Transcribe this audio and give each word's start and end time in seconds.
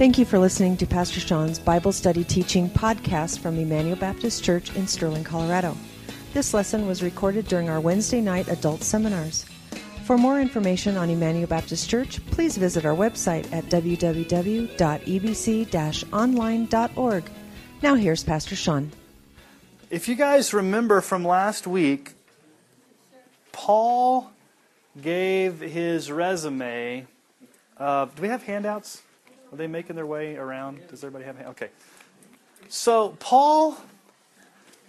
Thank 0.00 0.16
you 0.16 0.24
for 0.24 0.38
listening 0.38 0.78
to 0.78 0.86
Pastor 0.86 1.20
Sean's 1.20 1.58
Bible 1.58 1.92
Study 1.92 2.24
Teaching 2.24 2.70
podcast 2.70 3.40
from 3.40 3.58
Emmanuel 3.58 3.96
Baptist 3.96 4.42
Church 4.42 4.74
in 4.74 4.86
Sterling, 4.86 5.24
Colorado. 5.24 5.76
This 6.32 6.54
lesson 6.54 6.86
was 6.86 7.02
recorded 7.02 7.46
during 7.48 7.68
our 7.68 7.80
Wednesday 7.80 8.22
night 8.22 8.48
adult 8.48 8.82
seminars. 8.82 9.44
For 10.04 10.16
more 10.16 10.40
information 10.40 10.96
on 10.96 11.10
Emmanuel 11.10 11.48
Baptist 11.48 11.90
Church, 11.90 12.24
please 12.28 12.56
visit 12.56 12.86
our 12.86 12.96
website 12.96 13.52
at 13.52 13.64
www.ebc 13.66 14.72
online.org. 16.14 17.30
Now 17.82 17.94
here's 17.94 18.24
Pastor 18.24 18.56
Sean. 18.56 18.92
If 19.90 20.08
you 20.08 20.14
guys 20.14 20.54
remember 20.54 21.02
from 21.02 21.26
last 21.26 21.66
week, 21.66 22.12
Paul 23.52 24.30
gave 24.98 25.60
his 25.60 26.10
resume. 26.10 27.06
Uh, 27.76 28.06
do 28.06 28.22
we 28.22 28.28
have 28.28 28.44
handouts? 28.44 29.02
Are 29.52 29.56
they 29.56 29.66
making 29.66 29.96
their 29.96 30.06
way 30.06 30.36
around? 30.36 30.86
Does 30.88 31.02
everybody 31.02 31.24
have? 31.24 31.48
Okay. 31.50 31.70
So 32.68 33.16
Paul 33.18 33.76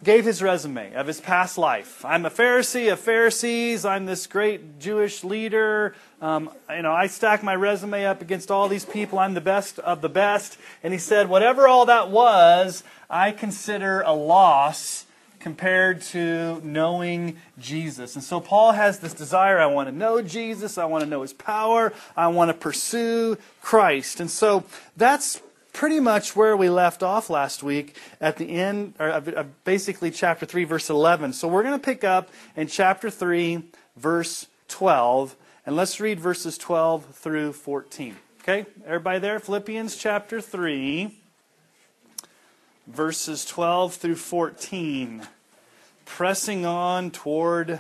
gave 0.04 0.26
his 0.26 0.42
resume 0.42 0.94
of 0.94 1.08
his 1.08 1.20
past 1.20 1.58
life. 1.58 2.04
I'm 2.04 2.26
a 2.26 2.30
Pharisee 2.30 2.92
of 2.92 3.00
Pharisees. 3.00 3.86
I'm 3.86 4.06
this 4.06 4.26
great 4.28 4.80
Jewish 4.80 5.24
leader. 5.24 5.96
Um, 6.22 6.50
you 6.70 6.82
know, 6.82 6.92
I 6.92 7.08
stack 7.08 7.44
my 7.44 7.56
resume 7.56 8.06
up 8.06 8.22
against 8.22 8.50
all 8.50 8.68
these 8.68 8.86
people. 8.86 9.20
I'm 9.20 9.34
the 9.34 9.42
best 9.42 9.80
of 9.80 10.02
the 10.02 10.10
best. 10.10 10.58
And 10.84 10.94
he 10.94 11.00
said, 11.00 11.30
whatever 11.30 11.68
all 11.68 11.86
that 11.86 12.10
was, 12.10 12.84
I 13.10 13.32
consider 13.32 14.02
a 14.02 14.14
loss 14.14 15.06
compared 15.42 16.02
to 16.02 16.62
knowing 16.64 17.38
Jesus. 17.60 18.16
And 18.16 18.24
so 18.24 18.40
Paul 18.40 18.72
has 18.74 19.00
this 19.00 19.14
desire 19.14 19.60
I 19.60 19.66
want 19.66 19.90
to 19.90 19.96
know 19.96 20.22
Jesus, 20.22 20.78
I 20.78 20.86
want 20.86 21.04
to 21.04 21.10
know 21.10 21.22
his 21.24 21.34
power, 21.34 21.92
I 22.16 22.28
want 22.28 22.50
to 22.50 22.54
pursue 22.54 23.38
Christ. 23.62 24.20
And 24.20 24.30
so 24.30 24.64
that's 24.96 25.42
pretty 25.74 26.00
much 26.00 26.36
where 26.36 26.56
we 26.56 26.70
left 26.70 27.04
off 27.04 27.30
last 27.30 27.64
week 27.64 27.96
at 28.20 28.38
the 28.38 28.50
end, 28.50 28.94
or 29.00 29.10
uh, 29.10 29.22
uh, 29.36 29.44
basically 29.64 30.12
chapter 30.12 30.46
3, 30.46 30.64
verse 30.64 30.90
11. 30.90 31.34
So 31.34 31.48
we're 31.48 31.64
going 31.64 31.80
to 31.80 31.84
pick 31.84 32.04
up 32.04 32.30
in 32.56 32.68
chapter 32.68 33.10
3, 33.10 33.64
verse 33.96 34.48
12, 34.68 35.36
and 35.66 35.76
let's 35.76 36.00
read 36.00 36.20
verses 36.20 36.58
12 36.58 37.16
through 37.16 37.54
14. 37.54 38.16
Okay, 38.42 38.66
everybody 38.86 39.20
there? 39.20 39.40
Philippians 39.40 39.96
chapter 39.96 40.42
3, 40.42 41.21
verses 42.92 43.46
12 43.46 43.96
through 43.96 44.16
14. 44.16 45.28
Pressing 46.06 46.66
on 46.66 47.12
toward 47.12 47.80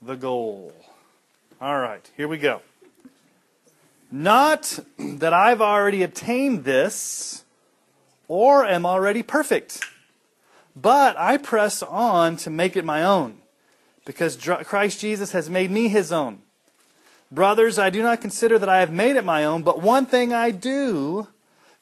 the 0.00 0.14
goal. 0.14 0.72
All 1.60 1.80
right, 1.80 2.08
here 2.16 2.28
we 2.28 2.38
go. 2.38 2.60
Not 4.10 4.78
that 4.98 5.32
I've 5.32 5.60
already 5.60 6.02
obtained 6.02 6.64
this 6.64 7.44
or 8.28 8.64
am 8.64 8.86
already 8.86 9.22
perfect, 9.22 9.84
but 10.76 11.16
I 11.18 11.38
press 11.38 11.82
on 11.82 12.36
to 12.38 12.50
make 12.50 12.76
it 12.76 12.84
my 12.84 13.02
own, 13.02 13.38
because 14.04 14.36
Christ 14.36 15.00
Jesus 15.00 15.32
has 15.32 15.50
made 15.50 15.70
me 15.70 15.88
his 15.88 16.12
own. 16.12 16.40
Brothers, 17.32 17.78
I 17.78 17.90
do 17.90 18.02
not 18.02 18.20
consider 18.20 18.58
that 18.58 18.68
I 18.68 18.78
have 18.78 18.92
made 18.92 19.16
it 19.16 19.24
my 19.24 19.44
own, 19.44 19.62
but 19.62 19.82
one 19.82 20.06
thing 20.06 20.32
I 20.32 20.52
do, 20.52 21.26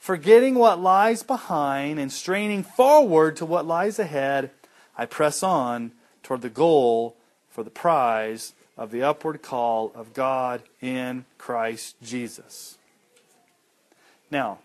forgetting 0.05 0.55
what 0.55 0.79
lies 0.79 1.23
behind 1.23 1.99
and 1.99 2.13
straining 2.13 2.63
forward 2.63 3.35
to 3.35 3.47
what 3.47 3.67
lies 3.67 3.99
ahead, 3.99 4.51
I 4.99 5.07
press 5.07 5.43
on 5.43 5.93
toward 6.23 6.43
the 6.43 6.51
goal 6.51 7.17
for 7.49 7.65
the 7.65 7.71
prize 7.71 8.53
of 8.77 8.91
the 8.91 9.03
upward 9.03 9.41
call 9.41 9.91
of 9.95 10.13
God 10.13 10.61
in 10.83 11.25
Christ 11.39 11.97
Jesus. 12.03 12.77
Now, 14.31 14.59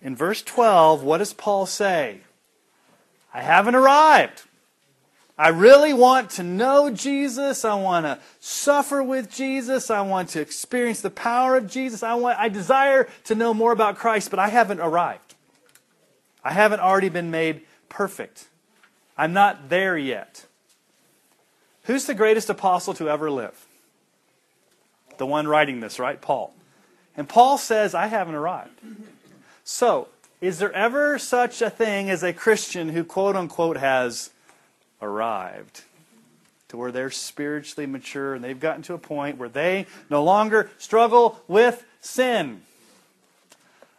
in 0.00 0.16
verse 0.16 0.40
12, 0.40 1.02
what 1.02 1.18
does 1.18 1.34
Paul 1.34 1.66
say? 1.66 2.20
I 3.34 3.42
haven't 3.42 3.74
arrived. 3.74 4.44
I 5.40 5.48
really 5.48 5.94
want 5.94 6.28
to 6.32 6.42
know 6.42 6.90
Jesus. 6.90 7.64
I 7.64 7.72
want 7.72 8.04
to 8.04 8.18
suffer 8.40 9.02
with 9.02 9.30
Jesus. 9.34 9.90
I 9.90 10.02
want 10.02 10.28
to 10.30 10.40
experience 10.42 11.00
the 11.00 11.08
power 11.08 11.56
of 11.56 11.66
Jesus. 11.66 12.02
I 12.02 12.12
want 12.12 12.38
I 12.38 12.50
desire 12.50 13.08
to 13.24 13.34
know 13.34 13.54
more 13.54 13.72
about 13.72 13.96
Christ, 13.96 14.28
but 14.28 14.38
I 14.38 14.48
haven't 14.48 14.80
arrived. 14.80 15.34
I 16.44 16.52
haven't 16.52 16.80
already 16.80 17.08
been 17.08 17.30
made 17.30 17.62
perfect. 17.88 18.48
I'm 19.16 19.32
not 19.32 19.70
there 19.70 19.96
yet. 19.96 20.44
Who's 21.84 22.04
the 22.04 22.14
greatest 22.14 22.50
apostle 22.50 22.92
to 22.92 23.08
ever 23.08 23.30
live? 23.30 23.66
The 25.16 25.24
one 25.24 25.48
writing 25.48 25.80
this, 25.80 25.98
right? 25.98 26.20
Paul. 26.20 26.52
And 27.16 27.26
Paul 27.26 27.56
says, 27.56 27.94
I 27.94 28.08
haven't 28.08 28.34
arrived. 28.34 28.78
So, 29.64 30.08
is 30.42 30.58
there 30.58 30.72
ever 30.74 31.18
such 31.18 31.62
a 31.62 31.70
thing 31.70 32.10
as 32.10 32.22
a 32.22 32.34
Christian 32.34 32.90
who, 32.90 33.04
quote 33.04 33.36
unquote, 33.36 33.78
has 33.78 34.28
arrived? 35.02 35.82
To 36.68 36.76
where 36.76 36.92
they're 36.92 37.10
spiritually 37.10 37.86
mature 37.86 38.34
and 38.34 38.44
they've 38.44 38.58
gotten 38.58 38.82
to 38.82 38.94
a 38.94 38.98
point 38.98 39.38
where 39.38 39.48
they 39.48 39.86
no 40.08 40.22
longer 40.22 40.70
struggle 40.78 41.40
with 41.48 41.84
sin. 42.00 42.62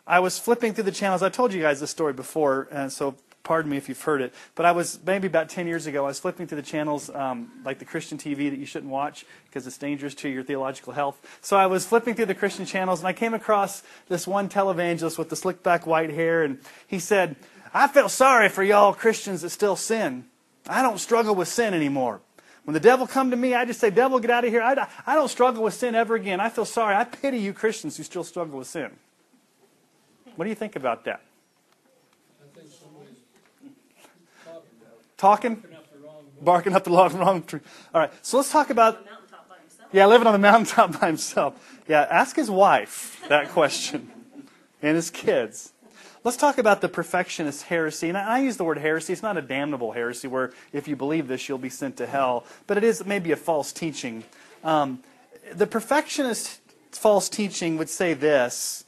I 0.07 0.19
was 0.19 0.39
flipping 0.39 0.73
through 0.73 0.85
the 0.85 0.91
channels. 0.91 1.21
I 1.21 1.29
told 1.29 1.53
you 1.53 1.61
guys 1.61 1.79
this 1.79 1.91
story 1.91 2.13
before, 2.13 2.67
and 2.71 2.91
so 2.91 3.15
pardon 3.43 3.71
me 3.71 3.77
if 3.77 3.89
you've 3.89 4.01
heard 4.01 4.21
it, 4.21 4.33
but 4.55 4.65
I 4.65 4.71
was 4.71 4.99
maybe 5.05 5.27
about 5.27 5.49
10 5.49 5.67
years 5.67 5.87
ago, 5.87 6.03
I 6.05 6.07
was 6.07 6.19
flipping 6.19 6.47
through 6.47 6.57
the 6.57 6.67
channels 6.67 7.09
um, 7.09 7.51
like 7.65 7.79
the 7.79 7.85
Christian 7.85 8.17
TV 8.17 8.49
that 8.49 8.59
you 8.59 8.65
shouldn't 8.65 8.91
watch 8.91 9.25
because 9.45 9.65
it's 9.65 9.77
dangerous 9.77 10.13
to 10.15 10.29
your 10.29 10.43
theological 10.43 10.93
health. 10.93 11.39
So 11.41 11.57
I 11.57 11.65
was 11.65 11.85
flipping 11.85 12.15
through 12.15 12.27
the 12.27 12.35
Christian 12.35 12.65
channels 12.65 12.99
and 12.99 13.07
I 13.07 13.13
came 13.13 13.33
across 13.33 13.83
this 14.09 14.27
one 14.27 14.49
televangelist 14.49 15.17
with 15.17 15.29
the 15.29 15.35
slick 15.35 15.63
back 15.63 15.87
white 15.87 16.11
hair, 16.11 16.43
and 16.43 16.59
he 16.87 16.99
said, 16.99 17.35
I 17.73 17.87
feel 17.87 18.09
sorry 18.09 18.49
for 18.49 18.63
y'all 18.63 18.93
Christians 18.93 19.41
that 19.41 19.49
still 19.49 19.75
sin. 19.75 20.25
I 20.67 20.81
don't 20.81 20.99
struggle 20.99 21.35
with 21.35 21.47
sin 21.47 21.73
anymore. 21.73 22.21
When 22.63 22.73
the 22.73 22.79
devil 22.79 23.07
come 23.07 23.31
to 23.31 23.37
me, 23.37 23.55
I 23.55 23.65
just 23.65 23.79
say, 23.79 23.89
devil, 23.89 24.19
get 24.19 24.29
out 24.29 24.45
of 24.45 24.51
here. 24.51 24.61
I, 24.61 24.87
I 25.07 25.15
don't 25.15 25.29
struggle 25.29 25.63
with 25.63 25.73
sin 25.73 25.95
ever 25.95 26.15
again. 26.15 26.39
I 26.39 26.49
feel 26.49 26.65
sorry. 26.65 26.95
I 26.95 27.03
pity 27.03 27.39
you 27.39 27.53
Christians 27.53 27.97
who 27.97 28.03
still 28.03 28.23
struggle 28.23 28.59
with 28.59 28.67
sin. 28.67 28.91
What 30.35 30.45
do 30.45 30.49
you 30.49 30.55
think 30.55 30.75
about 30.75 31.05
that? 31.05 31.21
Talking? 35.17 35.63
Barking 36.41 36.73
up 36.73 36.83
the 36.83 36.91
wrong, 36.91 37.15
wrong 37.17 37.43
tree. 37.43 37.59
All 37.93 38.01
right, 38.01 38.11
so 38.21 38.37
let's 38.37 38.51
talk 38.51 38.69
about. 38.69 39.05
Yeah, 39.91 40.05
living 40.05 40.25
on 40.25 40.33
the 40.33 40.39
mountaintop 40.39 40.99
by 40.99 41.07
himself. 41.07 41.81
Yeah, 41.87 42.07
ask 42.09 42.35
his 42.35 42.49
wife 42.49 43.23
that 43.27 43.49
question 43.49 44.09
and 44.81 44.95
his 44.95 45.09
kids. 45.09 45.73
Let's 46.23 46.37
talk 46.37 46.59
about 46.59 46.81
the 46.81 46.89
perfectionist 46.89 47.63
heresy. 47.63 48.09
And 48.09 48.17
I 48.17 48.39
use 48.39 48.57
the 48.57 48.63
word 48.63 48.77
heresy. 48.77 49.13
It's 49.13 49.23
not 49.23 49.37
a 49.37 49.41
damnable 49.41 49.91
heresy 49.91 50.27
where 50.27 50.51
if 50.71 50.87
you 50.87 50.95
believe 50.95 51.27
this, 51.27 51.49
you'll 51.49 51.57
be 51.57 51.69
sent 51.69 51.97
to 51.97 52.05
hell. 52.05 52.45
But 52.67 52.77
it 52.77 52.83
is 52.83 53.03
maybe 53.05 53.31
a 53.31 53.35
false 53.35 53.71
teaching. 53.71 54.23
Um, 54.63 55.01
the 55.51 55.65
perfectionist 55.65 56.59
false 56.91 57.27
teaching 57.27 57.77
would 57.77 57.89
say 57.89 58.13
this 58.13 58.85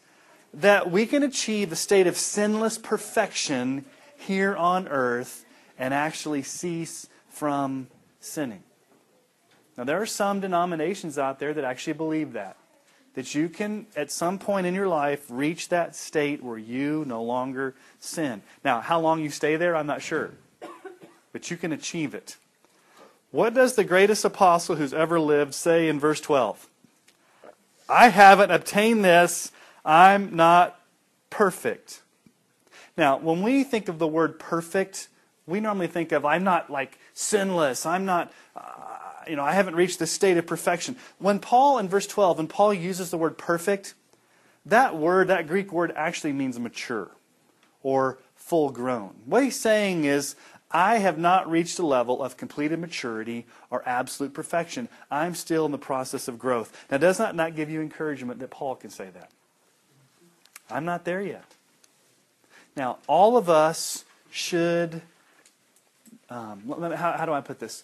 that 0.54 0.92
we 0.92 1.08
can 1.08 1.24
achieve 1.24 1.72
a 1.72 1.76
state 1.76 2.06
of 2.06 2.16
sinless 2.16 2.78
perfection 2.78 3.86
here 4.16 4.56
on 4.56 4.88
earth 4.88 5.46
and 5.80 5.96
actually 5.96 6.44
cease 6.44 7.08
from 7.30 7.88
sinning. 8.20 8.62
Now, 9.76 9.84
there 9.84 10.00
are 10.00 10.06
some 10.06 10.40
denominations 10.40 11.18
out 11.18 11.40
there 11.40 11.56
that 11.56 11.64
actually 11.64 11.94
believe 11.94 12.34
that. 12.34 12.56
That 13.16 13.36
you 13.36 13.48
can, 13.48 13.86
at 13.96 14.12
some 14.12 14.40
point 14.40 14.66
in 14.66 14.74
your 14.74 14.88
life, 14.88 15.26
reach 15.30 15.70
that 15.70 15.96
state 15.96 16.44
where 16.44 16.58
you 16.58 17.04
no 17.08 17.22
longer 17.22 17.76
sin. 18.00 18.42
Now, 18.66 18.82
how 18.82 19.00
long 19.00 19.22
you 19.22 19.30
stay 19.30 19.56
there, 19.56 19.76
I'm 19.76 19.86
not 19.86 20.02
sure. 20.02 20.32
But 21.32 21.52
you 21.52 21.58
can 21.58 21.72
achieve 21.72 22.16
it. 22.16 22.38
What 23.32 23.54
does 23.54 23.76
the 23.76 23.84
greatest 23.84 24.26
apostle 24.26 24.76
who's 24.76 24.94
ever 24.94 25.20
lived 25.20 25.54
say 25.54 25.90
in 25.90 26.00
verse 26.00 26.22
12? 26.22 26.68
I 27.90 28.10
haven't 28.10 28.52
obtained 28.52 29.04
this. 29.04 29.52
I'm 29.84 30.36
not 30.36 30.80
perfect. 31.30 32.02
Now, 32.96 33.18
when 33.18 33.42
we 33.42 33.64
think 33.64 33.90
of 33.90 34.00
the 34.00 34.08
word 34.08 34.40
perfect, 34.40 35.08
we 35.48 35.60
normally 35.60 35.88
think 35.88 36.12
of, 36.12 36.26
I'm 36.26 36.44
not 36.44 36.70
like 36.70 36.98
sinless. 37.14 37.86
I'm 37.86 38.06
not, 38.06 38.32
uh, 38.56 38.62
you 39.28 39.36
know, 39.36 39.44
I 39.44 39.54
haven't 39.54 39.76
reached 39.76 40.00
this 40.00 40.12
state 40.12 40.38
of 40.38 40.48
perfection. 40.48 40.96
When 41.20 41.40
Paul, 41.40 41.80
in 41.80 41.90
verse 41.90 42.08
12, 42.08 42.38
when 42.38 42.48
Paul 42.48 42.74
uses 42.74 43.12
the 43.12 43.18
word 43.18 43.38
perfect, 43.38 43.94
that 44.66 44.96
word, 44.96 45.28
that 45.28 45.48
Greek 45.48 45.72
word, 45.72 45.94
actually 45.96 46.34
means 46.34 46.60
mature 46.60 47.12
or 47.82 48.20
full 48.36 48.70
grown. 48.70 49.16
What 49.26 49.44
he's 49.44 49.60
saying 49.60 50.06
is, 50.06 50.36
I 50.72 50.98
have 50.98 51.20
not 51.20 51.50
reached 51.50 51.78
a 51.78 51.86
level 51.86 52.24
of 52.24 52.36
completed 52.36 52.80
maturity 52.80 53.46
or 53.70 53.88
absolute 53.88 54.34
perfection. 54.34 54.90
I'm 55.12 55.36
still 55.36 55.66
in 55.68 55.72
the 55.72 55.78
process 55.78 56.28
of 56.28 56.40
growth. 56.40 56.86
Now, 56.90 56.98
does 56.98 57.20
that 57.20 57.36
not 57.36 57.56
give 57.56 57.70
you 57.70 57.80
encouragement 57.80 58.40
that 58.40 58.50
Paul 58.50 58.76
can 58.76 58.90
say 58.90 59.10
that? 59.14 59.30
I'm 60.72 60.86
not 60.86 61.06
there 61.06 61.22
yet. 61.22 61.46
Now, 62.76 62.98
all 63.06 63.38
of 63.38 63.50
us 63.50 64.04
should 64.32 65.04
um, 66.34 66.94
how, 66.96 67.12
how 67.14 67.26
do 67.26 67.34
I 67.34 67.42
put 67.42 67.60
this? 67.60 67.84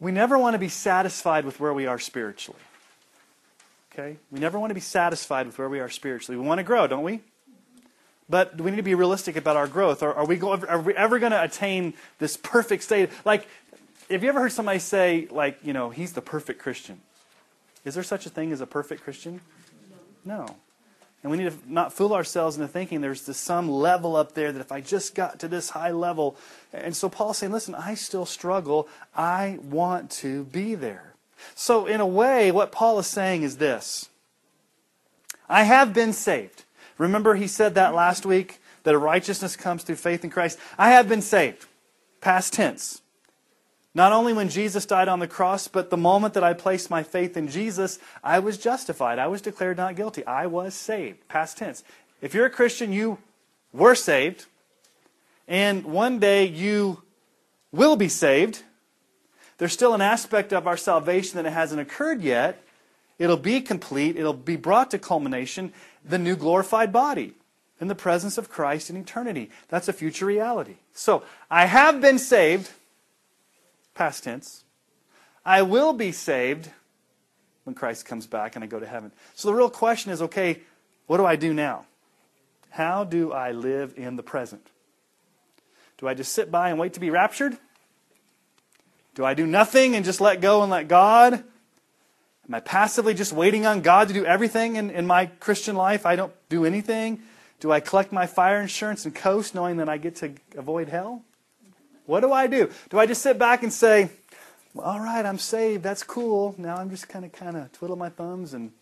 We 0.00 0.12
never 0.12 0.38
want 0.38 0.54
to 0.54 0.58
be 0.58 0.68
satisfied 0.68 1.44
with 1.44 1.58
where 1.58 1.72
we 1.72 1.86
are 1.86 1.98
spiritually. 1.98 2.60
Okay? 3.92 4.16
We 4.30 4.38
never 4.38 4.58
want 4.58 4.70
to 4.70 4.74
be 4.74 4.80
satisfied 4.80 5.46
with 5.46 5.58
where 5.58 5.68
we 5.68 5.80
are 5.80 5.88
spiritually. 5.88 6.38
We 6.38 6.46
want 6.46 6.58
to 6.58 6.64
grow, 6.64 6.86
don't 6.86 7.02
we? 7.02 7.20
But 8.30 8.60
we 8.60 8.70
need 8.70 8.76
to 8.76 8.82
be 8.82 8.94
realistic 8.94 9.36
about 9.36 9.56
our 9.56 9.66
growth. 9.66 10.02
Are, 10.02 10.14
are 10.14 10.26
we, 10.26 10.36
go, 10.36 10.54
are 10.54 10.80
we 10.80 10.94
ever 10.94 11.18
going 11.18 11.32
to 11.32 11.42
attain 11.42 11.94
this 12.18 12.36
perfect 12.36 12.82
state? 12.82 13.10
Like, 13.24 13.48
have 14.10 14.22
you 14.22 14.28
ever 14.28 14.40
heard 14.40 14.52
somebody 14.52 14.78
say, 14.78 15.26
like, 15.30 15.58
you 15.64 15.72
know, 15.72 15.90
he's 15.90 16.12
the 16.12 16.20
perfect 16.20 16.60
Christian? 16.60 17.00
Is 17.84 17.94
there 17.94 18.02
such 18.02 18.26
a 18.26 18.30
thing 18.30 18.52
as 18.52 18.60
a 18.60 18.66
perfect 18.66 19.02
Christian? 19.02 19.40
No. 20.24 20.56
And 21.22 21.32
we 21.32 21.38
need 21.38 21.50
to 21.50 21.58
not 21.66 21.92
fool 21.92 22.12
ourselves 22.12 22.56
into 22.56 22.68
thinking 22.68 23.00
there's 23.00 23.26
this 23.26 23.38
some 23.38 23.68
level 23.68 24.14
up 24.14 24.34
there 24.34 24.52
that 24.52 24.60
if 24.60 24.70
I 24.70 24.80
just 24.80 25.14
got 25.14 25.40
to 25.40 25.48
this 25.48 25.70
high 25.70 25.90
level. 25.90 26.36
And 26.72 26.94
so 26.94 27.08
Paul's 27.08 27.38
saying, 27.38 27.52
listen, 27.52 27.74
I 27.74 27.94
still 27.94 28.24
struggle. 28.24 28.88
I 29.16 29.58
want 29.62 30.10
to 30.12 30.44
be 30.44 30.74
there. 30.76 31.14
So, 31.54 31.86
in 31.86 32.00
a 32.00 32.06
way, 32.06 32.50
what 32.50 32.72
Paul 32.72 32.98
is 32.98 33.06
saying 33.06 33.42
is 33.42 33.58
this 33.58 34.08
I 35.48 35.64
have 35.64 35.92
been 35.92 36.12
saved. 36.12 36.64
Remember, 36.98 37.34
he 37.36 37.46
said 37.46 37.74
that 37.74 37.94
last 37.94 38.26
week 38.26 38.60
that 38.82 38.94
a 38.94 38.98
righteousness 38.98 39.56
comes 39.56 39.82
through 39.82 39.96
faith 39.96 40.24
in 40.24 40.30
Christ. 40.30 40.58
I 40.76 40.90
have 40.90 41.08
been 41.08 41.22
saved. 41.22 41.66
Past 42.20 42.52
tense. 42.52 43.02
Not 43.98 44.12
only 44.12 44.32
when 44.32 44.48
Jesus 44.48 44.86
died 44.86 45.08
on 45.08 45.18
the 45.18 45.26
cross, 45.26 45.66
but 45.66 45.90
the 45.90 45.96
moment 45.96 46.34
that 46.34 46.44
I 46.44 46.52
placed 46.52 46.88
my 46.88 47.02
faith 47.02 47.36
in 47.36 47.48
Jesus, 47.48 47.98
I 48.22 48.38
was 48.38 48.56
justified. 48.56 49.18
I 49.18 49.26
was 49.26 49.42
declared 49.42 49.76
not 49.76 49.96
guilty. 49.96 50.24
I 50.24 50.46
was 50.46 50.74
saved. 50.74 51.26
Past 51.26 51.58
tense. 51.58 51.82
If 52.22 52.32
you're 52.32 52.46
a 52.46 52.50
Christian, 52.50 52.92
you 52.92 53.18
were 53.72 53.96
saved. 53.96 54.46
And 55.48 55.84
one 55.84 56.20
day 56.20 56.44
you 56.44 57.02
will 57.72 57.96
be 57.96 58.08
saved. 58.08 58.62
There's 59.56 59.72
still 59.72 59.94
an 59.94 60.00
aspect 60.00 60.52
of 60.52 60.68
our 60.68 60.76
salvation 60.76 61.42
that 61.42 61.50
hasn't 61.50 61.80
occurred 61.80 62.22
yet. 62.22 62.62
It'll 63.18 63.36
be 63.36 63.60
complete, 63.60 64.14
it'll 64.16 64.32
be 64.32 64.54
brought 64.54 64.92
to 64.92 65.00
culmination, 65.00 65.72
the 66.04 66.18
new 66.18 66.36
glorified 66.36 66.92
body 66.92 67.34
in 67.80 67.88
the 67.88 67.96
presence 67.96 68.38
of 68.38 68.48
Christ 68.48 68.90
in 68.90 68.96
eternity. 68.96 69.50
That's 69.66 69.88
a 69.88 69.92
future 69.92 70.26
reality. 70.26 70.76
So, 70.94 71.24
I 71.50 71.66
have 71.66 72.00
been 72.00 72.20
saved, 72.20 72.70
past 73.98 74.24
tense. 74.24 74.64
I 75.44 75.62
will 75.62 75.92
be 75.92 76.12
saved 76.12 76.70
when 77.64 77.74
Christ 77.74 78.06
comes 78.06 78.28
back 78.28 78.54
and 78.54 78.62
I 78.62 78.68
go 78.68 78.78
to 78.78 78.86
heaven. 78.86 79.10
So, 79.34 79.48
the 79.48 79.54
real 79.54 79.68
question 79.68 80.12
is 80.12 80.22
okay, 80.22 80.60
what 81.06 81.16
do 81.16 81.26
I 81.26 81.36
do 81.36 81.52
now? 81.52 81.84
How 82.70 83.02
do 83.02 83.32
I 83.32 83.50
live 83.50 83.94
in 83.96 84.14
the 84.16 84.22
present? 84.22 84.70
Do 85.98 86.06
I 86.06 86.14
just 86.14 86.32
sit 86.32 86.50
by 86.50 86.70
and 86.70 86.78
wait 86.78 86.92
to 86.92 87.00
be 87.00 87.10
raptured? 87.10 87.58
Do 89.16 89.24
I 89.24 89.34
do 89.34 89.46
nothing 89.46 89.96
and 89.96 90.04
just 90.04 90.20
let 90.20 90.40
go 90.40 90.62
and 90.62 90.70
let 90.70 90.86
God? 90.86 91.34
Am 91.34 92.54
I 92.54 92.60
passively 92.60 93.14
just 93.14 93.32
waiting 93.32 93.66
on 93.66 93.80
God 93.80 94.08
to 94.08 94.14
do 94.14 94.24
everything 94.24 94.76
in, 94.76 94.90
in 94.90 95.08
my 95.08 95.26
Christian 95.26 95.74
life? 95.74 96.06
I 96.06 96.14
don't 96.14 96.32
do 96.48 96.64
anything. 96.64 97.20
Do 97.58 97.72
I 97.72 97.80
collect 97.80 98.12
my 98.12 98.26
fire 98.26 98.60
insurance 98.60 99.04
and 99.04 99.14
coast 99.14 99.56
knowing 99.56 99.78
that 99.78 99.88
I 99.88 99.98
get 99.98 100.14
to 100.16 100.34
avoid 100.56 100.88
hell? 100.88 101.24
What 102.08 102.20
do 102.20 102.32
I 102.32 102.46
do? 102.46 102.70
Do 102.88 102.98
I 102.98 103.04
just 103.04 103.20
sit 103.20 103.38
back 103.38 103.62
and 103.62 103.70
say, 103.70 104.08
well, 104.72 104.86
all 104.86 105.00
right, 105.00 105.26
I'm 105.26 105.38
saved. 105.38 105.82
That's 105.82 106.02
cool. 106.02 106.54
Now 106.56 106.76
I'm 106.76 106.88
just 106.88 107.06
kind 107.06 107.22
of 107.22 107.32
kind 107.32 107.54
of 107.54 107.70
twiddle 107.72 107.96
my 107.96 108.08
thumbs 108.08 108.54
and 108.54 108.72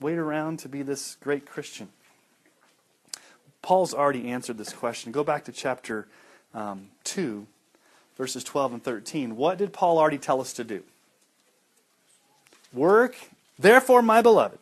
wait 0.00 0.18
around 0.18 0.58
to 0.58 0.68
be 0.68 0.82
this 0.82 1.16
great 1.20 1.46
Christian? 1.46 1.88
Paul's 3.62 3.94
already 3.94 4.28
answered 4.28 4.58
this 4.58 4.72
question. 4.72 5.12
Go 5.12 5.22
back 5.22 5.44
to 5.44 5.52
chapter 5.52 6.08
um, 6.52 6.88
2 7.04 7.46
verses 8.16 8.42
12 8.42 8.74
and 8.74 8.82
13. 8.82 9.36
What 9.36 9.56
did 9.56 9.72
Paul 9.72 9.96
already 9.96 10.18
tell 10.18 10.40
us 10.40 10.52
to 10.54 10.64
do? 10.64 10.82
Work, 12.72 13.16
therefore, 13.56 14.02
my 14.02 14.20
beloved, 14.20 14.58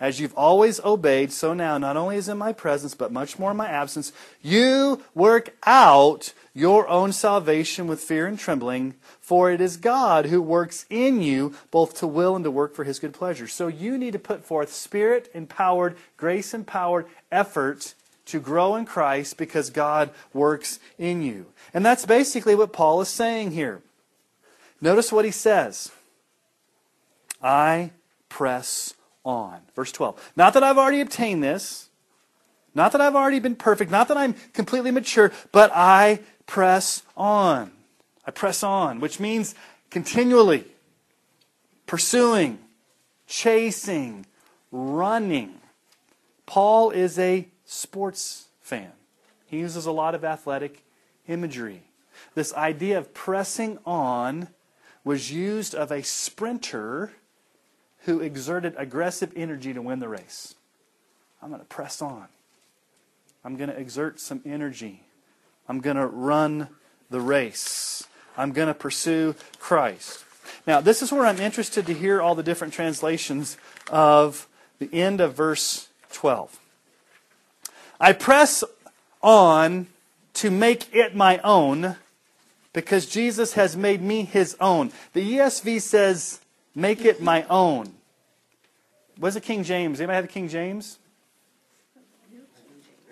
as 0.00 0.18
you've 0.18 0.34
always 0.34 0.80
obeyed, 0.80 1.30
so 1.30 1.54
now, 1.54 1.78
not 1.78 1.96
only 1.96 2.16
is 2.16 2.28
in 2.28 2.38
my 2.38 2.52
presence, 2.52 2.94
but 2.94 3.12
much 3.12 3.38
more 3.38 3.52
in 3.52 3.56
my 3.56 3.68
absence, 3.68 4.12
you 4.42 5.04
work 5.14 5.54
out 5.64 6.32
your 6.52 6.88
own 6.88 7.12
salvation 7.12 7.86
with 7.86 8.00
fear 8.00 8.26
and 8.26 8.38
trembling, 8.38 8.94
for 9.20 9.50
it 9.50 9.60
is 9.60 9.76
God 9.76 10.26
who 10.26 10.42
works 10.42 10.84
in 10.90 11.22
you 11.22 11.54
both 11.70 11.94
to 11.98 12.06
will 12.06 12.34
and 12.34 12.44
to 12.44 12.50
work 12.50 12.74
for 12.74 12.84
his 12.84 12.98
good 12.98 13.12
pleasure. 13.12 13.46
So 13.46 13.68
you 13.68 13.96
need 13.96 14.12
to 14.12 14.18
put 14.18 14.44
forth 14.44 14.72
spirit 14.72 15.30
empowered, 15.32 15.96
grace 16.16 16.52
empowered 16.52 17.06
effort 17.30 17.94
to 18.26 18.40
grow 18.40 18.76
in 18.76 18.84
Christ 18.84 19.36
because 19.36 19.70
God 19.70 20.10
works 20.32 20.78
in 20.98 21.22
you. 21.22 21.46
And 21.72 21.84
that's 21.84 22.06
basically 22.06 22.54
what 22.54 22.72
Paul 22.72 23.00
is 23.00 23.08
saying 23.08 23.52
here. 23.52 23.82
Notice 24.80 25.12
what 25.12 25.24
he 25.24 25.30
says 25.30 25.92
I 27.42 27.90
press 28.28 28.94
on. 29.24 29.60
Verse 29.74 29.92
12. 29.92 30.32
Not 30.36 30.54
that 30.54 30.62
I've 30.62 30.78
already 30.78 31.00
obtained 31.00 31.42
this, 31.42 31.88
not 32.74 32.92
that 32.92 33.00
I've 33.00 33.16
already 33.16 33.40
been 33.40 33.56
perfect, 33.56 33.90
not 33.90 34.08
that 34.08 34.16
I'm 34.16 34.34
completely 34.52 34.90
mature, 34.90 35.32
but 35.52 35.70
I 35.74 36.20
press 36.50 37.04
on. 37.16 37.70
I 38.26 38.32
press 38.32 38.64
on, 38.64 38.98
which 38.98 39.20
means 39.20 39.54
continually 39.88 40.64
pursuing, 41.86 42.58
chasing, 43.28 44.26
running. 44.72 45.54
Paul 46.46 46.90
is 46.90 47.20
a 47.20 47.46
sports 47.64 48.48
fan. 48.62 48.90
He 49.46 49.58
uses 49.58 49.86
a 49.86 49.92
lot 49.92 50.16
of 50.16 50.24
athletic 50.24 50.82
imagery. 51.28 51.82
This 52.34 52.52
idea 52.54 52.98
of 52.98 53.14
pressing 53.14 53.78
on 53.86 54.48
was 55.04 55.30
used 55.30 55.72
of 55.76 55.92
a 55.92 56.02
sprinter 56.02 57.12
who 58.06 58.18
exerted 58.18 58.74
aggressive 58.76 59.32
energy 59.36 59.72
to 59.72 59.82
win 59.82 60.00
the 60.00 60.08
race. 60.08 60.56
I'm 61.40 61.50
going 61.50 61.60
to 61.60 61.66
press 61.66 62.02
on. 62.02 62.26
I'm 63.44 63.56
going 63.56 63.70
to 63.70 63.78
exert 63.78 64.18
some 64.18 64.42
energy. 64.44 65.04
I'm 65.70 65.78
going 65.78 65.96
to 65.96 66.06
run 66.08 66.66
the 67.10 67.20
race. 67.20 68.02
I'm 68.36 68.50
going 68.50 68.66
to 68.66 68.74
pursue 68.74 69.36
Christ. 69.60 70.24
Now, 70.66 70.80
this 70.80 71.00
is 71.00 71.12
where 71.12 71.24
I'm 71.24 71.38
interested 71.38 71.86
to 71.86 71.94
hear 71.94 72.20
all 72.20 72.34
the 72.34 72.42
different 72.42 72.72
translations 72.74 73.56
of 73.88 74.48
the 74.80 74.92
end 74.92 75.20
of 75.20 75.34
verse 75.34 75.86
12. 76.12 76.58
I 78.00 78.12
press 78.12 78.64
on 79.22 79.86
to 80.34 80.50
make 80.50 80.92
it 80.92 81.14
my 81.14 81.38
own 81.44 81.94
because 82.72 83.06
Jesus 83.06 83.52
has 83.52 83.76
made 83.76 84.02
me 84.02 84.24
his 84.24 84.56
own. 84.60 84.90
The 85.12 85.34
ESV 85.34 85.82
says, 85.82 86.40
make 86.74 87.04
it 87.04 87.22
my 87.22 87.44
own. 87.44 87.94
Was 89.20 89.36
it 89.36 89.44
King 89.44 89.62
James? 89.62 90.00
Anybody 90.00 90.16
have 90.16 90.26
the 90.26 90.32
King 90.32 90.48
James? 90.48 90.98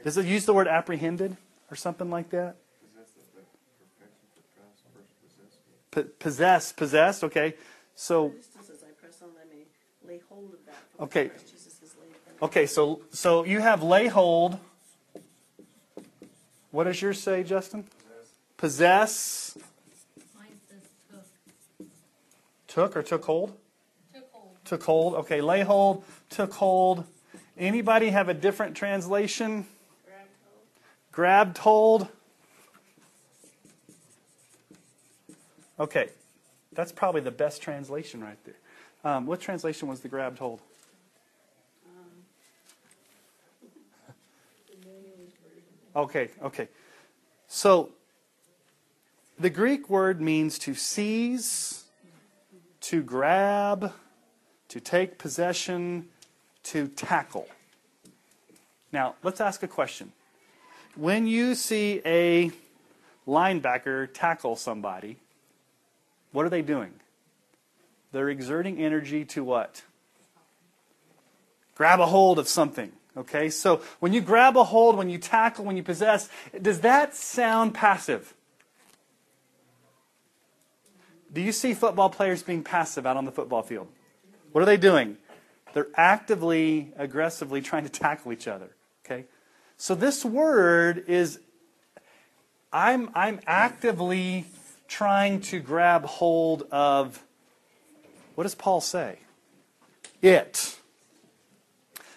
Does 0.02 0.18
it 0.18 0.26
use 0.26 0.44
the 0.44 0.54
word 0.54 0.66
apprehended 0.66 1.36
or 1.70 1.76
something 1.76 2.10
like 2.10 2.30
that? 2.30 2.56
possess, 6.18 6.70
possessed, 6.70 7.24
okay. 7.24 7.54
So, 7.94 8.32
okay. 11.00 11.30
Okay, 12.40 12.66
so 12.66 13.02
so 13.10 13.44
you 13.44 13.58
have 13.60 13.82
lay 13.82 14.06
hold 14.06 14.60
what 16.70 16.84
does 16.84 17.00
yours 17.00 17.20
say, 17.20 17.42
Justin? 17.44 17.84
Possess. 18.56 19.56
Took 22.66 22.96
or 22.96 23.02
took 23.02 23.24
hold? 23.24 23.56
Took 24.12 24.26
hold. 24.30 24.64
Took 24.64 24.82
hold. 24.82 25.14
Okay, 25.14 25.40
lay 25.40 25.62
hold, 25.62 26.04
took 26.28 26.52
hold. 26.52 27.04
Anybody 27.56 28.10
have 28.10 28.28
a 28.28 28.34
different 28.34 28.76
translation? 28.76 29.66
Grabbed 31.18 31.58
hold. 31.58 32.06
Okay, 35.80 36.10
that's 36.70 36.92
probably 36.92 37.22
the 37.22 37.32
best 37.32 37.60
translation 37.60 38.22
right 38.22 38.38
there. 38.44 38.54
Um, 39.02 39.26
what 39.26 39.40
translation 39.40 39.88
was 39.88 39.98
the 39.98 40.06
grabbed 40.06 40.38
hold? 40.38 40.60
Okay, 45.96 46.28
okay. 46.40 46.68
So 47.48 47.90
the 49.40 49.50
Greek 49.50 49.90
word 49.90 50.20
means 50.20 50.56
to 50.60 50.74
seize, 50.74 51.82
to 52.82 53.02
grab, 53.02 53.92
to 54.68 54.78
take 54.78 55.18
possession, 55.18 56.10
to 56.62 56.86
tackle. 56.86 57.48
Now, 58.92 59.16
let's 59.24 59.40
ask 59.40 59.64
a 59.64 59.68
question. 59.68 60.12
When 60.98 61.28
you 61.28 61.54
see 61.54 62.02
a 62.04 62.50
linebacker 63.24 64.12
tackle 64.12 64.56
somebody, 64.56 65.16
what 66.32 66.44
are 66.44 66.48
they 66.48 66.60
doing? 66.60 66.90
They're 68.10 68.28
exerting 68.28 68.78
energy 68.78 69.24
to 69.26 69.44
what? 69.44 69.82
Grab 71.76 72.00
a 72.00 72.06
hold 72.06 72.40
of 72.40 72.48
something. 72.48 72.90
Okay, 73.16 73.48
so 73.48 73.80
when 74.00 74.12
you 74.12 74.20
grab 74.20 74.56
a 74.56 74.64
hold, 74.64 74.96
when 74.96 75.08
you 75.08 75.18
tackle, 75.18 75.64
when 75.64 75.76
you 75.76 75.84
possess, 75.84 76.28
does 76.60 76.80
that 76.80 77.14
sound 77.14 77.74
passive? 77.74 78.34
Do 81.32 81.40
you 81.40 81.52
see 81.52 81.74
football 81.74 82.10
players 82.10 82.42
being 82.42 82.64
passive 82.64 83.06
out 83.06 83.16
on 83.16 83.24
the 83.24 83.30
football 83.30 83.62
field? 83.62 83.86
What 84.50 84.62
are 84.62 84.66
they 84.66 84.76
doing? 84.76 85.16
They're 85.74 85.86
actively, 85.94 86.92
aggressively 86.96 87.60
trying 87.60 87.84
to 87.84 87.88
tackle 87.88 88.32
each 88.32 88.48
other. 88.48 88.70
So 89.80 89.94
this 89.94 90.24
word 90.24 91.04
is 91.06 91.38
I'm 92.72 93.10
I'm 93.14 93.40
actively 93.46 94.46
trying 94.88 95.40
to 95.42 95.60
grab 95.60 96.04
hold 96.04 96.64
of 96.72 97.24
what 98.34 98.42
does 98.42 98.56
Paul 98.56 98.80
say? 98.80 99.20
It. 100.20 100.76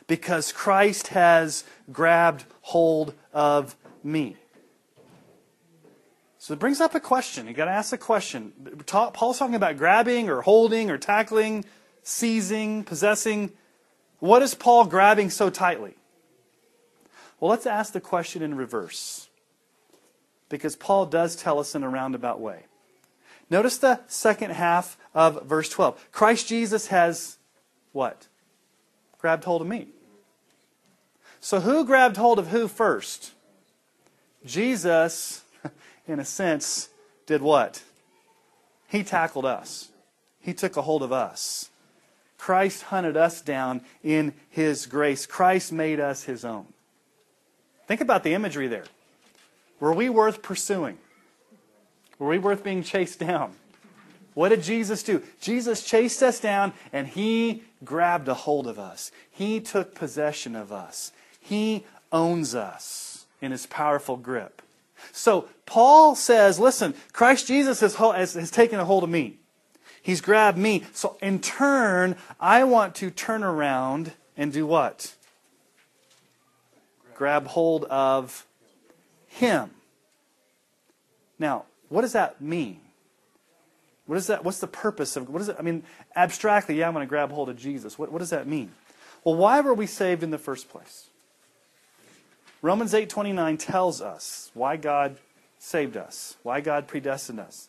Because 0.08 0.52
Christ 0.52 1.10
has 1.10 1.64
grabbed 1.92 2.46
hold 2.62 3.14
of 3.32 3.76
me. 4.04 4.38
So 6.40 6.54
it 6.54 6.60
brings 6.60 6.82
up 6.82 6.96
a 6.96 7.00
question. 7.00 7.48
You 7.48 7.54
got 7.54 7.66
to 7.66 7.72
ask 7.72 7.92
the 7.92 7.98
question. 8.00 8.54
Paul's 8.88 9.38
talking 9.38 9.56
about 9.56 9.78
grabbing 9.78 10.30
or 10.30 10.42
holding 10.42 10.90
or 10.90 10.98
tackling, 10.98 11.64
seizing, 12.02 12.84
possessing. 12.84 13.52
What 14.18 14.42
is 14.42 14.56
Paul 14.56 14.86
grabbing 14.86 15.30
so 15.30 15.52
tightly? 15.52 15.96
Well, 17.42 17.50
let's 17.50 17.66
ask 17.66 17.92
the 17.92 18.00
question 18.00 18.44
in 18.44 18.56
reverse. 18.56 19.28
Because 20.48 20.76
Paul 20.76 21.08
does 21.08 21.36
tell 21.36 21.60
us 21.60 21.76
in 21.76 21.84
a 21.84 21.90
roundabout 21.90 22.40
way. 22.40 22.66
Notice 23.50 23.80
the 23.80 24.00
second 24.08 24.52
half 24.52 24.98
of 25.14 25.44
verse 25.44 25.68
12. 25.68 26.12
Christ 26.12 26.48
Jesus 26.48 26.88
has 26.88 27.38
what? 27.92 28.28
Grabbed 29.18 29.44
hold 29.44 29.62
of 29.62 29.68
me. 29.68 29.88
So 31.42 31.60
who 31.60 31.84
grabbed 31.84 32.18
hold 32.18 32.38
of 32.38 32.50
who 32.50 32.68
first? 32.68 33.32
Jesus, 34.46 35.44
in 36.08 36.20
a 36.20 36.26
sense, 36.26 36.90
did 37.26 37.42
what? 37.42 37.82
He 38.88 39.04
tackled 39.04 39.46
us. 39.46 39.90
He 40.40 40.54
took 40.54 40.78
a 40.78 40.84
hold 40.84 41.02
of 41.02 41.12
us. 41.12 41.70
Christ 42.38 42.84
hunted 42.84 43.18
us 43.18 43.42
down 43.42 43.82
in 44.04 44.34
His 44.50 44.86
grace. 44.86 45.26
Christ 45.26 45.72
made 45.72 46.00
us 46.00 46.24
His 46.24 46.46
own. 46.46 46.68
Think 47.92 48.00
about 48.00 48.24
the 48.24 48.34
imagery 48.34 48.70
there. 48.70 48.86
Were 49.82 49.92
we 49.92 50.08
worth 50.08 50.42
pursuing? 50.42 50.98
Were 52.20 52.30
we 52.30 52.38
worth 52.38 52.64
being 52.64 52.84
chased 52.84 53.20
down? 53.20 53.52
What 54.34 54.48
did 54.48 54.64
Jesus 54.64 55.04
do? 55.04 55.22
Jesus 55.42 55.84
chased 55.84 56.24
us 56.24 56.40
down 56.40 56.72
and 56.94 57.06
he 57.06 57.64
grabbed 57.84 58.30
a 58.30 58.34
hold 58.34 58.66
of 58.66 58.80
us. 58.80 59.12
He 59.30 59.60
took 59.60 59.94
possession 59.94 60.56
of 60.56 60.72
us. 60.72 61.12
He 61.38 61.84
owns 62.14 62.56
us 62.56 63.26
in 63.42 63.52
his 63.52 63.66
powerful 63.66 64.16
grip. 64.16 64.62
So 65.12 65.50
Paul 65.66 66.16
says, 66.16 66.62
listen, 66.62 66.94
Christ 67.12 67.46
Jesus 67.46 67.82
has, 67.82 67.96
has, 67.96 68.36
has 68.36 68.52
taken 68.52 68.80
a 68.80 68.86
hold 68.86 69.04
of 69.04 69.10
me. 69.10 69.36
He's 70.02 70.22
grabbed 70.22 70.58
me. 70.58 70.86
So 70.94 71.18
in 71.22 71.42
turn, 71.42 72.16
I 72.40 72.64
want 72.64 72.96
to 72.96 73.12
turn 73.12 73.44
around 73.44 74.14
and 74.38 74.54
do 74.54 74.66
what? 74.66 75.14
Grab 77.22 77.46
hold 77.46 77.86
of 77.86 78.48
him. 79.28 79.70
Now, 81.38 81.66
what 81.88 82.02
does 82.02 82.14
that 82.14 82.42
mean? 82.42 82.80
What 84.08 84.18
is 84.18 84.26
that? 84.26 84.44
What's 84.44 84.58
the 84.58 84.66
purpose 84.66 85.16
of 85.16 85.30
what 85.30 85.40
is 85.40 85.48
it? 85.48 85.56
I 85.60 85.62
mean, 85.62 85.84
abstractly, 86.16 86.80
yeah, 86.80 86.88
I'm 86.88 86.96
going 86.96 87.06
to 87.06 87.08
grab 87.08 87.32
hold 87.32 87.50
of 87.50 87.58
Jesus. 87.58 88.00
What, 88.00 88.12
what 88.12 88.18
does 88.18 88.32
that 88.32 88.48
mean? 88.48 88.72
Well, 89.24 89.36
why 89.36 89.62
were 89.62 89.76
we 89.76 89.86
saved 89.86 90.24
in 90.24 90.32
the 90.32 90.40
first 90.40 90.68
place? 90.68 91.10
Romans 92.64 92.92
8:29 92.92 93.60
tells 93.60 94.02
us 94.02 94.50
why 94.56 94.76
God 94.78 95.18
saved 95.60 95.98
us, 95.98 96.38
why 96.42 96.60
God 96.60 96.88
predestined 96.88 97.40
us. 97.40 97.68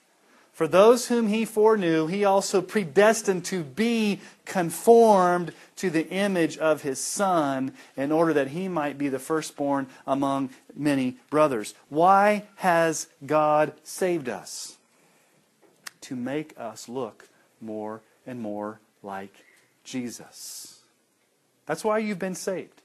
For 0.52 0.68
those 0.68 1.08
whom 1.08 1.28
he 1.28 1.46
foreknew, 1.46 2.06
he 2.06 2.24
also 2.24 2.60
predestined 2.60 3.46
to 3.46 3.62
be 3.62 4.20
conformed 4.44 5.52
to 5.76 5.88
the 5.88 6.06
image 6.08 6.58
of 6.58 6.82
his 6.82 6.98
Son, 6.98 7.72
in 7.96 8.12
order 8.12 8.34
that 8.34 8.48
he 8.48 8.68
might 8.68 8.98
be 8.98 9.08
the 9.08 9.18
firstborn 9.18 9.86
among 10.06 10.50
many 10.76 11.16
brothers. 11.30 11.74
Why 11.88 12.44
has 12.56 13.08
God 13.24 13.72
saved 13.82 14.28
us? 14.28 14.76
To 16.02 16.16
make 16.16 16.54
us 16.58 16.88
look 16.88 17.28
more 17.60 18.02
and 18.26 18.40
more 18.40 18.78
like 19.02 19.32
Jesus. 19.84 20.80
That's 21.64 21.82
why 21.82 21.98
you've 21.98 22.18
been 22.18 22.34
saved. 22.34 22.82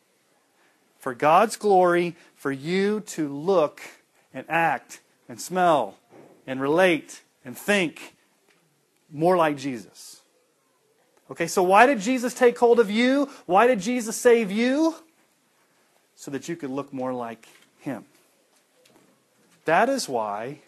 For 1.00 1.14
God's 1.14 1.58
glory, 1.58 2.16
for 2.36 2.52
you 2.52 3.02
to 3.02 3.28
look 3.28 3.82
and 4.34 4.46
act 4.48 5.02
and 5.28 5.40
smell 5.42 5.98
and 6.46 6.62
relate 6.62 7.22
and 7.48 7.58
think 7.58 8.14
more 9.10 9.38
like 9.38 9.56
Jesus. 9.56 10.20
Okay, 11.32 11.48
so 11.48 11.64
why 11.64 11.86
did 11.86 12.02
Jesus 12.02 12.34
take 12.34 12.60
hold 12.60 12.78
of 12.78 12.92
you? 12.92 13.30
Why 13.46 13.68
did 13.68 13.80
Jesus 13.80 14.18
save 14.18 14.52
you? 14.52 14.96
So 16.18 16.30
that 16.32 16.50
you 16.50 16.58
could 16.58 16.70
look 16.70 16.92
more 16.92 17.14
like 17.14 17.48
Him. 17.80 18.04
That 19.64 19.88
is 19.88 20.10
why 20.10 20.60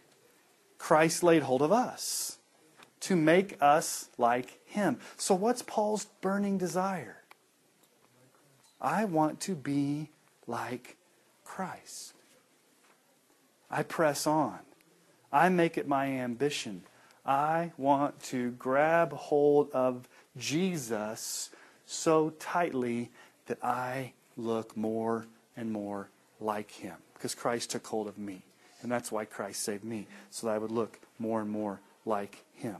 Christ 0.77 1.21
laid 1.21 1.43
hold 1.43 1.62
of 1.62 1.74
us, 1.74 2.38
to 3.01 3.15
make 3.17 3.57
us 3.59 4.07
like 4.17 4.57
Him. 4.65 5.00
So, 5.17 5.36
what's 5.36 5.62
Paul's 5.62 6.05
burning 6.21 6.57
desire? 6.57 7.17
I 8.79 9.03
want 9.03 9.41
to 9.41 9.55
be 9.55 10.12
like 10.48 10.95
Christ. 11.43 12.13
I 13.69 13.83
press 13.83 14.25
on. 14.25 14.59
I 15.31 15.50
make 15.50 15.77
it 15.77 15.88
my 15.88 16.07
ambition. 16.07 16.83
I 17.25 17.71
want 17.77 18.21
to 18.24 18.51
grab 18.51 19.13
hold 19.13 19.69
of 19.71 20.07
Jesus 20.38 21.50
so 21.86 22.31
tightly 22.39 23.12
that 23.48 23.63
I 23.63 24.13
look 24.38 24.75
more 24.75 25.27
and 25.55 25.71
more 25.71 26.09
like 26.39 26.71
him 26.71 26.95
because 27.13 27.36
Christ 27.36 27.71
took 27.71 27.86
hold 27.86 28.07
of 28.07 28.17
me. 28.17 28.43
And 28.81 28.91
that's 28.91 29.12
why 29.12 29.25
Christ 29.25 29.63
saved 29.63 29.83
me, 29.83 30.07
so 30.29 30.48
that 30.48 30.53
I 30.53 30.57
would 30.57 30.71
look 30.71 31.00
more 31.17 31.41
and 31.41 31.50
more 31.50 31.81
like 32.05 32.43
him. 32.55 32.77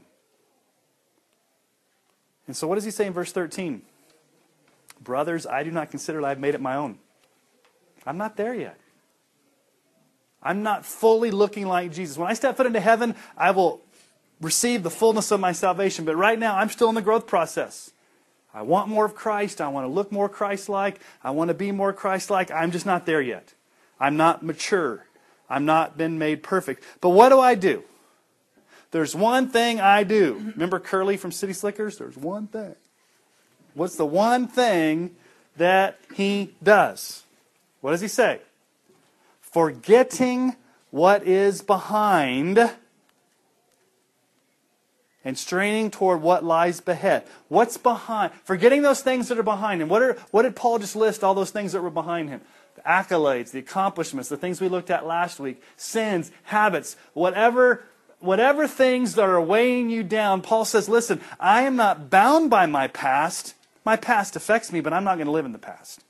And 2.46 2.56
so, 2.56 2.66
what 2.66 2.76
does 2.76 2.84
he 2.84 2.90
say 2.90 3.06
in 3.06 3.12
verse 3.12 3.32
13? 3.32 3.82
Brothers, 5.02 5.46
I 5.46 5.62
do 5.62 5.70
not 5.70 5.90
consider 5.90 6.20
that 6.22 6.26
I've 6.26 6.40
made 6.40 6.54
it 6.54 6.60
my 6.60 6.74
own. 6.74 6.98
I'm 8.06 8.16
not 8.16 8.36
there 8.36 8.54
yet. 8.54 8.78
I'm 10.42 10.62
not 10.62 10.86
fully 10.86 11.30
looking 11.30 11.66
like 11.66 11.92
Jesus. 11.92 12.16
When 12.16 12.28
I 12.28 12.34
step 12.34 12.56
foot 12.56 12.66
into 12.66 12.80
heaven, 12.80 13.14
I 13.36 13.50
will 13.50 13.82
receive 14.40 14.82
the 14.82 14.90
fullness 14.90 15.30
of 15.30 15.40
my 15.40 15.52
salvation. 15.52 16.04
But 16.04 16.16
right 16.16 16.38
now, 16.38 16.56
I'm 16.56 16.70
still 16.70 16.88
in 16.88 16.94
the 16.94 17.02
growth 17.02 17.26
process. 17.26 17.92
I 18.52 18.62
want 18.62 18.88
more 18.88 19.04
of 19.04 19.14
Christ. 19.14 19.60
I 19.60 19.68
want 19.68 19.84
to 19.86 19.92
look 19.92 20.10
more 20.10 20.28
Christ 20.28 20.68
like. 20.68 21.00
I 21.22 21.30
want 21.30 21.48
to 21.48 21.54
be 21.54 21.72
more 21.72 21.92
Christ 21.92 22.30
like. 22.30 22.50
I'm 22.50 22.70
just 22.70 22.86
not 22.86 23.06
there 23.06 23.20
yet. 23.20 23.54
I'm 24.00 24.16
not 24.16 24.42
mature. 24.42 25.06
I'm 25.48 25.66
not 25.66 25.98
been 25.98 26.18
made 26.18 26.42
perfect. 26.42 26.84
But 27.00 27.10
what 27.10 27.28
do 27.28 27.38
I 27.38 27.54
do? 27.54 27.84
There's 28.92 29.14
one 29.14 29.50
thing 29.50 29.80
I 29.80 30.02
do. 30.02 30.52
Remember 30.54 30.80
Curly 30.80 31.16
from 31.16 31.32
City 31.32 31.52
Slickers? 31.52 31.98
There's 31.98 32.16
one 32.16 32.48
thing. 32.48 32.74
What's 33.74 33.96
the 33.96 34.06
one 34.06 34.48
thing 34.48 35.14
that 35.56 35.98
he 36.14 36.54
does? 36.62 37.22
What 37.82 37.92
does 37.92 38.00
he 38.00 38.08
say? 38.08 38.40
Forgetting 39.52 40.56
what 40.90 41.26
is 41.26 41.62
behind 41.62 42.58
and 45.24 45.36
straining 45.36 45.90
toward 45.90 46.22
what 46.22 46.44
lies 46.44 46.82
ahead. 46.86 47.24
What's 47.48 47.76
behind? 47.76 48.32
Forgetting 48.44 48.82
those 48.82 49.02
things 49.02 49.28
that 49.28 49.38
are 49.38 49.42
behind 49.42 49.82
him. 49.82 49.88
What, 49.88 50.02
are, 50.02 50.14
what 50.30 50.42
did 50.42 50.56
Paul 50.56 50.78
just 50.78 50.96
list? 50.96 51.22
All 51.22 51.34
those 51.34 51.50
things 51.50 51.72
that 51.72 51.82
were 51.82 51.90
behind 51.90 52.30
him. 52.30 52.40
The 52.76 52.82
accolades, 52.82 53.50
the 53.50 53.58
accomplishments, 53.58 54.28
the 54.28 54.36
things 54.36 54.60
we 54.60 54.68
looked 54.68 54.90
at 54.90 55.06
last 55.06 55.38
week, 55.38 55.62
sins, 55.76 56.30
habits, 56.44 56.96
whatever, 57.12 57.84
whatever 58.20 58.66
things 58.66 59.14
that 59.16 59.28
are 59.28 59.40
weighing 59.40 59.90
you 59.90 60.02
down. 60.02 60.40
Paul 60.40 60.64
says, 60.64 60.88
listen, 60.88 61.20
I 61.38 61.62
am 61.62 61.76
not 61.76 62.08
bound 62.08 62.48
by 62.48 62.66
my 62.66 62.88
past. 62.88 63.54
My 63.84 63.96
past 63.96 64.36
affects 64.36 64.72
me, 64.72 64.80
but 64.80 64.92
I'm 64.92 65.04
not 65.04 65.16
going 65.16 65.26
to 65.26 65.32
live 65.32 65.46
in 65.46 65.52
the 65.52 65.58
past. 65.58 66.02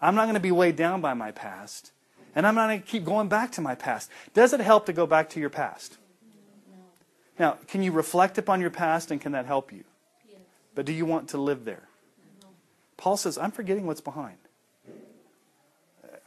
I'm 0.00 0.14
not 0.14 0.24
going 0.24 0.34
to 0.34 0.40
be 0.40 0.52
weighed 0.52 0.76
down 0.76 1.00
by 1.00 1.14
my 1.14 1.30
past. 1.30 1.92
And 2.36 2.46
I'm 2.46 2.54
not 2.54 2.68
going 2.68 2.80
to 2.80 2.86
keep 2.86 3.04
going 3.04 3.28
back 3.28 3.50
to 3.52 3.60
my 3.60 3.74
past. 3.74 4.10
Does 4.34 4.52
it 4.52 4.60
help 4.60 4.86
to 4.86 4.92
go 4.92 5.06
back 5.06 5.30
to 5.30 5.40
your 5.40 5.50
past? 5.50 5.96
No. 6.70 6.76
Now, 7.38 7.58
can 7.66 7.82
you 7.82 7.90
reflect 7.90 8.38
upon 8.38 8.60
your 8.60 8.70
past 8.70 9.10
and 9.10 9.20
can 9.20 9.32
that 9.32 9.46
help 9.46 9.72
you? 9.72 9.84
Yes. 10.28 10.38
But 10.74 10.84
do 10.84 10.92
you 10.92 11.06
want 11.06 11.30
to 11.30 11.38
live 11.38 11.64
there? 11.64 11.88
No. 12.42 12.48
Paul 12.98 13.16
says, 13.16 13.38
I'm 13.38 13.50
forgetting 13.50 13.86
what's 13.86 14.02
behind. 14.02 14.36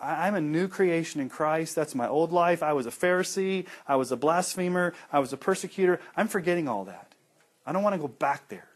I'm 0.01 0.35
a 0.35 0.41
new 0.41 0.67
creation 0.67 1.19
in 1.19 1.29
Christ. 1.29 1.75
That's 1.75 1.93
my 1.93 2.07
old 2.07 2.31
life. 2.31 2.63
I 2.63 2.73
was 2.73 2.85
a 2.85 2.91
Pharisee. 2.91 3.65
I 3.85 3.97
was 3.97 4.11
a 4.11 4.17
blasphemer. 4.17 4.93
I 5.11 5.19
was 5.19 5.33
a 5.33 5.37
persecutor. 5.37 5.99
I'm 6.15 6.27
forgetting 6.27 6.67
all 6.67 6.85
that. 6.85 7.13
I 7.65 7.73
don't 7.73 7.83
want 7.83 7.95
to 7.95 7.99
go 7.99 8.07
back 8.07 8.47
there. 8.47 8.69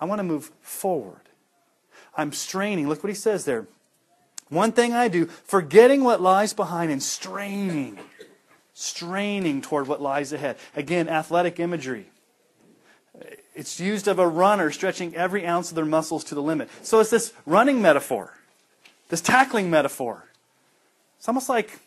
I 0.00 0.04
want 0.04 0.20
to 0.20 0.24
move 0.24 0.50
forward. 0.60 1.28
I'm 2.16 2.32
straining. 2.32 2.88
Look 2.88 3.02
what 3.02 3.08
he 3.08 3.16
says 3.16 3.44
there. 3.44 3.66
One 4.52 4.72
thing 4.72 4.92
I 4.92 5.08
do, 5.08 5.26
forgetting 5.44 6.04
what 6.04 6.20
lies 6.20 6.52
behind 6.52 6.92
and 6.92 7.02
straining, 7.02 7.98
straining 8.74 9.62
toward 9.62 9.88
what 9.88 10.02
lies 10.02 10.30
ahead. 10.30 10.58
Again, 10.76 11.08
athletic 11.08 11.58
imagery. 11.58 12.04
It's 13.54 13.80
used 13.80 14.08
of 14.08 14.18
a 14.18 14.28
runner 14.28 14.70
stretching 14.70 15.16
every 15.16 15.46
ounce 15.46 15.70
of 15.70 15.74
their 15.74 15.86
muscles 15.86 16.22
to 16.24 16.34
the 16.34 16.42
limit. 16.42 16.68
So 16.82 17.00
it's 17.00 17.08
this 17.08 17.32
running 17.46 17.80
metaphor, 17.80 18.34
this 19.08 19.22
tackling 19.22 19.70
metaphor. 19.70 20.28
It's 21.16 21.28
almost 21.28 21.48
like, 21.48 21.80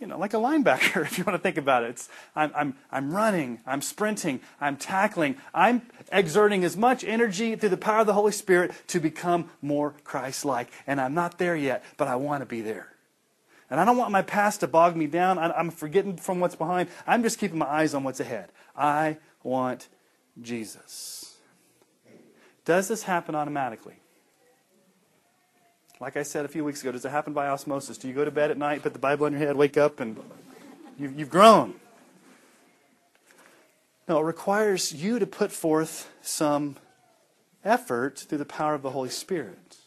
you 0.00 0.06
know, 0.06 0.18
like 0.18 0.34
a 0.34 0.38
linebacker, 0.38 1.02
if 1.06 1.18
you 1.18 1.24
want 1.24 1.36
to 1.36 1.42
think 1.42 1.56
about 1.56 1.84
it. 1.84 1.90
It's, 1.90 2.08
I'm, 2.34 2.52
I'm, 2.54 2.74
I'm 2.90 3.10
running, 3.12 3.60
I'm 3.66 3.82
sprinting, 3.82 4.40
I'm 4.60 4.76
tackling, 4.76 5.36
I'm 5.54 5.82
exerting 6.12 6.64
as 6.64 6.76
much 6.76 7.04
energy 7.04 7.56
through 7.56 7.70
the 7.70 7.76
power 7.76 8.00
of 8.00 8.06
the 8.06 8.12
Holy 8.12 8.32
Spirit 8.32 8.72
to 8.88 9.00
become 9.00 9.50
more 9.62 9.94
Christ 10.04 10.44
like. 10.44 10.70
And 10.86 11.00
I'm 11.00 11.14
not 11.14 11.38
there 11.38 11.56
yet, 11.56 11.84
but 11.96 12.08
I 12.08 12.16
want 12.16 12.42
to 12.42 12.46
be 12.46 12.60
there. 12.60 12.92
And 13.68 13.80
I 13.80 13.84
don't 13.84 13.96
want 13.96 14.12
my 14.12 14.22
past 14.22 14.60
to 14.60 14.68
bog 14.68 14.94
me 14.94 15.06
down. 15.06 15.38
I'm 15.38 15.70
forgetting 15.70 16.16
from 16.16 16.38
what's 16.38 16.54
behind. 16.54 16.88
I'm 17.06 17.22
just 17.24 17.38
keeping 17.38 17.58
my 17.58 17.66
eyes 17.66 17.94
on 17.94 18.04
what's 18.04 18.20
ahead. 18.20 18.50
I 18.76 19.18
want 19.42 19.88
Jesus. 20.40 21.36
Does 22.64 22.86
this 22.86 23.02
happen 23.02 23.34
automatically? 23.34 23.96
Like 25.98 26.18
I 26.18 26.24
said 26.24 26.44
a 26.44 26.48
few 26.48 26.62
weeks 26.62 26.82
ago, 26.82 26.92
does 26.92 27.06
it 27.06 27.10
happen 27.10 27.32
by 27.32 27.48
osmosis? 27.48 27.96
Do 27.96 28.06
you 28.06 28.12
go 28.12 28.24
to 28.24 28.30
bed 28.30 28.50
at 28.50 28.58
night, 28.58 28.82
put 28.82 28.92
the 28.92 28.98
Bible 28.98 29.24
on 29.24 29.32
your 29.32 29.40
head, 29.40 29.56
wake 29.56 29.78
up, 29.78 29.98
and 29.98 30.18
you've, 30.98 31.30
grown? 31.30 31.74
No, 34.06 34.18
it 34.18 34.24
requires 34.24 34.92
you 34.92 35.18
to 35.18 35.26
put 35.26 35.50
forth 35.50 36.10
some 36.20 36.76
effort 37.64 38.18
through 38.18 38.38
the 38.38 38.44
power 38.44 38.74
of 38.74 38.82
the 38.82 38.90
Holy 38.90 39.08
Spirit. 39.08 39.78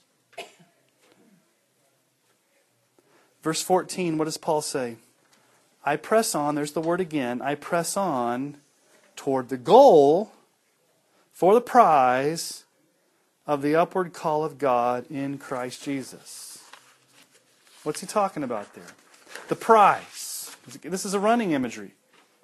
Verse 3.44 3.62
14, 3.62 4.18
what 4.18 4.26
does 4.26 4.38
Paul 4.38 4.62
say? 4.62 4.96
I 5.86 5.96
press 5.96 6.34
on, 6.34 6.56
there's 6.56 6.74
the 6.74 6.82
word 6.82 7.00
again, 7.00 7.40
I 7.42 7.54
press 7.54 7.96
on 7.96 8.58
toward 9.16 9.50
the 9.50 9.58
goal 9.58 10.32
for 11.32 11.54
the 11.54 11.62
prize 11.62 12.66
of 13.50 13.64
the 13.64 13.76
upward 13.76 14.14
call 14.14 14.46
of 14.46 14.60
God 14.60 15.10
in 15.10 15.40
Christ 15.40 15.84
Jesus. 15.84 16.64
What's 17.82 18.00
he 18.00 18.06
talking 18.06 18.44
about 18.44 18.76
there? 18.76 18.92
The 19.48 19.56
prize. 19.56 20.56
This 20.84 21.04
is 21.04 21.16
a 21.16 21.20
running 21.20 21.54
imagery. 21.54 21.96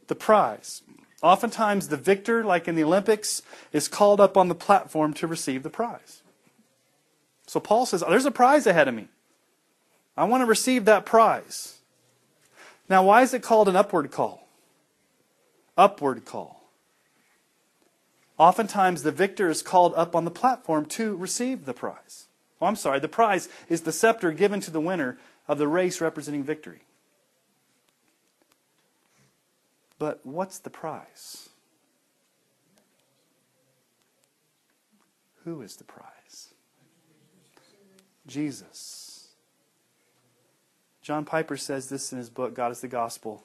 The 0.08 0.16
prize. 0.16 0.82
Oftentimes, 1.22 1.90
the 1.90 1.96
victor, 1.96 2.44
like 2.44 2.68
in 2.68 2.74
the 2.74 2.84
Olympics, 2.84 3.44
is 3.72 3.88
called 3.88 4.20
up 4.20 4.36
on 4.36 4.48
the 4.48 4.56
platform 4.56 5.14
to 5.14 5.28
receive 5.28 5.62
the 5.62 5.70
prize. 5.70 6.24
So 7.46 7.60
Paul 7.60 7.86
says, 7.86 8.02
oh, 8.02 8.10
There's 8.10 8.26
a 8.26 8.32
prize 8.32 8.66
ahead 8.66 8.88
of 8.88 8.96
me. 8.96 9.08
I 10.18 10.24
want 10.24 10.42
to 10.42 10.48
receive 10.48 10.86
that 10.86 11.06
prize. 11.06 11.78
Now, 12.90 13.04
why 13.04 13.22
is 13.22 13.32
it 13.32 13.44
called 13.44 13.70
an 13.70 13.76
upward 13.76 14.10
call? 14.10 14.48
Upward 15.78 16.26
call. 16.26 16.65
Oftentimes, 18.38 19.04
the 19.04 19.12
victor 19.12 19.50
is 19.50 19.62
called 19.62 19.94
up 19.96 20.16
on 20.16 20.26
the 20.26 20.32
platform 20.32 20.86
to 20.88 21.16
receive 21.16 21.66
the 21.66 21.74
prize. 21.74 22.26
Oh, 22.62 22.66
I'm 22.66 22.76
sorry, 22.76 23.00
the 23.00 23.08
prize 23.08 23.48
is 23.70 23.82
the 23.82 23.92
scepter 23.92 24.32
given 24.32 24.60
to 24.62 24.72
the 24.72 24.82
winner 24.82 25.18
of 25.48 25.58
the 25.58 25.68
race 25.68 26.02
representing 26.02 26.44
victory. 26.44 26.82
But 29.98 30.26
what's 30.26 30.60
the 30.60 30.70
prize? 30.70 31.50
Who 35.46 35.62
is 35.62 35.78
the 35.78 35.84
prize? 35.84 36.54
Jesus. 38.28 39.30
John 41.02 41.24
Piper 41.24 41.56
says 41.56 41.88
this 41.88 42.12
in 42.12 42.18
his 42.18 42.30
book, 42.30 42.56
God 42.56 42.72
is 42.72 42.82
the 42.82 42.88
Gospel. 42.88 43.44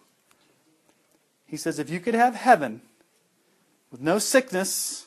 He 1.47 1.57
says, 1.57 1.79
if 1.79 1.91
you 1.91 2.01
could 2.01 2.15
have 2.15 2.35
heaven 2.35 2.81
with 3.91 4.01
no 4.01 4.19
sickness, 4.19 5.07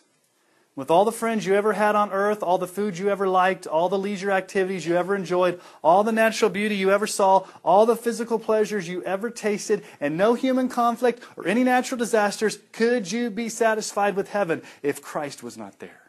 with 0.75 0.89
all 0.89 1.05
the 1.05 1.11
friends 1.11 1.45
you 1.45 1.53
ever 1.53 1.73
had 1.73 1.95
on 1.95 2.11
earth, 2.11 2.41
all 2.41 2.57
the 2.57 2.67
food 2.67 2.97
you 2.97 3.09
ever 3.09 3.27
liked, 3.27 3.67
all 3.67 3.89
the 3.89 3.97
leisure 3.97 4.31
activities 4.31 4.85
you 4.85 4.95
ever 4.95 5.15
enjoyed, 5.15 5.61
all 5.83 6.03
the 6.03 6.11
natural 6.11 6.49
beauty 6.49 6.75
you 6.75 6.91
ever 6.91 7.05
saw, 7.05 7.45
all 7.63 7.85
the 7.85 7.95
physical 7.95 8.39
pleasures 8.39 8.87
you 8.87 9.03
ever 9.03 9.29
tasted, 9.29 9.83
and 9.99 10.17
no 10.17 10.33
human 10.33 10.69
conflict 10.69 11.23
or 11.37 11.47
any 11.47 11.63
natural 11.63 11.97
disasters, 11.97 12.57
could 12.71 13.11
you 13.11 13.29
be 13.29 13.49
satisfied 13.49 14.15
with 14.15 14.29
heaven 14.29 14.61
if 14.81 15.01
Christ 15.01 15.43
was 15.43 15.57
not 15.57 15.79
there? 15.79 16.01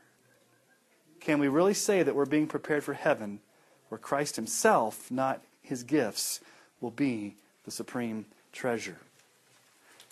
Can 1.21 1.39
we 1.39 1.49
really 1.49 1.75
say 1.75 2.03
that 2.03 2.15
we're 2.15 2.25
being 2.25 2.47
prepared 2.47 2.85
for 2.85 2.95
heaven 2.95 3.41
where 3.89 3.99
Christ 3.99 4.37
himself, 4.37 5.11
not 5.11 5.41
his 5.63 5.83
gifts 5.83 6.41
will 6.81 6.91
be 6.91 7.37
the 7.65 7.71
supreme 7.71 8.27
treasure. 8.53 8.99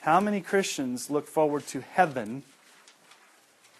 How 0.00 0.20
many 0.20 0.40
Christians 0.40 1.10
look 1.10 1.26
forward 1.26 1.66
to 1.68 1.80
heaven 1.80 2.44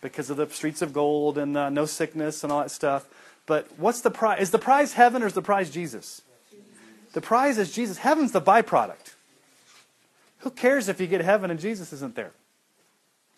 because 0.03 0.29
of 0.29 0.37
the 0.37 0.49
streets 0.51 0.83
of 0.83 0.93
gold 0.93 1.39
and 1.39 1.57
uh, 1.57 1.71
no 1.71 1.87
sickness 1.87 2.45
and 2.45 2.53
all 2.53 2.61
that 2.61 2.71
stuff? 2.71 3.07
But 3.47 3.67
what's 3.79 4.03
the 4.03 4.11
prize? 4.11 4.43
Is 4.43 4.51
the 4.51 4.59
prize 4.59 4.93
heaven 4.93 5.23
or 5.23 5.27
is 5.27 5.33
the 5.33 5.41
prize 5.41 5.71
Jesus? 5.71 6.21
The 7.15 7.23
prize 7.23 7.57
is 7.57 7.73
Jesus. 7.73 7.99
Heaven's 7.99 8.33
the 8.33 8.41
byproduct. 8.41 9.15
Who 10.41 10.51
cares 10.51 10.89
if 10.89 11.01
you 11.01 11.07
get 11.07 11.23
heaven 11.23 11.51
and 11.51 11.59
Jesus 11.59 11.93
isn't 11.93 12.15
there? 12.15 12.33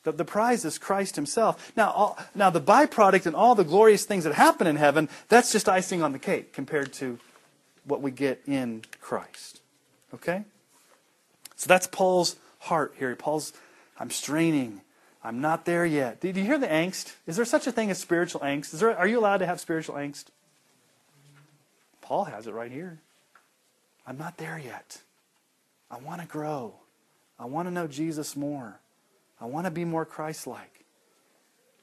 The, 0.05 0.13
the 0.13 0.25
prize 0.25 0.65
is 0.65 0.79
Christ 0.79 1.17
himself. 1.17 1.73
Now, 1.77 1.91
all, 1.91 2.19
now, 2.35 2.51
the 2.51 2.61
byproduct 2.61 3.27
and 3.27 3.35
all 3.35 3.55
the 3.55 3.65
glorious 3.65 4.05
things 4.05 4.25
that 4.25 4.35
happen 4.35 4.67
in 4.67 4.77
heaven, 4.77 5.09
that's 5.29 5.51
just 5.51 5.69
icing 5.69 6.03
on 6.03 6.13
the 6.13 6.19
cake 6.19 6.53
compared 6.53 6.93
to 6.95 7.19
what 7.85 8.01
we 8.01 8.11
get 8.11 8.43
in 8.47 8.83
Christ. 9.01 9.61
Okay? 10.13 10.45
So 11.57 11.69
that's 11.69 11.87
Paul's 11.87 12.37
heart 12.61 12.95
here. 12.99 13.15
Paul's, 13.17 13.53
I'm 13.99 14.11
straining. 14.11 14.83
I'm 15.25 15.41
not 15.41 15.65
there 15.65 15.87
yet. 15.87 16.21
Do 16.21 16.29
you 16.29 16.35
hear 16.35 16.59
the 16.59 16.67
angst? 16.67 17.15
Is 17.27 17.37
there 17.37 17.47
such 17.47 17.67
a 17.67 17.73
thing 17.73 17.91
as 17.91 17.99
spiritual 17.99 18.43
angst? 18.43 18.75
Is 18.75 18.81
there, 18.81 18.97
are 18.97 19.09
you 19.09 19.19
allowed 19.19 19.39
to 19.39 19.47
have 19.47 19.59
spiritual 19.59 19.95
angst? 19.95 20.27
Paul 22.03 22.25
has 22.25 22.47
it 22.47 22.53
right 22.53 22.71
here. 22.71 23.01
I'm 24.07 24.19
not 24.19 24.37
there 24.37 24.59
yet. 24.63 25.01
I 25.91 25.97
want 25.97 26.21
to 26.21 26.27
grow. 26.27 26.75
I 27.39 27.47
want 27.47 27.69
to 27.69 27.73
know 27.73 27.87
Jesus 27.87 28.37
more. 28.37 28.81
I 29.41 29.47
want 29.47 29.65
to 29.65 29.71
be 29.71 29.87
more 29.87 30.05
Christ 30.05 30.47
like. 30.47 30.85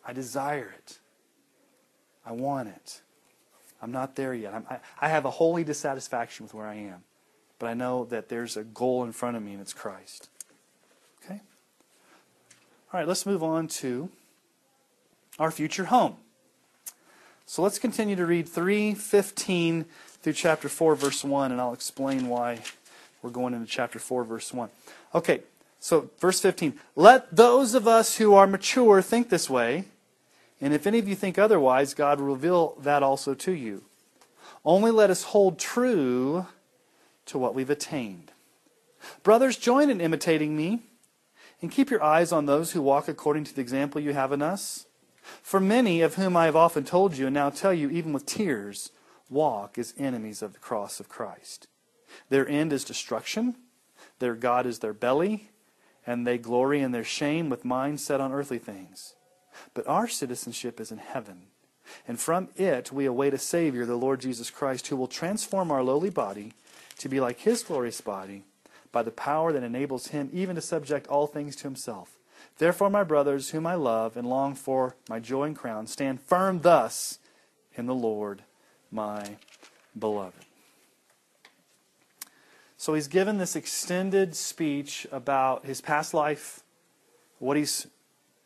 I 0.05 0.13
desire 0.13 0.73
it. 0.77 0.99
I 2.23 2.33
want 2.33 2.69
it. 2.69 3.01
I'm 3.81 3.91
not 3.91 4.15
there 4.15 4.35
yet. 4.35 4.53
I, 4.53 4.79
I 4.99 5.09
have 5.09 5.25
a 5.25 5.31
holy 5.31 5.63
dissatisfaction 5.63 6.45
with 6.45 6.53
where 6.53 6.67
I 6.67 6.75
am. 6.75 7.03
But 7.57 7.67
I 7.67 7.73
know 7.73 8.05
that 8.05 8.29
there's 8.29 8.55
a 8.55 8.63
goal 8.63 9.03
in 9.03 9.11
front 9.11 9.37
of 9.37 9.43
me, 9.43 9.53
and 9.53 9.61
it's 9.61 9.73
Christ. 9.73 10.29
All 12.93 12.99
right, 12.99 13.07
let's 13.07 13.25
move 13.25 13.41
on 13.41 13.69
to 13.69 14.09
our 15.39 15.49
future 15.49 15.85
home. 15.85 16.17
So 17.45 17.61
let's 17.61 17.79
continue 17.79 18.17
to 18.17 18.25
read 18.25 18.49
3:15 18.49 19.85
through 20.21 20.33
chapter 20.33 20.67
4 20.67 20.95
verse 20.95 21.23
1 21.23 21.53
and 21.53 21.61
I'll 21.61 21.71
explain 21.71 22.27
why 22.27 22.59
we're 23.21 23.29
going 23.29 23.53
into 23.53 23.65
chapter 23.65 23.97
4 23.97 24.25
verse 24.25 24.53
1. 24.53 24.69
Okay, 25.15 25.41
so 25.79 26.09
verse 26.19 26.41
15. 26.41 26.77
Let 26.97 27.33
those 27.33 27.75
of 27.75 27.87
us 27.87 28.17
who 28.17 28.33
are 28.33 28.45
mature 28.45 29.01
think 29.01 29.29
this 29.29 29.49
way, 29.49 29.85
and 30.59 30.73
if 30.73 30.85
any 30.85 30.99
of 30.99 31.07
you 31.07 31.15
think 31.15 31.39
otherwise, 31.39 31.93
God 31.93 32.19
will 32.19 32.27
reveal 32.27 32.75
that 32.81 33.03
also 33.03 33.33
to 33.35 33.53
you. 33.53 33.85
Only 34.65 34.91
let 34.91 35.09
us 35.09 35.23
hold 35.23 35.59
true 35.59 36.45
to 37.27 37.37
what 37.37 37.55
we've 37.55 37.69
attained. 37.69 38.33
Brothers, 39.23 39.55
join 39.55 39.89
in 39.89 40.01
imitating 40.01 40.57
me, 40.57 40.81
and 41.61 41.71
keep 41.71 41.89
your 41.89 42.03
eyes 42.03 42.31
on 42.31 42.45
those 42.45 42.71
who 42.71 42.81
walk 42.81 43.07
according 43.07 43.43
to 43.45 43.53
the 43.53 43.61
example 43.61 44.01
you 44.01 44.13
have 44.13 44.31
in 44.31 44.41
us. 44.41 44.87
For 45.43 45.59
many 45.59 46.01
of 46.01 46.15
whom 46.15 46.35
I 46.35 46.45
have 46.45 46.55
often 46.55 46.83
told 46.83 47.17
you, 47.17 47.27
and 47.27 47.33
now 47.33 47.49
tell 47.49 47.73
you, 47.73 47.89
even 47.89 48.11
with 48.11 48.25
tears, 48.25 48.91
walk 49.29 49.77
as 49.77 49.93
enemies 49.97 50.41
of 50.41 50.53
the 50.53 50.59
cross 50.59 50.99
of 50.99 51.09
Christ. 51.09 51.67
Their 52.29 52.47
end 52.47 52.73
is 52.73 52.83
destruction, 52.83 53.55
their 54.19 54.35
God 54.35 54.65
is 54.65 54.79
their 54.79 54.93
belly, 54.93 55.49
and 56.05 56.25
they 56.25 56.37
glory 56.37 56.81
in 56.81 56.91
their 56.91 57.03
shame 57.03 57.49
with 57.49 57.63
minds 57.63 58.03
set 58.03 58.19
on 58.19 58.33
earthly 58.33 58.57
things. 58.57 59.13
But 59.73 59.87
our 59.87 60.07
citizenship 60.07 60.79
is 60.79 60.91
in 60.91 60.97
heaven. 60.97 61.43
And 62.07 62.19
from 62.19 62.49
it 62.55 62.91
we 62.91 63.05
await 63.05 63.33
a 63.33 63.37
Savior, 63.37 63.85
the 63.85 63.95
Lord 63.95 64.21
Jesus 64.21 64.49
Christ, 64.49 64.87
who 64.87 64.95
will 64.95 65.07
transform 65.07 65.71
our 65.71 65.83
lowly 65.83 66.09
body 66.09 66.53
to 66.97 67.09
be 67.09 67.19
like 67.19 67.39
his 67.39 67.63
glorious 67.63 68.01
body 68.01 68.43
by 68.91 69.03
the 69.03 69.11
power 69.11 69.51
that 69.53 69.63
enables 69.63 70.07
him 70.07 70.29
even 70.33 70.55
to 70.55 70.61
subject 70.61 71.07
all 71.07 71.27
things 71.27 71.55
to 71.57 71.63
himself. 71.63 72.17
Therefore, 72.57 72.89
my 72.89 73.03
brothers, 73.03 73.51
whom 73.51 73.65
I 73.65 73.75
love 73.75 74.17
and 74.17 74.27
long 74.27 74.55
for 74.55 74.95
my 75.09 75.19
joy 75.19 75.45
and 75.45 75.55
crown, 75.55 75.87
stand 75.87 76.21
firm 76.21 76.61
thus 76.61 77.19
in 77.75 77.85
the 77.85 77.95
Lord, 77.95 78.43
my 78.91 79.37
beloved. 79.97 80.45
So 82.77 82.95
he's 82.95 83.07
given 83.07 83.37
this 83.37 83.55
extended 83.55 84.35
speech 84.35 85.05
about 85.11 85.65
his 85.65 85.81
past 85.81 86.13
life, 86.13 86.63
what 87.37 87.55
he's 87.55 87.87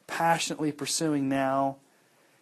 passionately 0.08 0.72
pursuing 0.72 1.30
now. 1.30 1.78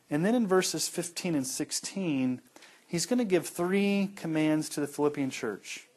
And 0.10 0.26
then 0.26 0.36
in 0.36 0.48
verses 0.48 0.88
15 0.88 1.36
and 1.36 1.48
16, 1.48 2.42
he's 2.88 3.06
going 3.06 3.20
to 3.20 3.26
give 3.26 3.48
three 3.48 4.12
commands 4.16 4.70
to 4.70 4.82
the 4.82 4.88
Philippian 4.88 5.30
church. 5.30 5.88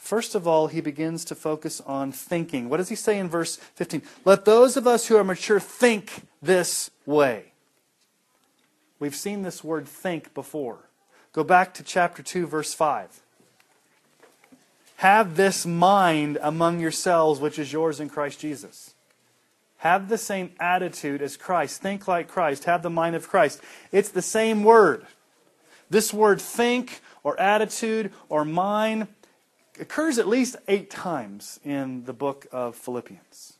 First 0.00 0.34
of 0.34 0.48
all, 0.48 0.68
he 0.68 0.80
begins 0.80 1.26
to 1.26 1.34
focus 1.34 1.82
on 1.82 2.10
thinking. 2.10 2.70
What 2.70 2.78
does 2.78 2.88
he 2.88 2.96
say 2.96 3.18
in 3.18 3.28
verse 3.28 3.56
15? 3.56 4.00
Let 4.24 4.46
those 4.46 4.78
of 4.78 4.86
us 4.86 5.06
who 5.06 5.16
are 5.16 5.22
mature 5.22 5.60
think 5.60 6.26
this 6.40 6.90
way. 7.04 7.52
We've 8.98 9.14
seen 9.14 9.42
this 9.42 9.62
word 9.62 9.86
think 9.86 10.32
before. 10.32 10.78
Go 11.32 11.44
back 11.44 11.74
to 11.74 11.82
chapter 11.82 12.22
2, 12.22 12.46
verse 12.46 12.72
5. 12.72 13.20
have 14.96 15.36
this 15.36 15.64
mind 15.64 16.38
among 16.42 16.80
yourselves, 16.80 17.38
which 17.38 17.58
is 17.58 17.72
yours 17.72 18.00
in 18.00 18.08
Christ 18.08 18.40
Jesus. 18.40 18.94
Have 19.78 20.08
the 20.08 20.18
same 20.18 20.50
attitude 20.58 21.22
as 21.22 21.36
Christ. 21.36 21.80
Think 21.80 22.08
like 22.08 22.26
Christ. 22.26 22.64
Have 22.64 22.82
the 22.82 22.90
mind 22.90 23.16
of 23.16 23.28
Christ. 23.28 23.60
It's 23.92 24.10
the 24.10 24.22
same 24.22 24.64
word. 24.64 25.06
This 25.88 26.12
word 26.12 26.40
think 26.40 27.00
or 27.22 27.38
attitude 27.38 28.12
or 28.28 28.44
mind 28.44 29.08
occurs 29.78 30.18
at 30.18 30.26
least 30.26 30.56
eight 30.68 30.90
times 30.90 31.60
in 31.64 32.04
the 32.04 32.12
book 32.12 32.46
of 32.50 32.74
Philippians. 32.76 33.54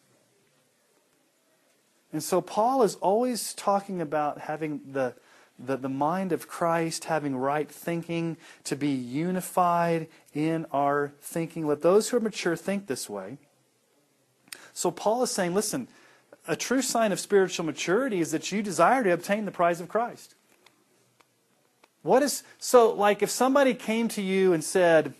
And 2.12 2.22
so 2.22 2.40
Paul 2.40 2.82
is 2.82 2.96
always 2.96 3.54
talking 3.54 4.00
about 4.00 4.38
having 4.38 4.80
the, 4.92 5.14
the, 5.58 5.76
the 5.76 5.88
mind 5.88 6.32
of 6.32 6.48
Christ, 6.48 7.04
having 7.04 7.36
right 7.36 7.70
thinking, 7.70 8.36
to 8.64 8.74
be 8.74 8.90
unified 8.90 10.08
in 10.34 10.66
our 10.72 11.12
thinking. 11.20 11.66
Let 11.66 11.82
those 11.82 12.08
who 12.08 12.16
are 12.16 12.20
mature 12.20 12.56
think 12.56 12.86
this 12.86 13.08
way. 13.08 13.38
So 14.72 14.90
Paul 14.90 15.22
is 15.22 15.30
saying, 15.30 15.54
listen, 15.54 15.86
a 16.48 16.56
true 16.56 16.82
sign 16.82 17.12
of 17.12 17.20
spiritual 17.20 17.64
maturity 17.64 18.20
is 18.20 18.32
that 18.32 18.50
you 18.50 18.62
desire 18.62 19.04
to 19.04 19.12
obtain 19.12 19.44
the 19.44 19.52
prize 19.52 19.80
of 19.80 19.88
Christ. 19.88 20.34
What 22.02 22.22
is 22.22 22.42
so 22.58 22.92
like 22.92 23.22
if 23.22 23.30
somebody 23.30 23.74
came 23.74 24.08
to 24.08 24.22
you 24.22 24.52
and 24.52 24.64
said, 24.64 25.14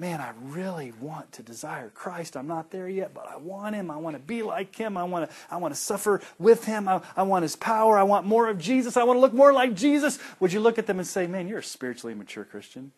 man, 0.00 0.18
I 0.18 0.32
really 0.40 0.92
want 0.98 1.30
to 1.32 1.42
desire 1.42 1.90
Christ. 1.90 2.34
I'm 2.34 2.46
not 2.46 2.70
there 2.70 2.88
yet, 2.88 3.12
but 3.12 3.28
I 3.30 3.36
want 3.36 3.76
him. 3.76 3.90
I 3.90 3.98
want 3.98 4.16
to 4.16 4.22
be 4.22 4.42
like 4.42 4.74
him. 4.74 4.96
I 4.96 5.04
want 5.04 5.28
to, 5.28 5.36
I 5.50 5.58
want 5.58 5.74
to 5.74 5.80
suffer 5.80 6.22
with 6.38 6.64
him. 6.64 6.88
I, 6.88 7.02
I 7.14 7.22
want 7.22 7.42
his 7.42 7.54
power. 7.54 7.98
I 7.98 8.02
want 8.02 8.24
more 8.24 8.48
of 8.48 8.58
Jesus. 8.58 8.96
I 8.96 9.04
want 9.04 9.18
to 9.18 9.20
look 9.20 9.34
more 9.34 9.52
like 9.52 9.74
Jesus. 9.74 10.18
Would 10.40 10.54
you 10.54 10.60
look 10.60 10.78
at 10.78 10.86
them 10.86 10.98
and 10.98 11.06
say, 11.06 11.26
man, 11.26 11.48
you're 11.48 11.58
a 11.58 11.62
spiritually 11.62 12.14
mature 12.14 12.44
Christian? 12.44 12.92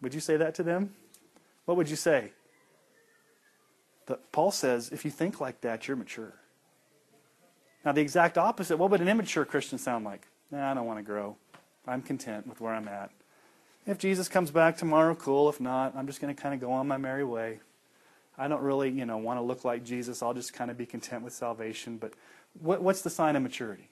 Would 0.00 0.14
you 0.14 0.20
say 0.20 0.38
that 0.38 0.54
to 0.54 0.62
them? 0.62 0.94
What 1.66 1.76
would 1.76 1.90
you 1.90 1.96
say? 1.96 2.32
Paul 4.32 4.50
says, 4.50 4.88
if 4.90 5.04
you 5.04 5.10
think 5.10 5.42
like 5.42 5.60
that, 5.60 5.86
you're 5.86 5.96
mature. 5.96 6.32
Now, 7.84 7.92
the 7.92 8.00
exact 8.00 8.38
opposite, 8.38 8.78
what 8.78 8.90
would 8.90 9.02
an 9.02 9.08
immature 9.08 9.44
Christian 9.44 9.76
sound 9.78 10.06
like? 10.06 10.26
Nah, 10.50 10.70
I 10.70 10.74
don't 10.74 10.86
want 10.86 10.98
to 10.98 11.02
grow. 11.02 11.36
I'm 11.86 12.00
content 12.00 12.46
with 12.46 12.62
where 12.62 12.72
I'm 12.72 12.88
at. 12.88 13.10
If 13.88 13.96
Jesus 13.96 14.28
comes 14.28 14.50
back 14.50 14.76
tomorrow, 14.76 15.14
cool. 15.14 15.48
If 15.48 15.62
not, 15.62 15.96
I'm 15.96 16.06
just 16.06 16.20
going 16.20 16.34
to 16.34 16.40
kind 16.40 16.54
of 16.54 16.60
go 16.60 16.70
on 16.72 16.86
my 16.86 16.98
merry 16.98 17.24
way. 17.24 17.60
I 18.36 18.46
don't 18.46 18.60
really, 18.60 18.90
you 18.90 19.06
know, 19.06 19.16
want 19.16 19.38
to 19.38 19.42
look 19.42 19.64
like 19.64 19.82
Jesus. 19.82 20.22
I'll 20.22 20.34
just 20.34 20.52
kind 20.52 20.70
of 20.70 20.76
be 20.76 20.84
content 20.84 21.24
with 21.24 21.32
salvation. 21.32 21.96
But 21.96 22.12
what, 22.60 22.82
what's 22.82 23.00
the 23.00 23.08
sign 23.08 23.34
of 23.34 23.42
maturity? 23.42 23.88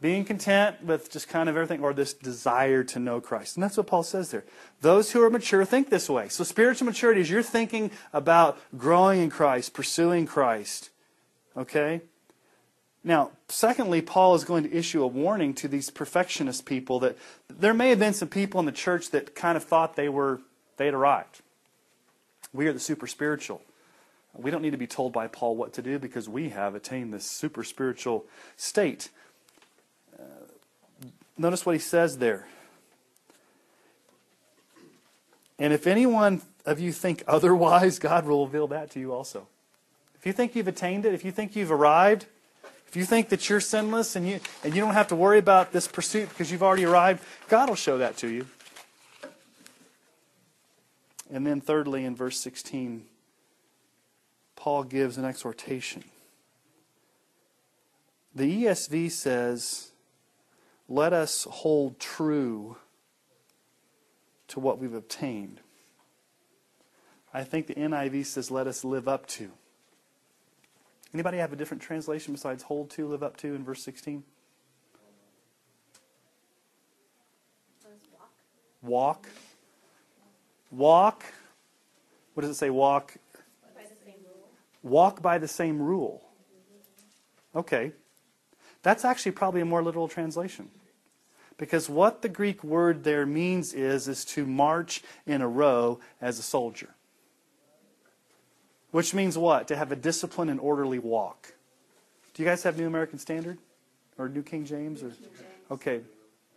Being 0.00 0.24
content 0.24 0.82
with 0.82 1.10
just 1.10 1.28
kind 1.28 1.50
of 1.50 1.56
everything, 1.56 1.82
or 1.82 1.92
this 1.92 2.14
desire 2.14 2.82
to 2.84 2.98
know 2.98 3.20
Christ. 3.20 3.56
And 3.56 3.62
that's 3.62 3.76
what 3.76 3.86
Paul 3.86 4.02
says 4.02 4.30
there. 4.30 4.44
Those 4.80 5.12
who 5.12 5.22
are 5.22 5.28
mature 5.28 5.66
think 5.66 5.90
this 5.90 6.08
way. 6.08 6.30
So 6.30 6.44
spiritual 6.44 6.86
maturity 6.86 7.20
is 7.20 7.28
you're 7.28 7.42
thinking 7.42 7.90
about 8.10 8.58
growing 8.74 9.20
in 9.20 9.28
Christ, 9.28 9.74
pursuing 9.74 10.26
Christ. 10.26 10.88
Okay? 11.54 12.00
Now, 13.06 13.32
secondly, 13.48 14.00
Paul 14.00 14.34
is 14.34 14.44
going 14.44 14.64
to 14.64 14.72
issue 14.74 15.02
a 15.02 15.06
warning 15.06 15.52
to 15.54 15.68
these 15.68 15.90
perfectionist 15.90 16.64
people 16.64 16.98
that 17.00 17.18
there 17.48 17.74
may 17.74 17.90
have 17.90 17.98
been 17.98 18.14
some 18.14 18.28
people 18.28 18.58
in 18.60 18.66
the 18.66 18.72
church 18.72 19.10
that 19.10 19.34
kind 19.34 19.58
of 19.58 19.62
thought 19.62 19.94
they 19.94 20.08
were 20.08 20.40
they 20.78 20.86
had 20.86 20.94
arrived. 20.94 21.42
We 22.52 22.66
are 22.66 22.72
the 22.72 22.80
super 22.80 23.06
spiritual. 23.06 23.60
We 24.34 24.50
don't 24.50 24.62
need 24.62 24.72
to 24.72 24.78
be 24.78 24.86
told 24.86 25.12
by 25.12 25.28
Paul 25.28 25.54
what 25.54 25.74
to 25.74 25.82
do 25.82 25.98
because 25.98 26.28
we 26.28 26.48
have 26.48 26.74
attained 26.74 27.12
this 27.12 27.24
super 27.24 27.62
spiritual 27.62 28.24
state. 28.56 29.10
Uh, 30.18 30.22
notice 31.38 31.64
what 31.64 31.74
he 31.74 31.78
says 31.78 32.18
there. 32.18 32.48
And 35.58 35.72
if 35.72 35.86
anyone 35.86 36.42
of 36.66 36.80
you 36.80 36.90
think 36.90 37.22
otherwise, 37.28 37.98
God 38.00 38.26
will 38.26 38.46
reveal 38.46 38.66
that 38.68 38.90
to 38.92 39.00
you 39.00 39.12
also. 39.12 39.46
If 40.16 40.26
you 40.26 40.32
think 40.32 40.56
you've 40.56 40.68
attained 40.68 41.04
it, 41.04 41.14
if 41.14 41.24
you 41.24 41.30
think 41.30 41.54
you've 41.54 41.70
arrived, 41.70 42.26
if 42.94 42.98
you 42.98 43.04
think 43.04 43.30
that 43.30 43.50
you're 43.50 43.58
sinless 43.58 44.14
and 44.14 44.28
you, 44.28 44.38
and 44.62 44.72
you 44.72 44.80
don't 44.80 44.94
have 44.94 45.08
to 45.08 45.16
worry 45.16 45.40
about 45.40 45.72
this 45.72 45.88
pursuit 45.88 46.28
because 46.28 46.52
you've 46.52 46.62
already 46.62 46.84
arrived, 46.84 47.24
God 47.48 47.68
will 47.68 47.74
show 47.74 47.98
that 47.98 48.16
to 48.18 48.28
you. 48.28 48.46
And 51.28 51.44
then, 51.44 51.60
thirdly, 51.60 52.04
in 52.04 52.14
verse 52.14 52.38
16, 52.38 53.04
Paul 54.54 54.84
gives 54.84 55.18
an 55.18 55.24
exhortation. 55.24 56.04
The 58.32 58.62
ESV 58.62 59.10
says, 59.10 59.90
Let 60.88 61.12
us 61.12 61.48
hold 61.50 61.98
true 61.98 62.76
to 64.46 64.60
what 64.60 64.78
we've 64.78 64.94
obtained. 64.94 65.58
I 67.32 67.42
think 67.42 67.66
the 67.66 67.74
NIV 67.74 68.26
says, 68.26 68.52
Let 68.52 68.68
us 68.68 68.84
live 68.84 69.08
up 69.08 69.26
to. 69.30 69.50
Anybody 71.14 71.38
have 71.38 71.52
a 71.52 71.56
different 71.56 71.80
translation 71.80 72.34
besides 72.34 72.64
hold 72.64 72.90
to, 72.90 73.06
live 73.06 73.22
up 73.22 73.36
to 73.38 73.54
in 73.54 73.64
verse 73.64 73.84
16? 73.84 74.24
Walk. 78.82 79.28
Walk. 80.72 81.24
What 82.34 82.42
does 82.42 82.50
it 82.50 82.56
say? 82.56 82.68
Walk. 82.68 83.14
Walk 84.82 85.22
by 85.22 85.38
the 85.38 85.48
same 85.48 85.80
rule. 85.80 86.20
Okay. 87.54 87.92
That's 88.82 89.04
actually 89.04 89.32
probably 89.32 89.60
a 89.60 89.64
more 89.64 89.82
literal 89.82 90.08
translation. 90.08 90.68
Because 91.56 91.88
what 91.88 92.22
the 92.22 92.28
Greek 92.28 92.64
word 92.64 93.04
there 93.04 93.24
means 93.24 93.72
is 93.72 94.08
is 94.08 94.24
to 94.26 94.44
march 94.44 95.02
in 95.24 95.40
a 95.40 95.48
row 95.48 96.00
as 96.20 96.40
a 96.40 96.42
soldier. 96.42 96.93
Which 98.94 99.12
means 99.12 99.36
what? 99.36 99.66
To 99.66 99.76
have 99.76 99.90
a 99.90 99.96
disciplined 99.96 100.52
and 100.52 100.60
orderly 100.60 101.00
walk. 101.00 101.54
Do 102.32 102.44
you 102.44 102.48
guys 102.48 102.62
have 102.62 102.78
New 102.78 102.86
American 102.86 103.18
Standard? 103.18 103.58
Or 104.16 104.28
New 104.28 104.44
King 104.44 104.64
James? 104.64 105.02
Or 105.02 105.10
Okay. 105.68 106.02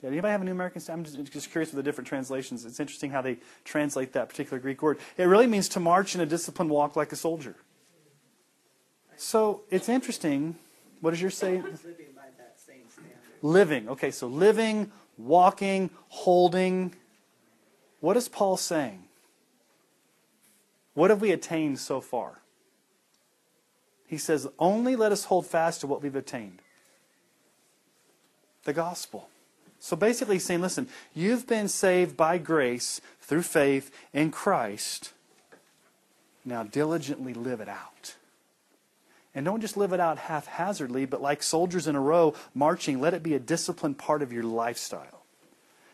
Yeah, 0.03 0.09
anybody 0.09 0.33
have 0.33 0.41
a 0.43 0.45
New 0.45 0.51
American 0.51 0.79
Standard? 0.79 1.15
I'm 1.15 1.25
just, 1.25 1.49
curious 1.49 1.71
with 1.71 1.77
the 1.77 1.81
different 1.81 2.07
translations. 2.07 2.63
It's 2.63 2.79
interesting 2.79 3.09
how 3.09 3.23
they 3.23 3.39
translate 3.65 4.13
that 4.13 4.29
particular 4.29 4.59
Greek 4.59 4.83
word. 4.83 4.99
It 5.17 5.23
really 5.23 5.47
means 5.47 5.67
to 5.69 5.79
march 5.79 6.13
in 6.13 6.21
a 6.21 6.27
disciplined 6.27 6.69
walk 6.69 6.95
like 6.95 7.11
a 7.11 7.15
soldier. 7.15 7.55
So 9.15 9.61
it's 9.71 9.89
interesting. 9.89 10.57
What 11.01 11.09
does 11.09 11.21
your 11.23 11.31
say? 11.31 11.53
Living 11.53 12.13
by 12.15 12.21
that 12.37 12.59
same 12.63 12.87
standard. 12.87 13.17
Living. 13.41 13.89
Okay, 13.89 14.11
so 14.11 14.27
living, 14.27 14.91
walking, 15.17 15.89
holding. 16.09 16.93
What 17.99 18.15
is 18.15 18.29
Paul 18.29 18.57
saying? 18.57 19.06
What 20.97 21.11
have 21.11 21.21
we 21.21 21.29
attained 21.29 21.77
so 21.77 22.01
far? 22.01 22.39
He 24.07 24.17
says, 24.17 24.47
only 24.57 24.95
let 24.95 25.11
us 25.11 25.25
hold 25.25 25.45
fast 25.45 25.81
to 25.81 25.87
what 25.87 26.01
we've 26.01 26.15
attained 26.15 26.59
the 28.63 28.73
gospel. 28.73 29.29
So 29.79 29.95
basically, 29.95 30.37
he's 30.37 30.45
saying, 30.45 30.61
listen, 30.61 30.89
you've 31.13 31.45
been 31.45 31.67
saved 31.67 32.17
by 32.17 32.39
grace 32.39 32.99
through 33.21 33.43
faith 33.43 33.91
in 34.11 34.31
Christ. 34.31 35.13
Now 36.43 36.63
diligently 36.63 37.35
live 37.35 37.61
it 37.61 37.69
out. 37.69 38.15
And 39.35 39.45
don't 39.45 39.61
just 39.61 39.77
live 39.77 39.93
it 39.93 39.99
out 39.99 40.17
haphazardly, 40.17 41.05
but 41.05 41.21
like 41.21 41.43
soldiers 41.43 41.85
in 41.85 41.95
a 41.95 42.01
row 42.01 42.33
marching, 42.55 42.99
let 42.99 43.13
it 43.13 43.21
be 43.21 43.35
a 43.35 43.39
disciplined 43.39 43.99
part 43.99 44.23
of 44.23 44.33
your 44.33 44.41
lifestyle. 44.41 45.25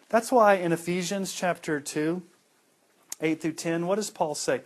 That's 0.08 0.32
why 0.32 0.54
in 0.54 0.72
Ephesians 0.72 1.34
chapter 1.34 1.82
2, 1.82 2.24
8 3.22 3.42
through 3.42 3.54
10, 3.54 3.86
what 3.86 3.96
does 3.96 4.10
Paul 4.10 4.36
say? 4.36 4.62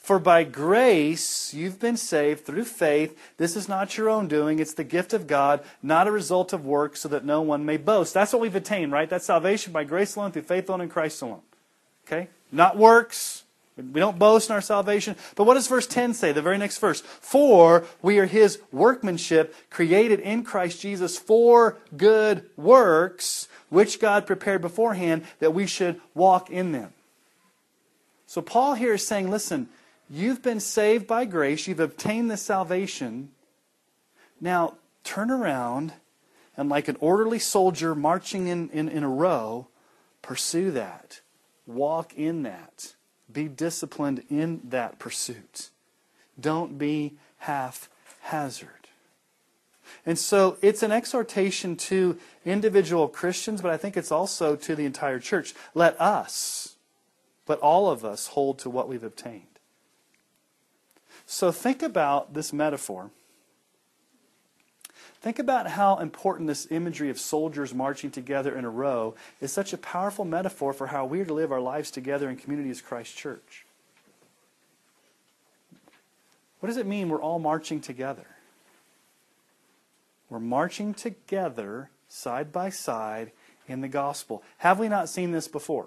For 0.00 0.18
by 0.18 0.44
grace 0.44 1.52
you've 1.52 1.78
been 1.78 1.98
saved 1.98 2.46
through 2.46 2.64
faith. 2.64 3.16
This 3.36 3.54
is 3.54 3.68
not 3.68 3.96
your 3.96 4.08
own 4.08 4.28
doing, 4.28 4.58
it's 4.58 4.74
the 4.74 4.82
gift 4.82 5.12
of 5.12 5.26
God, 5.26 5.62
not 5.82 6.08
a 6.08 6.10
result 6.10 6.52
of 6.52 6.64
works, 6.64 7.00
so 7.00 7.08
that 7.10 7.24
no 7.24 7.42
one 7.42 7.66
may 7.66 7.76
boast. 7.76 8.14
That's 8.14 8.32
what 8.32 8.40
we've 8.42 8.56
attained, 8.56 8.92
right? 8.92 9.08
That's 9.08 9.26
salvation 9.26 9.72
by 9.72 9.84
grace 9.84 10.16
alone, 10.16 10.32
through 10.32 10.42
faith 10.42 10.68
alone, 10.68 10.80
in 10.80 10.88
Christ 10.88 11.20
alone. 11.20 11.42
Okay? 12.06 12.28
Not 12.50 12.78
works. 12.78 13.44
We 13.76 14.00
don't 14.00 14.18
boast 14.18 14.48
in 14.48 14.54
our 14.54 14.60
salvation. 14.60 15.16
But 15.36 15.44
what 15.44 15.54
does 15.54 15.68
verse 15.68 15.86
10 15.86 16.14
say, 16.14 16.32
the 16.32 16.42
very 16.42 16.58
next 16.58 16.78
verse? 16.78 17.00
For 17.00 17.86
we 18.02 18.18
are 18.18 18.26
his 18.26 18.58
workmanship, 18.72 19.54
created 19.70 20.20
in 20.20 20.44
Christ 20.44 20.80
Jesus 20.80 21.18
for 21.18 21.76
good 21.96 22.44
works, 22.56 23.48
which 23.68 24.00
God 24.00 24.26
prepared 24.26 24.62
beforehand 24.62 25.24
that 25.38 25.54
we 25.54 25.66
should 25.66 26.00
walk 26.14 26.50
in 26.50 26.72
them. 26.72 26.92
So 28.26 28.42
Paul 28.42 28.74
here 28.74 28.94
is 28.94 29.06
saying, 29.06 29.30
listen, 29.30 29.68
You've 30.10 30.42
been 30.42 30.60
saved 30.60 31.06
by 31.06 31.24
grace. 31.24 31.66
You've 31.68 31.80
obtained 31.80 32.30
this 32.30 32.42
salvation. 32.42 33.30
Now, 34.40 34.74
turn 35.04 35.30
around 35.30 35.92
and, 36.56 36.68
like 36.68 36.88
an 36.88 36.96
orderly 37.00 37.38
soldier 37.38 37.94
marching 37.94 38.48
in, 38.48 38.68
in, 38.70 38.88
in 38.88 39.04
a 39.04 39.08
row, 39.08 39.68
pursue 40.20 40.72
that. 40.72 41.20
Walk 41.66 42.12
in 42.14 42.42
that. 42.42 42.94
Be 43.32 43.46
disciplined 43.46 44.24
in 44.28 44.60
that 44.64 44.98
pursuit. 44.98 45.70
Don't 46.38 46.76
be 46.76 47.14
haphazard. 47.38 48.68
And 50.04 50.18
so 50.18 50.56
it's 50.60 50.82
an 50.82 50.90
exhortation 50.90 51.76
to 51.76 52.18
individual 52.44 53.06
Christians, 53.06 53.62
but 53.62 53.70
I 53.70 53.76
think 53.76 53.96
it's 53.96 54.10
also 54.10 54.56
to 54.56 54.74
the 54.74 54.84
entire 54.84 55.20
church. 55.20 55.54
Let 55.74 56.00
us 56.00 56.76
but 57.50 57.58
all 57.58 57.90
of 57.90 58.04
us 58.04 58.28
hold 58.28 58.60
to 58.60 58.70
what 58.70 58.88
we've 58.88 59.02
obtained. 59.02 59.49
So 61.32 61.52
think 61.52 61.80
about 61.80 62.34
this 62.34 62.52
metaphor. 62.52 63.12
Think 65.20 65.38
about 65.38 65.68
how 65.68 65.98
important 65.98 66.48
this 66.48 66.66
imagery 66.72 67.08
of 67.08 67.20
soldiers 67.20 67.72
marching 67.72 68.10
together 68.10 68.58
in 68.58 68.64
a 68.64 68.68
row 68.68 69.14
is 69.40 69.52
such 69.52 69.72
a 69.72 69.78
powerful 69.78 70.24
metaphor 70.24 70.72
for 70.72 70.88
how 70.88 71.06
we 71.06 71.20
are 71.20 71.24
to 71.24 71.32
live 71.32 71.52
our 71.52 71.60
lives 71.60 71.92
together 71.92 72.28
in 72.28 72.36
community 72.36 72.68
as 72.68 72.80
Christ 72.80 73.16
Church. 73.16 73.64
What 76.58 76.66
does 76.66 76.78
it 76.78 76.86
mean 76.86 77.08
we're 77.08 77.22
all 77.22 77.38
marching 77.38 77.80
together? 77.80 78.26
We're 80.30 80.40
marching 80.40 80.94
together 80.94 81.90
side 82.08 82.50
by 82.50 82.70
side 82.70 83.30
in 83.68 83.82
the 83.82 83.88
gospel. 83.88 84.42
Have 84.58 84.80
we 84.80 84.88
not 84.88 85.08
seen 85.08 85.30
this 85.30 85.46
before? 85.46 85.86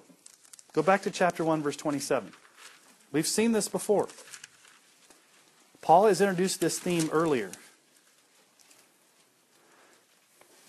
Go 0.71 0.81
back 0.81 1.01
to 1.01 1.11
chapter 1.11 1.43
1, 1.43 1.61
verse 1.61 1.75
27. 1.75 2.31
We've 3.11 3.27
seen 3.27 3.51
this 3.51 3.67
before. 3.67 4.07
Paul 5.83 6.07
has 6.07 6.21
introduced 6.21 6.61
this 6.61 6.79
theme 6.79 7.09
earlier. 7.11 7.51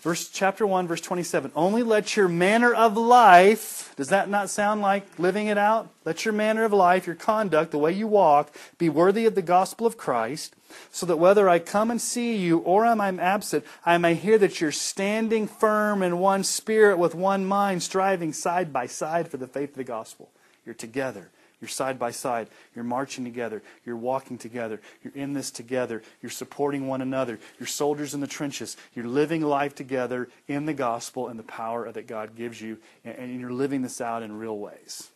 Verse 0.01 0.29
chapter 0.29 0.67
1 0.67 0.87
verse 0.87 1.01
27. 1.01 1.51
Only 1.55 1.81
let 1.81 2.15
your 2.15 2.27
manner 2.27 2.71
of 2.71 2.95
life, 2.95 3.91
does 3.95 4.09
that 4.09 4.29
not 4.29 4.51
sound 4.51 4.81
like 4.81 5.17
living 5.17 5.47
it 5.47 5.57
out? 5.57 5.89
Let 6.03 6.25
your 6.25 6.33
manner 6.33 6.63
of 6.63 6.71
life, 6.71 7.07
your 7.07 7.15
conduct, 7.15 7.71
the 7.71 7.79
way 7.79 7.91
you 7.91 8.05
walk, 8.05 8.55
be 8.77 8.87
worthy 8.87 9.25
of 9.25 9.33
the 9.33 9.41
gospel 9.41 9.87
of 9.87 9.97
Christ, 9.97 10.55
so 10.91 11.07
that 11.07 11.17
whether 11.17 11.49
I 11.49 11.57
come 11.57 11.89
and 11.89 11.99
see 11.99 12.35
you 12.35 12.59
or 12.59 12.85
am 12.85 13.01
I'm 13.01 13.19
absent, 13.19 13.65
I 13.83 13.97
may 13.97 14.13
hear 14.13 14.37
that 14.37 14.61
you're 14.61 14.71
standing 14.71 15.47
firm 15.47 16.03
in 16.03 16.19
one 16.19 16.43
spirit 16.43 16.99
with 16.99 17.15
one 17.15 17.43
mind, 17.43 17.81
striving 17.81 18.31
side 18.31 18.71
by 18.71 18.85
side 18.85 19.29
for 19.29 19.37
the 19.37 19.47
faith 19.47 19.71
of 19.71 19.77
the 19.77 19.83
gospel. 19.83 20.29
You're 20.67 20.75
together. 20.75 21.31
You're 21.65 21.69
side 21.71 21.97
by 21.97 22.11
side. 22.11 22.47
You're 22.75 22.83
marching 22.83 23.23
together. 23.23 23.63
You're 23.87 23.97
walking 23.97 24.37
together. 24.37 24.79
You're 25.03 25.15
in 25.15 25.33
this 25.33 25.49
together. 25.49 26.03
You're 26.21 26.29
supporting 26.29 26.85
one 26.85 27.01
another. 27.01 27.39
You're 27.59 27.65
soldiers 27.65 28.13
in 28.13 28.19
the 28.19 28.27
trenches. 28.27 28.77
You're 28.93 29.07
living 29.07 29.41
life 29.41 29.73
together 29.73 30.29
in 30.47 30.67
the 30.67 30.75
gospel 30.75 31.27
and 31.27 31.39
the 31.39 31.43
power 31.43 31.91
that 31.91 32.05
God 32.05 32.35
gives 32.35 32.61
you. 32.61 32.77
And 33.03 33.41
you're 33.41 33.51
living 33.51 33.81
this 33.81 33.99
out 33.99 34.21
in 34.21 34.37
real 34.37 34.59
ways. 34.59 35.09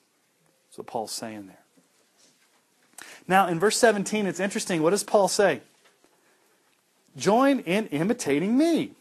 That's 0.68 0.80
what 0.80 0.88
Paul's 0.88 1.12
saying 1.12 1.46
there. 1.46 3.06
Now, 3.28 3.46
in 3.46 3.60
verse 3.60 3.78
17, 3.78 4.26
it's 4.26 4.40
interesting. 4.40 4.82
What 4.82 4.90
does 4.90 5.04
Paul 5.04 5.28
say? 5.28 5.62
Join 7.16 7.60
in 7.60 7.86
imitating 7.90 8.58
me. 8.58 8.94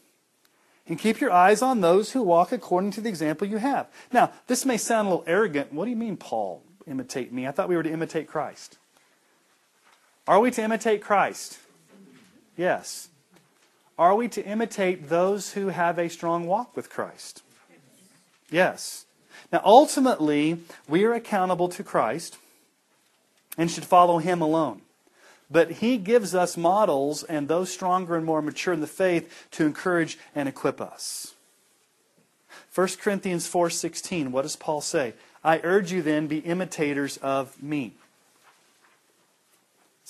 And 0.86 0.98
keep 0.98 1.18
your 1.18 1.32
eyes 1.32 1.62
on 1.62 1.80
those 1.80 2.12
who 2.12 2.22
walk 2.22 2.52
according 2.52 2.90
to 2.90 3.00
the 3.00 3.08
example 3.08 3.48
you 3.48 3.56
have. 3.56 3.88
Now, 4.12 4.32
this 4.48 4.66
may 4.66 4.76
sound 4.76 5.08
a 5.08 5.10
little 5.12 5.24
arrogant. 5.26 5.72
What 5.72 5.86
do 5.86 5.90
you 5.90 5.96
mean, 5.96 6.18
Paul? 6.18 6.62
Imitate 6.88 7.32
me. 7.32 7.46
I 7.46 7.50
thought 7.50 7.68
we 7.68 7.76
were 7.76 7.82
to 7.82 7.92
imitate 7.92 8.26
Christ. 8.26 8.78
Are 10.26 10.40
we 10.40 10.50
to 10.50 10.62
imitate 10.62 11.00
Christ? 11.00 11.58
Yes. 12.56 13.08
Are 13.98 14.14
we 14.14 14.28
to 14.28 14.44
imitate 14.44 15.08
those 15.08 15.52
who 15.52 15.68
have 15.68 15.98
a 15.98 16.08
strong 16.08 16.46
walk 16.46 16.76
with 16.76 16.90
Christ? 16.90 17.42
Yes. 18.50 19.06
Now, 19.52 19.62
ultimately, 19.64 20.58
we 20.88 21.04
are 21.04 21.14
accountable 21.14 21.68
to 21.70 21.82
Christ 21.82 22.36
and 23.56 23.70
should 23.70 23.84
follow 23.84 24.18
Him 24.18 24.40
alone. 24.40 24.82
But 25.50 25.72
He 25.72 25.96
gives 25.96 26.34
us 26.34 26.56
models 26.56 27.24
and 27.24 27.48
those 27.48 27.70
stronger 27.70 28.16
and 28.16 28.24
more 28.24 28.42
mature 28.42 28.74
in 28.74 28.80
the 28.80 28.86
faith 28.86 29.48
to 29.52 29.64
encourage 29.64 30.18
and 30.34 30.48
equip 30.48 30.80
us. 30.80 31.34
1 32.74 32.88
Corinthians 33.00 33.48
4:16 33.48 34.30
what 34.30 34.42
does 34.42 34.56
Paul 34.56 34.80
say? 34.80 35.14
I 35.44 35.60
urge 35.62 35.92
you 35.92 36.02
then, 36.02 36.26
be 36.26 36.38
imitators 36.38 37.16
of 37.18 37.62
me. 37.62 37.94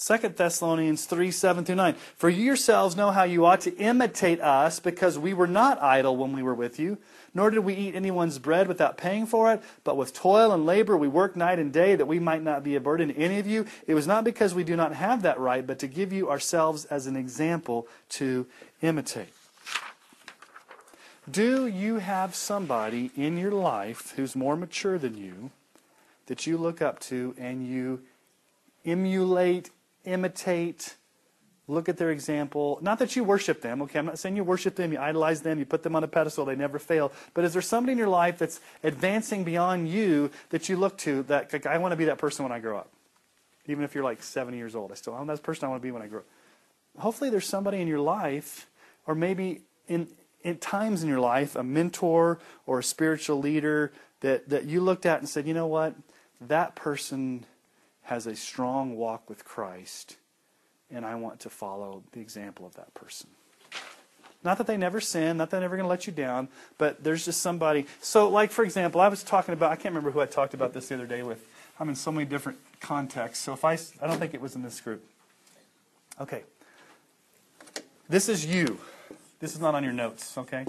2 0.01 0.17
Thessalonians 0.29 1.07
3 1.07 1.31
7 1.33 1.65
through 1.65 1.75
9. 1.75 1.95
For 2.17 2.29
you 2.29 2.45
yourselves 2.45 2.97
know 2.97 3.11
how 3.11 3.25
you 3.25 3.45
ought 3.45 3.63
to 3.63 3.77
imitate 3.79 4.41
us, 4.41 4.79
because 4.79 5.19
we 5.19 5.35
were 5.35 5.49
not 5.49 5.83
idle 5.83 6.17
when 6.17 6.33
we 6.33 6.43
were 6.43 6.55
with 6.55 6.79
you, 6.79 6.99
nor 7.35 7.51
did 7.51 7.61
we 7.61 7.75
eat 7.75 7.97
anyone's 7.97 8.39
bread 8.39 8.69
without 8.69 8.97
paying 8.97 9.27
for 9.27 9.53
it, 9.53 9.61
but 9.83 9.97
with 9.97 10.15
toil 10.15 10.53
and 10.53 10.65
labor 10.65 10.97
we 10.97 11.09
worked 11.09 11.37
night 11.37 11.59
and 11.59 11.73
day 11.73 11.97
that 11.97 12.07
we 12.07 12.21
might 12.21 12.43
not 12.43 12.63
be 12.63 12.77
a 12.77 12.81
burden 12.81 13.09
to 13.09 13.17
any 13.17 13.41
of 13.41 13.47
you. 13.47 13.67
It 13.89 13.95
was 13.95 14.07
not 14.07 14.23
because 14.23 14.55
we 14.55 14.63
do 14.65 14.77
not 14.77 14.95
have 14.95 15.23
that 15.23 15.41
right, 15.41 15.67
but 15.67 15.81
to 15.81 15.89
give 15.89 16.13
you 16.13 16.31
ourselves 16.31 16.85
as 16.85 17.09
an 17.09 17.17
example 17.17 17.89
to 18.11 18.47
imitate. 18.81 19.29
Do 21.31 21.67
you 21.67 21.97
have 21.97 22.35
somebody 22.35 23.11
in 23.17 23.37
your 23.37 23.53
life 23.53 24.13
who's 24.17 24.37
more 24.37 24.57
mature 24.57 24.99
than 24.99 25.17
you 25.17 25.51
that 26.27 26.47
you 26.47 26.57
look 26.57 26.81
up 26.81 27.01
to 27.01 27.35
and 27.39 27.67
you 27.67 28.03
emulate, 28.85 29.71
imitate, 30.05 30.95
look 31.67 31.89
at 31.89 31.97
their 31.97 32.11
example? 32.11 32.79
Not 32.81 32.99
that 33.01 33.17
you 33.17 33.25
worship 33.25 33.61
them, 33.61 33.83
okay? 33.83 33.99
I'm 33.99 34.07
not 34.07 34.19
saying 34.19 34.37
you 34.37 34.45
worship 34.45 34.77
them, 34.77 34.93
you 34.93 34.99
idolize 34.99 35.43
them, 35.43 35.59
you 35.59 35.67
put 35.67 35.83
them 35.83 35.97
on 35.97 36.05
a 36.05 36.09
pedestal, 36.09 36.45
they 36.45 36.57
never 36.57 36.79
fail. 36.79 37.13
But 37.35 37.45
is 37.45 37.53
there 37.53 37.63
somebody 37.63 37.93
in 37.93 37.99
your 37.99 38.09
life 38.09 38.39
that's 38.39 38.61
advancing 38.83 39.45
beyond 39.45 39.89
you 39.89 40.31
that 40.51 40.69
you 40.69 40.77
look 40.77 40.97
to 40.99 41.25
that, 41.25 41.53
like, 41.53 41.67
I 41.67 41.79
want 41.79 41.93
to 41.93 41.97
be 41.97 42.07
that 42.07 42.19
person 42.19 42.45
when 42.45 42.53
I 42.53 42.61
grow 42.61 42.79
up? 42.79 42.91
Even 43.67 43.85
if 43.85 43.95
you're 43.95 44.05
like 44.05 44.23
70 44.23 44.57
years 44.57 44.75
old, 44.75 44.93
I 44.93 44.95
still, 44.95 45.15
I'm 45.15 45.27
that 45.27 45.43
person 45.43 45.67
I 45.67 45.69
want 45.69 45.83
to 45.83 45.87
be 45.87 45.91
when 45.91 46.01
I 46.01 46.07
grow 46.07 46.21
up. 46.21 46.27
Hopefully, 46.99 47.29
there's 47.29 47.47
somebody 47.47 47.81
in 47.81 47.87
your 47.87 48.01
life, 48.01 48.67
or 49.07 49.15
maybe 49.15 49.61
in 49.89 50.09
in 50.43 50.59
times 50.59 51.03
in 51.03 51.09
your 51.09 51.21
life 51.21 51.57
a 51.57 51.63
mentor 51.63 52.39
or 52.67 52.79
a 52.79 52.85
spiritual 52.85 53.39
leader 53.39 53.93
that, 54.21 54.49
that 54.49 54.65
you 54.65 54.81
looked 54.81 55.07
at 55.07 55.21
and 55.21 55.29
said, 55.29 55.47
you 55.47 55.55
know 55.55 55.67
what? 55.67 55.95
That 56.41 56.75
person 56.75 57.45
has 58.03 58.27
a 58.27 58.35
strong 58.35 58.97
walk 58.97 59.29
with 59.29 59.45
Christ, 59.45 60.17
and 60.91 61.05
I 61.05 61.15
want 61.17 61.41
to 61.41 61.51
follow 61.51 62.03
the 62.13 62.21
example 62.21 62.67
of 62.67 62.75
that 62.75 62.95
person. 62.95 63.29
Not 64.45 64.59
that 64.59 64.67
they 64.67 64.77
never 64.77 65.01
sin, 65.01 65.37
not 65.37 65.51
that 65.51 65.57
they're 65.57 65.61
never 65.61 65.77
going 65.77 65.85
to 65.85 65.91
let 65.91 66.07
you 66.07 66.13
down, 66.13 66.49
but 66.79 67.03
there's 67.03 67.25
just 67.25 67.43
somebody. 67.43 67.87
So, 68.01 68.29
like, 68.29 68.53
for 68.53 68.65
example, 68.65 69.01
I 69.01 69.09
was 69.09 69.23
talking 69.23 69.53
about, 69.53 69.73
I 69.73 69.75
can't 69.75 69.87
remember 69.87 70.13
who 70.13 70.21
I 70.21 70.27
talked 70.27 70.55
about 70.55 70.73
this 70.73 70.89
the 70.89 70.95
other 70.95 71.07
day 71.07 71.23
with. 71.23 71.45
I'm 71.81 71.89
in 71.89 71.97
so 71.97 72.11
many 72.11 72.25
different 72.25 72.59
contexts. 72.81 73.45
So, 73.45 73.53
if 73.53 73.65
I, 73.65 73.73
I 74.01 74.07
don't 74.07 74.19
think 74.19 74.35
it 74.35 74.41
was 74.41 74.55
in 74.55 74.63
this 74.63 74.81
group. 74.81 75.05
Okay. 76.21 76.45
This 78.09 78.29
is 78.29 78.47
you. 78.47 78.79
This 79.41 79.55
is 79.55 79.61
not 79.61 79.75
on 79.75 79.85
your 79.85 79.93
notes, 79.93 80.37
okay? 80.37 80.67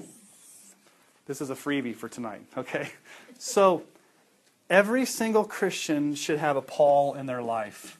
This 1.25 1.41
is 1.41 1.49
a 1.49 1.55
freebie 1.55 1.95
for 1.95 2.09
tonight, 2.09 2.41
okay? 2.57 2.89
So, 3.41 3.83
every 4.69 5.05
single 5.05 5.45
Christian 5.45 6.13
should 6.13 6.39
have 6.39 6.57
a 6.57 6.61
Paul 6.61 7.13
in 7.13 7.25
their 7.25 7.41
life. 7.41 7.97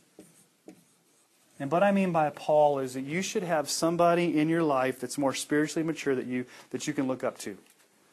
And 1.58 1.72
what 1.72 1.82
I 1.82 1.94
mean 1.94 2.12
by 2.12 2.28
a 2.28 2.32
Paul 2.32 2.80
is 2.80 2.94
that 2.94 3.06
you 3.06 3.22
should 3.22 3.44
have 3.44 3.70
somebody 3.70 4.38
in 4.38 4.50
your 4.50 4.64
life 4.64 5.00
that's 5.00 5.18
more 5.18 5.34
spiritually 5.34 5.86
mature 5.86 6.14
that 6.14 6.26
you 6.26 6.46
that 6.72 6.88
you 6.88 6.94
can 6.94 7.08
look 7.08 7.24
up 7.24 7.38
to. 7.40 7.58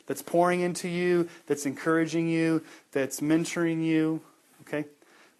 That's 0.07 0.23
pouring 0.23 0.61
into 0.61 0.89
you, 0.89 1.29
that's 1.47 1.67
encouraging 1.67 2.29
you, 2.29 2.63
that's 2.93 3.21
mentoring 3.21 3.85
you, 3.85 4.21
okay? 4.63 4.85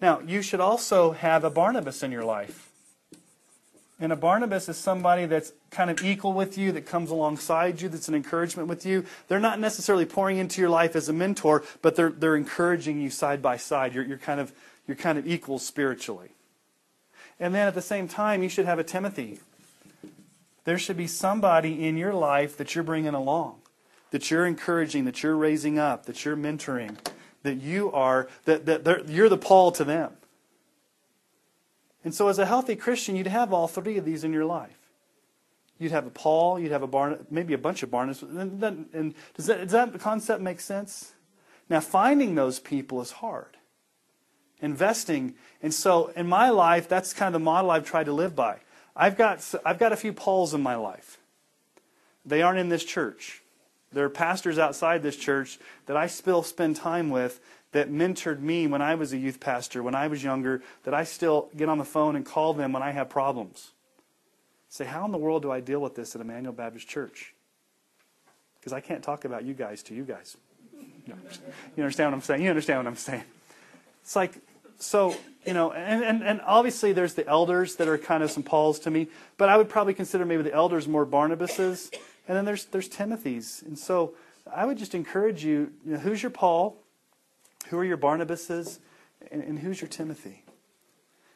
Now, 0.01 0.21
you 0.21 0.43
should 0.43 0.61
also 0.61 1.13
have 1.13 1.45
a 1.45 1.51
Barnabas 1.51 2.03
in 2.03 2.11
your 2.11 2.25
life. 2.25 2.66
And 3.99 4.13
a 4.13 4.17
Barnabas 4.17 4.69
is 4.69 4.77
somebody 4.77 5.25
that's 5.25 5.53
kind 5.71 5.91
of 5.91 6.05
equal 6.05 6.35
with 6.35 6.59
you, 6.59 6.71
that 6.73 6.85
comes 6.85 7.11
alongside 7.11 7.81
you, 7.81 7.89
that's 7.89 8.09
an 8.09 8.15
encouragement 8.15 8.69
with 8.69 8.85
you. 8.85 9.07
They're 9.29 9.41
not 9.41 9.59
necessarily 9.59 10.05
pouring 10.05 10.37
into 10.37 10.61
your 10.61 10.69
life 10.69 10.95
as 10.95 11.09
a 11.09 11.15
mentor, 11.15 11.65
but 11.81 11.97
they're, 11.97 12.11
they're 12.11 12.37
encouraging 12.37 13.01
you 13.01 13.09
side 13.09 13.41
by 13.41 13.57
side. 13.57 13.95
You're, 13.95 14.05
you're, 14.05 14.19
kind 14.19 14.39
of, 14.39 14.53
you're 14.87 14.97
kind 14.97 15.19
of 15.19 15.27
equals 15.27 15.65
spiritually. 15.65 16.31
And 17.41 17.55
then 17.55 17.67
at 17.67 17.75
the 17.75 17.83
same 17.83 18.07
time, 18.07 18.43
you 18.43 18.51
should 18.51 18.67
have 18.67 18.79
a 18.79 18.85
Timothy. 18.85 19.41
There 20.65 20.79
should 20.79 20.97
be 20.97 21.07
somebody 21.07 21.87
in 21.87 21.97
your 21.97 22.13
life 22.13 22.59
that 22.59 22.75
you're 22.75 22.85
bringing 22.85 23.15
along, 23.15 23.61
that 24.11 24.31
you're 24.31 24.45
encouraging, 24.45 25.07
that 25.07 25.23
you're 25.23 25.37
raising 25.37 25.79
up, 25.79 26.05
that 26.05 26.25
you're 26.25 26.37
mentoring, 26.37 26.99
that 27.45 27.63
you 27.63 27.91
are, 27.93 28.29
that, 28.45 28.67
that 28.67 29.09
you're 29.09 29.29
the 29.31 29.39
Paul 29.39 29.73
to 29.73 29.85
them. 29.85 30.13
And 32.07 32.15
so, 32.15 32.29
as 32.29 32.39
a 32.39 32.47
healthy 32.47 32.77
Christian, 32.77 33.17
you'd 33.17 33.27
have 33.27 33.53
all 33.53 33.67
three 33.67 33.97
of 33.97 34.05
these 34.05 34.23
in 34.23 34.33
your 34.33 34.45
life. 34.45 34.79
You'd 35.77 35.91
have 35.91 36.07
a 36.07 36.11
Paul, 36.11 36.61
you'd 36.61 36.71
have 36.71 36.85
a 36.85 36.87
Barn, 36.87 37.27
maybe 37.33 37.53
a 37.53 37.59
bunch 37.59 37.83
of 37.83 37.91
Barnabas. 37.91 38.23
And, 38.23 38.63
and 38.93 39.15
does, 39.35 39.47
that, 39.47 39.63
does 39.63 39.73
that 39.73 39.99
concept 39.99 40.41
make 40.41 40.61
sense? 40.61 41.15
Now, 41.69 41.81
finding 41.81 42.37
those 42.37 42.61
people 42.61 43.03
is 43.03 43.11
hard. 43.11 43.57
Investing. 44.61 45.35
And 45.61 45.75
so, 45.75 46.13
in 46.15 46.29
my 46.29 46.49
life, 46.51 46.89
that's 46.89 47.13
kind 47.13 47.35
of 47.35 47.41
the 47.41 47.45
model 47.45 47.73
I've 47.73 47.85
tried 47.85 48.07
to 48.07 48.13
live 48.13 48.37
by. 48.37 48.61
I've 48.95 49.17
got, 49.17 49.45
I've 49.65 49.81
got 49.81 49.93
a 49.93 49.97
few 49.97 50.13
Pauls 50.13 50.55
in 50.55 50.63
my 50.63 50.77
life. 50.77 51.19
They 52.25 52.41
aren't 52.41 52.61
in 52.61 52.69
this 52.69 52.85
church. 52.85 53.43
There 53.93 54.05
are 54.05 54.11
pastors 54.11 54.61
outside 54.61 55.03
this 55.03 55.17
church 55.17 55.59
that 55.87 55.97
I 55.97 56.07
still 56.07 56.45
spend 56.45 56.77
time 56.77 57.11
with 57.11 57.41
that 57.73 57.91
mentored 57.91 58.41
me 58.41 58.67
when 58.67 58.81
I 58.81 58.95
was 58.95 59.13
a 59.13 59.19
youth 59.19 59.41
pastor, 59.41 59.83
when 59.83 59.95
I 59.95 60.07
was 60.07 60.23
younger, 60.23 60.63
that 60.85 60.95
I 60.95 61.05
still 61.05 61.49
get 61.57 61.69
on 61.69 61.79
the 61.79 61.85
phone 61.85 62.17
and 62.17 62.25
call 62.25 62.55
them 62.55 62.73
when 62.73 62.83
I 62.83 62.93
have 62.93 63.09
problems. 63.09 63.73
Say, 64.69 64.85
how 64.85 65.05
in 65.05 65.13
the 65.13 65.19
world 65.19 65.43
do 65.43 65.51
I 65.51 65.61
deal 65.61 65.81
with 65.81 65.95
this 65.95 66.15
at 66.15 66.21
Emmanuel 66.21 66.53
Baptist 66.53 66.89
Church? 66.89 67.35
Because 68.59 68.73
I 68.73 68.81
can't 68.81 69.03
talk 69.03 69.25
about 69.25 69.45
you 69.45 69.55
guys 69.55 69.83
to 69.85 69.95
you 69.95 70.05
guys. 70.05 70.37
No. 71.07 71.15
You 71.77 71.83
understand 71.83 72.11
what 72.11 72.17
I'm 72.17 72.23
saying? 72.23 72.43
You 72.43 72.51
understand 72.51 72.81
what 72.81 72.87
I'm 72.87 72.97
saying. 72.97 73.23
It's 74.03 74.17
like, 74.17 74.35
so, 74.79 75.17
you 75.47 75.55
know, 75.55 75.73
and, 75.73 76.05
and, 76.05 76.23
and 76.23 76.41
obviously 76.43 76.93
there's 76.93 77.15
the 77.15 77.27
elders 77.27 77.77
that 77.77 77.89
are 77.89 77.97
kind 77.97 78.23
of 78.23 78.31
some 78.31 78.43
Pauls 78.43 78.79
to 78.81 78.91
me, 78.91 79.09
but 79.37 79.49
I 79.49 79.57
would 79.57 79.69
probably 79.69 79.95
consider 79.95 80.25
maybe 80.25 80.43
the 80.43 80.53
elders 80.53 80.87
more 80.89 81.05
Barnabas's. 81.05 81.91
And 82.29 82.37
then 82.37 82.45
there's, 82.45 82.67
there's 82.67 82.89
Timothy's. 82.89 83.63
And 83.65 83.79
so 83.79 84.15
I 84.53 84.67
would 84.67 84.79
just 84.79 84.95
encourage 84.95 85.45
you, 85.45 85.73
you 85.85 85.93
know, 85.93 85.99
who's 85.99 86.23
your 86.23 86.31
Paul? 86.31 86.77
Who 87.71 87.79
are 87.79 87.85
your 87.85 87.99
Barnabases? 87.99 88.79
And, 89.31 89.43
and 89.43 89.59
who's 89.59 89.81
your 89.81 89.89
Timothy? 89.89 90.45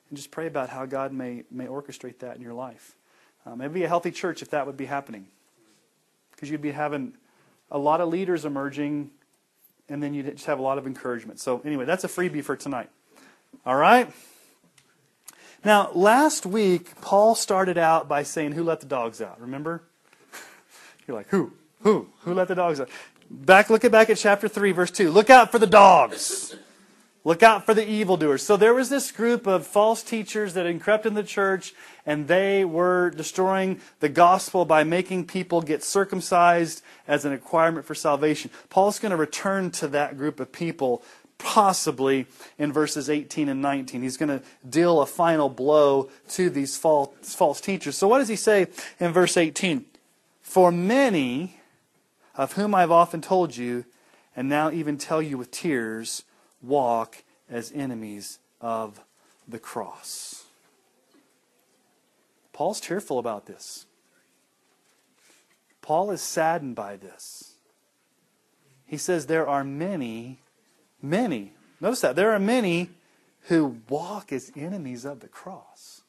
And 0.08 0.16
just 0.16 0.30
pray 0.30 0.46
about 0.46 0.68
how 0.68 0.86
God 0.86 1.12
may, 1.12 1.44
may 1.50 1.66
orchestrate 1.66 2.18
that 2.18 2.36
in 2.36 2.42
your 2.42 2.54
life. 2.54 2.96
Um, 3.46 3.60
it'd 3.60 3.72
be 3.72 3.84
a 3.84 3.88
healthy 3.88 4.10
church 4.10 4.42
if 4.42 4.50
that 4.50 4.66
would 4.66 4.76
be 4.76 4.86
happening. 4.86 5.26
Because 6.32 6.50
you'd 6.50 6.62
be 6.62 6.72
having 6.72 7.14
a 7.70 7.78
lot 7.78 8.00
of 8.00 8.08
leaders 8.08 8.44
emerging, 8.44 9.10
and 9.88 10.02
then 10.02 10.14
you'd 10.14 10.26
just 10.26 10.46
have 10.46 10.58
a 10.58 10.62
lot 10.62 10.78
of 10.78 10.86
encouragement. 10.86 11.40
So, 11.40 11.60
anyway, 11.64 11.84
that's 11.84 12.04
a 12.04 12.08
freebie 12.08 12.44
for 12.44 12.56
tonight. 12.56 12.90
All 13.64 13.76
right? 13.76 14.10
Now, 15.64 15.90
last 15.92 16.46
week, 16.46 17.00
Paul 17.00 17.34
started 17.34 17.76
out 17.76 18.08
by 18.08 18.22
saying, 18.22 18.52
Who 18.52 18.64
let 18.64 18.80
the 18.80 18.86
dogs 18.86 19.20
out? 19.20 19.40
Remember? 19.40 19.82
You're 21.06 21.16
like, 21.16 21.28
Who? 21.28 21.52
Who? 21.82 22.08
Who 22.20 22.34
let 22.34 22.48
the 22.48 22.54
dogs 22.54 22.80
out? 22.80 22.88
Back, 23.32 23.70
look 23.70 23.84
at 23.84 23.92
back 23.92 24.10
at 24.10 24.16
chapter 24.16 24.48
3, 24.48 24.72
verse 24.72 24.90
2. 24.90 25.08
Look 25.12 25.30
out 25.30 25.52
for 25.52 25.60
the 25.60 25.66
dogs. 25.66 26.56
Look 27.22 27.44
out 27.44 27.64
for 27.64 27.74
the 27.74 27.88
evildoers. 27.88 28.42
So 28.42 28.56
there 28.56 28.74
was 28.74 28.88
this 28.88 29.12
group 29.12 29.46
of 29.46 29.64
false 29.64 30.02
teachers 30.02 30.54
that 30.54 30.66
had 30.66 30.80
crept 30.80 31.06
in 31.06 31.14
the 31.14 31.22
church, 31.22 31.72
and 32.04 32.26
they 32.26 32.64
were 32.64 33.10
destroying 33.10 33.80
the 34.00 34.08
gospel 34.08 34.64
by 34.64 34.82
making 34.82 35.26
people 35.26 35.62
get 35.62 35.84
circumcised 35.84 36.82
as 37.06 37.24
an 37.24 37.30
requirement 37.30 37.86
for 37.86 37.94
salvation. 37.94 38.50
Paul's 38.68 38.98
going 38.98 39.10
to 39.10 39.16
return 39.16 39.70
to 39.72 39.86
that 39.88 40.16
group 40.16 40.40
of 40.40 40.50
people 40.50 41.04
possibly 41.38 42.26
in 42.58 42.72
verses 42.72 43.08
18 43.08 43.48
and 43.48 43.62
19. 43.62 44.02
He's 44.02 44.16
going 44.16 44.40
to 44.40 44.42
deal 44.68 45.00
a 45.00 45.06
final 45.06 45.48
blow 45.48 46.10
to 46.30 46.50
these 46.50 46.76
false, 46.76 47.34
false 47.34 47.60
teachers. 47.60 47.96
So 47.96 48.08
what 48.08 48.18
does 48.18 48.28
he 48.28 48.36
say 48.36 48.66
in 48.98 49.12
verse 49.12 49.36
18? 49.36 49.84
For 50.42 50.72
many 50.72 51.59
of 52.40 52.54
whom 52.54 52.74
I've 52.74 52.90
often 52.90 53.20
told 53.20 53.54
you, 53.54 53.84
and 54.34 54.48
now 54.48 54.70
even 54.70 54.96
tell 54.96 55.20
you 55.20 55.36
with 55.36 55.50
tears, 55.50 56.24
walk 56.62 57.22
as 57.50 57.70
enemies 57.74 58.38
of 58.62 58.98
the 59.46 59.58
cross. 59.58 60.46
Paul's 62.54 62.80
tearful 62.80 63.18
about 63.18 63.44
this. 63.44 63.84
Paul 65.82 66.10
is 66.10 66.22
saddened 66.22 66.76
by 66.76 66.96
this. 66.96 67.56
He 68.86 68.96
says 68.96 69.26
there 69.26 69.46
are 69.46 69.62
many, 69.62 70.40
many, 71.02 71.52
notice 71.78 72.00
that, 72.00 72.16
there 72.16 72.32
are 72.32 72.40
many 72.40 72.88
who 73.48 73.76
walk 73.90 74.32
as 74.32 74.50
enemies 74.56 75.04
of 75.04 75.20
the 75.20 75.28
cross. 75.28 76.00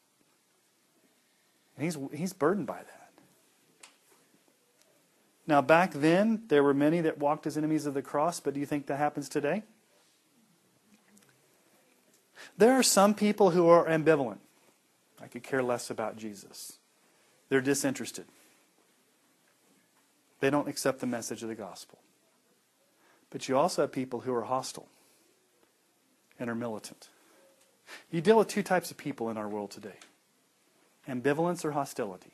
And 1.76 1.84
he's, 1.84 1.98
he's 2.14 2.32
burdened 2.32 2.68
by 2.68 2.78
that. 2.78 3.01
Now, 5.52 5.62
back 5.62 5.92
then, 5.92 6.44
there 6.48 6.64
were 6.64 6.74
many 6.74 7.02
that 7.02 7.18
walked 7.18 7.46
as 7.46 7.58
enemies 7.58 7.86
of 7.86 7.94
the 7.94 8.02
cross, 8.02 8.40
but 8.40 8.54
do 8.54 8.62
you 8.62 8.66
think 8.66 8.86
that 8.86 8.96
happens 8.96 9.28
today? 9.28 9.64
There 12.58 12.72
are 12.72 12.84
some 12.84 13.14
people 13.14 13.50
who 13.50 13.68
are 13.68 13.86
ambivalent. 13.86 14.38
I 15.22 15.28
could 15.28 15.44
care 15.44 15.62
less 15.62 15.90
about 15.90 16.16
Jesus. 16.16 16.78
They're 17.50 17.60
disinterested. 17.60 18.28
They 20.40 20.50
don't 20.50 20.70
accept 20.70 21.02
the 21.02 21.06
message 21.06 21.44
of 21.44 21.50
the 21.50 21.56
gospel. 21.56 22.00
But 23.30 23.50
you 23.50 23.58
also 23.58 23.82
have 23.82 23.92
people 23.92 24.22
who 24.22 24.34
are 24.34 24.44
hostile 24.44 24.88
and 26.40 26.50
are 26.50 26.56
militant. 26.56 27.10
You 28.10 28.22
deal 28.22 28.38
with 28.38 28.48
two 28.48 28.64
types 28.64 28.90
of 28.90 28.96
people 28.96 29.30
in 29.30 29.36
our 29.36 29.50
world 29.50 29.72
today 29.72 29.98
ambivalence 31.10 31.66
or 31.66 31.72
hostility 31.72 32.32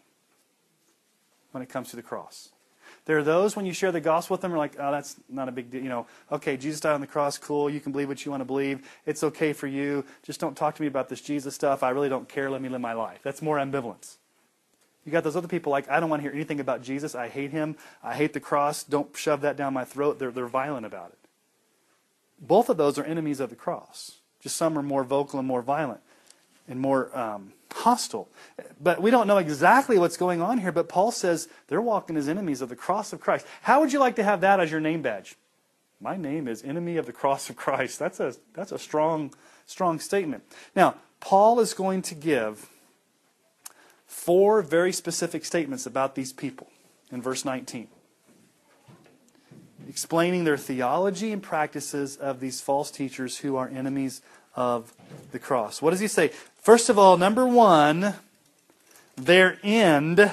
when 1.49 1.63
it 1.63 1.69
comes 1.69 1.89
to 1.89 1.95
the 1.95 2.03
cross. 2.03 2.51
There 3.07 3.17
are 3.17 3.23
those 3.23 3.55
when 3.55 3.65
you 3.65 3.71
share 3.71 3.93
the 3.93 4.01
gospel 4.01 4.33
with 4.33 4.41
them 4.41 4.53
are 4.53 4.57
like, 4.57 4.75
oh, 4.77 4.91
that's 4.91 5.15
not 5.29 5.47
a 5.47 5.51
big 5.53 5.71
deal. 5.71 5.81
You 5.81 5.87
know, 5.87 6.07
okay, 6.29 6.57
Jesus 6.57 6.81
died 6.81 6.93
on 6.93 6.99
the 6.99 7.07
cross, 7.07 7.37
cool. 7.37 7.69
You 7.69 7.79
can 7.79 7.93
believe 7.93 8.09
what 8.09 8.25
you 8.25 8.31
want 8.31 8.41
to 8.41 8.45
believe. 8.45 8.85
It's 9.05 9.23
okay 9.23 9.53
for 9.53 9.65
you. 9.65 10.03
Just 10.23 10.41
don't 10.41 10.57
talk 10.57 10.75
to 10.75 10.81
me 10.81 10.89
about 10.89 11.07
this 11.07 11.21
Jesus 11.21 11.55
stuff. 11.55 11.83
I 11.83 11.91
really 11.91 12.09
don't 12.09 12.27
care. 12.27 12.49
Let 12.49 12.61
me 12.61 12.67
live 12.67 12.81
my 12.81 12.91
life. 12.91 13.19
That's 13.23 13.41
more 13.41 13.57
ambivalence. 13.59 14.17
You 15.05 15.13
got 15.13 15.23
those 15.23 15.37
other 15.37 15.47
people 15.47 15.71
like, 15.71 15.89
I 15.89 16.01
don't 16.01 16.09
want 16.09 16.21
to 16.21 16.23
hear 16.23 16.35
anything 16.35 16.59
about 16.59 16.83
Jesus. 16.83 17.15
I 17.15 17.29
hate 17.29 17.51
him. 17.51 17.77
I 18.03 18.13
hate 18.13 18.33
the 18.33 18.41
cross. 18.41 18.83
Don't 18.83 19.15
shove 19.15 19.39
that 19.39 19.55
down 19.55 19.73
my 19.73 19.85
throat. 19.85 20.19
They're, 20.19 20.31
they're 20.31 20.45
violent 20.45 20.85
about 20.85 21.11
it. 21.11 21.19
Both 22.41 22.67
of 22.67 22.75
those 22.75 22.99
are 22.99 23.05
enemies 23.05 23.39
of 23.39 23.49
the 23.49 23.55
cross. 23.55 24.17
Just 24.41 24.57
some 24.57 24.77
are 24.77 24.83
more 24.83 25.05
vocal 25.05 25.39
and 25.39 25.47
more 25.47 25.61
violent 25.61 26.01
and 26.67 26.79
more 26.79 27.15
um, 27.17 27.53
hostile. 27.71 28.29
But 28.81 29.01
we 29.01 29.11
don't 29.11 29.27
know 29.27 29.37
exactly 29.37 29.97
what's 29.97 30.17
going 30.17 30.41
on 30.41 30.57
here, 30.57 30.71
but 30.71 30.89
Paul 30.89 31.11
says 31.11 31.47
they're 31.67 31.81
walking 31.81 32.17
as 32.17 32.27
enemies 32.27 32.61
of 32.61 32.69
the 32.69 32.75
cross 32.75 33.13
of 33.13 33.19
Christ. 33.19 33.45
How 33.61 33.79
would 33.79 33.93
you 33.93 33.99
like 33.99 34.15
to 34.15 34.23
have 34.23 34.41
that 34.41 34.59
as 34.59 34.71
your 34.71 34.79
name 34.79 35.01
badge? 35.01 35.35
My 35.99 36.15
name 36.15 36.47
is 36.47 36.63
enemy 36.63 36.97
of 36.97 37.05
the 37.05 37.13
cross 37.13 37.49
of 37.49 37.55
Christ. 37.55 37.97
That's 37.99 38.19
a, 38.19 38.35
that's 38.53 38.71
a 38.71 38.79
strong, 38.79 39.33
strong 39.65 39.99
statement. 39.99 40.43
Now, 40.75 40.95
Paul 41.19 41.59
is 41.59 41.73
going 41.73 42.03
to 42.03 42.15
give 42.15 42.69
four 44.05 44.61
very 44.61 44.91
specific 44.91 45.43
statements 45.43 45.85
about 45.85 46.15
these 46.15 46.31
people 46.31 46.67
in 47.11 47.21
verse 47.21 47.43
19 47.43 47.87
explaining 49.87 50.43
their 50.43 50.57
theology 50.57 51.31
and 51.31 51.41
practices 51.41 52.17
of 52.17 52.39
these 52.39 52.61
false 52.61 52.91
teachers 52.91 53.37
who 53.37 53.55
are 53.55 53.69
enemies 53.69 54.21
of 54.55 54.93
the 55.31 55.39
cross. 55.39 55.81
What 55.81 55.91
does 55.91 55.99
he 55.99 56.07
say? 56.07 56.31
First 56.67 56.89
of 56.89 56.99
all, 56.99 57.15
number 57.15 57.47
one, 57.47 58.15
their 59.15 59.57
end 59.63 60.29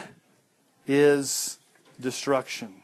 is 0.85 1.61
destruction. 2.01 2.75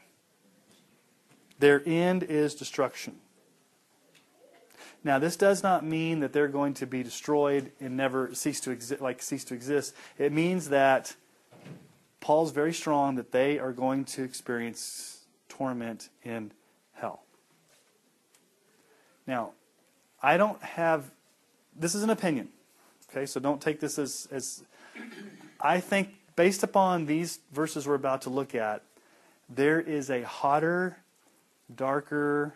Their 1.59 1.83
end 1.85 2.23
is 2.23 2.55
destruction. 2.55 3.17
Now, 5.03 5.19
this 5.19 5.35
does 5.35 5.65
not 5.65 5.85
mean 5.85 6.21
that 6.21 6.33
they're 6.33 6.47
going 6.47 6.75
to 6.75 6.87
be 6.87 7.03
destroyed 7.03 7.73
and 7.81 7.97
never 7.97 8.33
cease 8.37 8.61
to 8.61 8.71
exist, 8.71 9.03
like 9.03 9.21
cease 9.21 9.43
to 9.47 9.55
exist. 9.55 9.97
It 10.17 10.33
means 10.33 10.69
that 10.69 11.17
Paul's 12.21 12.53
very 12.53 12.73
strong 12.73 13.17
that 13.17 13.33
they 13.33 13.59
are 13.59 13.73
going 13.73 14.05
to 14.05 14.23
experience 14.23 15.25
torment 15.49 16.09
in 16.23 16.53
hell. 16.93 17.25
Now, 19.27 19.55
I 20.23 20.37
don't 20.37 20.63
have 20.63 21.11
this 21.77 21.97
is 21.97 22.05
an 22.05 22.11
opinion. 22.11 22.51
Okay, 23.11 23.27
so 23.27 23.41
don't 23.41 23.61
take 23.61 23.81
this 23.81 23.99
as, 23.99 24.29
as 24.31 24.63
I 25.61 25.81
think 25.81 26.15
based 26.37 26.63
upon 26.63 27.07
these 27.07 27.41
verses 27.53 27.87
we're 27.87 27.95
about 27.95 28.23
to 28.23 28.31
look 28.31 28.55
at, 28.55 28.83
there 29.49 29.81
is 29.81 30.11
a 30.11 30.23
hotter, 30.23 30.97
darker, 31.75 32.55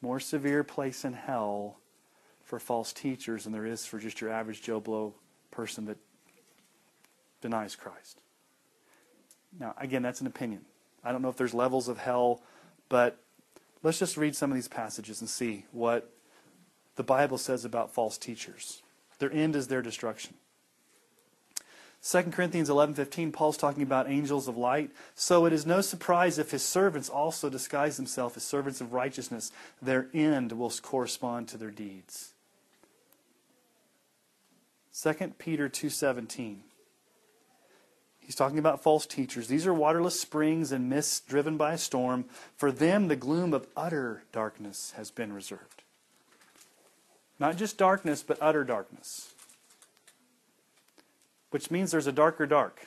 more 0.00 0.20
severe 0.20 0.62
place 0.62 1.04
in 1.04 1.12
hell 1.12 1.78
for 2.44 2.60
false 2.60 2.92
teachers 2.92 3.44
than 3.44 3.52
there 3.52 3.66
is 3.66 3.84
for 3.84 3.98
just 3.98 4.20
your 4.20 4.30
average 4.30 4.62
Joe 4.62 4.78
Blow 4.78 5.12
person 5.50 5.86
that 5.86 5.98
denies 7.40 7.74
Christ. 7.74 8.20
Now, 9.58 9.74
again, 9.76 10.02
that's 10.02 10.20
an 10.20 10.28
opinion. 10.28 10.60
I 11.02 11.10
don't 11.10 11.20
know 11.20 11.30
if 11.30 11.36
there's 11.36 11.54
levels 11.54 11.88
of 11.88 11.98
hell, 11.98 12.42
but 12.88 13.18
let's 13.82 13.98
just 13.98 14.16
read 14.16 14.36
some 14.36 14.52
of 14.52 14.54
these 14.54 14.68
passages 14.68 15.20
and 15.20 15.28
see 15.28 15.64
what 15.72 16.12
the 16.94 17.02
Bible 17.02 17.38
says 17.38 17.64
about 17.64 17.92
false 17.92 18.18
teachers. 18.18 18.82
Their 19.18 19.32
end 19.32 19.56
is 19.56 19.68
their 19.68 19.82
destruction. 19.82 20.34
2 22.02 22.32
Corinthians 22.32 22.68
11:15 22.68 23.32
Paul's 23.32 23.56
talking 23.56 23.82
about 23.82 24.08
angels 24.08 24.46
of 24.46 24.56
light, 24.56 24.92
so 25.14 25.46
it 25.46 25.52
is 25.52 25.66
no 25.66 25.80
surprise 25.80 26.38
if 26.38 26.52
his 26.52 26.62
servants 26.62 27.08
also 27.08 27.50
disguise 27.50 27.96
themselves 27.96 28.36
as 28.36 28.44
servants 28.44 28.80
of 28.80 28.92
righteousness, 28.92 29.50
their 29.82 30.08
end 30.14 30.52
will 30.52 30.70
correspond 30.70 31.48
to 31.48 31.56
their 31.56 31.72
deeds. 31.72 32.32
2 34.92 35.38
Peter 35.38 35.68
2:17 35.68 36.62
He's 38.28 38.34
talking 38.34 38.58
about 38.58 38.82
false 38.82 39.06
teachers. 39.06 39.48
These 39.48 39.66
are 39.66 39.72
waterless 39.72 40.20
springs 40.20 40.70
and 40.70 40.90
mists 40.90 41.18
driven 41.18 41.56
by 41.56 41.72
a 41.72 41.78
storm. 41.78 42.26
For 42.56 42.70
them 42.70 43.08
the 43.08 43.16
gloom 43.16 43.54
of 43.54 43.66
utter 43.74 44.24
darkness 44.32 44.92
has 44.96 45.10
been 45.10 45.32
reserved. 45.32 45.82
Not 47.38 47.56
just 47.56 47.78
darkness, 47.78 48.22
but 48.22 48.38
utter 48.40 48.64
darkness. 48.64 49.32
Which 51.50 51.70
means 51.70 51.90
there's 51.90 52.06
a 52.06 52.12
darker 52.12 52.46
dark. 52.46 52.86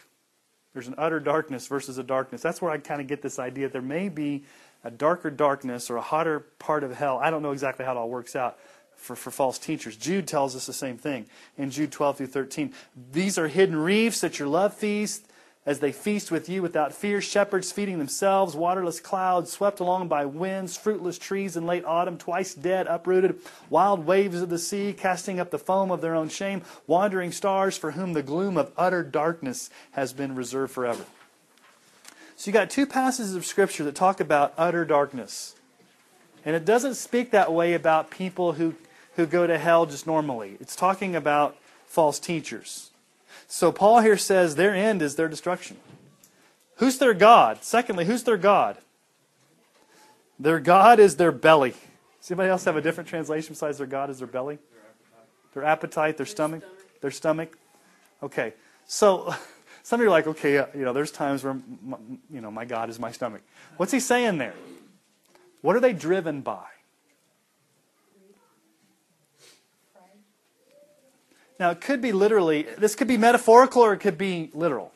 There's 0.73 0.87
an 0.87 0.95
utter 0.97 1.19
darkness 1.19 1.67
versus 1.67 1.97
a 1.97 2.03
darkness. 2.03 2.41
That's 2.41 2.61
where 2.61 2.71
I 2.71 2.77
kind 2.77 3.01
of 3.01 3.07
get 3.07 3.21
this 3.21 3.39
idea. 3.39 3.69
There 3.69 3.81
may 3.81 4.09
be 4.09 4.43
a 4.83 4.91
darker 4.91 5.29
darkness 5.29 5.89
or 5.89 5.97
a 5.97 6.01
hotter 6.01 6.39
part 6.59 6.83
of 6.83 6.95
hell. 6.95 7.19
I 7.21 7.29
don't 7.29 7.41
know 7.41 7.51
exactly 7.51 7.85
how 7.85 7.91
it 7.93 7.97
all 7.97 8.09
works 8.09 8.35
out 8.35 8.57
for, 8.95 9.15
for 9.15 9.31
false 9.31 9.57
teachers. 9.57 9.97
Jude 9.97 10.27
tells 10.27 10.55
us 10.55 10.65
the 10.65 10.73
same 10.73 10.97
thing 10.97 11.25
in 11.57 11.71
Jude 11.71 11.91
12 11.91 12.17
through 12.17 12.27
13. 12.27 12.73
These 13.11 13.37
are 13.37 13.47
hidden 13.47 13.75
reefs 13.75 14.23
at 14.23 14.39
your 14.39 14.47
love 14.47 14.73
feast. 14.73 15.27
As 15.65 15.79
they 15.79 15.91
feast 15.91 16.31
with 16.31 16.49
you 16.49 16.61
without 16.61 16.93
fear, 16.93 17.21
shepherds 17.21 17.71
feeding 17.71 17.99
themselves, 17.99 18.55
waterless 18.55 18.99
clouds 18.99 19.51
swept 19.51 19.79
along 19.79 20.07
by 20.07 20.25
winds, 20.25 20.75
fruitless 20.75 21.19
trees 21.19 21.55
in 21.55 21.67
late 21.67 21.85
autumn, 21.85 22.17
twice 22.17 22.55
dead, 22.55 22.87
uprooted, 22.87 23.39
wild 23.69 24.05
waves 24.05 24.41
of 24.41 24.49
the 24.49 24.57
sea, 24.57 24.91
casting 24.91 25.39
up 25.39 25.51
the 25.51 25.59
foam 25.59 25.91
of 25.91 26.01
their 26.01 26.15
own 26.15 26.29
shame, 26.29 26.63
wandering 26.87 27.31
stars 27.31 27.77
for 27.77 27.91
whom 27.91 28.13
the 28.13 28.23
gloom 28.23 28.57
of 28.57 28.71
utter 28.75 29.03
darkness 29.03 29.69
has 29.91 30.13
been 30.13 30.33
reserved 30.33 30.73
forever. 30.73 31.05
So 32.35 32.49
you 32.49 32.53
got 32.53 32.71
two 32.71 32.87
passages 32.87 33.35
of 33.35 33.45
Scripture 33.45 33.83
that 33.83 33.93
talk 33.93 34.19
about 34.19 34.55
utter 34.57 34.83
darkness. 34.83 35.53
And 36.43 36.55
it 36.55 36.65
doesn't 36.65 36.95
speak 36.95 37.29
that 37.31 37.53
way 37.53 37.75
about 37.75 38.09
people 38.09 38.53
who, 38.53 38.73
who 39.15 39.27
go 39.27 39.45
to 39.45 39.59
hell 39.59 39.85
just 39.85 40.07
normally. 40.07 40.57
It's 40.59 40.75
talking 40.75 41.15
about 41.15 41.55
false 41.85 42.17
teachers. 42.17 42.90
So 43.51 43.73
Paul 43.73 43.99
here 43.99 44.15
says 44.15 44.55
their 44.55 44.73
end 44.73 45.01
is 45.01 45.17
their 45.17 45.27
destruction. 45.27 45.75
Who's 46.77 46.99
their 46.99 47.13
God? 47.13 47.65
Secondly, 47.65 48.05
who's 48.05 48.23
their 48.23 48.37
God? 48.37 48.77
Their 50.39 50.61
God 50.61 51.01
is 51.01 51.17
their 51.17 51.33
belly. 51.33 51.71
Does 52.21 52.31
anybody 52.31 52.49
else 52.49 52.63
have 52.63 52.77
a 52.77 52.81
different 52.81 53.09
translation 53.09 53.49
besides 53.49 53.77
their 53.77 53.87
God 53.87 54.09
is 54.09 54.19
their 54.19 54.27
belly? 54.27 54.57
Their 55.53 55.65
appetite, 55.65 56.15
their 56.15 56.25
stomach? 56.25 56.63
Their 57.01 57.11
stomach? 57.11 57.57
Okay. 58.23 58.53
So 58.85 59.35
some 59.83 59.99
of 59.99 60.03
you 60.05 60.07
are 60.07 60.11
like, 60.11 60.27
okay, 60.27 60.53
you 60.73 60.85
know, 60.85 60.93
there's 60.93 61.11
times 61.11 61.43
where, 61.43 61.57
my, 61.83 61.97
you 62.31 62.39
know, 62.39 62.51
my 62.51 62.63
God 62.63 62.89
is 62.89 62.99
my 62.99 63.11
stomach. 63.11 63.41
What's 63.75 63.91
he 63.91 63.99
saying 63.99 64.37
there? 64.37 64.55
What 65.59 65.75
are 65.75 65.81
they 65.81 65.91
driven 65.91 66.39
by? 66.39 66.70
Now, 71.61 71.69
it 71.69 71.79
could 71.79 72.01
be 72.01 72.11
literally, 72.11 72.63
this 72.79 72.95
could 72.95 73.07
be 73.07 73.17
metaphorical 73.17 73.83
or 73.83 73.93
it 73.93 73.99
could 73.99 74.17
be 74.17 74.49
literal. 74.55 74.91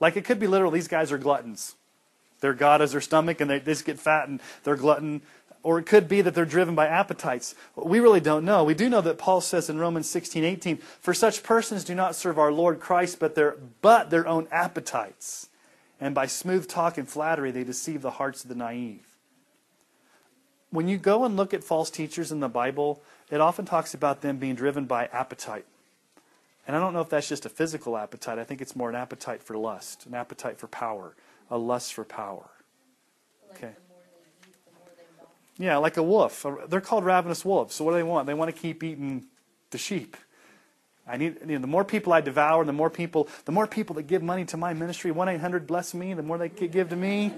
Like, 0.00 0.16
it 0.16 0.24
could 0.24 0.40
be 0.40 0.48
literal, 0.48 0.72
these 0.72 0.88
guys 0.88 1.12
are 1.12 1.18
gluttons. 1.18 1.76
Their 2.40 2.52
God 2.52 2.82
is 2.82 2.90
their 2.90 3.00
stomach 3.00 3.40
and 3.40 3.48
they, 3.48 3.60
they 3.60 3.70
just 3.70 3.84
get 3.84 4.00
fat 4.00 4.26
and 4.26 4.40
they're 4.64 4.74
glutton. 4.74 5.22
Or 5.62 5.78
it 5.78 5.86
could 5.86 6.08
be 6.08 6.20
that 6.20 6.34
they're 6.34 6.44
driven 6.44 6.74
by 6.74 6.88
appetites. 6.88 7.54
We 7.76 8.00
really 8.00 8.18
don't 8.18 8.44
know. 8.44 8.64
We 8.64 8.74
do 8.74 8.88
know 8.88 9.00
that 9.02 9.18
Paul 9.18 9.40
says 9.40 9.70
in 9.70 9.78
Romans 9.78 10.10
16, 10.10 10.42
18, 10.42 10.78
For 10.78 11.14
such 11.14 11.44
persons 11.44 11.84
do 11.84 11.94
not 11.94 12.16
serve 12.16 12.40
our 12.40 12.50
Lord 12.50 12.80
Christ, 12.80 13.20
but 13.20 13.36
their, 13.36 13.58
but 13.80 14.10
their 14.10 14.26
own 14.26 14.48
appetites. 14.50 15.48
And 16.00 16.12
by 16.12 16.26
smooth 16.26 16.66
talk 16.66 16.98
and 16.98 17.08
flattery, 17.08 17.52
they 17.52 17.62
deceive 17.62 18.02
the 18.02 18.10
hearts 18.10 18.42
of 18.42 18.48
the 18.48 18.56
naive. 18.56 19.06
When 20.70 20.88
you 20.88 20.98
go 20.98 21.24
and 21.24 21.36
look 21.36 21.54
at 21.54 21.62
false 21.62 21.88
teachers 21.88 22.32
in 22.32 22.40
the 22.40 22.48
Bible, 22.48 23.00
it 23.30 23.40
often 23.40 23.64
talks 23.64 23.94
about 23.94 24.22
them 24.22 24.38
being 24.38 24.56
driven 24.56 24.86
by 24.86 25.06
appetite. 25.12 25.66
And 26.66 26.76
I 26.76 26.80
don't 26.80 26.92
know 26.92 27.00
if 27.00 27.08
that's 27.08 27.28
just 27.28 27.46
a 27.46 27.48
physical 27.48 27.96
appetite. 27.96 28.38
I 28.38 28.44
think 28.44 28.60
it's 28.60 28.76
more 28.76 28.90
an 28.90 28.96
appetite 28.96 29.42
for 29.42 29.56
lust, 29.56 30.06
an 30.06 30.14
appetite 30.14 30.58
for 30.58 30.66
power, 30.66 31.16
a 31.50 31.58
lust 31.58 31.94
for 31.94 32.04
power. 32.04 32.48
Okay. 33.52 33.72
Yeah, 35.58 35.76
like 35.78 35.96
a 35.96 36.02
wolf. 36.02 36.46
They're 36.68 36.80
called 36.80 37.04
ravenous 37.04 37.44
wolves. 37.44 37.74
So 37.74 37.84
what 37.84 37.92
do 37.92 37.96
they 37.96 38.02
want? 38.02 38.26
They 38.26 38.34
want 38.34 38.54
to 38.54 38.60
keep 38.60 38.82
eating 38.82 39.26
the 39.70 39.78
sheep. 39.78 40.16
I 41.06 41.16
need 41.16 41.38
you 41.40 41.54
know, 41.54 41.58
the 41.58 41.66
more 41.66 41.84
people 41.84 42.12
I 42.12 42.20
devour, 42.20 42.64
the 42.64 42.72
more 42.72 42.88
people, 42.88 43.28
the 43.44 43.52
more 43.52 43.66
people 43.66 43.96
that 43.96 44.04
give 44.04 44.22
money 44.22 44.44
to 44.46 44.56
my 44.56 44.72
ministry. 44.74 45.10
One 45.10 45.28
eight 45.28 45.40
hundred 45.40 45.66
bless 45.66 45.92
me. 45.92 46.14
The 46.14 46.22
more 46.22 46.38
they 46.38 46.48
give 46.48 46.90
to 46.90 46.96
me, 46.96 47.32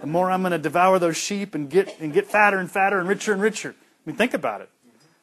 the 0.00 0.06
more 0.06 0.30
I'm 0.30 0.42
going 0.42 0.52
to 0.52 0.58
devour 0.58 0.98
those 0.98 1.16
sheep 1.16 1.54
and 1.54 1.70
get 1.70 1.98
and 2.00 2.12
get 2.12 2.26
fatter 2.26 2.58
and 2.58 2.70
fatter 2.70 2.98
and 2.98 3.08
richer 3.08 3.32
and 3.32 3.40
richer. 3.40 3.70
I 3.70 4.10
mean, 4.10 4.16
think 4.16 4.34
about 4.34 4.60
it. 4.60 4.68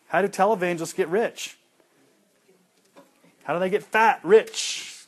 How 0.07 0.21
do 0.21 0.27
televangelists 0.27 0.95
get 0.95 1.09
rich? 1.09 1.57
How 3.43 3.53
do 3.53 3.59
they 3.59 3.69
get 3.69 3.83
fat, 3.83 4.19
rich? 4.23 5.05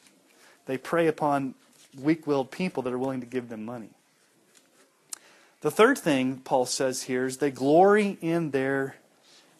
They 0.65 0.77
prey 0.77 1.07
upon 1.07 1.55
weak 1.99 2.25
willed 2.25 2.51
people 2.51 2.83
that 2.83 2.93
are 2.93 2.97
willing 2.97 3.19
to 3.19 3.25
give 3.25 3.49
them 3.49 3.65
money. 3.65 3.89
The 5.61 5.71
third 5.71 5.97
thing 5.97 6.37
Paul 6.37 6.65
says 6.65 7.03
here 7.03 7.25
is 7.25 7.37
they 7.37 7.51
glory 7.51 8.17
in 8.21 8.51
their 8.51 8.95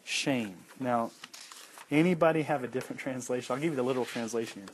shame. 0.04 0.56
Now, 0.78 1.12
anybody 1.90 2.42
have 2.42 2.62
a 2.62 2.68
different 2.68 3.00
translation? 3.00 3.54
I'll 3.54 3.60
give 3.60 3.70
you 3.70 3.76
the 3.76 3.82
literal 3.82 4.04
translation 4.04 4.62
here. 4.62 4.68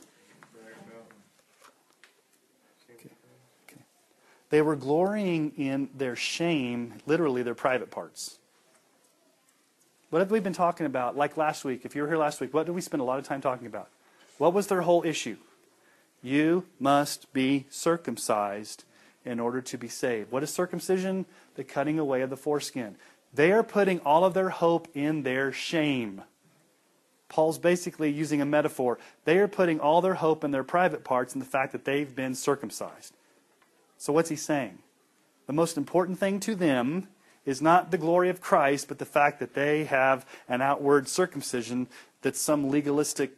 They 4.49 4.61
were 4.61 4.75
glorying 4.75 5.53
in 5.55 5.89
their 5.95 6.17
shame, 6.17 6.95
literally 7.05 7.41
their 7.41 7.55
private 7.55 7.89
parts. 7.89 8.37
What 10.11 10.19
have 10.19 10.29
we 10.29 10.41
been 10.41 10.51
talking 10.51 10.85
about? 10.85 11.15
Like 11.15 11.37
last 11.37 11.63
week, 11.63 11.85
if 11.85 11.95
you 11.95 12.01
were 12.01 12.07
here 12.09 12.17
last 12.17 12.41
week, 12.41 12.53
what 12.53 12.65
did 12.65 12.75
we 12.75 12.81
spend 12.81 12.99
a 12.99 13.05
lot 13.05 13.17
of 13.17 13.23
time 13.23 13.39
talking 13.39 13.65
about? 13.65 13.87
What 14.37 14.53
was 14.53 14.67
their 14.67 14.81
whole 14.81 15.05
issue? 15.05 15.37
You 16.21 16.65
must 16.81 17.31
be 17.31 17.65
circumcised 17.69 18.83
in 19.23 19.39
order 19.39 19.61
to 19.61 19.77
be 19.77 19.87
saved. 19.87 20.29
What 20.29 20.43
is 20.43 20.53
circumcision? 20.53 21.25
The 21.55 21.63
cutting 21.63 21.97
away 21.97 22.23
of 22.23 22.29
the 22.29 22.35
foreskin. 22.35 22.97
They 23.33 23.53
are 23.53 23.63
putting 23.63 23.99
all 24.01 24.25
of 24.25 24.33
their 24.33 24.49
hope 24.49 24.89
in 24.93 25.23
their 25.23 25.53
shame. 25.53 26.23
Paul's 27.29 27.57
basically 27.57 28.11
using 28.11 28.41
a 28.41 28.45
metaphor. 28.45 28.99
They 29.23 29.37
are 29.37 29.47
putting 29.47 29.79
all 29.79 30.01
their 30.01 30.15
hope 30.15 30.43
in 30.43 30.51
their 30.51 30.65
private 30.65 31.05
parts 31.05 31.31
and 31.31 31.41
the 31.41 31.45
fact 31.45 31.71
that 31.71 31.85
they've 31.85 32.13
been 32.13 32.35
circumcised. 32.35 33.13
So, 33.97 34.11
what's 34.11 34.29
he 34.29 34.35
saying? 34.35 34.79
The 35.47 35.53
most 35.53 35.77
important 35.77 36.19
thing 36.19 36.41
to 36.41 36.53
them 36.53 37.07
is 37.45 37.61
not 37.61 37.91
the 37.91 37.97
glory 37.97 38.29
of 38.29 38.41
Christ, 38.41 38.87
but 38.87 38.99
the 38.99 39.05
fact 39.05 39.39
that 39.39 39.53
they 39.53 39.85
have 39.85 40.25
an 40.47 40.61
outward 40.61 41.07
circumcision 41.07 41.87
that's 42.21 42.39
some 42.39 42.69
legalistic 42.69 43.31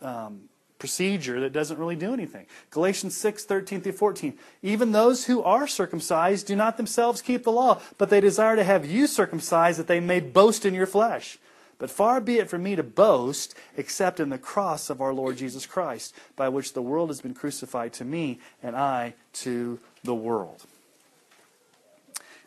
um, 0.00 0.48
procedure 0.78 1.40
that 1.40 1.52
doesn't 1.52 1.78
really 1.78 1.96
do 1.96 2.12
anything. 2.12 2.46
Galatians 2.70 3.16
6, 3.16 3.44
13 3.44 3.80
through 3.80 3.92
14. 3.92 4.38
Even 4.62 4.92
those 4.92 5.26
who 5.26 5.42
are 5.42 5.66
circumcised 5.66 6.46
do 6.46 6.56
not 6.56 6.76
themselves 6.76 7.22
keep 7.22 7.44
the 7.44 7.52
law, 7.52 7.80
but 7.98 8.10
they 8.10 8.20
desire 8.20 8.56
to 8.56 8.64
have 8.64 8.84
you 8.84 9.06
circumcised 9.06 9.78
that 9.78 9.86
they 9.86 10.00
may 10.00 10.20
boast 10.20 10.66
in 10.66 10.74
your 10.74 10.86
flesh. 10.86 11.38
But 11.78 11.90
far 11.90 12.20
be 12.20 12.38
it 12.38 12.48
from 12.48 12.62
me 12.62 12.76
to 12.76 12.82
boast 12.82 13.54
except 13.76 14.18
in 14.18 14.30
the 14.30 14.38
cross 14.38 14.88
of 14.88 15.00
our 15.00 15.12
Lord 15.12 15.36
Jesus 15.36 15.66
Christ, 15.66 16.14
by 16.34 16.48
which 16.48 16.72
the 16.72 16.82
world 16.82 17.10
has 17.10 17.20
been 17.20 17.34
crucified 17.34 17.92
to 17.94 18.04
me 18.04 18.40
and 18.62 18.74
I 18.74 19.14
to 19.34 19.78
the 20.02 20.14
world. 20.14 20.64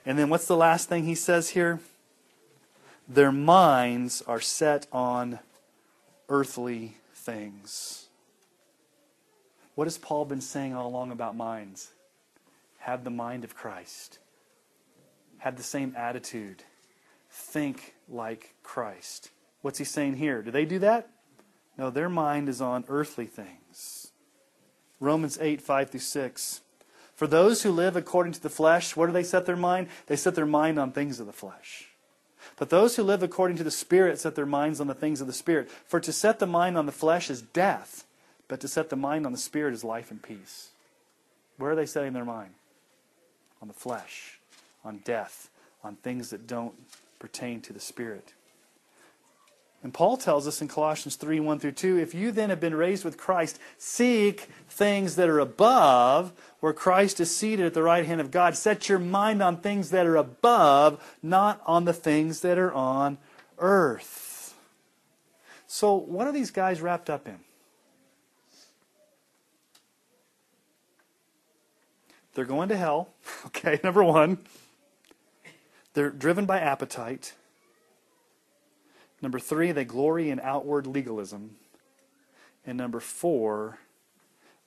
And 0.09 0.17
then 0.17 0.29
what's 0.29 0.47
the 0.47 0.57
last 0.57 0.89
thing 0.89 1.03
he 1.03 1.13
says 1.13 1.49
here? 1.49 1.79
Their 3.07 3.31
minds 3.31 4.23
are 4.25 4.39
set 4.39 4.87
on 4.91 5.37
earthly 6.27 6.97
things. 7.13 8.07
What 9.75 9.85
has 9.85 9.99
Paul 9.99 10.25
been 10.25 10.41
saying 10.41 10.73
all 10.73 10.87
along 10.87 11.11
about 11.11 11.35
minds? 11.35 11.91
Have 12.79 13.03
the 13.03 13.11
mind 13.11 13.43
of 13.43 13.55
Christ. 13.55 14.17
Have 15.37 15.57
the 15.57 15.63
same 15.63 15.93
attitude. 15.95 16.63
Think 17.29 17.93
like 18.09 18.55
Christ. 18.63 19.29
What's 19.61 19.77
he 19.77 19.85
saying 19.85 20.15
here? 20.15 20.41
Do 20.41 20.49
they 20.49 20.65
do 20.65 20.79
that? 20.79 21.07
No, 21.77 21.91
their 21.91 22.09
mind 22.09 22.49
is 22.49 22.61
on 22.61 22.83
earthly 22.87 23.27
things. 23.27 24.11
Romans 24.99 25.37
8, 25.39 25.61
5 25.61 25.91
through 25.91 25.99
6. 25.99 26.61
For 27.19 27.27
those 27.27 27.63
who 27.63 27.71
live 27.73 27.97
according 27.97 28.31
to 28.31 28.41
the 28.41 28.49
flesh, 28.49 28.95
what 28.95 29.07
do 29.07 29.11
they 29.11 29.23
set 29.23 29.45
their 29.45 29.57
mind? 29.57 29.89
They 30.07 30.15
set 30.15 30.35
their 30.35 30.45
mind 30.45 30.79
on 30.79 30.93
things 30.93 31.19
of 31.19 31.25
the 31.25 31.33
flesh. 31.33 31.89
But 32.55 32.69
those 32.69 32.95
who 32.95 33.03
live 33.03 33.21
according 33.21 33.57
to 33.57 33.63
the 33.65 33.71
Spirit 33.71 34.21
set 34.21 34.35
their 34.35 34.45
minds 34.45 34.79
on 34.79 34.87
the 34.87 34.93
things 34.93 35.19
of 35.19 35.27
the 35.27 35.33
Spirit. 35.33 35.69
For 35.85 35.99
to 35.99 36.13
set 36.13 36.39
the 36.39 36.47
mind 36.47 36.77
on 36.77 36.85
the 36.85 36.93
flesh 36.93 37.29
is 37.29 37.41
death, 37.41 38.05
but 38.47 38.61
to 38.61 38.69
set 38.69 38.89
the 38.89 38.95
mind 38.95 39.25
on 39.25 39.33
the 39.33 39.37
Spirit 39.37 39.73
is 39.73 39.83
life 39.83 40.11
and 40.11 40.23
peace. 40.23 40.69
Where 41.57 41.71
are 41.71 41.75
they 41.75 41.85
setting 41.85 42.13
their 42.13 42.23
mind? 42.23 42.51
On 43.61 43.67
the 43.67 43.73
flesh, 43.73 44.39
on 44.85 44.99
death, 44.99 45.49
on 45.83 45.97
things 45.97 46.29
that 46.29 46.47
don't 46.47 46.75
pertain 47.19 47.59
to 47.63 47.73
the 47.73 47.81
Spirit. 47.81 48.31
And 49.81 49.93
Paul 49.93 50.17
tells 50.17 50.45
us 50.45 50.61
in 50.61 50.67
Colossians 50.67 51.15
3 51.15 51.39
1 51.39 51.59
through 51.59 51.71
2 51.71 51.97
if 51.97 52.13
you 52.13 52.31
then 52.31 52.49
have 52.49 52.59
been 52.59 52.75
raised 52.75 53.05
with 53.05 53.17
Christ, 53.17 53.59
seek 53.77 54.49
things 54.69 55.15
that 55.15 55.29
are 55.29 55.39
above, 55.39 56.33
where 56.59 56.73
Christ 56.73 57.19
is 57.19 57.35
seated 57.35 57.65
at 57.65 57.73
the 57.73 57.83
right 57.83 58.05
hand 58.05 58.19
of 58.19 58.31
God. 58.31 58.55
Set 58.55 58.89
your 58.89 58.99
mind 58.99 59.41
on 59.41 59.57
things 59.57 59.91
that 59.91 60.05
are 60.05 60.17
above, 60.17 61.17
not 61.23 61.61
on 61.65 61.85
the 61.85 61.93
things 61.93 62.41
that 62.41 62.57
are 62.57 62.73
on 62.73 63.17
earth. 63.57 64.55
So, 65.67 65.93
what 65.93 66.27
are 66.27 66.33
these 66.33 66.51
guys 66.51 66.81
wrapped 66.81 67.09
up 67.09 67.27
in? 67.27 67.39
They're 72.33 72.45
going 72.45 72.69
to 72.69 72.77
hell. 72.77 73.09
Okay, 73.45 73.79
number 73.83 74.03
one. 74.03 74.39
They're 75.93 76.09
driven 76.09 76.45
by 76.45 76.59
appetite. 76.59 77.33
Number 79.21 79.39
three, 79.39 79.71
they 79.71 79.85
glory 79.85 80.29
in 80.29 80.39
outward 80.39 80.87
legalism. 80.87 81.55
And 82.65 82.77
number 82.77 82.99
four, 82.99 83.79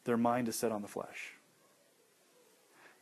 their 0.05 0.17
mind 0.17 0.49
is 0.49 0.57
set 0.57 0.73
on 0.73 0.83
the 0.83 0.89
flesh. 0.89 1.35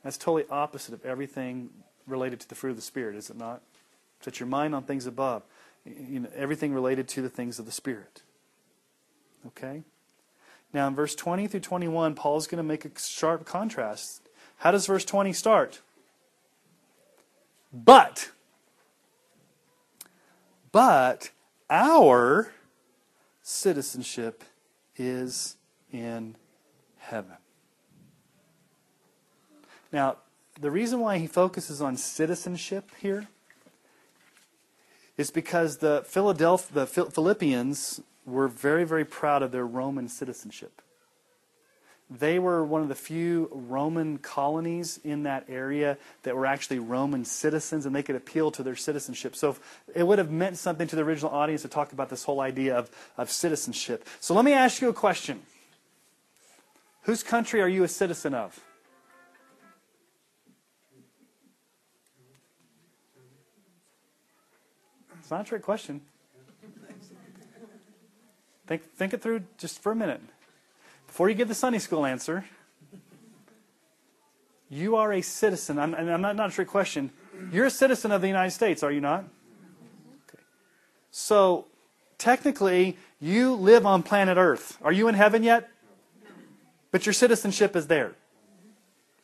That's 0.03 0.17
totally 0.17 0.45
opposite 0.51 0.95
of 0.95 1.05
everything 1.05 1.71
related 2.07 2.41
to 2.41 2.49
the 2.49 2.55
fruit 2.55 2.71
of 2.71 2.77
the 2.77 2.83
Spirit, 2.83 3.17
is 3.17 3.31
it 3.31 3.37
not? 3.37 3.63
Set 4.21 4.41
your 4.41 4.47
mind 4.47 4.75
on 4.75 4.83
things 4.85 5.07
above. 5.07 5.43
You 5.85 6.21
know, 6.21 6.29
everything 6.35 6.75
related 6.75 7.09
to 7.09 7.23
the 7.23 7.29
things 7.29 7.59
of 7.59 7.67
the 7.67 7.73
Spirit. 7.73 8.23
Okay? 9.47 9.83
Now, 10.73 10.87
in 10.89 10.95
verse 10.95 11.15
20 11.15 11.47
through 11.49 11.61
21, 11.61 12.15
Paul's 12.15 12.47
going 12.47 12.59
to 12.59 12.63
make 12.63 12.85
a 12.85 12.91
sharp 12.99 13.45
contrast. 13.45 14.29
How 14.59 14.71
does 14.71 14.87
verse 14.87 15.05
20 15.05 15.33
start? 15.33 15.81
But, 17.73 18.31
but 20.73 21.31
our 21.71 22.53
citizenship 23.43 24.45
is 24.97 25.57
in 25.93 26.37
heaven. 26.99 27.37
Now, 29.93 30.17
the 30.61 30.71
reason 30.71 31.01
why 31.01 31.19
he 31.19 31.27
focuses 31.27 31.81
on 31.81 31.97
citizenship 31.97 32.91
here 33.01 33.29
is 35.17 35.31
because 35.31 35.79
the 35.79 36.05
the 36.73 36.87
Philippians 36.87 38.01
were 38.27 38.49
very, 38.49 38.85
very 38.85 39.05
proud 39.05 39.43
of 39.43 39.53
their 39.53 39.67
Roman 39.67 40.09
citizenship. 40.09 40.83
They 42.11 42.41
were 42.41 42.65
one 42.65 42.83
of 42.83 42.89
the 42.89 42.97
few 42.97 43.49
Roman 43.53 44.19
colonies 44.19 44.99
in 45.05 45.23
that 45.23 45.45
area 45.49 45.97
that 46.25 46.35
were 46.35 46.45
actually 46.45 46.81
Roman 46.81 47.25
citizens, 47.25 47.87
and 47.87 47.95
they 47.95 48.03
could 48.03 48.17
appeal 48.17 48.51
to 48.51 48.65
their 48.65 48.75
citizenship. 48.75 49.37
So 49.37 49.55
it 49.95 50.03
would 50.03 50.19
have 50.19 50.31
meant 50.31 50.59
something 50.59 50.89
to 50.89 50.97
the 50.97 51.03
original 51.03 51.31
audience 51.31 51.63
to 51.63 51.69
talk 51.69 51.93
about 51.93 52.11
this 52.11 52.25
whole 52.25 52.41
idea 52.41 52.77
of, 52.77 52.91
of 53.17 53.31
citizenship. 53.31 54.09
So 54.19 54.35
let 54.35 54.45
me 54.45 54.53
ask 54.53 54.83
you 54.83 54.89
a 54.89 54.93
question 54.93 55.41
Whose 57.03 57.23
country 57.23 57.61
are 57.61 57.69
you 57.69 57.85
a 57.85 57.89
citizen 57.89 58.35
of? 58.35 58.59
It's 65.21 65.31
not 65.31 65.43
a 65.43 65.45
trick 65.45 65.63
question. 65.63 66.01
Think, 68.67 68.83
think 68.97 69.15
it 69.15 69.23
through 69.23 69.43
just 69.59 69.81
for 69.81 69.93
a 69.93 69.97
minute. 69.97 70.21
Before 71.11 71.29
you 71.29 71.35
give 71.35 71.49
the 71.49 71.57
Sunday 71.57 71.81
school 71.81 72.07
answer, 72.07 72.45
you 74.69 74.95
are 74.95 75.13
a 75.13 75.23
citizen. 75.23 75.77
I'm, 75.77 75.93
and 75.93 76.09
I'm 76.09 76.21
not, 76.21 76.37
not 76.37 76.51
a 76.51 76.53
trick 76.53 76.69
question. 76.69 77.11
You're 77.51 77.67
a 77.67 77.71
citizen 77.71 78.13
of 78.13 78.21
the 78.21 78.29
United 78.29 78.53
States, 78.53 78.85
are 78.85 78.93
you 78.93 79.01
not? 79.01 79.25
Okay. 80.29 80.41
So, 81.11 81.67
technically, 82.17 82.97
you 83.21 83.55
live 83.55 83.87
on 83.87 84.05
planet 84.05 84.39
Earth. 84.39 84.79
Are 84.83 84.93
you 84.93 85.09
in 85.09 85.17
heaven 85.17 85.43
yet? 85.43 85.69
But 86.93 87.07
your 87.07 87.13
citizenship 87.13 87.75
is 87.75 87.89
there. 87.89 88.13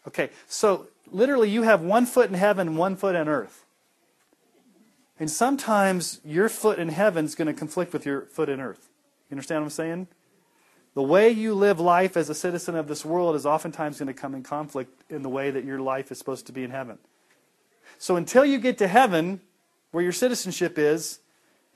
Okay, 0.09 0.31
so 0.49 0.89
literally, 1.13 1.51
you 1.51 1.63
have 1.63 1.83
one 1.83 2.05
foot 2.05 2.29
in 2.29 2.35
heaven, 2.35 2.77
one 2.77 2.97
foot 2.97 3.15
on 3.15 3.29
earth. 3.29 3.65
And 5.21 5.31
sometimes 5.31 6.21
your 6.25 6.49
foot 6.49 6.81
in 6.81 6.89
heaven 6.89 7.25
is 7.27 7.37
going 7.37 7.47
to 7.47 7.55
conflict 7.55 7.93
with 7.93 8.05
your 8.05 8.23
foot 8.23 8.49
in 8.49 8.61
earth. 8.61 8.89
You 9.31 9.35
understand 9.37 9.61
what 9.61 9.67
I'm 9.67 9.71
saying? 9.71 10.09
The 10.97 11.03
way 11.03 11.29
you 11.29 11.53
live 11.53 11.79
life 11.79 12.17
as 12.17 12.31
a 12.31 12.35
citizen 12.35 12.75
of 12.75 12.89
this 12.89 13.05
world 13.05 13.37
is 13.37 13.45
oftentimes 13.45 13.99
going 13.99 14.07
to 14.07 14.15
come 14.15 14.35
in 14.35 14.43
conflict 14.43 14.91
in 15.11 15.21
the 15.21 15.29
way 15.29 15.51
that 15.51 15.63
your 15.63 15.79
life 15.79 16.11
is 16.11 16.17
supposed 16.17 16.47
to 16.47 16.53
be 16.53 16.65
in 16.65 16.71
heaven. 16.71 16.97
So 17.99 18.17
until 18.17 18.47
you 18.47 18.57
get 18.57 18.79
to 18.79 18.89
heaven, 18.89 19.43
where 19.91 20.03
your 20.03 20.15
citizenship 20.15 20.79
is, 20.79 21.19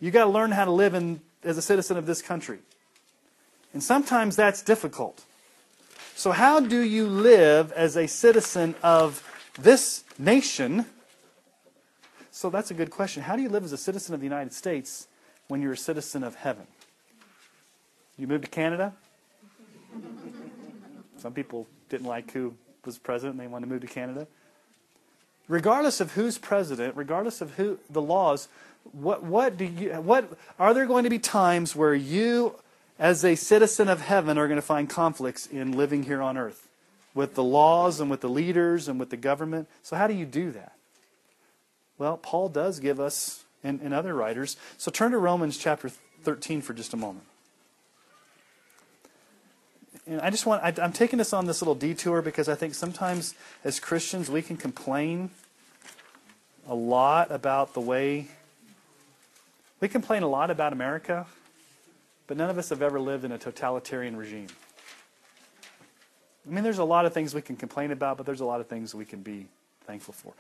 you 0.01 0.11
got 0.11 0.25
to 0.25 0.31
learn 0.31 0.53
how 0.53 0.65
to 0.65 0.71
live 0.71 0.95
in, 0.95 1.21
as 1.45 1.59
a 1.59 1.63
citizen 1.63 1.99
of 1.99 2.07
this 2.07 2.23
country. 2.23 2.61
And 3.75 3.83
sometimes 3.83 4.37
that's 4.37 4.63
difficult. 4.63 5.23
So, 6.15 6.33
how 6.33 6.59
do 6.61 6.81
you 6.81 7.07
live 7.07 7.73
as 7.73 7.97
a 7.97 8.09
citizen 8.09 8.75
of 8.83 9.23
this 9.59 10.03
nation? 10.19 10.87
So, 12.31 12.49
that's 12.49 12.71
a 12.71 12.75
good 12.75 12.91
question. 12.91 13.23
How 13.23 13.37
do 13.37 13.43
you 13.43 13.51
live 13.51 13.65
as 13.65 13.73
a 13.73 13.79
citizen 13.79 14.15
of 14.15 14.21
the 14.21 14.27
United 14.27 14.55
States 14.55 15.09
when 15.49 15.61
you're 15.61 15.75
a 15.75 15.77
citizen 15.77 16.25
of 16.25 16.37
heaven? 16.37 16.67
You 18.17 18.27
move 18.27 18.41
to 18.43 18.49
Canada? 18.49 18.95
Some 21.19 21.33
people 21.33 21.67
didn't 21.89 22.07
like 22.07 22.31
who 22.33 22.55
was 22.85 22.99
president 22.99 23.35
and 23.35 23.41
they 23.41 23.51
wanted 23.51 23.67
to 23.67 23.73
move 23.73 23.83
to 23.83 23.87
Canada. 23.87 24.27
Regardless 25.49 26.01
of 26.01 26.13
who's 26.13 26.39
president, 26.39 26.97
regardless 26.97 27.41
of 27.41 27.55
who 27.55 27.79
the 27.91 28.01
laws, 28.01 28.49
what 28.93 29.23
what 29.23 29.59
do 29.59 29.65
you 29.65 29.91
what 29.95 30.33
are 30.59 30.73
there 30.73 30.87
going 30.87 31.05
to 31.05 31.11
be 31.11 31.19
times 31.19 31.77
where 31.77 31.95
you 31.95 32.55
as 32.99 33.25
a 33.25 33.35
citizen 33.35 33.89
of 33.89 34.01
heaven 34.01 34.39
are 34.39 34.47
going 34.47 34.57
to 34.57 34.63
find 34.63 34.89
conflicts 34.89 35.47
in 35.47 35.73
living 35.73 36.05
here 36.05 36.23
on 36.23 36.37
earth 36.37 36.69
with 37.15 37.35
the 37.35 37.43
laws 37.43 38.01
and 38.01 38.11
with 38.11 38.21
the 38.21 38.29
leaders 38.29 38.89
and 38.89 38.99
with 38.99 39.11
the 39.11 39.17
government? 39.17 39.69
So 39.83 39.97
how 39.97 40.07
do 40.07 40.15
you 40.15 40.25
do 40.25 40.53
that? 40.53 40.73
Well, 41.99 42.17
Paul 42.17 42.49
does 42.49 42.81
give 42.81 43.01
us 43.01 43.45
and, 43.63 43.81
and 43.83 43.93
other 43.93 44.15
writers. 44.15 44.57
So 44.79 44.91
turn 44.91 45.11
to 45.11 45.19
Romans 45.19 45.59
chapter 45.59 45.91
13 46.23 46.63
for 46.63 46.73
just 46.73 46.95
a 46.95 46.97
moment 46.97 47.27
and 50.11 50.21
I 50.21 50.31
just 50.31 50.45
want, 50.45 50.61
I, 50.65 50.75
I'm 50.83 50.93
taking 50.93 51.21
us 51.21 51.33
on 51.33 51.47
this 51.47 51.63
little 51.63 51.77
detour 51.77 52.21
because 52.21 52.49
I 52.49 52.57
think 52.57 52.75
sometimes 52.75 53.37
as 53.63 53.79
Christians 53.79 54.29
we 54.29 54.43
can 54.43 54.57
complain 54.57 55.31
a 56.69 56.75
lot 56.75 57.31
about 57.31 57.75
the 57.75 57.81
way, 57.81 58.27
we 59.79 59.87
complain 59.87 60.25
a 60.25 60.29
lot 60.29 60.51
about 60.51 60.73
America, 60.73 61.29
but 62.27 62.37
none 62.37 62.51
of 62.51 62.59
us 62.59 62.71
have 62.71 62.83
ever 62.83 62.99
lived 62.99 63.25
in 63.25 63.31
a 63.31 63.39
totalitarian 63.39 64.17
regime. 64.17 64.49
I 66.45 66.53
mean, 66.53 66.65
there's 66.65 66.79
a 66.79 66.85
lot 66.85 67.07
of 67.07 67.15
things 67.15 67.33
we 67.33 67.43
can 67.43 67.55
complain 67.55 67.93
about, 67.93 68.17
but 68.17 68.27
there's 68.27 68.41
a 68.41 68.45
lot 68.45 68.61
of 68.61 68.67
things 68.67 68.93
we 68.93 69.05
can 69.05 69.23
be 69.23 69.47
thankful 69.87 70.13
for. 70.13 70.33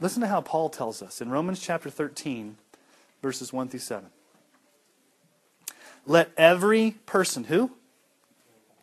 Listen 0.00 0.22
to 0.22 0.28
how 0.28 0.40
Paul 0.40 0.70
tells 0.70 1.02
us 1.02 1.20
in 1.20 1.28
Romans 1.28 1.60
chapter 1.60 1.90
13, 1.90 2.56
verses 3.20 3.52
1 3.52 3.68
through 3.68 3.80
7. 3.80 4.08
Let 6.06 6.30
every 6.38 6.92
person, 7.04 7.44
who? 7.44 7.72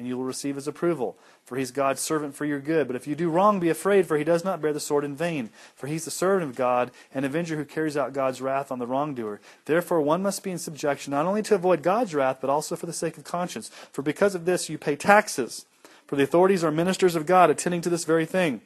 and 0.00 0.08
you 0.08 0.16
will 0.16 0.24
receive 0.24 0.56
his 0.56 0.66
approval. 0.66 1.14
For 1.44 1.56
he's 1.56 1.70
God's 1.70 2.00
servant 2.00 2.34
for 2.34 2.46
your 2.46 2.58
good. 2.58 2.86
But 2.86 2.96
if 2.96 3.06
you 3.06 3.14
do 3.14 3.28
wrong, 3.28 3.60
be 3.60 3.68
afraid, 3.68 4.06
for 4.06 4.16
he 4.16 4.24
does 4.24 4.46
not 4.46 4.62
bear 4.62 4.72
the 4.72 4.80
sword 4.80 5.04
in 5.04 5.14
vain. 5.14 5.50
For 5.76 5.88
he's 5.88 6.06
the 6.06 6.10
servant 6.10 6.48
of 6.48 6.56
God, 6.56 6.90
an 7.12 7.24
avenger 7.24 7.56
who 7.56 7.66
carries 7.66 7.98
out 7.98 8.14
God's 8.14 8.40
wrath 8.40 8.72
on 8.72 8.78
the 8.78 8.86
wrongdoer. 8.86 9.42
Therefore, 9.66 10.00
one 10.00 10.22
must 10.22 10.42
be 10.42 10.50
in 10.50 10.56
subjection, 10.56 11.10
not 11.10 11.26
only 11.26 11.42
to 11.42 11.54
avoid 11.54 11.82
God's 11.82 12.14
wrath, 12.14 12.38
but 12.40 12.48
also 12.48 12.76
for 12.76 12.86
the 12.86 12.94
sake 12.94 13.18
of 13.18 13.24
conscience. 13.24 13.68
For 13.92 14.00
because 14.00 14.34
of 14.34 14.46
this, 14.46 14.70
you 14.70 14.78
pay 14.78 14.96
taxes. 14.96 15.66
For 16.06 16.16
the 16.16 16.22
authorities 16.22 16.64
are 16.64 16.70
ministers 16.70 17.14
of 17.14 17.26
God, 17.26 17.50
attending 17.50 17.82
to 17.82 17.90
this 17.90 18.04
very 18.04 18.24
thing. 18.24 18.62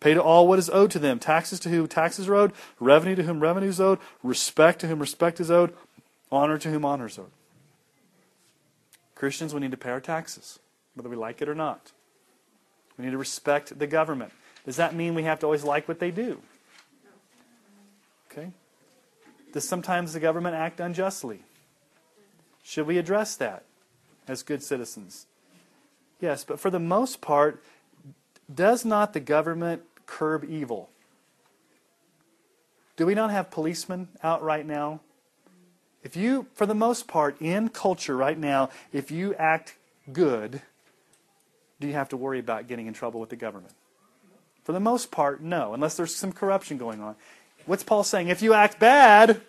Pay 0.00 0.14
to 0.14 0.22
all 0.22 0.48
what 0.48 0.58
is 0.58 0.70
owed 0.70 0.90
to 0.92 0.98
them. 0.98 1.18
Taxes 1.18 1.60
to 1.60 1.68
whom 1.68 1.86
taxes 1.86 2.28
are 2.28 2.34
owed, 2.34 2.52
revenue 2.80 3.14
to 3.16 3.24
whom 3.24 3.40
revenue 3.40 3.68
is 3.68 3.78
owed, 3.78 3.98
respect 4.22 4.80
to 4.80 4.86
whom 4.86 5.00
respect 5.00 5.38
is 5.38 5.50
owed, 5.50 5.74
honor 6.30 6.56
to 6.56 6.70
whom 6.70 6.86
honor 6.86 7.08
is 7.08 7.18
owed. 7.18 7.30
Christians, 9.14 9.52
we 9.52 9.60
need 9.60 9.70
to 9.70 9.76
pay 9.76 9.90
our 9.90 10.00
taxes 10.00 10.58
whether 10.94 11.08
we 11.08 11.16
like 11.16 11.42
it 11.42 11.48
or 11.48 11.54
not. 11.54 11.92
We 12.98 13.04
need 13.04 13.12
to 13.12 13.18
respect 13.18 13.78
the 13.78 13.86
government. 13.86 14.32
Does 14.64 14.76
that 14.76 14.94
mean 14.94 15.14
we 15.14 15.24
have 15.24 15.40
to 15.40 15.46
always 15.46 15.64
like 15.64 15.88
what 15.88 15.98
they 15.98 16.10
do? 16.10 16.40
Okay. 18.30 18.50
Does 19.52 19.68
sometimes 19.68 20.12
the 20.12 20.20
government 20.20 20.54
act 20.54 20.80
unjustly? 20.80 21.40
Should 22.62 22.86
we 22.86 22.98
address 22.98 23.36
that 23.36 23.64
as 24.28 24.42
good 24.42 24.62
citizens? 24.62 25.26
Yes, 26.20 26.44
but 26.44 26.60
for 26.60 26.70
the 26.70 26.78
most 26.78 27.20
part, 27.20 27.62
does 28.52 28.84
not 28.84 29.12
the 29.12 29.20
government 29.20 29.82
curb 30.06 30.44
evil? 30.44 30.88
Do 32.96 33.06
we 33.06 33.14
not 33.14 33.30
have 33.30 33.50
policemen 33.50 34.08
out 34.22 34.42
right 34.42 34.64
now? 34.64 35.00
If 36.02 36.16
you, 36.16 36.46
for 36.54 36.66
the 36.66 36.74
most 36.74 37.08
part, 37.08 37.40
in 37.40 37.68
culture 37.68 38.16
right 38.16 38.38
now, 38.38 38.70
if 38.92 39.10
you 39.10 39.34
act 39.34 39.76
good, 40.12 40.62
do 41.82 41.88
you 41.88 41.92
have 41.94 42.08
to 42.10 42.16
worry 42.16 42.38
about 42.38 42.68
getting 42.68 42.86
in 42.86 42.94
trouble 42.94 43.20
with 43.20 43.28
the 43.28 43.36
government? 43.36 43.74
For 44.64 44.72
the 44.72 44.80
most 44.80 45.10
part, 45.10 45.42
no, 45.42 45.74
unless 45.74 45.96
there's 45.96 46.14
some 46.14 46.32
corruption 46.32 46.78
going 46.78 47.02
on. 47.02 47.16
What's 47.66 47.82
Paul 47.82 48.04
saying? 48.04 48.28
If 48.28 48.40
you 48.40 48.54
act 48.54 48.78
bad, 48.78 49.40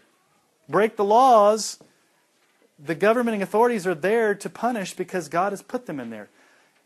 break 0.68 0.98
the 0.98 1.06
laws, 1.06 1.80
the 2.84 2.96
governing 2.96 3.42
authorities 3.42 3.86
are 3.86 3.96
there 3.96 4.34
to 4.36 4.50
punish 4.50 4.94
because 4.94 5.30
God 5.30 5.54
has 5.54 5.62
put 5.62 5.86
them 5.86 6.00
in 6.00 6.10
there. 6.10 6.30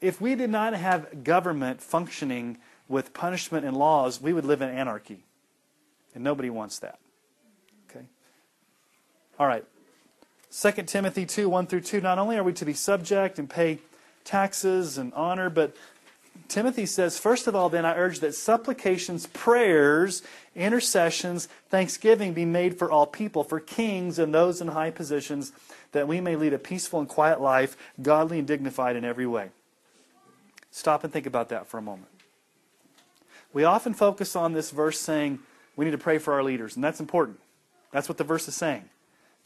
If 0.01 0.21
we 0.21 0.35
did 0.35 0.49
not 0.49 0.73
have 0.73 1.23
government 1.23 1.81
functioning 1.81 2.57
with 2.89 3.13
punishment 3.13 3.65
and 3.65 3.75
laws, 3.75 4.21
we 4.21 4.33
would 4.33 4.45
live 4.45 4.61
in 4.61 4.69
anarchy. 4.69 5.23
And 6.13 6.23
nobody 6.23 6.49
wants 6.49 6.79
that. 6.79 6.99
Okay? 7.89 8.05
All 9.39 9.47
right. 9.47 9.63
2 10.51 10.71
Timothy 10.83 11.25
2 11.25 11.47
1 11.47 11.67
through 11.67 11.81
2. 11.81 12.01
Not 12.01 12.19
only 12.19 12.37
are 12.37 12.43
we 12.43 12.53
to 12.53 12.65
be 12.65 12.73
subject 12.73 13.39
and 13.39 13.49
pay 13.49 13.79
taxes 14.28 14.97
and 14.97 15.13
honor, 15.13 15.49
but 15.49 15.75
Timothy 16.47 16.86
says, 16.86 17.17
First 17.17 17.47
of 17.47 17.55
all, 17.55 17.69
then 17.69 17.86
I 17.86 17.95
urge 17.95 18.19
that 18.19 18.36
supplications, 18.36 19.28
prayers, 19.28 20.21
intercessions, 20.55 21.47
thanksgiving 21.69 22.34
be 22.34 22.45
made 22.45 22.78
for 22.78 22.91
all 22.91 23.07
people, 23.07 23.43
for 23.43 23.59
kings 23.59 24.19
and 24.19 24.34
those 24.34 24.61
in 24.61 24.69
high 24.69 24.91
positions, 24.91 25.51
that 25.93 26.07
we 26.07 26.21
may 26.21 26.36
lead 26.36 26.53
a 26.53 26.59
peaceful 26.59 26.99
and 26.99 27.07
quiet 27.07 27.41
life, 27.41 27.75
godly 28.01 28.39
and 28.39 28.47
dignified 28.47 28.95
in 28.95 29.03
every 29.03 29.25
way. 29.25 29.49
Stop 30.71 31.03
and 31.03 31.11
think 31.11 31.25
about 31.25 31.49
that 31.49 31.67
for 31.67 31.78
a 31.78 31.82
moment. 31.82 32.11
We 33.53 33.63
often 33.63 33.93
focus 33.93 34.36
on 34.36 34.53
this 34.53 34.71
verse 34.71 34.99
saying 34.99 35.39
we 35.75 35.86
need 35.86 35.91
to 35.91 35.97
pray 35.97 36.17
for 36.17 36.34
our 36.34 36.43
leaders, 36.43 36.75
and 36.75 36.84
that's 36.84 36.99
important. 36.99 37.39
That's 37.91 38.09
what 38.09 38.17
the 38.17 38.23
verse 38.23 38.47
is 38.47 38.55
saying. 38.55 38.89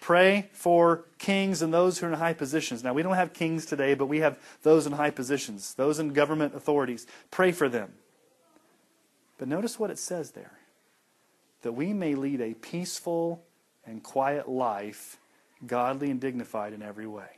Pray 0.02 0.50
for 0.52 1.06
kings 1.20 1.62
and 1.62 1.72
those 1.72 2.00
who 2.00 2.08
are 2.08 2.12
in 2.12 2.18
high 2.18 2.34
positions. 2.34 2.84
Now, 2.84 2.92
we 2.92 3.04
don't 3.04 3.16
have 3.16 3.34
kings 3.34 3.68
today, 3.68 3.94
but 3.94 4.08
we 4.08 4.20
have 4.20 4.40
those 4.64 4.88
in 4.88 4.94
high 4.94 5.12
positions, 5.12 5.76
those 5.76 6.00
in 6.00 6.12
government 6.12 6.56
authorities. 6.56 7.06
Pray 7.30 7.52
for 7.52 7.70
them. 7.70 7.94
But 9.38 9.48
notice 9.48 9.80
what 9.80 9.92
it 9.92 10.00
says 10.00 10.32
there 10.32 10.54
that 11.62 11.74
we 11.74 11.94
may 11.94 12.16
lead 12.16 12.42
a 12.42 12.56
peaceful 12.56 13.44
and 13.86 14.02
quiet 14.02 14.50
life, 14.50 15.20
godly 15.68 16.10
and 16.10 16.20
dignified 16.20 16.74
in 16.74 16.82
every 16.82 17.06
way. 17.06 17.38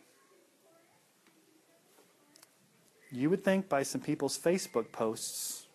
You 3.11 3.29
would 3.29 3.43
think 3.43 3.67
by 3.67 3.83
some 3.83 3.99
people's 3.99 4.39
Facebook 4.39 4.93
posts, 4.93 5.67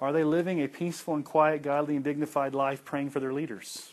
are 0.00 0.12
they 0.12 0.22
living 0.22 0.62
a 0.62 0.68
peaceful 0.68 1.16
and 1.16 1.24
quiet, 1.24 1.62
godly 1.62 1.96
and 1.96 2.04
dignified 2.04 2.54
life 2.54 2.84
praying 2.84 3.10
for 3.10 3.18
their 3.18 3.32
leaders? 3.32 3.92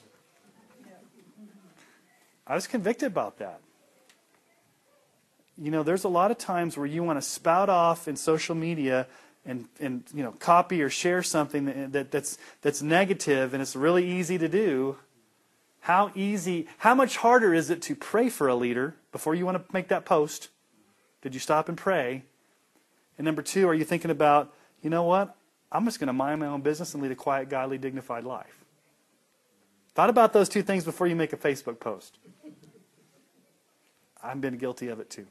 I 2.46 2.56
was 2.56 2.68
convicted 2.68 3.08
about 3.08 3.38
that. 3.40 3.62
You 5.58 5.72
know, 5.72 5.84
there's 5.84 6.04
a 6.04 6.10
lot 6.10 6.32
of 6.32 6.38
times 6.38 6.78
where 6.78 6.86
you 6.86 7.04
want 7.04 7.18
to 7.18 7.22
spout 7.22 7.70
off 7.70 8.08
in 8.08 8.16
social 8.16 8.56
media 8.56 9.08
and, 9.46 9.66
and 9.80 10.04
you 10.14 10.24
know, 10.24 10.32
copy 10.32 10.82
or 10.82 10.90
share 10.90 11.22
something 11.22 11.66
that, 11.66 11.92
that, 11.94 12.12
that's, 12.12 12.38
that's 12.62 12.82
negative 12.82 13.54
and 13.54 13.62
it's 13.62 13.76
really 13.76 14.10
easy 14.10 14.38
to 14.38 14.50
do. 14.50 14.98
How 15.82 16.12
easy, 16.16 16.68
how 16.78 16.96
much 16.96 17.18
harder 17.18 17.54
is 17.54 17.70
it 17.70 17.82
to 17.84 17.96
pray 17.96 18.30
for 18.30 18.48
a 18.48 18.56
leader 18.56 18.96
before 19.12 19.36
you 19.36 19.46
want 19.46 19.58
to 19.58 19.74
make 19.74 19.90
that 19.90 20.06
post? 20.06 20.50
Did 21.22 21.34
you 21.34 21.40
stop 21.40 21.70
and 21.70 21.78
pray? 21.78 22.24
And 23.18 23.26
number 23.26 23.42
two, 23.42 23.68
are 23.68 23.74
you 23.74 23.84
thinking 23.84 24.10
about, 24.10 24.54
you 24.82 24.90
know 24.90 25.04
what? 25.04 25.36
I'm 25.72 25.86
just 25.86 26.00
going 26.00 26.08
to 26.08 26.14
mind 26.14 26.40
my 26.40 26.48
own 26.48 26.62
business 26.62 26.94
and 26.94 27.04
lead 27.04 27.12
a 27.12 27.16
quiet, 27.16 27.50
godly, 27.50 27.78
dignified 27.78 28.24
life. 28.24 28.63
Thought 29.96 30.10
about 30.10 30.34
those 30.34 30.50
two 30.50 30.64
things 30.64 30.84
before 30.84 31.08
you 31.08 31.16
make 31.16 31.34
a 31.34 31.38
Facebook 31.38 31.80
post. 31.80 32.18
I've 34.24 34.42
been 34.42 34.58
guilty 34.58 34.88
of 34.88 35.00
it 35.00 35.10
too. 35.10 35.28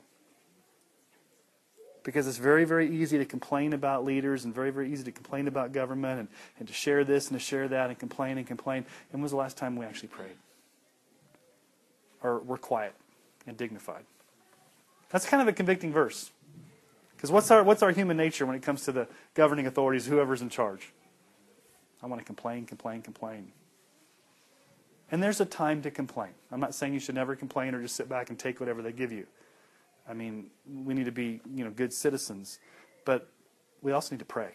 Because 2.04 2.26
it's 2.26 2.36
very, 2.36 2.64
very 2.64 2.90
easy 2.90 3.18
to 3.18 3.24
complain 3.24 3.72
about 3.72 4.04
leaders 4.04 4.44
and 4.44 4.54
very, 4.54 4.70
very 4.70 4.92
easy 4.92 5.04
to 5.04 5.12
complain 5.12 5.48
about 5.48 5.72
government 5.72 6.20
and, 6.20 6.28
and 6.58 6.68
to 6.68 6.74
share 6.74 7.04
this 7.04 7.30
and 7.30 7.38
to 7.38 7.44
share 7.44 7.68
that 7.68 7.90
and 7.90 7.98
complain 7.98 8.38
and 8.38 8.46
complain. 8.46 8.78
And 8.78 9.12
when 9.12 9.22
was 9.22 9.30
the 9.30 9.36
last 9.36 9.56
time 9.56 9.76
we 9.76 9.86
actually 9.86 10.08
prayed? 10.08 10.36
Or 12.22 12.40
we're 12.40 12.58
quiet 12.58 12.94
and 13.46 13.56
dignified? 13.56 14.04
That's 15.10 15.26
kind 15.26 15.40
of 15.40 15.48
a 15.48 15.52
convicting 15.52 15.92
verse. 15.92 16.30
Because 17.16 17.30
what's 17.30 17.50
our, 17.52 17.62
what's 17.62 17.82
our 17.82 17.92
human 17.92 18.16
nature 18.16 18.46
when 18.46 18.56
it 18.56 18.62
comes 18.62 18.82
to 18.84 18.92
the 18.92 19.06
governing 19.34 19.66
authorities, 19.66 20.06
whoever's 20.06 20.42
in 20.42 20.48
charge? 20.48 20.92
I 22.02 22.06
want 22.06 22.20
to 22.20 22.24
complain, 22.24 22.66
complain, 22.66 23.02
complain. 23.02 23.52
And 25.12 25.22
there's 25.22 25.40
a 25.40 25.44
time 25.44 25.82
to 25.82 25.90
complain. 25.90 26.30
I'm 26.50 26.58
not 26.58 26.74
saying 26.74 26.94
you 26.94 26.98
should 26.98 27.14
never 27.14 27.36
complain 27.36 27.74
or 27.74 27.82
just 27.82 27.94
sit 27.94 28.08
back 28.08 28.30
and 28.30 28.38
take 28.38 28.58
whatever 28.58 28.80
they 28.80 28.92
give 28.92 29.12
you. 29.12 29.26
I 30.08 30.14
mean, 30.14 30.46
we 30.66 30.94
need 30.94 31.04
to 31.04 31.12
be, 31.12 31.40
you 31.54 31.64
know, 31.64 31.70
good 31.70 31.92
citizens, 31.92 32.58
but 33.04 33.28
we 33.82 33.92
also 33.92 34.14
need 34.14 34.20
to 34.20 34.24
pray. 34.24 34.52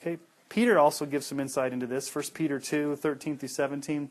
Okay? 0.00 0.18
Peter 0.48 0.78
also 0.78 1.04
gives 1.04 1.26
some 1.26 1.38
insight 1.38 1.74
into 1.74 1.86
this. 1.86 2.12
1 2.12 2.24
Peter 2.32 2.58
2, 2.58 2.96
13 2.96 3.36
through 3.36 3.48
17. 3.48 4.10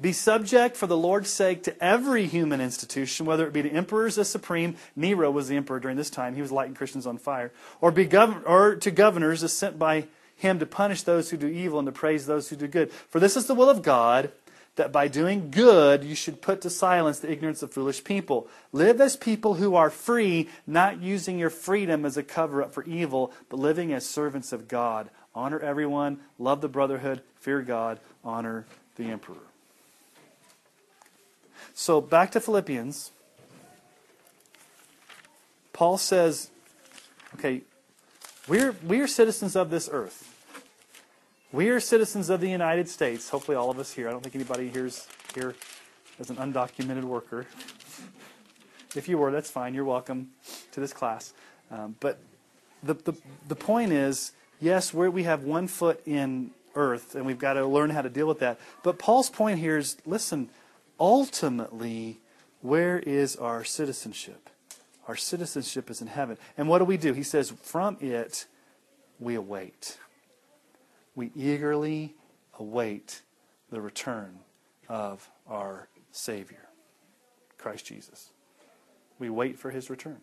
Be 0.00 0.12
subject 0.12 0.76
for 0.76 0.86
the 0.86 0.96
Lord's 0.96 1.30
sake 1.30 1.62
to 1.62 1.82
every 1.82 2.26
human 2.26 2.60
institution, 2.60 3.24
whether 3.24 3.46
it 3.46 3.52
be 3.52 3.62
to 3.62 3.70
emperors 3.70 4.18
as 4.18 4.28
supreme. 4.28 4.76
Nero 4.94 5.30
was 5.30 5.48
the 5.48 5.56
emperor 5.56 5.80
during 5.80 5.96
this 5.96 6.10
time. 6.10 6.34
He 6.34 6.42
was 6.42 6.52
lighting 6.52 6.74
Christians 6.74 7.06
on 7.06 7.16
fire. 7.16 7.52
Or, 7.80 7.90
be 7.90 8.06
gov- 8.06 8.42
or 8.44 8.76
to 8.76 8.90
governors 8.90 9.42
as 9.42 9.52
sent 9.52 9.78
by 9.78 10.08
him 10.36 10.58
to 10.58 10.66
punish 10.66 11.02
those 11.02 11.30
who 11.30 11.36
do 11.36 11.46
evil 11.46 11.78
and 11.78 11.86
to 11.86 11.92
praise 11.92 12.26
those 12.26 12.48
who 12.48 12.56
do 12.56 12.66
good. 12.66 12.92
For 12.92 13.20
this 13.20 13.36
is 13.36 13.46
the 13.46 13.54
will 13.54 13.70
of 13.70 13.82
God, 13.82 14.32
that 14.76 14.92
by 14.92 15.06
doing 15.06 15.50
good 15.50 16.02
you 16.02 16.14
should 16.14 16.42
put 16.42 16.60
to 16.62 16.70
silence 16.70 17.20
the 17.20 17.30
ignorance 17.30 17.62
of 17.62 17.72
foolish 17.72 18.02
people. 18.02 18.48
Live 18.72 19.00
as 19.00 19.16
people 19.16 19.54
who 19.54 19.76
are 19.76 19.90
free, 19.90 20.48
not 20.66 21.00
using 21.00 21.38
your 21.38 21.50
freedom 21.50 22.04
as 22.04 22.16
a 22.16 22.22
cover 22.22 22.62
up 22.62 22.72
for 22.72 22.84
evil, 22.84 23.32
but 23.48 23.60
living 23.60 23.92
as 23.92 24.04
servants 24.04 24.52
of 24.52 24.66
God. 24.66 25.08
Honor 25.34 25.60
everyone, 25.60 26.18
love 26.38 26.60
the 26.60 26.68
brotherhood, 26.68 27.22
fear 27.36 27.62
God, 27.62 28.00
honor 28.24 28.66
the 28.96 29.04
emperor. 29.04 29.36
So 31.74 32.00
back 32.00 32.32
to 32.32 32.40
Philippians. 32.40 33.10
Paul 35.72 35.98
says, 35.98 36.50
okay, 37.34 37.62
we're, 38.46 38.74
we're 38.82 39.06
citizens 39.06 39.56
of 39.56 39.70
this 39.70 39.88
earth. 39.90 40.30
We 41.52 41.68
are 41.70 41.80
citizens 41.80 42.30
of 42.30 42.40
the 42.40 42.50
United 42.50 42.88
States. 42.88 43.28
Hopefully, 43.28 43.56
all 43.56 43.70
of 43.70 43.78
us 43.78 43.92
here. 43.92 44.08
I 44.08 44.10
don't 44.10 44.22
think 44.22 44.34
anybody 44.34 44.68
here's 44.68 45.06
here 45.34 45.54
as 46.18 46.30
an 46.30 46.36
undocumented 46.36 47.04
worker. 47.04 47.46
If 48.96 49.08
you 49.08 49.18
were, 49.18 49.32
that's 49.32 49.50
fine. 49.50 49.74
You're 49.74 49.84
welcome 49.84 50.30
to 50.70 50.78
this 50.78 50.92
class. 50.92 51.32
Um, 51.68 51.96
but 51.98 52.20
the, 52.84 52.94
the, 52.94 53.14
the 53.48 53.56
point 53.56 53.90
is 53.90 54.30
yes, 54.60 54.94
we 54.94 55.24
have 55.24 55.42
one 55.42 55.66
foot 55.66 56.00
in 56.06 56.52
earth, 56.74 57.14
and 57.14 57.26
we've 57.26 57.38
got 57.38 57.54
to 57.54 57.66
learn 57.66 57.90
how 57.90 58.02
to 58.02 58.08
deal 58.08 58.26
with 58.26 58.38
that. 58.38 58.58
But 58.82 58.98
Paul's 58.98 59.30
point 59.30 59.58
here 59.58 59.78
is 59.78 59.96
listen, 60.06 60.48
ultimately, 60.98 62.20
where 62.62 62.98
is 63.00 63.36
our 63.36 63.64
citizenship? 63.64 64.48
Our 65.06 65.16
citizenship 65.16 65.90
is 65.90 66.00
in 66.00 66.06
heaven. 66.06 66.38
And 66.56 66.68
what 66.68 66.78
do 66.78 66.84
we 66.84 66.96
do? 66.96 67.12
He 67.12 67.22
says, 67.22 67.50
from 67.50 67.96
it 68.00 68.46
we 69.18 69.34
await. 69.34 69.98
We 71.14 71.30
eagerly 71.36 72.14
await 72.58 73.22
the 73.70 73.80
return 73.80 74.38
of 74.88 75.28
our 75.48 75.88
Savior, 76.10 76.68
Christ 77.58 77.86
Jesus. 77.86 78.30
We 79.18 79.30
wait 79.30 79.58
for 79.58 79.70
his 79.70 79.90
return. 79.90 80.20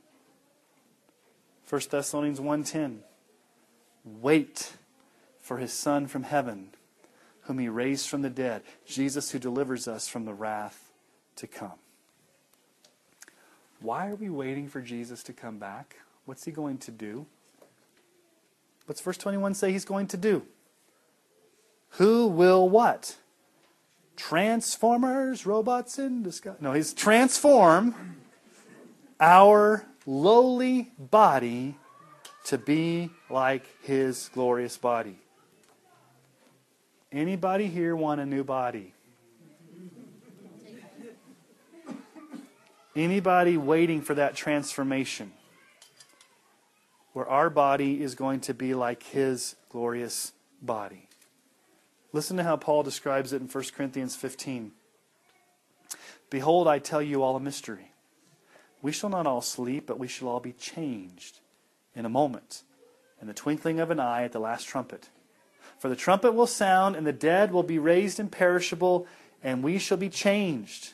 1 1.70 1.82
Thessalonians 1.90 2.40
1:10 2.40 3.00
Wait 4.04 4.74
for 5.40 5.58
his 5.58 5.72
son 5.72 6.08
from 6.08 6.24
heaven 6.24 6.72
whom 7.42 7.60
he 7.60 7.70
raised 7.70 8.08
from 8.08 8.22
the 8.22 8.30
dead, 8.30 8.62
Jesus 8.86 9.32
who 9.32 9.40
delivers 9.40 9.88
us 9.88 10.08
from 10.08 10.26
the 10.26 10.34
wrath 10.34 10.92
to 11.36 11.48
come. 11.48 11.81
Why 13.82 14.08
are 14.08 14.16
we 14.16 14.30
waiting 14.30 14.68
for 14.68 14.80
Jesus 14.80 15.24
to 15.24 15.34
come 15.34 15.58
back? 15.58 15.98
What's 16.26 16.46
he 16.46 16.52
going 16.52 16.78
to 16.80 16.92
do? 16.92 17.26
What's 18.86 19.02
verse 19.02 19.18
21 19.18 19.56
say 19.56 19.72
he's 19.72 19.86
going 19.86 20.08
to 20.08 20.18
do? 20.18 20.44
Who 21.96 22.28
will 22.28 22.70
what? 22.70 23.18
Transformers, 24.16 25.46
robots 25.46 25.98
in 25.98 26.24
disguise. 26.24 26.58
No, 26.60 26.74
he's 26.74 26.94
transform 26.94 27.96
our 29.20 29.86
lowly 30.06 30.92
body 30.98 31.76
to 32.46 32.58
be 32.58 33.10
like 33.30 33.66
his 33.84 34.30
glorious 34.34 34.78
body. 34.78 35.18
Anybody 37.12 37.68
here 37.68 37.96
want 37.96 38.22
a 38.22 38.26
new 38.26 38.44
body? 38.44 38.94
Anybody 42.96 43.58
waiting 43.58 44.02
for 44.02 44.14
that 44.16 44.36
transformation? 44.36 45.32
Where 47.14 47.28
our 47.28 47.50
body 47.50 48.02
is 48.02 48.16
going 48.16 48.42
to 48.42 48.54
be 48.54 48.74
like 48.74 49.04
his 49.04 49.56
glorious 49.70 50.34
body. 50.62 51.08
Listen 52.14 52.38
to 52.38 52.44
how 52.44 52.58
Paul 52.58 52.84
describes 52.84 53.32
it 53.32 53.42
in 53.42 53.48
1 53.48 53.64
Corinthians 53.76 54.16
15. 54.16 54.72
Behold, 56.30 56.68
I 56.68 56.80
tell 56.80 57.02
you 57.02 57.24
all 57.24 57.36
a 57.36 57.39
mystery. 57.39 57.92
We 58.82 58.92
shall 58.92 59.10
not 59.10 59.28
all 59.28 59.42
sleep, 59.42 59.86
but 59.88 60.00
we 60.00 60.08
shall 60.08 60.28
all 60.28 60.39
be 60.39 60.54
changed 60.54 61.39
in 61.96 62.06
a 62.06 62.10
moment, 62.10 62.64
in 63.22 63.28
the 63.28 63.34
twinkling 63.34 63.80
of 63.80 63.92
an 63.92 64.00
eye 64.00 64.24
at 64.24 64.32
the 64.32 64.39
last 64.39 64.68
trumpet. 64.68 65.10
For 65.78 65.89
the 65.89 65.96
trumpet 65.96 66.34
will 66.34 66.48
sound, 66.48 66.96
and 66.96 67.06
the 67.06 67.14
dead 67.14 67.52
will 67.52 67.64
be 67.64 67.80
raised 67.80 68.20
imperishable, 68.20 69.08
and 69.44 69.64
we 69.64 69.78
shall 69.78 69.98
be 69.98 70.10
changed. 70.10 70.94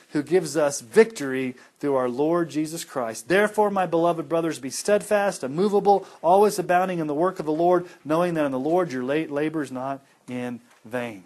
who 0.11 0.21
gives 0.21 0.57
us 0.57 0.81
victory 0.81 1.55
through 1.79 1.95
our 1.95 2.09
Lord 2.09 2.49
Jesus 2.49 2.83
Christ. 2.83 3.27
Therefore, 3.27 3.69
my 3.69 3.85
beloved 3.85 4.27
brothers, 4.27 4.59
be 4.59 4.69
steadfast, 4.69 5.43
immovable, 5.43 6.05
always 6.21 6.59
abounding 6.59 6.99
in 6.99 7.07
the 7.07 7.13
work 7.13 7.39
of 7.39 7.45
the 7.45 7.51
Lord, 7.51 7.87
knowing 8.03 8.33
that 8.33 8.45
in 8.45 8.51
the 8.51 8.59
Lord 8.59 8.91
your 8.91 9.03
labor 9.03 9.61
is 9.61 9.71
not 9.71 10.01
in 10.27 10.59
vain. 10.83 11.23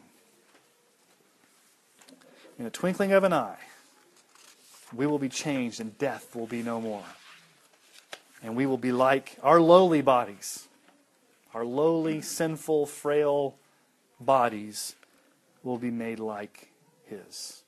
In 2.59 2.65
a 2.65 2.69
twinkling 2.69 3.11
of 3.11 3.23
an 3.23 3.33
eye, 3.33 3.57
we 4.93 5.07
will 5.07 5.19
be 5.19 5.29
changed, 5.29 5.81
and 5.81 5.97
death 5.97 6.35
will 6.35 6.47
be 6.47 6.61
no 6.61 6.79
more. 6.79 7.03
And 8.43 8.55
we 8.55 8.65
will 8.65 8.77
be 8.77 8.91
like 8.91 9.37
our 9.41 9.59
lowly 9.59 10.01
bodies, 10.01 10.67
our 11.53 11.65
lowly, 11.65 12.21
sinful, 12.21 12.85
frail 12.85 13.55
bodies 14.19 14.95
will 15.63 15.77
be 15.77 15.91
made 15.91 16.19
like 16.19 16.69
His. 17.07 17.64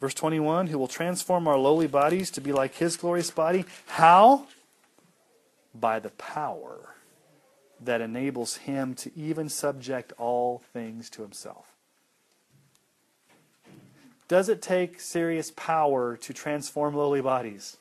Verse 0.00 0.14
21 0.14 0.68
Who 0.68 0.78
will 0.78 0.88
transform 0.88 1.48
our 1.48 1.58
lowly 1.58 1.86
bodies 1.86 2.30
to 2.32 2.40
be 2.40 2.52
like 2.52 2.74
His 2.74 2.96
glorious 2.96 3.30
body. 3.30 3.64
How? 3.86 4.46
By 5.74 5.98
the 5.98 6.10
power 6.10 6.94
that 7.80 8.00
enables 8.00 8.56
Him 8.56 8.94
to 8.94 9.10
even 9.16 9.48
subject 9.48 10.12
all 10.18 10.62
things 10.72 11.10
to 11.10 11.22
Himself. 11.22 11.72
Does 14.28 14.48
it 14.48 14.60
take 14.60 15.00
serious 15.00 15.52
power 15.52 16.16
to 16.16 16.32
transform 16.32 16.96
lowly 16.96 17.20
bodies? 17.20 17.76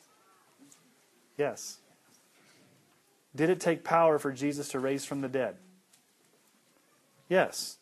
Yes. 1.38 1.80
Did 3.36 3.50
it 3.50 3.60
take 3.60 3.84
power 3.84 4.20
for 4.20 4.32
Jesus 4.32 4.70
to 4.70 4.80
raise 4.80 5.06
from 5.06 5.22
the 5.22 5.28
dead? 5.28 5.56
Yes. 7.28 7.78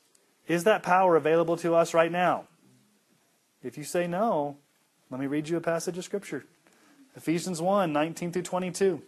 Is 0.48 0.64
that 0.64 0.82
power 0.82 1.16
available 1.16 1.58
to 1.58 1.76
us 1.76 1.94
right 1.94 2.12
now? 2.12 2.48
If 3.64 3.78
you 3.78 3.86
say 3.86 4.08
no, 4.08 4.58
let 5.10 5.22
me 5.22 5.26
read 5.26 5.48
you 5.48 5.56
a 5.56 5.62
passage 5.62 5.98
of 5.98 6.04
Scripture 6.04 6.44
Ephesians 7.16 7.62
1 7.62 7.94
19 7.94 8.34
through 8.34 8.42
22. 8.42 9.02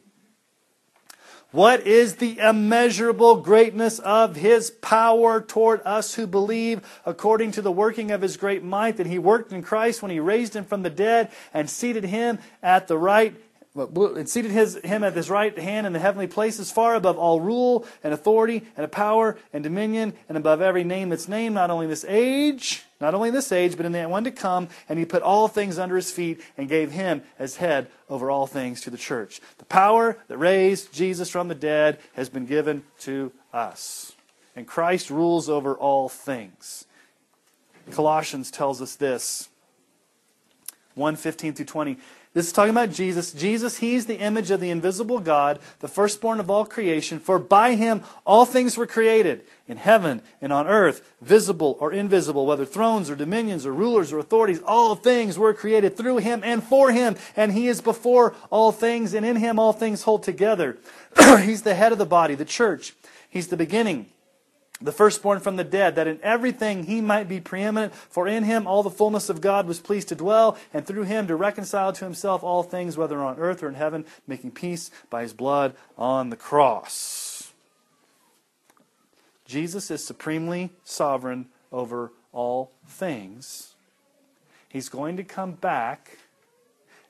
What 1.51 1.85
is 1.85 2.15
the 2.15 2.39
immeasurable 2.39 3.37
greatness 3.37 3.99
of 3.99 4.35
his 4.37 4.71
power 4.71 5.41
toward 5.41 5.81
us 5.85 6.15
who 6.15 6.25
believe, 6.25 6.81
according 7.05 7.51
to 7.51 7.61
the 7.61 7.71
working 7.71 8.11
of 8.11 8.21
his 8.21 8.37
great 8.37 8.63
might 8.63 8.97
that 8.97 9.07
he 9.07 9.19
worked 9.19 9.51
in 9.51 9.61
Christ 9.61 10.01
when 10.01 10.11
he 10.11 10.19
raised 10.19 10.55
him 10.55 10.65
from 10.65 10.83
the 10.83 10.89
dead 10.89 11.31
and 11.53 11.69
seated 11.69 12.05
him 12.05 12.39
at 12.63 12.87
the 12.87 12.97
right 12.97 13.35
and 13.75 14.29
seated 14.29 14.51
his, 14.51 14.75
him 14.85 15.03
at 15.03 15.13
his 15.13 15.29
right 15.29 15.57
hand 15.57 15.85
in 15.85 15.91
the 15.91 15.99
heavenly 15.99 16.27
places, 16.27 16.71
far 16.71 16.95
above 16.95 17.17
all 17.17 17.41
rule 17.41 17.85
and 18.05 18.13
authority 18.13 18.63
and 18.77 18.85
a 18.85 18.87
power 18.87 19.37
and 19.51 19.65
dominion, 19.65 20.13
and 20.29 20.37
above 20.37 20.61
every 20.61 20.85
name 20.85 21.09
that's 21.09 21.27
named, 21.27 21.55
not 21.55 21.69
only 21.69 21.85
this 21.85 22.05
age, 22.07 22.85
not 23.05 23.13
only 23.13 23.29
in 23.29 23.35
this 23.35 23.51
age, 23.51 23.77
but 23.77 23.85
in 23.85 23.91
the 23.91 24.09
one 24.09 24.23
to 24.23 24.31
come. 24.31 24.67
And 24.89 24.97
he 24.97 25.05
put 25.05 25.21
all 25.21 25.47
things 25.47 25.77
under 25.77 25.95
his 25.95 26.09
feet 26.09 26.41
and 26.57 26.67
gave 26.67 26.89
him 26.89 27.21
as 27.37 27.57
head 27.57 27.87
over 28.09 28.31
all 28.31 28.47
things 28.47 28.81
to 28.81 28.89
the 28.89 28.97
church. 28.97 29.39
The 29.59 29.65
power 29.65 30.17
that 30.27 30.39
raised 30.39 30.91
Jesus 30.91 31.29
from 31.29 31.47
the 31.47 31.53
dead 31.53 31.99
has 32.13 32.29
been 32.29 32.47
given 32.47 32.83
to 33.01 33.31
us. 33.53 34.13
And 34.55 34.65
Christ 34.65 35.11
rules 35.11 35.49
over 35.49 35.75
all 35.75 36.09
things. 36.09 36.85
Colossians 37.91 38.49
tells 38.49 38.81
us 38.81 38.95
this 38.95 39.49
1 40.95 41.15
15 41.15 41.53
through 41.53 41.65
20. 41.65 41.97
This 42.35 42.47
is 42.47 42.51
talking 42.51 42.71
about 42.71 42.91
Jesus. 42.91 43.31
Jesus, 43.31 43.77
He's 43.77 44.07
the 44.07 44.19
image 44.19 44.51
of 44.51 44.59
the 44.59 44.69
invisible 44.69 45.21
God, 45.21 45.57
the 45.79 45.87
firstborn 45.87 46.41
of 46.41 46.49
all 46.49 46.65
creation. 46.65 47.17
For 47.17 47.39
by 47.39 47.75
Him 47.75 48.03
all 48.25 48.43
things 48.43 48.75
were 48.75 48.85
created, 48.85 49.45
in 49.69 49.77
heaven 49.77 50.21
and 50.41 50.51
on 50.51 50.67
earth, 50.67 51.13
visible 51.21 51.77
or 51.79 51.93
invisible, 51.93 52.45
whether 52.45 52.65
thrones 52.65 53.09
or 53.09 53.15
dominions 53.15 53.65
or 53.65 53.71
rulers 53.71 54.11
or 54.11 54.19
authorities. 54.19 54.59
All 54.65 54.95
things 54.95 55.39
were 55.39 55.53
created 55.53 55.95
through 55.95 56.17
Him 56.17 56.41
and 56.43 56.61
for 56.61 56.91
Him. 56.91 57.15
And 57.37 57.53
He 57.53 57.69
is 57.69 57.79
before 57.79 58.35
all 58.49 58.73
things, 58.73 59.13
and 59.13 59.25
in 59.25 59.37
Him 59.37 59.57
all 59.57 59.71
things 59.71 60.03
hold 60.03 60.23
together. 60.23 60.77
he's 61.39 61.61
the 61.61 61.75
head 61.75 61.93
of 61.93 61.97
the 61.97 62.05
body, 62.05 62.35
the 62.35 62.43
church. 62.43 62.95
He's 63.29 63.47
the 63.47 63.55
beginning 63.55 64.07
the 64.81 64.91
firstborn 64.91 65.39
from 65.39 65.55
the 65.55 65.63
dead, 65.63 65.95
that 65.95 66.07
in 66.07 66.19
everything 66.21 66.83
he 66.83 66.99
might 66.99 67.29
be 67.29 67.39
preeminent. 67.39 67.93
For 67.95 68.27
in 68.27 68.43
him 68.43 68.67
all 68.67 68.83
the 68.83 68.89
fullness 68.89 69.29
of 69.29 69.41
God 69.41 69.67
was 69.67 69.79
pleased 69.79 70.09
to 70.09 70.15
dwell, 70.15 70.57
and 70.73 70.85
through 70.85 71.03
him 71.03 71.27
to 71.27 71.35
reconcile 71.35 71.93
to 71.93 72.05
himself 72.05 72.43
all 72.43 72.63
things, 72.63 72.97
whether 72.97 73.19
on 73.19 73.39
earth 73.39 73.63
or 73.63 73.69
in 73.69 73.75
heaven, 73.75 74.05
making 74.27 74.51
peace 74.51 74.91
by 75.09 75.21
his 75.21 75.33
blood 75.33 75.75
on 75.97 76.29
the 76.29 76.35
cross. 76.35 77.53
Jesus 79.45 79.91
is 79.91 80.03
supremely 80.03 80.71
sovereign 80.83 81.47
over 81.71 82.11
all 82.33 82.71
things. 82.87 83.75
He's 84.67 84.89
going 84.89 85.15
to 85.17 85.23
come 85.23 85.53
back, 85.53 86.17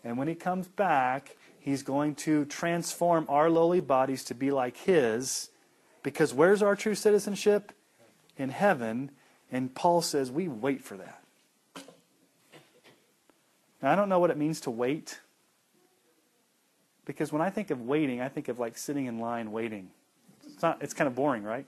and 0.03 0.17
when 0.17 0.27
he 0.27 0.35
comes 0.35 0.67
back, 0.67 1.35
he's 1.59 1.81
going 1.81 2.13
to 2.15 2.45
transform 2.45 3.25
our 3.27 3.49
lowly 3.49 3.79
bodies 3.79 4.23
to 4.25 4.35
be 4.35 4.51
like 4.51 4.77
his 4.77 5.49
because 6.05 6.35
where's 6.35 6.61
our 6.61 6.75
true 6.75 6.93
citizenship? 6.93 7.71
In 8.37 8.49
heaven. 8.49 9.09
And 9.51 9.73
Paul 9.73 10.03
says 10.03 10.29
we 10.29 10.47
wait 10.47 10.83
for 10.83 10.95
that. 10.97 11.23
Now, 13.81 13.91
I 13.91 13.95
don't 13.95 14.07
know 14.07 14.19
what 14.19 14.29
it 14.29 14.37
means 14.37 14.61
to 14.61 14.71
wait. 14.71 15.19
Because 17.05 17.33
when 17.33 17.41
I 17.41 17.49
think 17.49 17.71
of 17.71 17.81
waiting, 17.81 18.21
I 18.21 18.29
think 18.29 18.49
of 18.49 18.59
like 18.59 18.77
sitting 18.77 19.07
in 19.07 19.17
line 19.17 19.51
waiting. 19.51 19.89
It's, 20.45 20.61
not, 20.61 20.77
it's 20.79 20.93
kind 20.93 21.07
of 21.07 21.15
boring, 21.15 21.41
right? 21.41 21.65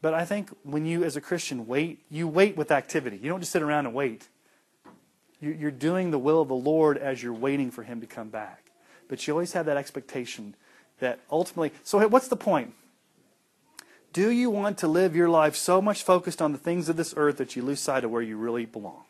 But 0.00 0.14
I 0.14 0.24
think 0.24 0.48
when 0.62 0.86
you, 0.86 1.04
as 1.04 1.14
a 1.14 1.20
Christian, 1.20 1.66
wait, 1.66 2.00
you 2.08 2.26
wait 2.26 2.56
with 2.56 2.70
activity. 2.70 3.18
You 3.22 3.28
don't 3.28 3.40
just 3.40 3.52
sit 3.52 3.60
around 3.60 3.84
and 3.84 3.94
wait. 3.94 4.26
You're 5.38 5.70
doing 5.70 6.12
the 6.12 6.18
will 6.18 6.40
of 6.40 6.48
the 6.48 6.54
Lord 6.54 6.96
as 6.96 7.22
you're 7.22 7.34
waiting 7.34 7.70
for 7.70 7.82
Him 7.82 8.00
to 8.00 8.06
come 8.06 8.30
back. 8.30 8.70
But 9.06 9.26
you 9.26 9.34
always 9.34 9.52
have 9.52 9.66
that 9.66 9.76
expectation 9.76 10.54
that 11.00 11.20
ultimately. 11.30 11.72
So, 11.84 12.06
what's 12.08 12.28
the 12.28 12.36
point? 12.36 12.72
Do 14.12 14.30
you 14.30 14.50
want 14.50 14.78
to 14.78 14.88
live 14.88 15.16
your 15.16 15.28
life 15.28 15.56
so 15.56 15.80
much 15.80 16.02
focused 16.02 16.42
on 16.42 16.52
the 16.52 16.58
things 16.58 16.88
of 16.88 16.96
this 16.96 17.14
earth 17.16 17.38
that 17.38 17.56
you 17.56 17.62
lose 17.62 17.80
sight 17.80 18.04
of 18.04 18.10
where 18.10 18.22
you 18.22 18.36
really 18.36 18.66
belong? 18.66 19.04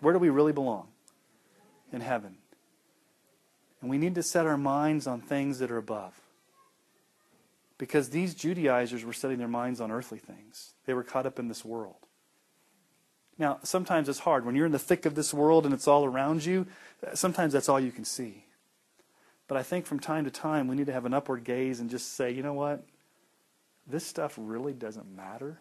Where 0.00 0.12
do 0.12 0.20
we 0.20 0.30
really 0.30 0.52
belong? 0.52 0.88
In 1.92 2.00
heaven. 2.00 2.36
And 3.80 3.90
we 3.90 3.98
need 3.98 4.14
to 4.14 4.22
set 4.22 4.46
our 4.46 4.56
minds 4.56 5.06
on 5.06 5.20
things 5.20 5.58
that 5.58 5.70
are 5.70 5.78
above. 5.78 6.14
Because 7.76 8.10
these 8.10 8.34
Judaizers 8.34 9.04
were 9.04 9.12
setting 9.12 9.38
their 9.38 9.48
minds 9.48 9.80
on 9.80 9.90
earthly 9.90 10.18
things, 10.18 10.74
they 10.86 10.94
were 10.94 11.02
caught 11.02 11.26
up 11.26 11.38
in 11.38 11.48
this 11.48 11.64
world. 11.64 11.96
Now, 13.36 13.58
sometimes 13.64 14.08
it's 14.08 14.20
hard. 14.20 14.46
When 14.46 14.54
you're 14.54 14.66
in 14.66 14.72
the 14.72 14.78
thick 14.78 15.06
of 15.06 15.16
this 15.16 15.34
world 15.34 15.64
and 15.64 15.74
it's 15.74 15.88
all 15.88 16.04
around 16.04 16.44
you, 16.44 16.66
sometimes 17.14 17.52
that's 17.52 17.68
all 17.68 17.80
you 17.80 17.90
can 17.90 18.04
see. 18.04 18.44
But 19.48 19.58
I 19.58 19.64
think 19.64 19.86
from 19.86 19.98
time 19.98 20.24
to 20.24 20.30
time 20.30 20.68
we 20.68 20.76
need 20.76 20.86
to 20.86 20.92
have 20.92 21.04
an 21.04 21.14
upward 21.14 21.42
gaze 21.42 21.80
and 21.80 21.90
just 21.90 22.14
say, 22.14 22.30
you 22.30 22.42
know 22.42 22.54
what? 22.54 22.84
This 23.86 24.06
stuff 24.06 24.34
really 24.38 24.72
doesn't 24.72 25.14
matter 25.14 25.60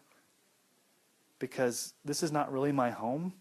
because 1.39 1.93
this 2.05 2.23
is 2.23 2.31
not 2.31 2.51
really 2.51 2.71
my 2.71 2.89
home. 2.89 3.33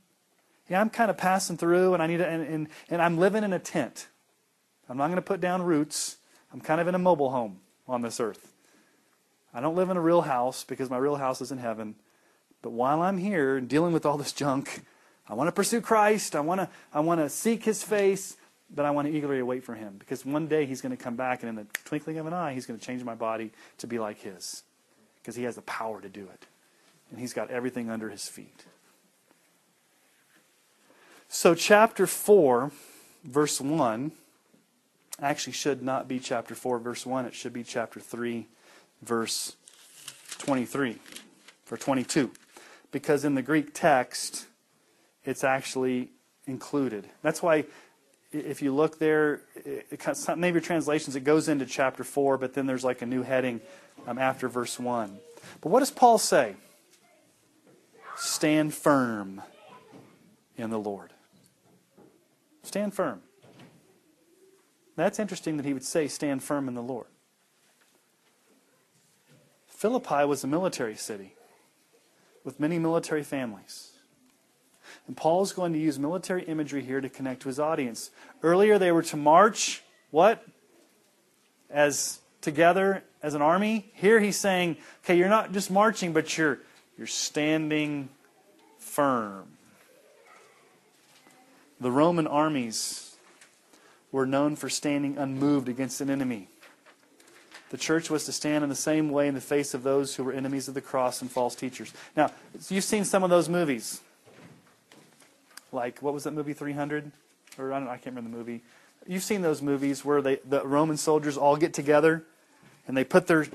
Yeah, 0.68 0.80
I'm 0.80 0.90
kind 0.90 1.10
of 1.10 1.16
passing 1.16 1.56
through 1.56 1.94
and 1.94 2.02
I 2.02 2.06
need 2.06 2.18
to, 2.18 2.26
and, 2.26 2.42
and, 2.42 2.68
and 2.90 3.02
I'm 3.02 3.18
living 3.18 3.44
in 3.44 3.52
a 3.52 3.58
tent. 3.58 4.08
I'm 4.88 4.96
not 4.96 5.06
going 5.06 5.16
to 5.16 5.22
put 5.22 5.40
down 5.40 5.62
roots. 5.62 6.16
I'm 6.52 6.60
kind 6.60 6.80
of 6.80 6.88
in 6.88 6.94
a 6.94 6.98
mobile 6.98 7.30
home 7.30 7.60
on 7.86 8.02
this 8.02 8.18
earth. 8.20 8.52
I 9.54 9.60
don't 9.60 9.76
live 9.76 9.90
in 9.90 9.96
a 9.96 10.00
real 10.00 10.22
house 10.22 10.64
because 10.64 10.90
my 10.90 10.98
real 10.98 11.16
house 11.16 11.40
is 11.40 11.52
in 11.52 11.58
heaven. 11.58 11.94
But 12.60 12.70
while 12.70 13.02
I'm 13.02 13.18
here 13.18 13.60
dealing 13.60 13.92
with 13.92 14.04
all 14.04 14.18
this 14.18 14.32
junk, 14.32 14.82
I 15.28 15.34
want 15.34 15.48
to 15.48 15.52
pursue 15.52 15.80
Christ. 15.80 16.34
I 16.34 16.40
want 16.40 16.60
to, 16.60 16.68
I 16.92 17.00
want 17.00 17.20
to 17.20 17.28
seek 17.28 17.64
his 17.64 17.82
face, 17.82 18.36
but 18.74 18.84
I 18.84 18.90
want 18.90 19.08
to 19.08 19.14
eagerly 19.14 19.42
wait 19.42 19.62
for 19.62 19.74
him 19.74 19.96
because 19.98 20.24
one 20.24 20.46
day 20.46 20.66
he's 20.66 20.80
going 20.80 20.96
to 20.96 21.02
come 21.02 21.16
back 21.16 21.42
and 21.42 21.50
in 21.50 21.54
the 21.56 21.66
twinkling 21.84 22.18
of 22.18 22.26
an 22.26 22.32
eye, 22.32 22.54
he's 22.54 22.66
going 22.66 22.78
to 22.78 22.84
change 22.84 23.04
my 23.04 23.14
body 23.14 23.52
to 23.78 23.86
be 23.86 23.98
like 23.98 24.20
his 24.20 24.64
because 25.22 25.36
he 25.36 25.44
has 25.44 25.54
the 25.54 25.62
power 25.62 26.00
to 26.00 26.08
do 26.08 26.22
it. 26.22 26.46
And 27.10 27.20
he's 27.20 27.32
got 27.32 27.50
everything 27.50 27.90
under 27.90 28.10
his 28.10 28.28
feet. 28.28 28.64
So, 31.28 31.54
chapter 31.54 32.06
4, 32.06 32.72
verse 33.24 33.60
1, 33.60 34.12
actually 35.20 35.52
should 35.52 35.82
not 35.82 36.08
be 36.08 36.18
chapter 36.18 36.54
4, 36.54 36.78
verse 36.78 37.06
1. 37.06 37.26
It 37.26 37.34
should 37.34 37.52
be 37.52 37.62
chapter 37.62 38.00
3, 38.00 38.46
verse 39.02 39.56
23, 40.38 40.98
or 41.70 41.76
22. 41.76 42.30
Because 42.90 43.24
in 43.24 43.34
the 43.34 43.42
Greek 43.42 43.72
text, 43.72 44.46
it's 45.24 45.44
actually 45.44 46.10
included. 46.46 47.08
That's 47.22 47.42
why 47.42 47.64
if 48.32 48.62
you 48.62 48.74
look 48.74 48.98
there, 48.98 49.42
it, 49.54 49.86
it, 49.90 50.38
maybe 50.38 50.60
translations, 50.60 51.16
it 51.16 51.24
goes 51.24 51.48
into 51.48 51.66
chapter 51.66 52.04
4, 52.04 52.38
but 52.38 52.54
then 52.54 52.66
there's 52.66 52.84
like 52.84 53.02
a 53.02 53.06
new 53.06 53.22
heading 53.22 53.60
um, 54.06 54.18
after 54.18 54.48
verse 54.48 54.78
1. 54.78 55.18
But 55.60 55.68
what 55.70 55.80
does 55.80 55.90
Paul 55.90 56.18
say? 56.18 56.56
Stand 58.16 58.74
firm 58.74 59.42
in 60.56 60.70
the 60.70 60.78
Lord. 60.78 61.12
Stand 62.62 62.94
firm. 62.94 63.22
That's 64.96 65.18
interesting 65.18 65.56
that 65.56 65.66
he 65.66 65.72
would 65.72 65.84
say, 65.84 66.06
stand 66.06 66.42
firm 66.42 66.68
in 66.68 66.74
the 66.74 66.82
Lord. 66.82 67.06
Philippi 69.66 70.24
was 70.24 70.44
a 70.44 70.46
military 70.46 70.94
city 70.94 71.34
with 72.44 72.60
many 72.60 72.78
military 72.78 73.22
families. 73.22 73.92
And 75.06 75.16
Paul 75.16 75.42
is 75.42 75.52
going 75.52 75.72
to 75.72 75.78
use 75.78 75.98
military 75.98 76.44
imagery 76.44 76.82
here 76.82 77.00
to 77.00 77.08
connect 77.08 77.42
to 77.42 77.48
his 77.48 77.58
audience. 77.58 78.10
Earlier, 78.42 78.78
they 78.78 78.92
were 78.92 79.02
to 79.04 79.16
march, 79.16 79.82
what? 80.10 80.46
As 81.70 82.20
together 82.40 83.02
as 83.22 83.34
an 83.34 83.42
army. 83.42 83.90
Here 83.94 84.20
he's 84.20 84.36
saying, 84.36 84.76
okay, 85.04 85.16
you're 85.16 85.28
not 85.28 85.52
just 85.52 85.70
marching, 85.70 86.12
but 86.12 86.36
you're, 86.36 86.58
you're 86.98 87.06
standing 87.06 88.08
firm. 88.78 89.46
The 91.80 91.90
Roman 91.90 92.26
armies 92.26 93.16
were 94.10 94.26
known 94.26 94.56
for 94.56 94.68
standing 94.68 95.16
unmoved 95.16 95.68
against 95.68 96.00
an 96.00 96.10
enemy. 96.10 96.48
The 97.70 97.78
church 97.78 98.10
was 98.10 98.26
to 98.26 98.32
stand 98.32 98.62
in 98.62 98.68
the 98.68 98.76
same 98.76 99.10
way 99.10 99.28
in 99.28 99.34
the 99.34 99.40
face 99.40 99.72
of 99.72 99.82
those 99.82 100.14
who 100.14 100.24
were 100.24 100.32
enemies 100.32 100.68
of 100.68 100.74
the 100.74 100.82
cross 100.82 101.22
and 101.22 101.30
false 101.30 101.54
teachers. 101.54 101.92
Now, 102.14 102.30
you've 102.68 102.84
seen 102.84 103.04
some 103.04 103.22
of 103.22 103.30
those 103.30 103.48
movies. 103.48 104.02
Like, 105.72 106.02
what 106.02 106.12
was 106.12 106.24
that 106.24 106.32
movie, 106.32 106.52
300? 106.52 107.10
Or 107.56 107.72
I, 107.72 107.80
don't, 107.80 107.88
I 107.88 107.96
can't 107.96 108.14
remember 108.14 108.30
the 108.30 108.36
movie. 108.36 108.62
You've 109.06 109.22
seen 109.22 109.40
those 109.40 109.62
movies 109.62 110.04
where 110.04 110.20
they, 110.20 110.36
the 110.44 110.66
Roman 110.66 110.98
soldiers 110.98 111.38
all 111.38 111.56
get 111.56 111.72
together 111.72 112.26
and 112.86 112.96
they 112.96 113.04
put 113.04 113.26
their 113.26 113.46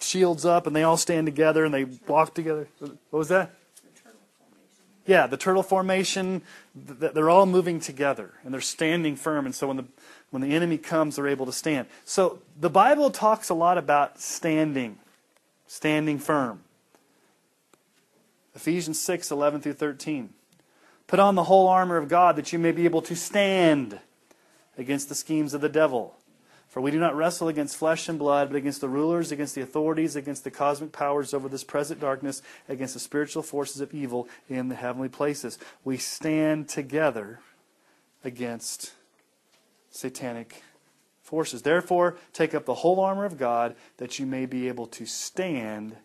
shields 0.00 0.44
up 0.44 0.66
and 0.66 0.74
they 0.74 0.82
all 0.82 0.96
stand 0.96 1.26
together 1.26 1.64
and 1.64 1.74
they 1.74 1.84
walk 2.06 2.34
together. 2.34 2.68
What 2.78 2.96
was 3.10 3.28
that? 3.28 3.50
Yeah, 5.06 5.26
the 5.26 5.36
turtle 5.36 5.62
formation. 5.62 6.42
They're 6.74 7.30
all 7.30 7.46
moving 7.46 7.80
together 7.80 8.34
and 8.44 8.54
they're 8.54 8.60
standing 8.60 9.16
firm. 9.16 9.46
And 9.46 9.54
so 9.54 9.66
when 9.66 9.76
the 9.76 9.84
when 10.30 10.42
the 10.42 10.54
enemy 10.54 10.78
comes, 10.78 11.16
they're 11.16 11.26
able 11.26 11.46
to 11.46 11.52
stand. 11.52 11.88
So 12.04 12.38
the 12.58 12.70
Bible 12.70 13.10
talks 13.10 13.48
a 13.48 13.54
lot 13.54 13.78
about 13.78 14.20
standing, 14.20 14.98
standing 15.66 16.18
firm. 16.18 16.60
Ephesians 18.54 19.00
6, 19.00 19.30
11 19.30 19.60
through 19.60 19.74
13. 19.74 20.30
Put 21.06 21.18
on 21.18 21.34
the 21.34 21.44
whole 21.44 21.66
armor 21.66 21.96
of 21.96 22.08
God 22.08 22.36
that 22.36 22.52
you 22.52 22.58
may 22.58 22.70
be 22.70 22.84
able 22.84 23.02
to 23.02 23.16
stand 23.16 23.98
against 24.78 25.08
the 25.08 25.14
schemes 25.14 25.54
of 25.54 25.60
the 25.60 25.68
devil. 25.68 26.14
For 26.70 26.80
we 26.80 26.92
do 26.92 27.00
not 27.00 27.16
wrestle 27.16 27.48
against 27.48 27.76
flesh 27.76 28.08
and 28.08 28.16
blood, 28.16 28.48
but 28.48 28.56
against 28.56 28.80
the 28.80 28.88
rulers, 28.88 29.32
against 29.32 29.56
the 29.56 29.60
authorities, 29.60 30.14
against 30.14 30.44
the 30.44 30.52
cosmic 30.52 30.92
powers 30.92 31.34
over 31.34 31.48
this 31.48 31.64
present 31.64 32.00
darkness, 32.00 32.42
against 32.68 32.94
the 32.94 33.00
spiritual 33.00 33.42
forces 33.42 33.80
of 33.80 33.92
evil 33.92 34.28
in 34.48 34.68
the 34.68 34.76
heavenly 34.76 35.08
places. 35.08 35.58
We 35.84 35.96
stand 35.96 36.68
together 36.68 37.40
against 38.22 38.92
satanic 39.90 40.62
forces. 41.24 41.62
Therefore, 41.62 42.16
take 42.32 42.54
up 42.54 42.66
the 42.66 42.74
whole 42.74 43.00
armor 43.00 43.24
of 43.24 43.36
God 43.36 43.74
that 43.96 44.20
you 44.20 44.26
may 44.26 44.46
be 44.46 44.68
able 44.68 44.86
to 44.86 45.06
stand 45.06 45.96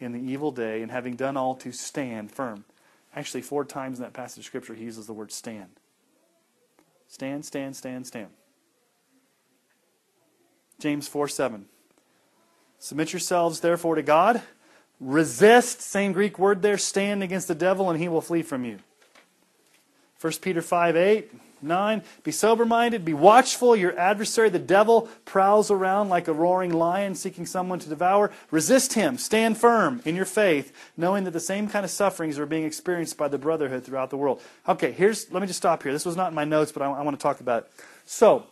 in 0.00 0.12
the 0.12 0.32
evil 0.32 0.50
day, 0.50 0.82
and 0.82 0.90
having 0.90 1.16
done 1.16 1.36
all, 1.36 1.54
to 1.56 1.72
stand 1.72 2.30
firm. 2.30 2.64
Actually, 3.14 3.42
four 3.42 3.64
times 3.64 3.98
in 3.98 4.04
that 4.04 4.12
passage 4.12 4.38
of 4.38 4.44
Scripture, 4.44 4.74
he 4.74 4.84
uses 4.84 5.06
the 5.06 5.12
word 5.12 5.32
stand. 5.32 5.70
Stand, 7.08 7.44
stand, 7.44 7.74
stand, 7.76 8.06
stand. 8.06 8.28
James 10.78 11.08
4 11.08 11.28
7. 11.28 11.66
Submit 12.78 13.12
yourselves, 13.12 13.60
therefore, 13.60 13.96
to 13.96 14.02
God. 14.02 14.42
Resist, 15.00 15.80
same 15.80 16.12
Greek 16.12 16.38
word 16.38 16.62
there, 16.62 16.78
stand 16.78 17.22
against 17.22 17.48
the 17.48 17.54
devil, 17.54 17.90
and 17.90 18.00
he 18.00 18.08
will 18.08 18.20
flee 18.20 18.42
from 18.42 18.64
you. 18.64 18.78
1 20.20 20.32
Peter 20.40 20.60
5 20.60 20.96
8, 20.96 21.30
9. 21.62 22.02
Be 22.24 22.32
sober 22.32 22.64
minded, 22.64 23.04
be 23.04 23.14
watchful. 23.14 23.76
Your 23.76 23.96
adversary, 23.98 24.48
the 24.48 24.58
devil, 24.58 25.08
prowls 25.24 25.70
around 25.70 26.08
like 26.08 26.26
a 26.26 26.32
roaring 26.32 26.72
lion 26.72 27.14
seeking 27.14 27.46
someone 27.46 27.78
to 27.78 27.88
devour. 27.88 28.32
Resist 28.50 28.94
him. 28.94 29.18
Stand 29.18 29.58
firm 29.58 30.02
in 30.04 30.16
your 30.16 30.24
faith, 30.24 30.72
knowing 30.96 31.24
that 31.24 31.32
the 31.32 31.40
same 31.40 31.68
kind 31.68 31.84
of 31.84 31.90
sufferings 31.90 32.38
are 32.38 32.46
being 32.46 32.64
experienced 32.64 33.16
by 33.16 33.28
the 33.28 33.38
brotherhood 33.38 33.84
throughout 33.84 34.10
the 34.10 34.16
world. 34.16 34.40
Okay, 34.68 34.90
here's, 34.90 35.30
let 35.32 35.40
me 35.40 35.46
just 35.46 35.58
stop 35.58 35.82
here. 35.82 35.92
This 35.92 36.06
was 36.06 36.16
not 36.16 36.28
in 36.28 36.34
my 36.34 36.44
notes, 36.44 36.72
but 36.72 36.82
I, 36.82 36.86
I 36.90 37.02
want 37.02 37.16
to 37.16 37.22
talk 37.22 37.40
about 37.40 37.64
it. 37.64 37.72
So, 38.04 38.46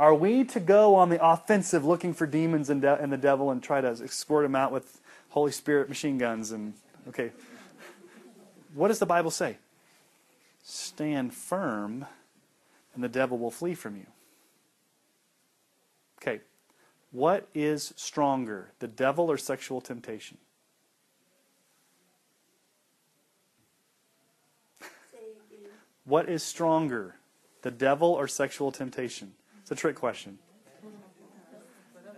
are 0.00 0.14
we 0.14 0.44
to 0.44 0.58
go 0.58 0.94
on 0.94 1.10
the 1.10 1.22
offensive 1.22 1.84
looking 1.84 2.14
for 2.14 2.26
demons 2.26 2.70
and, 2.70 2.80
de- 2.80 3.00
and 3.00 3.12
the 3.12 3.18
devil 3.18 3.50
and 3.50 3.62
try 3.62 3.82
to 3.82 3.88
escort 3.88 4.46
them 4.46 4.56
out 4.56 4.72
with 4.72 4.98
Holy 5.28 5.52
Spirit 5.52 5.90
machine 5.90 6.16
guns? 6.16 6.52
And 6.52 6.72
okay, 7.08 7.32
what 8.72 8.88
does 8.88 8.98
the 8.98 9.04
Bible 9.04 9.30
say? 9.30 9.58
Stand 10.62 11.34
firm, 11.34 12.06
and 12.94 13.04
the 13.04 13.10
devil 13.10 13.36
will 13.36 13.50
flee 13.50 13.74
from 13.74 13.96
you. 13.96 14.06
Okay, 16.22 16.40
what 17.12 17.46
is 17.54 17.92
stronger, 17.94 18.72
the 18.78 18.88
devil 18.88 19.30
or 19.30 19.36
sexual 19.36 19.82
temptation? 19.82 20.38
What 26.04 26.30
is 26.30 26.42
stronger, 26.42 27.16
the 27.60 27.70
devil 27.70 28.08
or 28.08 28.26
sexual 28.26 28.72
temptation? 28.72 29.34
It's 29.70 29.78
a 29.78 29.80
trick 29.80 29.94
question. 29.94 30.40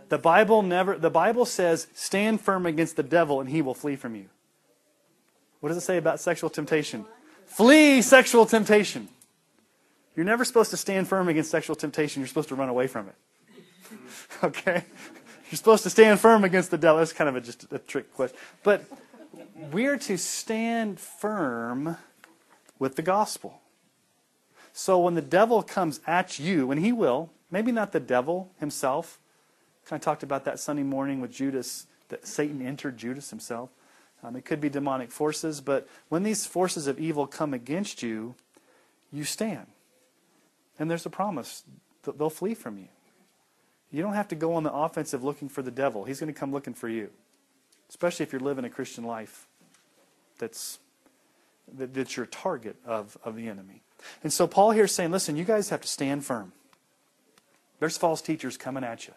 The 0.08 0.16
Bible 0.16 0.62
never 0.62 0.96
the 0.96 1.10
Bible 1.10 1.44
says 1.44 1.86
stand 1.92 2.40
firm 2.40 2.64
against 2.64 2.96
the 2.96 3.02
devil 3.02 3.40
and 3.40 3.48
he 3.48 3.60
will 3.60 3.74
flee 3.74 3.94
from 3.94 4.14
you. 4.14 4.30
What 5.60 5.68
does 5.68 5.76
it 5.76 5.82
say 5.82 5.98
about 5.98 6.18
sexual 6.18 6.48
temptation? 6.48 7.04
Flee 7.44 8.00
sexual 8.00 8.46
temptation. 8.46 9.08
You're 10.16 10.24
never 10.24 10.46
supposed 10.46 10.70
to 10.70 10.78
stand 10.78 11.08
firm 11.08 11.28
against 11.28 11.50
sexual 11.50 11.76
temptation. 11.76 12.20
You're 12.22 12.28
supposed 12.28 12.48
to 12.48 12.54
run 12.54 12.70
away 12.70 12.86
from 12.86 13.08
it. 13.08 13.14
Okay? 14.42 14.82
You're 15.50 15.56
supposed 15.58 15.82
to 15.82 15.90
stand 15.90 16.18
firm 16.18 16.44
against 16.44 16.70
the 16.70 16.78
devil. 16.78 16.98
That's 16.98 17.12
kind 17.12 17.28
of 17.28 17.36
a, 17.36 17.40
just 17.42 17.70
a 17.70 17.78
trick 17.78 18.12
question. 18.14 18.36
But 18.62 18.84
we're 19.70 19.98
to 19.98 20.16
stand 20.16 20.98
firm 20.98 21.98
with 22.78 22.96
the 22.96 23.02
gospel. 23.02 23.60
So 24.72 24.98
when 24.98 25.14
the 25.14 25.22
devil 25.22 25.62
comes 25.62 26.00
at 26.06 26.38
you, 26.38 26.70
and 26.70 26.80
he 26.80 26.92
will, 26.92 27.30
Maybe 27.52 27.70
not 27.70 27.92
the 27.92 28.00
devil 28.00 28.50
himself. 28.58 29.20
Of 29.90 30.00
talked 30.00 30.22
about 30.22 30.44
that 30.46 30.58
Sunday 30.58 30.82
morning 30.82 31.20
with 31.20 31.30
Judas, 31.30 31.86
that 32.08 32.26
Satan 32.26 32.66
entered 32.66 32.96
Judas 32.96 33.30
himself. 33.30 33.70
Um, 34.24 34.36
it 34.36 34.44
could 34.44 34.60
be 34.60 34.68
demonic 34.68 35.12
forces, 35.12 35.60
but 35.60 35.88
when 36.08 36.22
these 36.22 36.46
forces 36.46 36.86
of 36.86 36.98
evil 36.98 37.26
come 37.26 37.52
against 37.52 38.02
you, 38.02 38.34
you 39.12 39.24
stand. 39.24 39.66
And 40.78 40.90
there's 40.90 41.04
a 41.04 41.10
promise 41.10 41.64
that 42.04 42.18
they'll 42.18 42.30
flee 42.30 42.54
from 42.54 42.78
you. 42.78 42.88
You 43.90 44.02
don't 44.02 44.14
have 44.14 44.28
to 44.28 44.34
go 44.34 44.54
on 44.54 44.62
the 44.62 44.72
offensive 44.72 45.22
looking 45.22 45.48
for 45.48 45.60
the 45.60 45.70
devil. 45.70 46.04
He's 46.04 46.20
going 46.20 46.32
to 46.32 46.38
come 46.38 46.52
looking 46.52 46.72
for 46.72 46.88
you, 46.88 47.10
especially 47.90 48.22
if 48.22 48.32
you're 48.32 48.40
living 48.40 48.64
a 48.64 48.70
Christian 48.70 49.04
life 49.04 49.46
that's, 50.38 50.78
that, 51.76 51.92
that's 51.92 52.16
your 52.16 52.26
target 52.26 52.76
of, 52.86 53.18
of 53.24 53.36
the 53.36 53.48
enemy. 53.48 53.82
And 54.22 54.32
so 54.32 54.46
Paul 54.46 54.70
here 54.70 54.84
is 54.84 54.94
saying, 54.94 55.10
listen, 55.10 55.36
you 55.36 55.44
guys 55.44 55.68
have 55.68 55.82
to 55.82 55.88
stand 55.88 56.24
firm. 56.24 56.52
There's 57.82 57.98
false 57.98 58.22
teachers 58.22 58.56
coming 58.56 58.84
at 58.84 59.08
you. 59.08 59.14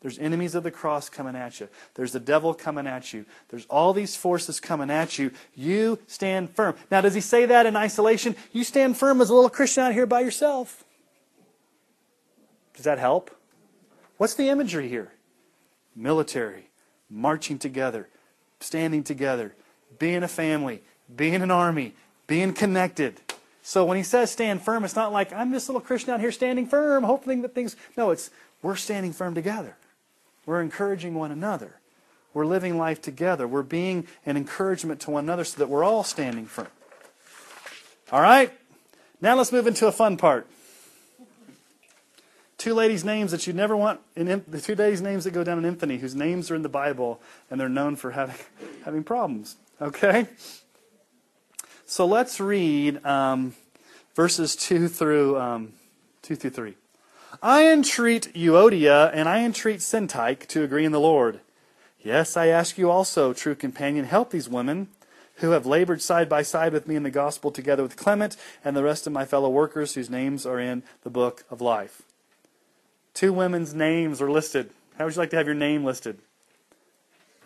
There's 0.00 0.16
enemies 0.20 0.54
of 0.54 0.62
the 0.62 0.70
cross 0.70 1.08
coming 1.08 1.34
at 1.34 1.58
you. 1.58 1.68
There's 1.96 2.12
the 2.12 2.20
devil 2.20 2.54
coming 2.54 2.86
at 2.86 3.12
you. 3.12 3.24
There's 3.48 3.66
all 3.66 3.92
these 3.92 4.14
forces 4.14 4.60
coming 4.60 4.90
at 4.90 5.18
you. 5.18 5.32
You 5.56 5.98
stand 6.06 6.50
firm. 6.50 6.76
Now, 6.88 7.00
does 7.00 7.14
he 7.14 7.20
say 7.20 7.46
that 7.46 7.66
in 7.66 7.74
isolation? 7.74 8.36
You 8.52 8.62
stand 8.62 8.96
firm 8.96 9.20
as 9.20 9.28
a 9.28 9.34
little 9.34 9.50
Christian 9.50 9.82
out 9.82 9.92
here 9.92 10.06
by 10.06 10.20
yourself. 10.20 10.84
Does 12.74 12.84
that 12.84 13.00
help? 13.00 13.32
What's 14.18 14.34
the 14.34 14.50
imagery 14.50 14.88
here? 14.88 15.10
Military, 15.96 16.68
marching 17.10 17.58
together, 17.58 18.08
standing 18.60 19.02
together, 19.02 19.52
being 19.98 20.22
a 20.22 20.28
family, 20.28 20.84
being 21.16 21.42
an 21.42 21.50
army, 21.50 21.96
being 22.28 22.52
connected. 22.52 23.20
So 23.66 23.84
when 23.84 23.96
he 23.96 24.04
says 24.04 24.30
stand 24.30 24.62
firm, 24.62 24.84
it's 24.84 24.94
not 24.94 25.12
like 25.12 25.32
I'm 25.32 25.50
this 25.50 25.68
little 25.68 25.80
Christian 25.80 26.14
out 26.14 26.20
here 26.20 26.30
standing 26.30 26.68
firm, 26.68 27.02
hoping 27.02 27.42
that 27.42 27.52
things. 27.52 27.74
No, 27.96 28.12
it's 28.12 28.30
we're 28.62 28.76
standing 28.76 29.12
firm 29.12 29.34
together. 29.34 29.76
We're 30.46 30.62
encouraging 30.62 31.14
one 31.14 31.32
another. 31.32 31.80
We're 32.32 32.46
living 32.46 32.78
life 32.78 33.02
together. 33.02 33.48
We're 33.48 33.64
being 33.64 34.06
an 34.24 34.36
encouragement 34.36 35.00
to 35.00 35.10
one 35.10 35.24
another 35.24 35.42
so 35.42 35.58
that 35.58 35.68
we're 35.68 35.82
all 35.82 36.04
standing 36.04 36.46
firm. 36.46 36.68
All 38.12 38.20
right? 38.20 38.52
Now 39.20 39.34
let's 39.34 39.50
move 39.50 39.66
into 39.66 39.88
a 39.88 39.92
fun 39.92 40.16
part. 40.16 40.46
Two 42.58 42.72
ladies' 42.72 43.04
names 43.04 43.32
that 43.32 43.48
you 43.48 43.52
never 43.52 43.76
want, 43.76 43.98
in, 44.14 44.44
the 44.46 44.60
two 44.60 44.76
ladies' 44.76 45.02
names 45.02 45.24
that 45.24 45.32
go 45.32 45.42
down 45.42 45.58
in 45.58 45.64
infamy, 45.64 45.98
whose 45.98 46.14
names 46.14 46.52
are 46.52 46.54
in 46.54 46.62
the 46.62 46.68
Bible 46.68 47.20
and 47.50 47.60
they're 47.60 47.68
known 47.68 47.96
for 47.96 48.12
having, 48.12 48.36
having 48.84 49.02
problems. 49.02 49.56
Okay? 49.82 50.28
So 51.88 52.04
let's 52.04 52.40
read 52.40 53.04
um, 53.06 53.54
verses 54.16 54.56
2 54.56 54.88
through, 54.88 55.38
um, 55.38 55.72
2 56.22 56.34
through 56.34 56.50
3. 56.50 56.74
I 57.40 57.68
entreat 57.68 58.34
Euodia 58.34 59.12
and 59.14 59.28
I 59.28 59.44
entreat 59.44 59.78
Syntyche 59.78 60.48
to 60.48 60.64
agree 60.64 60.84
in 60.84 60.90
the 60.90 60.98
Lord. 60.98 61.38
Yes, 62.02 62.36
I 62.36 62.48
ask 62.48 62.76
you 62.76 62.90
also, 62.90 63.32
true 63.32 63.54
companion, 63.54 64.04
help 64.04 64.30
these 64.30 64.48
women 64.48 64.88
who 65.36 65.50
have 65.50 65.64
labored 65.64 66.02
side 66.02 66.28
by 66.28 66.42
side 66.42 66.72
with 66.72 66.88
me 66.88 66.96
in 66.96 67.04
the 67.04 67.10
gospel 67.10 67.52
together 67.52 67.84
with 67.84 67.96
Clement 67.96 68.36
and 68.64 68.76
the 68.76 68.82
rest 68.82 69.06
of 69.06 69.12
my 69.12 69.24
fellow 69.24 69.48
workers 69.48 69.94
whose 69.94 70.10
names 70.10 70.44
are 70.44 70.58
in 70.58 70.82
the 71.04 71.10
book 71.10 71.44
of 71.50 71.60
life. 71.60 72.02
Two 73.14 73.32
women's 73.32 73.74
names 73.74 74.20
are 74.20 74.30
listed. 74.30 74.70
How 74.98 75.04
would 75.04 75.14
you 75.14 75.20
like 75.20 75.30
to 75.30 75.36
have 75.36 75.46
your 75.46 75.54
name 75.54 75.84
listed? 75.84 76.18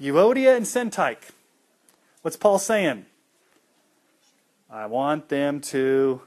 Euodia 0.00 0.56
and 0.56 0.64
Syntyche. 0.64 1.30
What's 2.22 2.38
Paul 2.38 2.58
saying? 2.58 3.04
I 4.72 4.86
want 4.86 5.28
them 5.28 5.60
to 5.62 6.22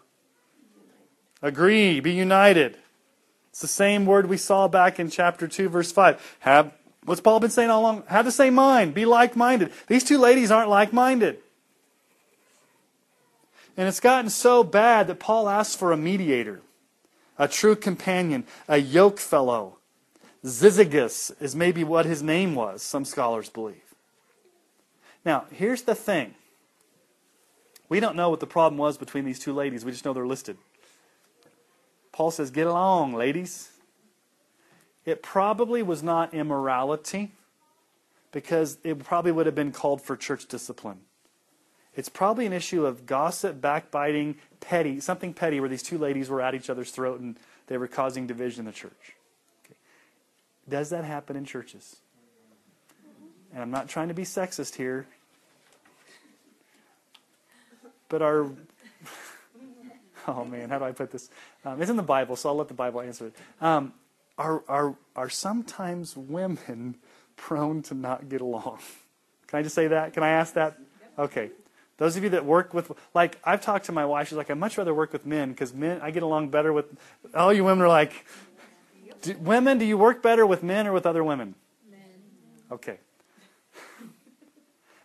agree, 1.41 2.01
be 2.01 2.11
united. 2.11 2.77
It's 3.51 3.61
the 3.61 3.67
same 3.67 4.05
word 4.05 4.27
we 4.27 4.35
saw 4.35 4.67
back 4.67 4.99
in 4.99 5.09
chapter 5.09 5.47
2, 5.47 5.69
verse 5.69 5.91
5. 5.93 6.37
Have, 6.39 6.73
what's 7.05 7.21
Paul 7.21 7.39
been 7.39 7.49
saying 7.49 7.69
all 7.69 7.81
along? 7.81 8.03
Have 8.07 8.25
the 8.25 8.31
same 8.31 8.55
mind, 8.55 8.93
be 8.93 9.05
like 9.05 9.37
minded. 9.37 9.71
These 9.87 10.03
two 10.03 10.17
ladies 10.17 10.51
aren't 10.51 10.69
like 10.69 10.91
minded. 10.91 11.37
And 13.77 13.87
it's 13.87 14.01
gotten 14.01 14.29
so 14.29 14.63
bad 14.63 15.07
that 15.07 15.19
Paul 15.19 15.47
asks 15.47 15.75
for 15.75 15.93
a 15.93 15.97
mediator, 15.97 16.61
a 17.39 17.47
true 17.47 17.77
companion, 17.77 18.43
a 18.67 18.77
yoke 18.77 19.19
fellow. 19.19 19.77
Syzygus 20.43 21.31
is 21.41 21.55
maybe 21.55 21.85
what 21.85 22.05
his 22.05 22.21
name 22.21 22.55
was, 22.55 22.83
some 22.83 23.05
scholars 23.05 23.49
believe. 23.49 23.77
Now, 25.23 25.45
here's 25.51 25.83
the 25.83 25.95
thing. 25.95 26.35
We 27.93 27.99
don't 27.99 28.15
know 28.15 28.31
what 28.31 28.39
the 28.39 28.47
problem 28.47 28.79
was 28.79 28.97
between 28.97 29.23
these 29.23 29.37
two 29.37 29.53
ladies. 29.53 29.85
We 29.85 29.91
just 29.91 30.03
know 30.03 30.13
they're 30.13 30.25
listed. 30.25 30.57
Paul 32.11 32.31
says, 32.31 32.49
Get 32.49 32.65
along, 32.65 33.13
ladies. 33.13 33.69
It 35.05 35.21
probably 35.21 35.83
was 35.83 36.01
not 36.01 36.33
immorality 36.33 37.33
because 38.31 38.79
it 38.83 38.97
probably 39.03 39.31
would 39.31 39.45
have 39.45 39.53
been 39.53 39.71
called 39.71 40.01
for 40.01 40.17
church 40.17 40.47
discipline. 40.47 41.01
It's 41.95 42.09
probably 42.09 42.47
an 42.47 42.53
issue 42.53 42.83
of 42.83 43.05
gossip, 43.05 43.61
backbiting, 43.61 44.37
petty, 44.59 44.99
something 44.99 45.31
petty 45.31 45.59
where 45.59 45.69
these 45.69 45.83
two 45.83 45.99
ladies 45.99 46.31
were 46.31 46.41
at 46.41 46.55
each 46.55 46.71
other's 46.71 46.89
throat 46.89 47.19
and 47.19 47.37
they 47.67 47.77
were 47.77 47.87
causing 47.87 48.25
division 48.25 48.61
in 48.61 48.65
the 48.65 48.71
church. 48.71 49.13
Okay. 49.65 49.75
Does 50.67 50.89
that 50.89 51.03
happen 51.03 51.35
in 51.35 51.45
churches? 51.45 51.97
And 53.53 53.61
I'm 53.61 53.69
not 53.69 53.87
trying 53.87 54.07
to 54.07 54.15
be 54.15 54.23
sexist 54.23 54.77
here, 54.77 55.05
but 58.13 58.21
our 58.21 58.47
oh 60.27 60.45
man, 60.45 60.69
how 60.69 60.77
do 60.77 60.85
I 60.85 60.91
put 60.91 61.09
this? 61.09 61.31
Um, 61.65 61.81
it's 61.81 61.89
in 61.89 61.97
the 61.97 62.03
Bible, 62.03 62.35
so 62.35 62.47
I'll 62.49 62.55
let 62.55 62.67
the 62.67 62.75
Bible 62.75 63.01
answer 63.01 63.25
it. 63.25 63.35
Um, 63.59 63.91
are 64.37 64.63
are 64.67 64.95
are 65.15 65.29
sometimes 65.29 66.15
women 66.15 66.97
prone 67.35 67.81
to 67.83 67.95
not 67.95 68.29
get 68.29 68.41
along? 68.41 68.77
Can 69.47 69.57
I 69.57 69.63
just 69.63 69.73
say 69.73 69.87
that? 69.87 70.13
Can 70.13 70.21
I 70.21 70.29
ask 70.29 70.53
that? 70.53 70.77
Okay. 71.17 71.49
Those 71.97 72.15
of 72.15 72.23
you 72.23 72.29
that 72.29 72.45
work 72.45 72.73
with, 72.73 72.91
like, 73.15 73.39
I've 73.43 73.61
talked 73.61 73.85
to 73.85 73.91
my 73.91 74.05
wife. 74.05 74.27
She's 74.27 74.37
like, 74.37 74.49
I'd 74.51 74.57
much 74.57 74.77
rather 74.77 74.93
work 74.93 75.11
with 75.11 75.25
men 75.25 75.49
because 75.49 75.73
men, 75.73 75.99
I 76.01 76.11
get 76.11 76.21
along 76.21 76.49
better 76.49 76.71
with. 76.71 76.85
All 77.33 77.51
you 77.51 77.63
women 77.63 77.83
are 77.83 77.87
like, 77.87 78.25
do, 79.21 79.35
women, 79.37 79.79
do 79.79 79.85
you 79.85 79.97
work 79.97 80.21
better 80.21 80.45
with 80.45 80.61
men 80.61 80.85
or 80.85 80.93
with 80.93 81.07
other 81.07 81.23
women? 81.23 81.55
Men. 81.89 81.99
Okay. 82.71 82.97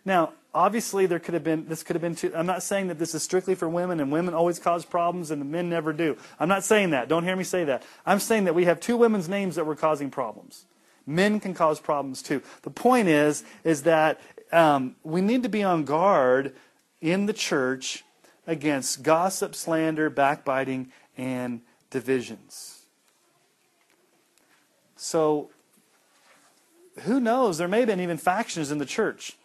Now, 0.05 0.33
obviously, 0.53 1.05
there 1.05 1.19
could 1.19 1.33
have 1.33 1.43
been. 1.43 1.67
This 1.67 1.83
could 1.83 1.95
have 1.95 2.01
been. 2.01 2.15
Too, 2.15 2.31
I'm 2.35 2.45
not 2.45 2.63
saying 2.63 2.87
that 2.87 2.99
this 2.99 3.13
is 3.13 3.23
strictly 3.23 3.55
for 3.55 3.69
women, 3.69 3.99
and 3.99 4.11
women 4.11 4.33
always 4.33 4.59
cause 4.59 4.85
problems, 4.85 5.31
and 5.31 5.41
the 5.41 5.45
men 5.45 5.69
never 5.69 5.93
do. 5.93 6.17
I'm 6.39 6.49
not 6.49 6.63
saying 6.63 6.91
that. 6.91 7.07
Don't 7.07 7.23
hear 7.23 7.35
me 7.35 7.43
say 7.43 7.63
that. 7.65 7.83
I'm 8.05 8.19
saying 8.19 8.45
that 8.45 8.55
we 8.55 8.65
have 8.65 8.79
two 8.79 8.97
women's 8.97 9.29
names 9.29 9.55
that 9.55 9.65
were 9.65 9.75
causing 9.75 10.09
problems. 10.09 10.65
Men 11.05 11.39
can 11.39 11.53
cause 11.53 11.79
problems 11.79 12.21
too. 12.21 12.41
The 12.61 12.69
point 12.69 13.07
is, 13.07 13.43
is 13.63 13.83
that 13.83 14.21
um, 14.51 14.95
we 15.03 15.21
need 15.21 15.43
to 15.43 15.49
be 15.49 15.63
on 15.63 15.83
guard 15.83 16.55
in 17.01 17.25
the 17.25 17.33
church 17.33 18.03
against 18.45 19.03
gossip, 19.03 19.55
slander, 19.55 20.09
backbiting, 20.09 20.91
and 21.17 21.61
divisions. 21.89 22.79
So, 24.95 25.49
who 27.03 27.19
knows? 27.19 27.57
There 27.57 27.67
may 27.67 27.79
have 27.79 27.87
been 27.87 28.01
even 28.01 28.17
factions 28.17 28.71
in 28.71 28.77
the 28.79 28.85
church. 28.85 29.37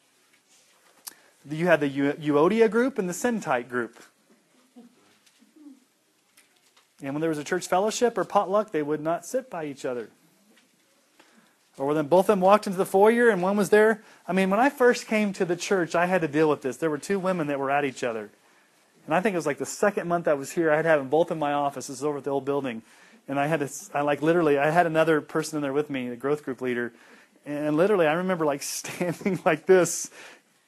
You 1.49 1.67
had 1.67 1.81
the 1.81 1.91
Euodia 1.91 2.71
group 2.71 2.99
and 2.99 3.09
the 3.09 3.13
Syntyche 3.13 3.69
group. 3.69 4.03
And 7.03 7.13
when 7.13 7.21
there 7.21 7.29
was 7.29 7.39
a 7.39 7.45
church 7.45 7.67
fellowship 7.67 8.17
or 8.17 8.25
potluck, 8.25 8.71
they 8.71 8.83
would 8.83 9.01
not 9.01 9.27
sit 9.27 9.51
by 9.51 9.67
each 9.67 9.85
other. 9.85 10.09
Or 11.77 11.87
when 11.87 12.07
both 12.07 12.25
of 12.25 12.27
them 12.29 12.41
walked 12.41 12.67
into 12.67 12.79
the 12.79 12.87
foyer 12.87 13.29
and 13.29 13.43
one 13.43 13.57
was 13.57 13.71
there. 13.71 14.03
I 14.29 14.33
mean, 14.33 14.49
when 14.49 14.61
I 14.61 14.71
first 14.71 15.07
came 15.07 15.33
to 15.35 15.45
the 15.45 15.57
church, 15.57 15.95
I 15.95 16.07
had 16.07 16.21
to 16.21 16.29
deal 16.29 16.49
with 16.49 16.63
this. 16.63 16.77
There 16.77 16.91
were 16.91 16.99
two 16.99 17.19
women 17.19 17.49
that 17.49 17.59
were 17.59 17.71
at 17.71 17.85
each 17.85 18.05
other. 18.05 18.31
And 19.07 19.15
I 19.15 19.21
think 19.21 19.35
it 19.35 19.37
was 19.37 19.47
like 19.47 19.59
the 19.59 19.67
second 19.67 20.09
month 20.09 20.29
I 20.29 20.35
was 20.35 20.53
here, 20.53 20.71
I 20.71 20.77
had 20.77 20.83
to 20.83 20.89
have 20.89 21.01
them 21.01 21.09
both 21.09 21.31
in 21.31 21.39
my 21.39 21.53
office. 21.53 21.89
This 21.89 21.99
is 21.99 22.05
over 22.05 22.19
at 22.19 22.25
the 22.25 22.31
old 22.31 22.45
building. 22.45 22.83
And 23.27 23.41
I 23.41 23.49
had 23.49 23.61
to, 23.61 23.69
I 23.93 24.03
like 24.03 24.23
literally, 24.23 24.57
I 24.57 24.71
had 24.71 24.87
another 24.87 25.21
person 25.21 25.57
in 25.57 25.63
there 25.63 25.73
with 25.73 25.91
me, 25.91 26.09
the 26.09 26.17
growth 26.17 26.45
group 26.45 26.61
leader. 26.61 26.93
And 27.45 27.77
literally, 27.77 28.07
I 28.07 28.15
remember 28.15 28.47
like 28.47 28.63
standing 28.63 29.41
like 29.45 29.67
this, 29.67 30.11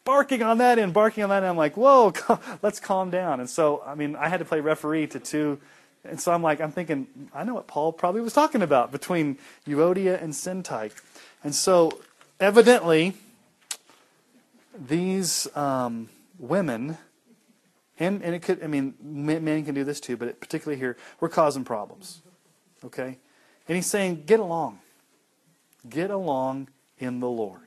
barking 0.06 0.42
on 0.42 0.56
that 0.58 0.78
and 0.78 0.94
barking 0.94 1.22
on 1.22 1.28
that. 1.28 1.38
And 1.38 1.46
I'm 1.46 1.58
like, 1.58 1.76
whoa, 1.76 2.14
let's 2.62 2.80
calm 2.80 3.10
down. 3.10 3.40
And 3.40 3.50
so, 3.50 3.82
I 3.84 3.94
mean, 3.94 4.16
I 4.16 4.30
had 4.30 4.38
to 4.38 4.46
play 4.46 4.60
referee 4.60 5.08
to 5.08 5.20
two 5.20 5.60
and 6.08 6.20
so 6.20 6.32
I'm 6.32 6.42
like, 6.42 6.60
I'm 6.60 6.72
thinking, 6.72 7.06
I 7.34 7.44
know 7.44 7.54
what 7.54 7.66
Paul 7.66 7.92
probably 7.92 8.20
was 8.20 8.32
talking 8.32 8.62
about 8.62 8.92
between 8.92 9.38
Euodia 9.66 10.22
and 10.22 10.32
Syntyche. 10.32 10.92
And 11.42 11.54
so, 11.54 12.00
evidently, 12.40 13.14
these 14.78 15.48
um, 15.56 16.08
women, 16.38 16.98
and, 17.98 18.22
and 18.22 18.34
it 18.34 18.42
could, 18.42 18.62
I 18.62 18.66
mean, 18.66 18.94
men, 19.00 19.44
men 19.44 19.64
can 19.64 19.74
do 19.74 19.84
this 19.84 20.00
too, 20.00 20.16
but 20.16 20.40
particularly 20.40 20.78
here, 20.78 20.96
we're 21.20 21.28
causing 21.28 21.64
problems. 21.64 22.20
Okay? 22.84 23.18
And 23.68 23.76
he's 23.76 23.86
saying, 23.86 24.24
get 24.26 24.40
along. 24.40 24.80
Get 25.88 26.10
along 26.10 26.68
in 26.98 27.20
the 27.20 27.28
Lord. 27.28 27.65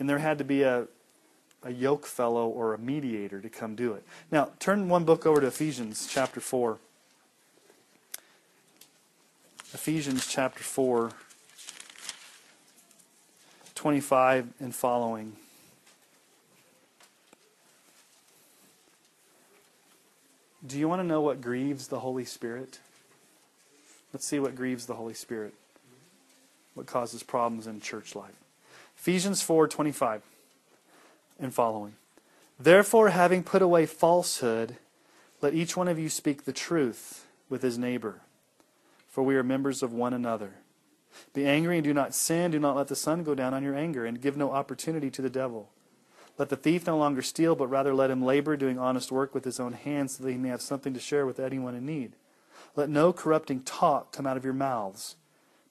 And 0.00 0.08
there 0.08 0.18
had 0.18 0.38
to 0.38 0.44
be 0.44 0.62
a, 0.62 0.86
a 1.62 1.70
yoke 1.70 2.06
fellow 2.06 2.48
or 2.48 2.72
a 2.72 2.78
mediator 2.78 3.38
to 3.40 3.50
come 3.50 3.74
do 3.76 3.92
it. 3.92 4.02
Now, 4.32 4.50
turn 4.58 4.88
one 4.88 5.04
book 5.04 5.26
over 5.26 5.42
to 5.42 5.46
Ephesians 5.46 6.08
chapter 6.10 6.40
4. 6.40 6.78
Ephesians 9.72 10.26
chapter 10.26 10.64
4, 10.64 11.12
25 13.76 14.48
and 14.58 14.74
following. 14.74 15.36
Do 20.66 20.78
you 20.78 20.88
want 20.88 21.02
to 21.02 21.06
know 21.06 21.20
what 21.20 21.40
grieves 21.40 21.88
the 21.88 22.00
Holy 22.00 22.24
Spirit? 22.24 22.80
Let's 24.12 24.24
see 24.24 24.40
what 24.40 24.56
grieves 24.56 24.86
the 24.86 24.94
Holy 24.94 25.14
Spirit. 25.14 25.54
What 26.74 26.86
causes 26.86 27.22
problems 27.22 27.66
in 27.66 27.80
church 27.80 28.16
life. 28.16 28.39
Ephesians 29.00 29.42
4:25 29.42 30.20
and 31.38 31.54
following. 31.54 31.94
Therefore, 32.58 33.08
having 33.08 33.42
put 33.42 33.62
away 33.62 33.86
falsehood, 33.86 34.76
let 35.40 35.54
each 35.54 35.74
one 35.74 35.88
of 35.88 35.98
you 35.98 36.10
speak 36.10 36.44
the 36.44 36.52
truth 36.52 37.24
with 37.48 37.62
his 37.62 37.78
neighbor, 37.78 38.20
for 39.08 39.22
we 39.22 39.36
are 39.36 39.42
members 39.42 39.82
of 39.82 39.94
one 39.94 40.12
another. 40.12 40.56
Be 41.32 41.46
angry 41.46 41.78
and 41.78 41.84
do 41.84 41.94
not 41.94 42.14
sin. 42.14 42.50
Do 42.50 42.58
not 42.58 42.76
let 42.76 42.88
the 42.88 42.94
sun 42.94 43.24
go 43.24 43.34
down 43.34 43.54
on 43.54 43.62
your 43.62 43.74
anger, 43.74 44.04
and 44.04 44.20
give 44.20 44.36
no 44.36 44.52
opportunity 44.52 45.10
to 45.12 45.22
the 45.22 45.30
devil. 45.30 45.70
Let 46.36 46.50
the 46.50 46.56
thief 46.56 46.86
no 46.86 46.98
longer 46.98 47.22
steal, 47.22 47.54
but 47.54 47.68
rather 47.68 47.94
let 47.94 48.10
him 48.10 48.22
labor, 48.22 48.54
doing 48.54 48.78
honest 48.78 49.10
work 49.10 49.34
with 49.34 49.46
his 49.46 49.58
own 49.58 49.72
hands, 49.72 50.18
so 50.18 50.24
that 50.24 50.30
he 50.30 50.36
may 50.36 50.50
have 50.50 50.60
something 50.60 50.92
to 50.92 51.00
share 51.00 51.24
with 51.24 51.40
anyone 51.40 51.74
in 51.74 51.86
need. 51.86 52.16
Let 52.76 52.90
no 52.90 53.14
corrupting 53.14 53.62
talk 53.62 54.12
come 54.12 54.26
out 54.26 54.36
of 54.36 54.44
your 54.44 54.52
mouths, 54.52 55.16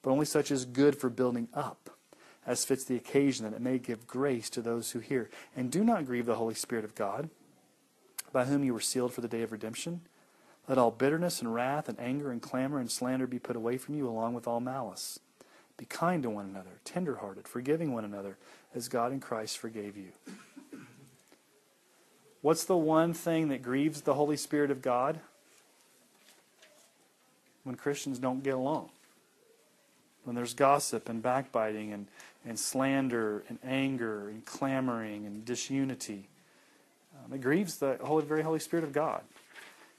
but 0.01 0.09
only 0.09 0.25
such 0.25 0.49
as 0.49 0.61
is 0.61 0.65
good 0.65 0.95
for 0.97 1.11
building 1.11 1.47
up 1.53 1.91
as 2.45 2.65
fits 2.65 2.83
the 2.83 2.95
occasion, 2.95 3.45
that 3.45 3.55
it 3.55 3.61
may 3.61 3.77
give 3.77 4.07
grace 4.07 4.49
to 4.51 4.61
those 4.61 4.91
who 4.91 4.99
hear. 4.99 5.29
And 5.55 5.71
do 5.71 5.83
not 5.83 6.05
grieve 6.05 6.25
the 6.25 6.35
Holy 6.35 6.55
Spirit 6.55 6.85
of 6.85 6.95
God, 6.95 7.29
by 8.31 8.45
whom 8.45 8.63
you 8.63 8.73
were 8.73 8.79
sealed 8.79 9.13
for 9.13 9.21
the 9.21 9.27
day 9.27 9.41
of 9.41 9.51
redemption. 9.51 10.01
Let 10.67 10.77
all 10.77 10.91
bitterness 10.91 11.41
and 11.41 11.53
wrath 11.53 11.89
and 11.89 11.99
anger 11.99 12.31
and 12.31 12.41
clamor 12.41 12.79
and 12.79 12.91
slander 12.91 13.27
be 13.27 13.39
put 13.39 13.55
away 13.55 13.77
from 13.77 13.95
you, 13.95 14.07
along 14.07 14.35
with 14.35 14.47
all 14.47 14.59
malice. 14.59 15.19
Be 15.77 15.85
kind 15.85 16.23
to 16.23 16.29
one 16.29 16.45
another, 16.45 16.79
tenderhearted, 16.83 17.47
forgiving 17.47 17.93
one 17.93 18.05
another, 18.05 18.37
as 18.75 18.87
God 18.87 19.11
in 19.11 19.19
Christ 19.19 19.57
forgave 19.57 19.97
you. 19.97 20.11
What's 22.41 22.65
the 22.65 22.77
one 22.77 23.13
thing 23.13 23.49
that 23.49 23.61
grieves 23.61 24.01
the 24.01 24.13
Holy 24.13 24.37
Spirit 24.37 24.71
of 24.71 24.81
God? 24.81 25.19
When 27.63 27.75
Christians 27.75 28.19
don't 28.19 28.43
get 28.43 28.53
along. 28.53 28.89
When 30.29 30.35
there's 30.35 30.53
gossip 30.53 31.09
and 31.09 31.23
backbiting 31.23 31.91
and 31.91 32.05
and 32.45 32.59
slander 32.59 33.43
and 33.49 33.59
anger 33.63 34.29
and 34.29 34.45
clamoring 34.45 35.25
and 35.25 35.45
disunity. 35.45 36.27
Um, 37.13 37.33
it 37.33 37.41
grieves 37.41 37.77
the 37.77 37.97
Holy, 38.01 38.23
very 38.23 38.43
Holy 38.43 38.59
Spirit 38.59 38.83
of 38.83 38.93
God. 38.93 39.21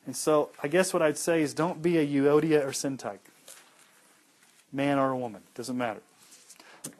And 0.06 0.16
so 0.16 0.50
I 0.62 0.68
guess 0.68 0.92
what 0.92 1.02
I'd 1.02 1.18
say 1.18 1.42
is 1.42 1.52
don't 1.52 1.82
be 1.82 1.98
a 1.98 2.06
Euodia 2.06 2.64
or 2.64 2.70
Syntyche. 2.70 3.18
Man 4.72 4.98
or 4.98 5.10
a 5.10 5.16
woman. 5.16 5.42
Doesn't 5.54 5.76
matter. 5.76 6.00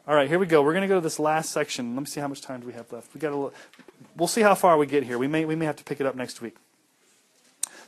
All 0.07 0.13
right, 0.13 0.27
here 0.27 0.37
we 0.37 0.45
go. 0.45 0.61
We're 0.61 0.73
going 0.73 0.83
to 0.83 0.87
go 0.87 0.95
to 0.95 1.01
this 1.01 1.19
last 1.19 1.51
section. 1.51 1.95
Let 1.95 2.01
me 2.01 2.05
see 2.05 2.19
how 2.19 2.27
much 2.27 2.41
time 2.41 2.59
do 2.59 2.67
we 2.67 2.73
have 2.73 2.91
left. 2.91 3.13
We 3.13 3.19
got 3.19 3.33
a, 3.33 3.51
we'll 4.15 4.27
see 4.27 4.41
how 4.41 4.53
far 4.53 4.77
we 4.77 4.85
get 4.85 5.03
here. 5.03 5.17
We 5.17 5.27
may, 5.27 5.45
we 5.45 5.55
may 5.55 5.65
have 5.65 5.77
to 5.77 5.83
pick 5.83 5.99
it 5.99 6.05
up 6.05 6.15
next 6.15 6.41
week. 6.41 6.55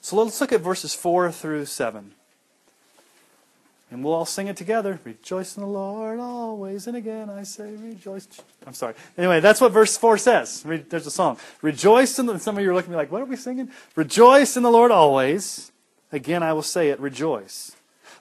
So 0.02 0.16
let's 0.16 0.42
look 0.42 0.52
at 0.52 0.62
verses 0.62 0.96
4 0.96 1.32
through 1.32 1.66
7. 1.66 2.14
And 3.94 4.04
we'll 4.04 4.16
all 4.16 4.26
sing 4.26 4.48
it 4.48 4.58
together. 4.58 5.00
Rejoice 5.04 5.56
in 5.56 5.62
the 5.62 5.70
Lord 5.70 6.20
always. 6.20 6.88
And 6.88 6.98
again, 6.98 7.30
I 7.30 7.44
say 7.44 7.76
rejoice. 7.76 8.28
I'm 8.66 8.74
sorry. 8.74 8.96
Anyway, 9.20 9.40
that's 9.40 9.62
what 9.62 9.72
verse 9.72 9.96
4 9.98 10.18
says. 10.18 10.64
Re- 10.66 10.78
There's 10.90 11.06
a 11.06 11.12
song. 11.12 11.38
Rejoice 11.62 12.18
in 12.18 12.26
the, 12.26 12.40
some 12.40 12.58
of 12.58 12.64
you 12.64 12.72
are 12.72 12.74
looking 12.74 12.90
at 12.90 12.94
me 12.94 12.98
like, 12.98 13.12
what 13.12 13.22
are 13.22 13.26
we 13.26 13.36
singing? 13.36 13.70
Rejoice 13.96 14.58
in 14.58 14.64
the 14.64 14.72
Lord 14.72 14.90
always. 14.90 15.72
Again, 16.12 16.42
I 16.42 16.54
will 16.54 16.64
say 16.64 16.90
it. 16.90 17.00
Rejoice. 17.00 17.76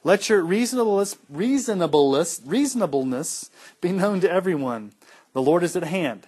Let 0.05 0.29
your 0.29 0.43
reasonableness, 0.43 1.17
reasonableness, 1.31 2.43
reasonableness 2.45 3.51
be 3.81 3.93
known 3.93 4.21
to 4.21 4.31
everyone. 4.31 4.93
The 5.33 5.41
Lord 5.41 5.63
is 5.63 5.75
at 5.75 5.85
hand. 5.85 6.27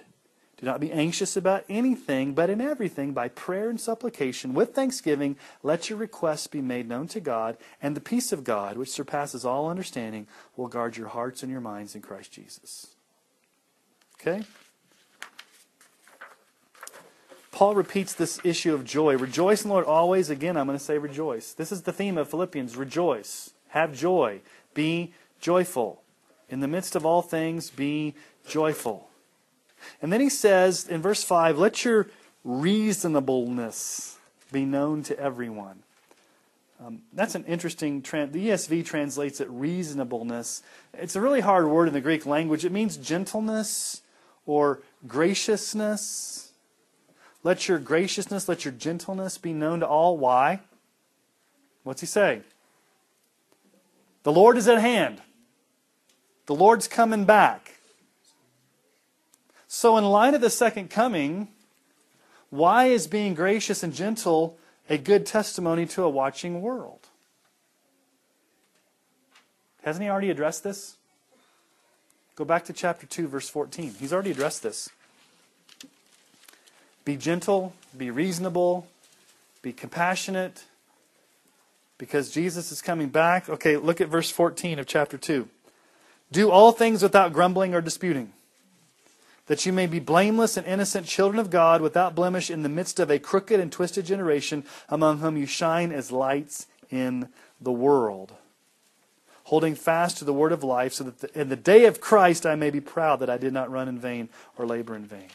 Do 0.64 0.70
not 0.70 0.80
be 0.80 0.92
anxious 0.92 1.36
about 1.36 1.62
anything, 1.68 2.32
but 2.32 2.48
in 2.48 2.58
everything, 2.58 3.12
by 3.12 3.28
prayer 3.28 3.68
and 3.68 3.78
supplication, 3.78 4.54
with 4.54 4.74
thanksgiving, 4.74 5.36
let 5.62 5.90
your 5.90 5.98
requests 5.98 6.46
be 6.46 6.62
made 6.62 6.88
known 6.88 7.06
to 7.08 7.20
God, 7.20 7.58
and 7.82 7.94
the 7.94 8.00
peace 8.00 8.32
of 8.32 8.44
God, 8.44 8.78
which 8.78 8.88
surpasses 8.88 9.44
all 9.44 9.68
understanding, 9.68 10.26
will 10.56 10.68
guard 10.68 10.96
your 10.96 11.08
hearts 11.08 11.42
and 11.42 11.52
your 11.52 11.60
minds 11.60 11.94
in 11.94 12.00
Christ 12.00 12.32
Jesus. 12.32 12.94
Okay? 14.18 14.42
Paul 17.52 17.74
repeats 17.74 18.14
this 18.14 18.40
issue 18.42 18.72
of 18.72 18.86
joy. 18.86 19.18
Rejoice 19.18 19.64
in 19.64 19.68
the 19.68 19.74
Lord 19.74 19.84
always. 19.84 20.30
Again, 20.30 20.56
I'm 20.56 20.66
going 20.66 20.78
to 20.78 20.82
say 20.82 20.96
rejoice. 20.96 21.52
This 21.52 21.72
is 21.72 21.82
the 21.82 21.92
theme 21.92 22.16
of 22.16 22.30
Philippians 22.30 22.74
rejoice. 22.74 23.50
Have 23.68 23.92
joy. 23.94 24.40
Be 24.72 25.12
joyful. 25.42 26.00
In 26.48 26.60
the 26.60 26.68
midst 26.68 26.96
of 26.96 27.04
all 27.04 27.20
things, 27.20 27.68
be 27.68 28.14
joyful. 28.48 29.10
And 30.02 30.12
then 30.12 30.20
he 30.20 30.28
says 30.28 30.86
in 30.88 31.02
verse 31.02 31.24
5 31.24 31.58
let 31.58 31.84
your 31.84 32.08
reasonableness 32.44 34.18
be 34.52 34.64
known 34.64 35.02
to 35.04 35.18
everyone. 35.18 35.82
Um, 36.84 37.02
that's 37.12 37.34
an 37.34 37.44
interesting. 37.44 38.02
Tran- 38.02 38.32
the 38.32 38.48
ESV 38.48 38.84
translates 38.84 39.40
it 39.40 39.48
reasonableness. 39.48 40.62
It's 40.92 41.16
a 41.16 41.20
really 41.20 41.40
hard 41.40 41.66
word 41.66 41.88
in 41.88 41.94
the 41.94 42.00
Greek 42.00 42.26
language. 42.26 42.64
It 42.64 42.72
means 42.72 42.96
gentleness 42.96 44.02
or 44.44 44.80
graciousness. 45.06 46.52
Let 47.42 47.68
your 47.68 47.78
graciousness, 47.78 48.48
let 48.48 48.64
your 48.64 48.72
gentleness 48.72 49.38
be 49.38 49.52
known 49.52 49.80
to 49.80 49.86
all. 49.86 50.18
Why? 50.18 50.60
What's 51.84 52.00
he 52.00 52.06
say? 52.06 52.40
The 54.22 54.32
Lord 54.32 54.56
is 54.56 54.66
at 54.68 54.80
hand. 54.80 55.20
The 56.46 56.54
Lord's 56.54 56.88
coming 56.88 57.24
back. 57.24 57.73
So, 59.76 59.96
in 59.96 60.04
light 60.04 60.34
of 60.34 60.40
the 60.40 60.50
second 60.50 60.88
coming, 60.88 61.48
why 62.48 62.84
is 62.84 63.08
being 63.08 63.34
gracious 63.34 63.82
and 63.82 63.92
gentle 63.92 64.56
a 64.88 64.96
good 64.96 65.26
testimony 65.26 65.84
to 65.86 66.04
a 66.04 66.08
watching 66.08 66.62
world? 66.62 67.08
Hasn't 69.82 70.04
he 70.04 70.08
already 70.08 70.30
addressed 70.30 70.62
this? 70.62 70.96
Go 72.36 72.44
back 72.44 72.64
to 72.66 72.72
chapter 72.72 73.04
2, 73.04 73.26
verse 73.26 73.48
14. 73.48 73.96
He's 73.98 74.12
already 74.12 74.30
addressed 74.30 74.62
this. 74.62 74.90
Be 77.04 77.16
gentle, 77.16 77.72
be 77.98 78.12
reasonable, 78.12 78.86
be 79.60 79.72
compassionate, 79.72 80.66
because 81.98 82.30
Jesus 82.30 82.70
is 82.70 82.80
coming 82.80 83.08
back. 83.08 83.48
Okay, 83.48 83.76
look 83.76 84.00
at 84.00 84.06
verse 84.06 84.30
14 84.30 84.78
of 84.78 84.86
chapter 84.86 85.18
2. 85.18 85.48
Do 86.30 86.52
all 86.52 86.70
things 86.70 87.02
without 87.02 87.32
grumbling 87.32 87.74
or 87.74 87.80
disputing 87.80 88.32
that 89.46 89.66
you 89.66 89.72
may 89.72 89.86
be 89.86 89.98
blameless 89.98 90.56
and 90.56 90.66
innocent 90.66 91.06
children 91.06 91.38
of 91.38 91.50
God 91.50 91.80
without 91.80 92.14
blemish 92.14 92.50
in 92.50 92.62
the 92.62 92.68
midst 92.68 92.98
of 92.98 93.10
a 93.10 93.18
crooked 93.18 93.60
and 93.60 93.70
twisted 93.70 94.06
generation 94.06 94.64
among 94.88 95.18
whom 95.18 95.36
you 95.36 95.46
shine 95.46 95.92
as 95.92 96.10
lights 96.10 96.66
in 96.90 97.28
the 97.60 97.72
world. 97.72 98.32
Holding 99.44 99.74
fast 99.74 100.16
to 100.18 100.24
the 100.24 100.32
word 100.32 100.52
of 100.52 100.64
life, 100.64 100.94
so 100.94 101.04
that 101.04 101.18
the, 101.18 101.38
in 101.38 101.50
the 101.50 101.56
day 101.56 101.84
of 101.84 102.00
Christ 102.00 102.46
I 102.46 102.54
may 102.54 102.70
be 102.70 102.80
proud 102.80 103.20
that 103.20 103.28
I 103.28 103.36
did 103.36 103.52
not 103.52 103.70
run 103.70 103.88
in 103.88 103.98
vain 103.98 104.30
or 104.56 104.66
labor 104.66 104.96
in 104.96 105.04
vain. 105.04 105.28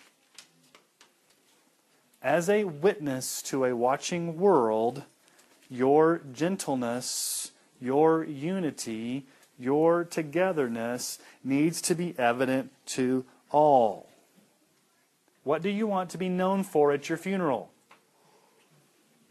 As 2.24 2.50
a 2.50 2.64
witness 2.64 3.42
to 3.44 3.66
a 3.66 3.76
watching 3.76 4.38
world, 4.38 5.04
your 5.70 6.22
gentleness, 6.34 7.52
your 7.80 8.24
unity, 8.24 9.26
your 9.60 10.04
togetherness 10.04 11.20
needs 11.44 11.82
to 11.84 11.94
be 11.94 12.16
evident 12.18 12.72
to 12.88 13.26
all. 13.52 14.10
What 15.44 15.62
do 15.62 15.70
you 15.70 15.88
want 15.88 16.12
to 16.12 16.18
be 16.18 16.30
known 16.30 16.64
for 16.64 16.92
at 16.92 17.10
your 17.10 17.18
funeral? 17.18 17.72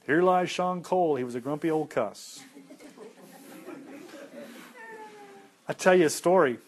Here 0.06 0.22
lies 0.22 0.50
Sean 0.50 0.82
Cole. 0.82 1.16
He 1.16 1.24
was 1.24 1.34
a 1.34 1.40
grumpy 1.40 1.70
old 1.70 1.90
cuss. 1.90 2.40
I 5.68 5.74
tell 5.74 5.94
you 5.94 6.06
a 6.06 6.10
story. 6.10 6.58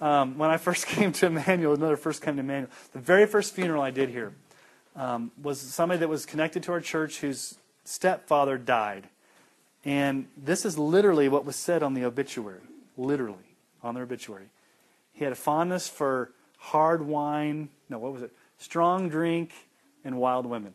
Um, 0.00 0.38
when 0.38 0.50
I 0.50 0.56
first 0.56 0.86
came 0.88 1.12
to 1.12 1.26
Emmanuel, 1.26 1.74
another 1.74 1.96
first 1.96 2.22
came 2.22 2.34
to 2.34 2.40
Emmanuel, 2.40 2.70
the 2.92 2.98
very 2.98 3.26
first 3.26 3.54
funeral 3.54 3.82
I 3.82 3.90
did 3.90 4.08
here 4.08 4.32
um, 4.96 5.30
was 5.40 5.60
somebody 5.60 6.00
that 6.00 6.08
was 6.08 6.26
connected 6.26 6.62
to 6.64 6.72
our 6.72 6.80
church 6.80 7.20
whose 7.20 7.56
stepfather 7.84 8.58
died. 8.58 9.08
And 9.84 10.26
this 10.36 10.64
is 10.64 10.76
literally 10.76 11.28
what 11.28 11.44
was 11.44 11.56
said 11.56 11.82
on 11.82 11.94
the 11.94 12.04
obituary. 12.04 12.60
Literally, 12.96 13.38
on 13.82 13.94
the 13.94 14.02
obituary. 14.02 14.46
He 15.12 15.24
had 15.24 15.32
a 15.32 15.36
fondness 15.36 15.88
for 15.88 16.32
hard 16.60 17.02
wine, 17.02 17.68
no, 17.88 17.98
what 17.98 18.12
was 18.12 18.22
it? 18.22 18.30
Strong 18.58 19.08
drink 19.08 19.52
and 20.04 20.18
wild 20.18 20.46
women. 20.46 20.72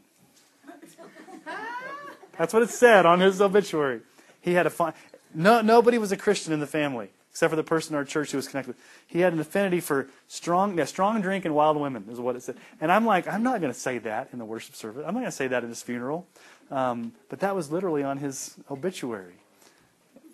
That's 2.37 2.53
what 2.53 2.63
it 2.63 2.69
said 2.69 3.05
on 3.05 3.21
his 3.21 3.39
obituary. 3.39 4.01
He 4.41 4.53
had 4.53 4.65
a 4.65 4.69
fine. 4.69 4.93
No, 5.33 5.61
nobody 5.61 5.97
was 5.97 6.11
a 6.11 6.17
Christian 6.17 6.53
in 6.53 6.59
the 6.59 6.67
family 6.67 7.09
except 7.35 7.49
for 7.49 7.57
the 7.57 7.63
person 7.63 7.93
in 7.93 7.97
our 7.97 8.05
church 8.05 8.31
who 8.31 8.37
was 8.37 8.47
connected 8.47 8.69
with. 8.69 8.77
He 9.07 9.19
had 9.19 9.33
an 9.33 9.41
affinity 9.41 9.81
for 9.81 10.07
strong, 10.29 10.77
yeah, 10.77 10.85
strong 10.85 11.19
drink 11.19 11.43
and 11.43 11.53
wild 11.53 11.75
women, 11.75 12.05
is 12.09 12.17
what 12.17 12.37
it 12.37 12.43
said. 12.43 12.55
And 12.79 12.89
I'm 12.89 13.05
like, 13.05 13.27
I'm 13.27 13.43
not 13.43 13.59
going 13.59 13.73
to 13.73 13.77
say 13.77 13.97
that 13.97 14.29
in 14.31 14.39
the 14.39 14.45
worship 14.45 14.73
service. 14.73 15.03
I'm 15.05 15.13
not 15.13 15.19
going 15.19 15.25
to 15.25 15.31
say 15.33 15.47
that 15.47 15.61
at 15.61 15.67
his 15.67 15.83
funeral. 15.83 16.27
Um, 16.71 17.11
but 17.27 17.41
that 17.41 17.53
was 17.53 17.69
literally 17.69 18.03
on 18.03 18.19
his 18.19 18.55
obituary. 18.71 19.33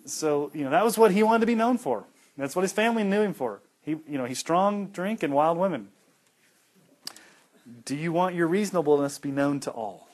So, 0.06 0.52
you 0.54 0.62
know, 0.62 0.70
that 0.70 0.84
was 0.84 0.96
what 0.96 1.10
he 1.10 1.24
wanted 1.24 1.40
to 1.40 1.46
be 1.46 1.56
known 1.56 1.76
for. 1.76 2.04
That's 2.36 2.54
what 2.54 2.62
his 2.62 2.72
family 2.72 3.02
knew 3.02 3.22
him 3.22 3.34
for. 3.34 3.60
He, 3.82 3.92
you 3.92 4.18
know, 4.18 4.24
he's 4.24 4.38
strong 4.38 4.86
drink 4.88 5.22
and 5.22 5.34
wild 5.34 5.58
women. 5.58 5.88
Do 7.84 7.96
you 7.96 8.12
want 8.12 8.34
your 8.34 8.46
reasonableness 8.46 9.16
to 9.16 9.20
be 9.20 9.30
known 9.30 9.60
to 9.60 9.70
all? 9.70 10.08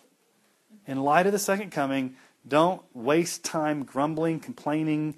In 0.86 1.02
light 1.02 1.26
of 1.26 1.32
the 1.32 1.38
second 1.38 1.70
coming, 1.70 2.16
don't 2.46 2.82
waste 2.94 3.44
time 3.44 3.84
grumbling, 3.84 4.40
complaining, 4.40 5.16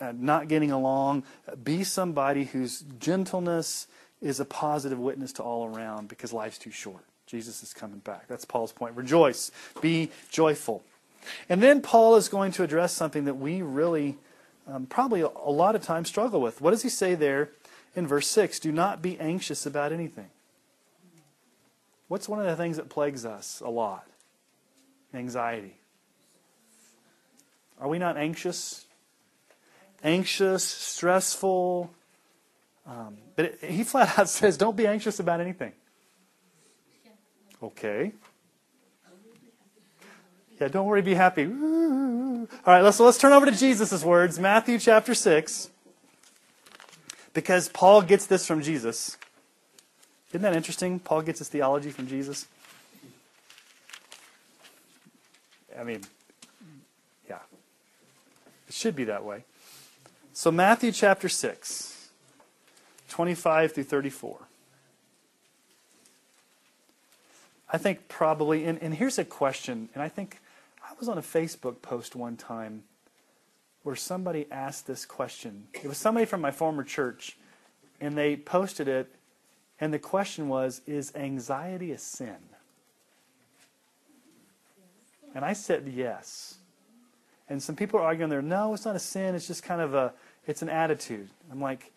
uh, 0.00 0.12
not 0.14 0.48
getting 0.48 0.70
along. 0.70 1.24
Be 1.62 1.84
somebody 1.84 2.44
whose 2.44 2.84
gentleness 2.98 3.86
is 4.20 4.40
a 4.40 4.44
positive 4.44 4.98
witness 4.98 5.32
to 5.34 5.42
all 5.42 5.66
around 5.66 6.08
because 6.08 6.32
life's 6.32 6.58
too 6.58 6.70
short. 6.70 7.04
Jesus 7.26 7.62
is 7.62 7.74
coming 7.74 7.98
back. 7.98 8.26
That's 8.28 8.44
Paul's 8.44 8.72
point. 8.72 8.96
Rejoice. 8.96 9.50
Be 9.80 10.10
joyful. 10.30 10.82
And 11.48 11.62
then 11.62 11.80
Paul 11.82 12.16
is 12.16 12.28
going 12.28 12.52
to 12.52 12.62
address 12.62 12.92
something 12.92 13.24
that 13.24 13.34
we 13.34 13.62
really 13.62 14.18
um, 14.66 14.86
probably 14.86 15.22
a, 15.22 15.28
a 15.44 15.50
lot 15.50 15.74
of 15.74 15.82
times 15.82 16.08
struggle 16.08 16.40
with. 16.40 16.60
What 16.60 16.70
does 16.70 16.82
he 16.82 16.88
say 16.88 17.14
there 17.14 17.50
in 17.94 18.06
verse 18.06 18.28
6? 18.28 18.60
Do 18.60 18.72
not 18.72 19.02
be 19.02 19.18
anxious 19.18 19.66
about 19.66 19.92
anything. 19.92 20.30
What's 22.08 22.28
one 22.28 22.40
of 22.40 22.46
the 22.46 22.56
things 22.56 22.76
that 22.76 22.88
plagues 22.88 23.24
us 23.24 23.62
a 23.64 23.70
lot? 23.70 24.06
Anxiety. 25.14 25.76
Are 27.80 27.88
we 27.88 27.98
not 27.98 28.16
anxious? 28.16 28.86
Anxious, 30.04 30.64
stressful. 30.64 31.90
Um, 32.86 33.16
but 33.36 33.44
it, 33.46 33.58
he 33.64 33.84
flat 33.84 34.18
out 34.18 34.28
says, 34.28 34.56
don't 34.56 34.76
be 34.76 34.86
anxious 34.86 35.20
about 35.20 35.40
anything. 35.40 35.72
Okay. 37.62 38.12
Yeah, 40.60 40.68
don't 40.68 40.86
worry, 40.86 41.02
be 41.02 41.14
happy. 41.14 41.44
All 41.44 42.46
right, 42.66 42.82
let's, 42.82 43.00
let's 43.00 43.18
turn 43.18 43.32
over 43.32 43.46
to 43.46 43.52
Jesus' 43.52 44.04
words, 44.04 44.38
Matthew 44.38 44.78
chapter 44.78 45.14
6. 45.14 45.70
Because 47.34 47.68
Paul 47.68 48.02
gets 48.02 48.26
this 48.26 48.46
from 48.46 48.62
Jesus. 48.62 49.16
Isn't 50.30 50.42
that 50.42 50.56
interesting? 50.56 50.98
Paul 50.98 51.22
gets 51.22 51.38
his 51.38 51.48
theology 51.48 51.90
from 51.90 52.06
Jesus. 52.06 52.46
I 55.78 55.84
mean, 55.84 56.02
yeah. 57.28 57.38
It 58.68 58.74
should 58.74 58.94
be 58.94 59.04
that 59.04 59.24
way. 59.24 59.44
So, 60.34 60.50
Matthew 60.50 60.92
chapter 60.92 61.28
6, 61.28 62.08
25 63.08 63.72
through 63.72 63.84
34. 63.84 64.38
I 67.70 67.78
think 67.78 68.08
probably, 68.08 68.64
and, 68.64 68.82
and 68.82 68.94
here's 68.94 69.18
a 69.18 69.24
question, 69.24 69.88
and 69.94 70.02
I 70.02 70.08
think 70.08 70.40
I 70.82 70.92
was 70.98 71.08
on 71.08 71.16
a 71.16 71.22
Facebook 71.22 71.80
post 71.80 72.14
one 72.14 72.36
time 72.36 72.84
where 73.82 73.96
somebody 73.96 74.46
asked 74.50 74.86
this 74.86 75.04
question. 75.04 75.66
It 75.74 75.86
was 75.86 75.98
somebody 75.98 76.26
from 76.26 76.40
my 76.40 76.50
former 76.50 76.84
church, 76.84 77.36
and 78.00 78.16
they 78.16 78.36
posted 78.36 78.88
it, 78.88 79.14
and 79.80 79.92
the 79.92 79.98
question 79.98 80.48
was 80.48 80.80
Is 80.86 81.12
anxiety 81.14 81.92
a 81.92 81.98
sin? 81.98 82.36
And 85.34 85.44
I 85.44 85.54
said 85.54 85.90
yes. 85.94 86.56
And 87.48 87.62
some 87.62 87.74
people 87.74 88.00
are 88.00 88.04
arguing 88.04 88.30
there, 88.30 88.42
no, 88.42 88.74
it's 88.74 88.84
not 88.84 88.96
a 88.96 89.00
sin. 89.00 89.34
It's 89.34 89.46
just 89.46 89.62
kind 89.62 89.80
of 89.80 89.94
a, 89.94 90.12
It's 90.46 90.62
an 90.62 90.68
attitude. 90.68 91.28
I'm 91.50 91.60
like, 91.60 91.90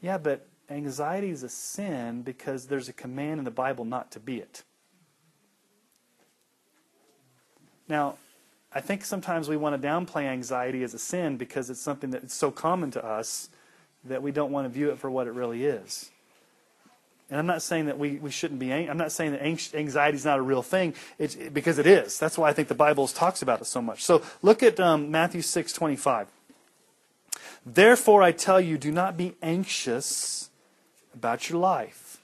yeah, 0.00 0.18
but 0.18 0.46
anxiety 0.70 1.30
is 1.30 1.42
a 1.42 1.48
sin 1.48 2.22
because 2.22 2.66
there's 2.66 2.88
a 2.88 2.92
command 2.92 3.38
in 3.38 3.44
the 3.44 3.50
Bible 3.50 3.84
not 3.84 4.10
to 4.12 4.20
be 4.20 4.36
it. 4.36 4.62
Now, 7.88 8.16
I 8.74 8.80
think 8.80 9.04
sometimes 9.04 9.48
we 9.48 9.56
want 9.56 9.80
to 9.80 9.86
downplay 9.86 10.24
anxiety 10.24 10.82
as 10.82 10.94
a 10.94 10.98
sin 10.98 11.36
because 11.36 11.68
it's 11.68 11.80
something 11.80 12.10
that's 12.10 12.34
so 12.34 12.50
common 12.50 12.90
to 12.92 13.04
us 13.04 13.50
that 14.04 14.22
we 14.22 14.32
don't 14.32 14.50
want 14.50 14.66
to 14.66 14.68
view 14.70 14.90
it 14.90 14.98
for 14.98 15.10
what 15.10 15.26
it 15.26 15.32
really 15.32 15.64
is. 15.64 16.10
And 17.30 17.38
I'm 17.38 17.46
not 17.46 17.62
saying 17.62 17.86
that 17.86 17.98
we, 17.98 18.16
we 18.16 18.30
shouldn't 18.30 18.60
be, 18.60 18.72
I'm 18.72 18.98
not 18.98 19.12
saying 19.12 19.32
that 19.32 19.42
anxiety 19.42 20.16
is 20.16 20.24
not 20.24 20.38
a 20.38 20.42
real 20.42 20.62
thing, 20.62 20.94
it's, 21.18 21.34
because 21.34 21.78
it 21.78 21.86
is. 21.86 22.18
That's 22.18 22.36
why 22.36 22.50
I 22.50 22.52
think 22.52 22.68
the 22.68 22.74
Bible 22.74 23.08
talks 23.08 23.40
about 23.40 23.60
it 23.60 23.64
so 23.64 23.80
much. 23.80 24.04
So 24.04 24.22
look 24.42 24.62
at 24.62 24.78
um, 24.78 25.10
Matthew 25.10 25.40
6 25.40 25.72
25. 25.72 26.28
Therefore, 27.64 28.22
I 28.22 28.32
tell 28.32 28.60
you, 28.60 28.76
do 28.76 28.90
not 28.90 29.16
be 29.16 29.34
anxious 29.40 30.50
about 31.14 31.48
your 31.48 31.58
life, 31.58 32.20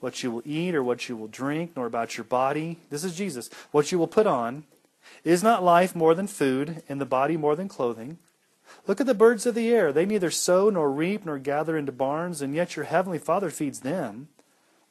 what 0.00 0.22
you 0.22 0.30
will 0.30 0.42
eat 0.44 0.74
or 0.74 0.82
what 0.84 1.08
you 1.08 1.16
will 1.16 1.28
drink, 1.28 1.72
nor 1.74 1.86
about 1.86 2.16
your 2.16 2.24
body. 2.24 2.78
This 2.90 3.02
is 3.02 3.16
Jesus. 3.16 3.48
What 3.72 3.90
you 3.90 3.98
will 3.98 4.06
put 4.06 4.26
on. 4.26 4.64
Is 5.24 5.42
not 5.42 5.64
life 5.64 5.94
more 5.94 6.14
than 6.14 6.26
food, 6.26 6.82
and 6.88 7.00
the 7.00 7.06
body 7.06 7.36
more 7.36 7.56
than 7.56 7.68
clothing? 7.68 8.18
Look 8.86 9.00
at 9.00 9.06
the 9.06 9.14
birds 9.14 9.46
of 9.46 9.54
the 9.54 9.68
air. 9.72 9.92
They 9.92 10.06
neither 10.06 10.30
sow 10.30 10.70
nor 10.70 10.90
reap 10.90 11.24
nor 11.24 11.38
gather 11.38 11.76
into 11.76 11.92
barns, 11.92 12.42
and 12.42 12.54
yet 12.54 12.76
your 12.76 12.84
heavenly 12.84 13.18
Father 13.18 13.50
feeds 13.50 13.80
them. 13.80 14.28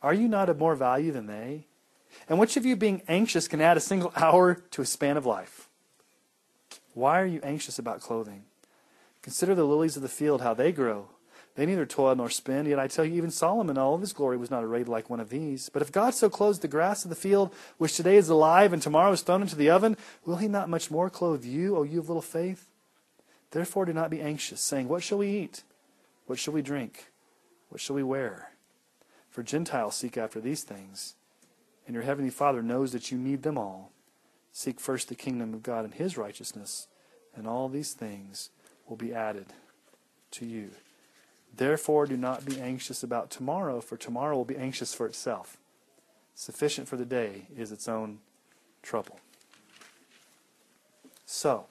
Are 0.02 0.14
you 0.14 0.28
not 0.28 0.50
of 0.50 0.60
more 0.60 0.76
value 0.76 1.12
than 1.12 1.28
they? 1.28 1.66
And 2.30 2.40
which 2.40 2.58
of 2.58 2.66
you, 2.66 2.76
being 2.76 3.02
anxious, 3.08 3.48
can 3.48 3.62
add 3.62 3.78
a 3.78 3.82
single 3.82 4.14
hour 4.16 4.56
to 4.72 4.82
a 4.82 4.86
span 4.86 5.18
of 5.18 5.26
life? 5.26 5.70
Why 6.94 7.20
are 7.22 7.26
you 7.26 7.42
anxious 7.44 7.78
about 7.78 8.02
clothing? 8.02 8.44
Consider 9.22 9.56
the 9.56 9.66
lilies 9.66 9.96
of 9.96 10.02
the 10.02 10.10
field, 10.10 10.42
how 10.42 10.54
they 10.54 10.72
grow. 10.72 11.08
They 11.56 11.66
neither 11.66 11.86
toil 11.86 12.16
nor 12.16 12.30
spin. 12.30 12.66
Yet 12.66 12.80
I 12.80 12.88
tell 12.88 13.06
you, 13.06 13.16
even 13.16 13.32
Solomon, 13.32 13.78
all 13.78 13.96
of 13.96 14.02
his 14.02 14.14
glory, 14.14 14.38
was 14.38 14.52
not 14.52 14.64
arrayed 14.64 14.90
like 14.90 15.10
one 15.10 15.22
of 15.22 15.30
these. 15.30 15.70
But 15.70 15.82
if 15.82 15.92
God 15.92 16.14
so 16.14 16.30
clothes 16.30 16.60
the 16.60 16.68
grass 16.68 17.06
of 17.06 17.10
the 17.10 17.16
field, 17.16 17.54
which 17.78 17.96
today 17.96 18.18
is 18.18 18.30
alive 18.30 18.74
and 18.74 18.82
tomorrow 18.82 19.14
is 19.14 19.22
thrown 19.22 19.42
into 19.42 19.56
the 19.56 19.70
oven, 19.70 19.96
will 20.26 20.38
he 20.38 20.50
not 20.50 20.70
much 20.70 20.92
more 20.92 21.10
clothe 21.10 21.46
you, 21.46 21.78
O 21.78 21.84
you 21.84 22.00
of 22.00 22.10
little 22.10 22.22
faith? 22.22 22.68
Therefore, 23.52 23.86
do 23.86 23.94
not 23.94 24.10
be 24.10 24.22
anxious, 24.22 24.60
saying, 24.60 24.90
What 24.90 25.02
shall 25.02 25.20
we 25.20 25.30
eat? 25.30 25.64
What 26.26 26.40
shall 26.40 26.54
we 26.54 26.62
drink? 26.62 27.12
What 27.70 27.80
shall 27.80 27.96
we 27.96 28.04
wear? 28.04 28.52
For 29.30 29.44
Gentiles 29.44 29.96
seek 29.96 30.18
after 30.18 30.42
these 30.42 30.64
things, 30.64 31.16
and 31.86 31.94
your 31.94 32.04
heavenly 32.04 32.32
Father 32.32 32.62
knows 32.62 32.92
that 32.92 33.12
you 33.12 33.18
need 33.18 33.44
them 33.44 33.58
all. 33.58 33.92
Seek 34.52 34.80
first 34.80 35.08
the 35.08 35.16
kingdom 35.16 35.54
of 35.54 35.64
God 35.64 35.86
and 35.86 35.94
his 35.94 36.18
righteousness, 36.18 36.88
and 37.36 37.48
all 37.48 37.70
these 37.70 37.94
things 37.94 38.50
will 38.88 38.96
be 38.98 39.14
added 39.14 39.48
to 40.32 40.46
you. 40.46 40.72
Therefore, 41.58 42.06
do 42.06 42.18
not 42.18 42.46
be 42.46 42.60
anxious 42.60 43.04
about 43.04 43.30
tomorrow, 43.30 43.80
for 43.80 43.98
tomorrow 43.98 44.36
will 44.36 44.46
be 44.46 44.58
anxious 44.58 44.94
for 44.94 45.06
itself. 45.06 45.58
Sufficient 46.34 46.88
for 46.88 46.98
the 46.98 47.06
day 47.06 47.44
is 47.58 47.72
its 47.72 47.88
own 47.88 48.20
trouble. 48.82 49.20
So, 51.26 51.66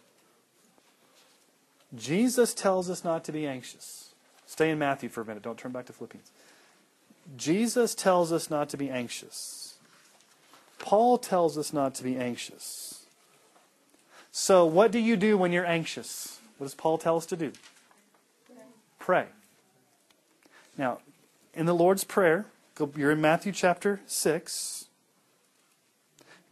Jesus 1.94 2.55
tells 2.55 2.89
us 2.89 3.05
not 3.05 3.24
to 3.24 3.32
be 3.32 3.47
anxious. 3.47 4.15
Stay 4.47 4.70
in 4.70 4.78
Matthew 4.78 5.09
for 5.09 5.20
a 5.20 5.24
minute. 5.24 5.43
Don't 5.43 5.59
turn 5.59 5.73
back 5.73 5.86
to 5.86 5.93
Philippians. 5.93 6.31
Jesus 7.36 7.94
tells 7.94 8.32
us 8.32 8.51
not 8.51 8.69
to 8.70 8.77
be 8.77 8.90
anxious. 8.90 9.74
Paul 10.78 11.19
tells 11.19 11.56
us 11.56 11.73
not 11.73 11.94
to 11.97 12.02
be 12.02 12.16
anxious. 12.16 13.06
So, 14.32 14.65
what 14.65 14.90
do 14.90 14.98
you 14.98 15.16
do 15.16 15.39
when 15.39 15.52
you're 15.52 15.65
anxious? 15.65 16.39
What 16.59 16.66
does 16.66 16.74
Paul 16.74 16.98
tell 16.98 17.16
us 17.16 17.27
to 17.27 17.36
do? 17.36 17.52
Pray. 18.98 19.27
Now, 20.76 20.98
in 21.55 21.66
the 21.66 21.74
Lord's 21.74 22.05
Prayer, 22.05 22.46
you're 22.96 23.12
in 23.12 23.20
Matthew 23.20 23.52
chapter 23.52 24.01
6. 24.06 24.86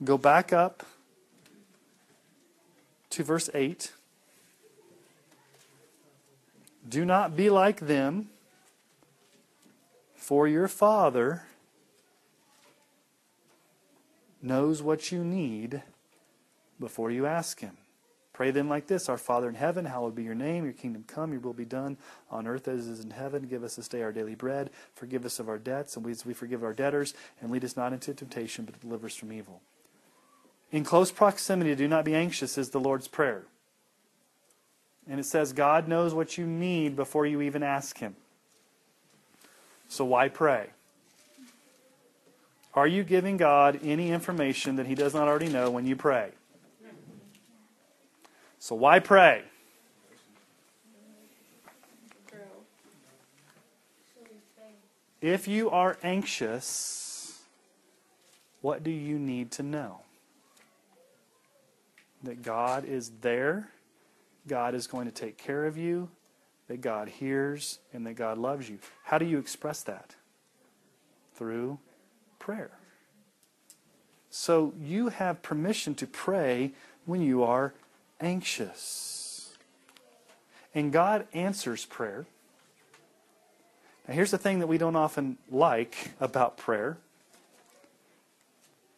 Go 0.05 0.16
back 0.16 0.53
up 0.53 0.85
to 3.11 3.24
verse 3.24 3.51
8. 3.53 3.93
Do 6.89 7.05
not 7.05 7.36
be 7.36 7.51
like 7.51 7.81
them 7.81 8.28
for 10.15 10.47
your 10.47 10.69
Father 10.69 11.43
knows 14.40 14.82
what 14.82 15.12
you 15.12 15.24
need 15.24 15.82
before 16.78 17.11
you 17.11 17.27
ask 17.27 17.61
Him. 17.61 17.77
Pray 18.33 18.51
then 18.51 18.69
like 18.69 18.87
this 18.87 19.09
Our 19.09 19.19
Father 19.19 19.49
in 19.49 19.55
heaven, 19.55 19.85
hallowed 19.85 20.15
be 20.15 20.23
your 20.23 20.35
name, 20.35 20.65
your 20.65 20.73
kingdom 20.73 21.05
come, 21.07 21.33
your 21.33 21.41
will 21.41 21.53
be 21.53 21.65
done 21.65 21.97
on 22.31 22.47
earth 22.47 22.67
as 22.67 22.89
it 22.89 22.93
is 22.93 23.05
in 23.05 23.11
heaven. 23.11 23.47
Give 23.47 23.63
us 23.63 23.77
this 23.77 23.89
day 23.89 24.03
our 24.03 24.13
daily 24.13 24.35
bread. 24.35 24.71
Forgive 24.95 25.25
us 25.25 25.39
of 25.39 25.49
our 25.49 25.59
debts, 25.59 25.97
and 25.97 26.05
we, 26.05 26.13
as 26.13 26.25
we 26.25 26.33
forgive 26.33 26.65
our 26.65 26.73
debtors, 26.73 27.15
and 27.41 27.51
lead 27.51 27.65
us 27.65 27.77
not 27.77 27.93
into 27.93 28.15
temptation, 28.15 28.65
but 28.65 28.81
deliver 28.81 29.07
us 29.07 29.15
from 29.15 29.33
evil. 29.33 29.61
In 30.71 30.85
close 30.85 31.11
proximity, 31.11 31.75
do 31.75 31.87
not 31.87 32.05
be 32.05 32.15
anxious, 32.15 32.57
is 32.57 32.71
the 32.71 32.81
Lord's 32.81 33.09
Prayer. 33.09 33.43
And 35.09 35.21
it 35.21 35.25
says, 35.25 35.53
God 35.53 35.89
knows 35.89 36.15
what 36.15 36.39
you 36.39 36.47
need 36.47 36.97
before 36.97 37.27
you 37.27 37.43
even 37.43 37.63
ask 37.63 37.99
Him. 37.99 38.17
So 39.89 40.07
why 40.07 40.29
pray? 40.29 40.71
Are 42.73 42.87
you 42.87 43.05
giving 43.05 43.37
God 43.37 43.81
any 43.83 44.11
information 44.11 44.77
that 44.77 44.87
He 44.87 44.95
does 44.95 45.13
not 45.13 45.29
already 45.29 45.49
know 45.49 45.71
when 45.71 45.87
you 45.87 45.97
pray? 45.97 46.31
So 48.62 48.76
why 48.76 49.01
pray? 49.01 49.43
If 55.20 55.48
you 55.48 55.68
are 55.70 55.98
anxious, 56.05 57.40
what 58.60 58.84
do 58.84 58.93
you 58.93 59.18
need 59.18 59.51
to 59.52 59.64
know? 59.64 60.02
That 62.22 62.44
God 62.44 62.84
is 62.84 63.10
there, 63.20 63.68
God 64.47 64.76
is 64.76 64.86
going 64.86 65.06
to 65.06 65.12
take 65.12 65.36
care 65.36 65.66
of 65.66 65.76
you, 65.76 66.09
that 66.68 66.80
God 66.80 67.09
hears 67.09 67.80
and 67.93 68.06
that 68.06 68.14
God 68.14 68.39
loves 68.39 68.70
you. 68.70 68.78
How 69.02 69.18
do 69.18 69.24
you 69.24 69.40
express 69.40 69.82
that? 69.82 70.14
Through 71.34 71.80
prayer. 72.39 72.70
So 74.30 74.72
you 74.80 75.09
have 75.09 75.43
permission 75.43 75.97
to 75.97 76.06
pray 76.06 76.70
when 77.06 77.22
you 77.22 77.43
are 77.43 77.74
anxious. 78.23 79.55
And 80.74 80.93
God 80.93 81.27
answers 81.35 81.85
prayer. 81.85 82.24
Now, 84.09 84.15
here's 84.15 84.31
the 84.31 84.39
thing 84.39 84.61
that 84.61 84.66
we 84.66 84.78
don't 84.78 84.97
often 84.97 85.36
like 85.51 86.12
about 86.20 86.57
prayer 86.57 86.99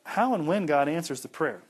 how 0.05 0.35
and 0.35 0.47
when 0.47 0.67
God 0.67 0.89
answers 0.89 1.23
the 1.23 1.29
prayer. 1.29 1.61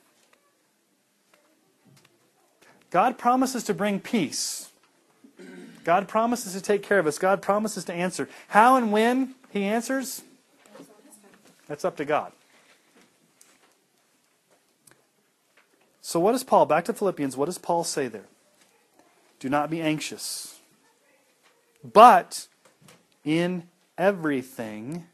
God 2.91 3.17
promises 3.17 3.65
to 3.65 3.75
bring 3.75 4.01
peace. 4.01 4.71
God 5.85 6.09
promises 6.09 6.53
to 6.53 6.61
take 6.61 6.83
care 6.83 6.99
of 6.99 7.07
us. 7.07 7.19
God 7.19 7.43
promises 7.43 7.85
to 7.85 7.93
answer. 7.93 8.29
How 8.49 8.77
and 8.77 8.93
when 8.93 9.35
He 9.51 9.65
answers, 9.65 10.23
that's 11.67 11.85
up 11.85 11.97
to 11.97 12.05
God. 12.05 12.33
So, 16.07 16.21
what 16.21 16.33
does 16.33 16.45
Paul, 16.45 16.67
back 16.67 16.85
to 16.85 16.93
Philippians, 16.93 17.35
what 17.35 17.47
does 17.47 17.57
Paul 17.57 17.83
say 17.83 18.09
there? 18.09 18.27
Do 19.41 19.49
not 19.49 19.71
be 19.71 19.81
anxious, 19.81 20.61
but 21.83 22.47
in 23.25 23.69
everything, 23.97 25.07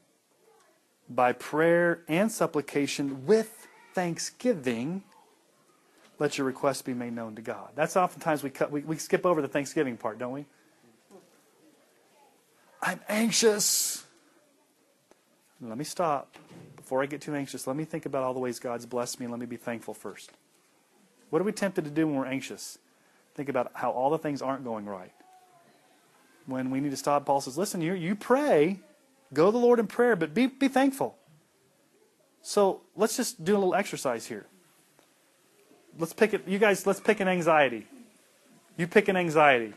by 1.08 1.30
prayer 1.30 2.00
and 2.08 2.30
supplication 2.30 3.24
with 3.24 3.68
thanksgiving, 3.94 5.04
let 6.18 6.36
your 6.36 6.44
requests 6.44 6.82
be 6.82 6.92
made 6.92 7.12
known 7.12 7.36
to 7.36 7.42
God. 7.42 7.68
That's 7.76 7.96
oftentimes 7.96 8.42
we, 8.42 8.50
cut, 8.50 8.72
we, 8.72 8.80
we 8.80 8.96
skip 8.96 9.24
over 9.24 9.40
the 9.40 9.48
thanksgiving 9.48 9.96
part, 9.96 10.18
don't 10.18 10.32
we? 10.32 10.44
I'm 12.82 13.00
anxious. 13.08 14.04
Let 15.60 15.78
me 15.78 15.84
stop. 15.84 16.36
Before 16.74 17.00
I 17.00 17.06
get 17.06 17.20
too 17.20 17.36
anxious, 17.36 17.68
let 17.68 17.76
me 17.76 17.84
think 17.84 18.06
about 18.06 18.24
all 18.24 18.34
the 18.34 18.40
ways 18.40 18.58
God's 18.58 18.86
blessed 18.86 19.20
me 19.20 19.26
and 19.26 19.30
let 19.30 19.38
me 19.38 19.46
be 19.46 19.56
thankful 19.56 19.94
first. 19.94 20.32
What 21.30 21.40
are 21.40 21.44
we 21.44 21.52
tempted 21.52 21.84
to 21.84 21.90
do 21.90 22.06
when 22.06 22.16
we're 22.16 22.26
anxious? 22.26 22.78
Think 23.34 23.48
about 23.48 23.70
how 23.74 23.90
all 23.90 24.10
the 24.10 24.18
things 24.18 24.42
aren't 24.42 24.64
going 24.64 24.84
right. 24.84 25.12
When 26.46 26.70
we 26.70 26.80
need 26.80 26.90
to 26.90 26.96
stop, 26.96 27.24
Paul 27.24 27.40
says, 27.40 27.56
Listen, 27.56 27.80
you, 27.80 27.94
you 27.94 28.14
pray, 28.14 28.80
go 29.32 29.46
to 29.46 29.52
the 29.52 29.58
Lord 29.58 29.78
in 29.78 29.86
prayer, 29.86 30.16
but 30.16 30.34
be, 30.34 30.46
be 30.46 30.68
thankful. 30.68 31.16
So 32.42 32.80
let's 32.96 33.16
just 33.16 33.44
do 33.44 33.54
a 33.54 33.58
little 33.58 33.74
exercise 33.74 34.26
here. 34.26 34.46
Let's 35.98 36.12
pick 36.12 36.34
it. 36.34 36.46
You 36.46 36.58
guys, 36.58 36.86
let's 36.86 37.00
pick 37.00 37.20
an 37.20 37.28
anxiety. 37.28 37.86
You 38.76 38.86
pick 38.86 39.08
an 39.08 39.16
anxiety. 39.16 39.74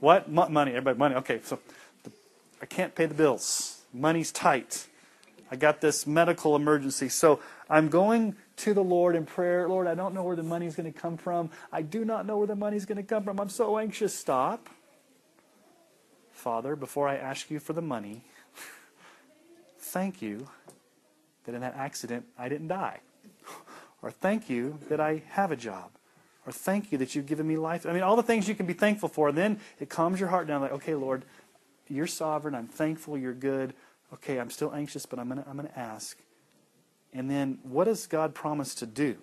What? 0.00 0.30
money. 0.30 0.70
Everybody, 0.70 0.98
money. 0.98 1.14
Okay, 1.16 1.40
so 1.42 1.58
the, 2.04 2.12
I 2.62 2.66
can't 2.66 2.94
pay 2.94 3.06
the 3.06 3.14
bills. 3.14 3.82
Money's 3.92 4.30
tight. 4.30 4.86
I 5.50 5.56
got 5.56 5.80
this 5.80 6.06
medical 6.06 6.54
emergency. 6.54 7.08
So 7.08 7.40
I'm 7.68 7.88
going 7.88 8.36
to 8.56 8.74
the 8.74 8.82
Lord 8.82 9.16
in 9.16 9.26
prayer. 9.26 9.68
Lord, 9.68 9.86
I 9.86 9.94
don't 9.94 10.14
know 10.14 10.22
where 10.22 10.36
the 10.36 10.42
money's 10.42 10.74
going 10.74 10.92
to 10.92 10.98
come 10.98 11.16
from. 11.16 11.50
I 11.72 11.82
do 11.82 12.04
not 12.04 12.26
know 12.26 12.38
where 12.38 12.46
the 12.46 12.56
money's 12.56 12.86
going 12.86 12.96
to 12.96 13.02
come 13.02 13.24
from. 13.24 13.38
I'm 13.38 13.48
so 13.48 13.78
anxious. 13.78 14.14
Stop. 14.14 14.68
Father, 16.32 16.76
before 16.76 17.08
I 17.08 17.16
ask 17.16 17.50
you 17.50 17.58
for 17.60 17.72
the 17.72 17.82
money, 17.82 18.24
thank 19.78 20.22
you 20.22 20.48
that 21.44 21.54
in 21.54 21.60
that 21.60 21.74
accident 21.76 22.26
I 22.38 22.48
didn't 22.48 22.68
die. 22.68 23.00
Or 24.02 24.10
thank 24.10 24.48
you 24.48 24.78
that 24.88 25.00
I 25.00 25.22
have 25.30 25.50
a 25.50 25.56
job. 25.56 25.90
Or 26.46 26.52
thank 26.52 26.92
you 26.92 26.98
that 26.98 27.14
you've 27.14 27.26
given 27.26 27.46
me 27.46 27.56
life. 27.56 27.86
I 27.86 27.92
mean, 27.92 28.02
all 28.02 28.14
the 28.14 28.22
things 28.22 28.48
you 28.48 28.54
can 28.54 28.66
be 28.66 28.72
thankful 28.72 29.08
for. 29.08 29.32
Then 29.32 29.58
it 29.80 29.88
calms 29.88 30.20
your 30.20 30.28
heart 30.28 30.46
down 30.46 30.60
like, 30.60 30.72
okay, 30.72 30.94
Lord, 30.94 31.24
you're 31.88 32.06
sovereign. 32.06 32.54
I'm 32.54 32.68
thankful. 32.68 33.18
You're 33.18 33.34
good. 33.34 33.74
Okay, 34.12 34.38
I'm 34.38 34.50
still 34.50 34.72
anxious, 34.72 35.06
but 35.06 35.18
I'm 35.18 35.28
going 35.28 35.42
to 35.42 35.48
I'm 35.48 35.56
going 35.56 35.68
to 35.68 35.78
ask. 35.78 36.16
And 37.16 37.30
then 37.30 37.58
what 37.62 37.84
does 37.84 38.06
God 38.06 38.34
promise 38.34 38.74
to 38.76 38.86
do? 38.86 39.16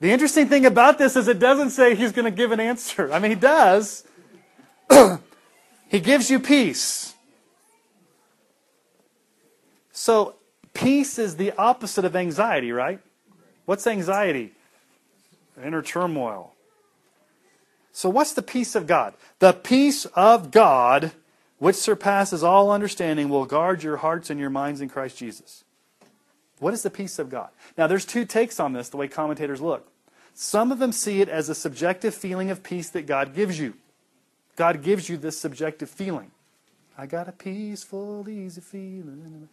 The 0.00 0.10
interesting 0.10 0.48
thing 0.48 0.66
about 0.66 0.98
this 0.98 1.16
is 1.16 1.28
it 1.28 1.38
doesn't 1.38 1.70
say 1.70 1.94
he's 1.94 2.12
going 2.12 2.26
to 2.26 2.30
give 2.30 2.52
an 2.52 2.60
answer. 2.60 3.10
I 3.10 3.18
mean, 3.18 3.30
he 3.30 3.36
does. 3.36 4.04
he 5.88 5.98
gives 5.98 6.30
you 6.30 6.38
peace. 6.38 7.14
So, 9.92 10.34
peace 10.74 11.18
is 11.18 11.36
the 11.36 11.52
opposite 11.52 12.04
of 12.04 12.14
anxiety, 12.14 12.70
right? 12.72 13.00
What's 13.64 13.86
anxiety? 13.86 14.52
Inner 15.62 15.80
turmoil. 15.80 16.52
So, 17.92 18.10
what's 18.10 18.34
the 18.34 18.42
peace 18.42 18.74
of 18.74 18.86
God? 18.86 19.14
The 19.38 19.52
peace 19.54 20.04
of 20.16 20.50
God, 20.50 21.12
which 21.62 21.76
surpasses 21.76 22.42
all 22.42 22.72
understanding, 22.72 23.28
will 23.28 23.46
guard 23.46 23.84
your 23.84 23.98
hearts 23.98 24.30
and 24.30 24.40
your 24.40 24.50
minds 24.50 24.80
in 24.80 24.88
Christ 24.88 25.16
Jesus. 25.16 25.62
What 26.58 26.74
is 26.74 26.82
the 26.82 26.90
peace 26.90 27.20
of 27.20 27.30
God? 27.30 27.50
Now, 27.78 27.86
there's 27.86 28.04
two 28.04 28.24
takes 28.24 28.58
on 28.58 28.72
this, 28.72 28.88
the 28.88 28.96
way 28.96 29.06
commentators 29.06 29.60
look. 29.60 29.86
Some 30.34 30.72
of 30.72 30.80
them 30.80 30.90
see 30.90 31.20
it 31.20 31.28
as 31.28 31.48
a 31.48 31.54
subjective 31.54 32.16
feeling 32.16 32.50
of 32.50 32.64
peace 32.64 32.90
that 32.90 33.06
God 33.06 33.32
gives 33.32 33.60
you. 33.60 33.74
God 34.56 34.82
gives 34.82 35.08
you 35.08 35.16
this 35.16 35.38
subjective 35.38 35.88
feeling. 35.88 36.32
I 36.98 37.06
got 37.06 37.28
a 37.28 37.32
peaceful, 37.32 38.28
easy 38.28 38.60
feeling. 38.60 39.48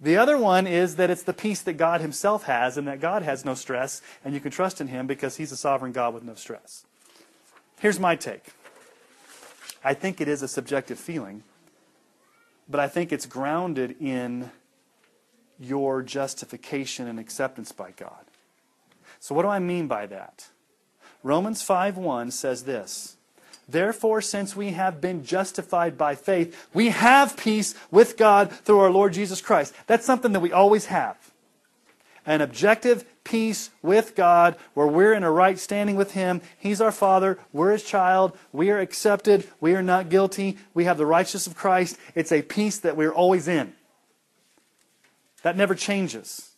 The 0.00 0.16
other 0.16 0.38
one 0.38 0.66
is 0.66 0.96
that 0.96 1.10
it's 1.10 1.24
the 1.24 1.34
peace 1.34 1.60
that 1.60 1.74
God 1.74 2.00
Himself 2.00 2.44
has 2.44 2.78
and 2.78 2.88
that 2.88 3.00
God 3.00 3.22
has 3.22 3.44
no 3.44 3.52
stress 3.52 4.00
and 4.24 4.32
you 4.32 4.40
can 4.40 4.50
trust 4.50 4.80
in 4.80 4.88
Him 4.88 5.06
because 5.06 5.36
He's 5.36 5.52
a 5.52 5.58
sovereign 5.58 5.92
God 5.92 6.14
with 6.14 6.22
no 6.22 6.36
stress. 6.36 6.86
Here's 7.80 8.00
my 8.00 8.16
take 8.16 8.44
I 9.86 9.94
think 9.94 10.20
it 10.20 10.26
is 10.26 10.42
a 10.42 10.48
subjective 10.48 10.98
feeling, 10.98 11.44
but 12.68 12.80
I 12.80 12.88
think 12.88 13.12
it's 13.12 13.24
grounded 13.24 13.94
in 14.00 14.50
your 15.60 16.02
justification 16.02 17.06
and 17.06 17.20
acceptance 17.20 17.70
by 17.70 17.92
God. 17.92 18.24
So, 19.20 19.32
what 19.32 19.42
do 19.42 19.48
I 19.48 19.60
mean 19.60 19.86
by 19.86 20.06
that? 20.06 20.48
Romans 21.22 21.62
5 21.62 21.98
1 21.98 22.32
says 22.32 22.64
this 22.64 23.16
Therefore, 23.68 24.20
since 24.20 24.56
we 24.56 24.72
have 24.72 25.00
been 25.00 25.24
justified 25.24 25.96
by 25.96 26.16
faith, 26.16 26.68
we 26.74 26.88
have 26.88 27.36
peace 27.36 27.76
with 27.92 28.16
God 28.16 28.50
through 28.50 28.80
our 28.80 28.90
Lord 28.90 29.12
Jesus 29.12 29.40
Christ. 29.40 29.72
That's 29.86 30.04
something 30.04 30.32
that 30.32 30.40
we 30.40 30.50
always 30.50 30.86
have. 30.86 31.16
An 32.26 32.40
objective 32.40 33.04
peace 33.26 33.70
with 33.82 34.14
God 34.14 34.56
where 34.72 34.86
we're 34.86 35.12
in 35.12 35.24
a 35.24 35.30
right 35.30 35.58
standing 35.58 35.96
with 35.96 36.12
Him. 36.12 36.40
He's 36.58 36.80
our 36.80 36.92
Father. 36.92 37.38
We're 37.52 37.72
His 37.72 37.82
child. 37.82 38.38
We 38.52 38.70
are 38.70 38.78
accepted. 38.78 39.46
We 39.60 39.74
are 39.74 39.82
not 39.82 40.08
guilty. 40.08 40.56
We 40.72 40.84
have 40.84 40.96
the 40.96 41.04
righteousness 41.04 41.46
of 41.46 41.56
Christ. 41.56 41.98
It's 42.14 42.32
a 42.32 42.42
peace 42.42 42.78
that 42.78 42.96
we're 42.96 43.12
always 43.12 43.48
in. 43.48 43.74
That 45.42 45.56
never 45.56 45.74
changes. 45.74 46.52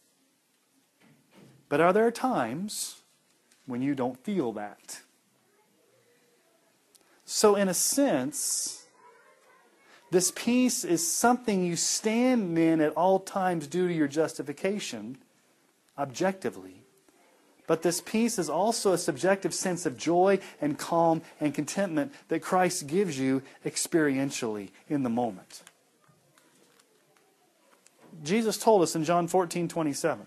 But 1.68 1.80
are 1.80 1.92
there 1.92 2.10
times 2.10 3.02
when 3.66 3.82
you 3.82 3.94
don't 3.94 4.22
feel 4.22 4.52
that? 4.52 5.00
So, 7.24 7.56
in 7.56 7.68
a 7.68 7.74
sense, 7.74 8.86
this 10.10 10.32
peace 10.34 10.84
is 10.84 11.06
something 11.06 11.64
you 11.64 11.76
stand 11.76 12.58
in 12.58 12.80
at 12.80 12.92
all 12.92 13.20
times 13.20 13.66
due 13.66 13.88
to 13.88 13.92
your 13.92 14.08
justification, 14.08 15.18
objectively. 15.98 16.82
But 17.66 17.82
this 17.82 18.00
peace 18.00 18.38
is 18.38 18.48
also 18.48 18.92
a 18.92 18.98
subjective 18.98 19.52
sense 19.52 19.84
of 19.84 19.98
joy 19.98 20.38
and 20.60 20.78
calm 20.78 21.20
and 21.38 21.54
contentment 21.54 22.14
that 22.28 22.40
Christ 22.40 22.86
gives 22.86 23.18
you 23.18 23.42
experientially 23.64 24.70
in 24.88 25.02
the 25.02 25.10
moment. 25.10 25.62
Jesus 28.24 28.56
told 28.56 28.82
us 28.82 28.96
in 28.96 29.04
John 29.04 29.28
14 29.28 29.68
27. 29.68 30.26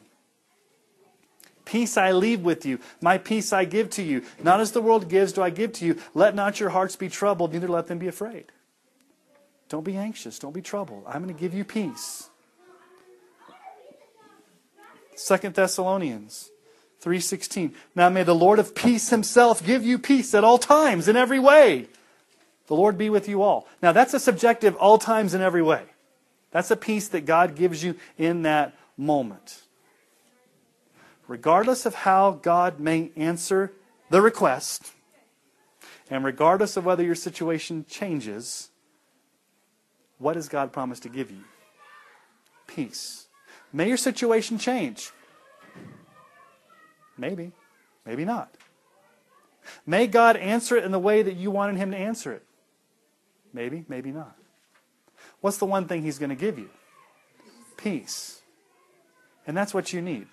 Peace 1.65 1.97
I 1.97 2.11
leave 2.11 2.41
with 2.41 2.65
you. 2.65 2.79
My 3.01 3.17
peace 3.17 3.53
I 3.53 3.65
give 3.65 3.89
to 3.91 4.03
you. 4.03 4.23
Not 4.43 4.59
as 4.59 4.71
the 4.71 4.81
world 4.81 5.09
gives 5.09 5.33
do 5.33 5.41
I 5.41 5.49
give 5.49 5.73
to 5.73 5.85
you. 5.85 5.97
Let 6.13 6.35
not 6.35 6.59
your 6.59 6.69
hearts 6.69 6.95
be 6.95 7.09
troubled, 7.09 7.53
neither 7.53 7.67
let 7.67 7.87
them 7.87 7.97
be 7.97 8.07
afraid. 8.07 8.51
Don't 9.69 9.83
be 9.83 9.95
anxious. 9.95 10.37
Don't 10.37 10.53
be 10.53 10.61
troubled. 10.61 11.03
I'm 11.07 11.23
going 11.23 11.33
to 11.33 11.39
give 11.39 11.53
you 11.53 11.63
peace. 11.63 12.29
Second 15.15 15.55
Thessalonians 15.55 16.49
3:16. 17.01 17.75
Now 17.95 18.09
may 18.09 18.23
the 18.23 18.35
Lord 18.35 18.59
of 18.59 18.75
peace 18.75 19.09
himself 19.09 19.65
give 19.65 19.83
you 19.83 19.97
peace 19.99 20.33
at 20.33 20.43
all 20.43 20.57
times 20.57 21.07
in 21.07 21.15
every 21.15 21.39
way. 21.39 21.87
The 22.67 22.75
Lord 22.75 22.97
be 22.97 23.09
with 23.09 23.27
you 23.27 23.41
all. 23.41 23.67
Now 23.81 23.91
that's 23.91 24.13
a 24.13 24.19
subjective 24.19 24.75
all 24.75 24.97
times 24.97 25.33
in 25.33 25.41
every 25.41 25.61
way. 25.61 25.83
That's 26.51 26.71
a 26.71 26.75
peace 26.75 27.07
that 27.09 27.25
God 27.25 27.55
gives 27.55 27.83
you 27.83 27.95
in 28.17 28.43
that 28.43 28.73
moment 28.97 29.63
regardless 31.31 31.85
of 31.85 31.95
how 31.95 32.31
God 32.31 32.77
may 32.77 33.09
answer 33.15 33.71
the 34.09 34.21
request, 34.21 34.91
and 36.09 36.25
regardless 36.25 36.75
of 36.75 36.83
whether 36.83 37.03
your 37.03 37.15
situation 37.15 37.85
changes, 37.87 38.69
what 40.17 40.33
does 40.33 40.49
God 40.49 40.73
promise 40.73 40.99
to 40.99 41.07
give 41.07 41.31
you? 41.31 41.45
Peace. 42.67 43.20
May 43.73 43.87
your 43.87 43.97
situation 43.97 44.57
change. 44.57 45.11
Maybe, 47.17 47.51
maybe 48.05 48.25
not. 48.25 48.53
May 49.85 50.07
God 50.07 50.37
answer 50.37 50.75
it 50.75 50.83
in 50.83 50.91
the 50.91 50.99
way 50.99 51.21
that 51.21 51.35
you 51.35 51.51
wanted 51.51 51.77
Him 51.77 51.91
to 51.91 51.97
answer 51.97 52.33
it. 52.33 52.43
Maybe, 53.53 53.85
maybe 53.87 54.11
not. 54.11 54.35
What's 55.41 55.57
the 55.57 55.65
one 55.65 55.87
thing 55.87 56.03
He's 56.03 56.19
going 56.19 56.29
to 56.29 56.35
give 56.35 56.57
you? 56.57 56.69
Peace. 57.77 58.41
And 59.45 59.55
that's 59.55 59.73
what 59.73 59.93
you 59.93 60.01
need 60.01 60.27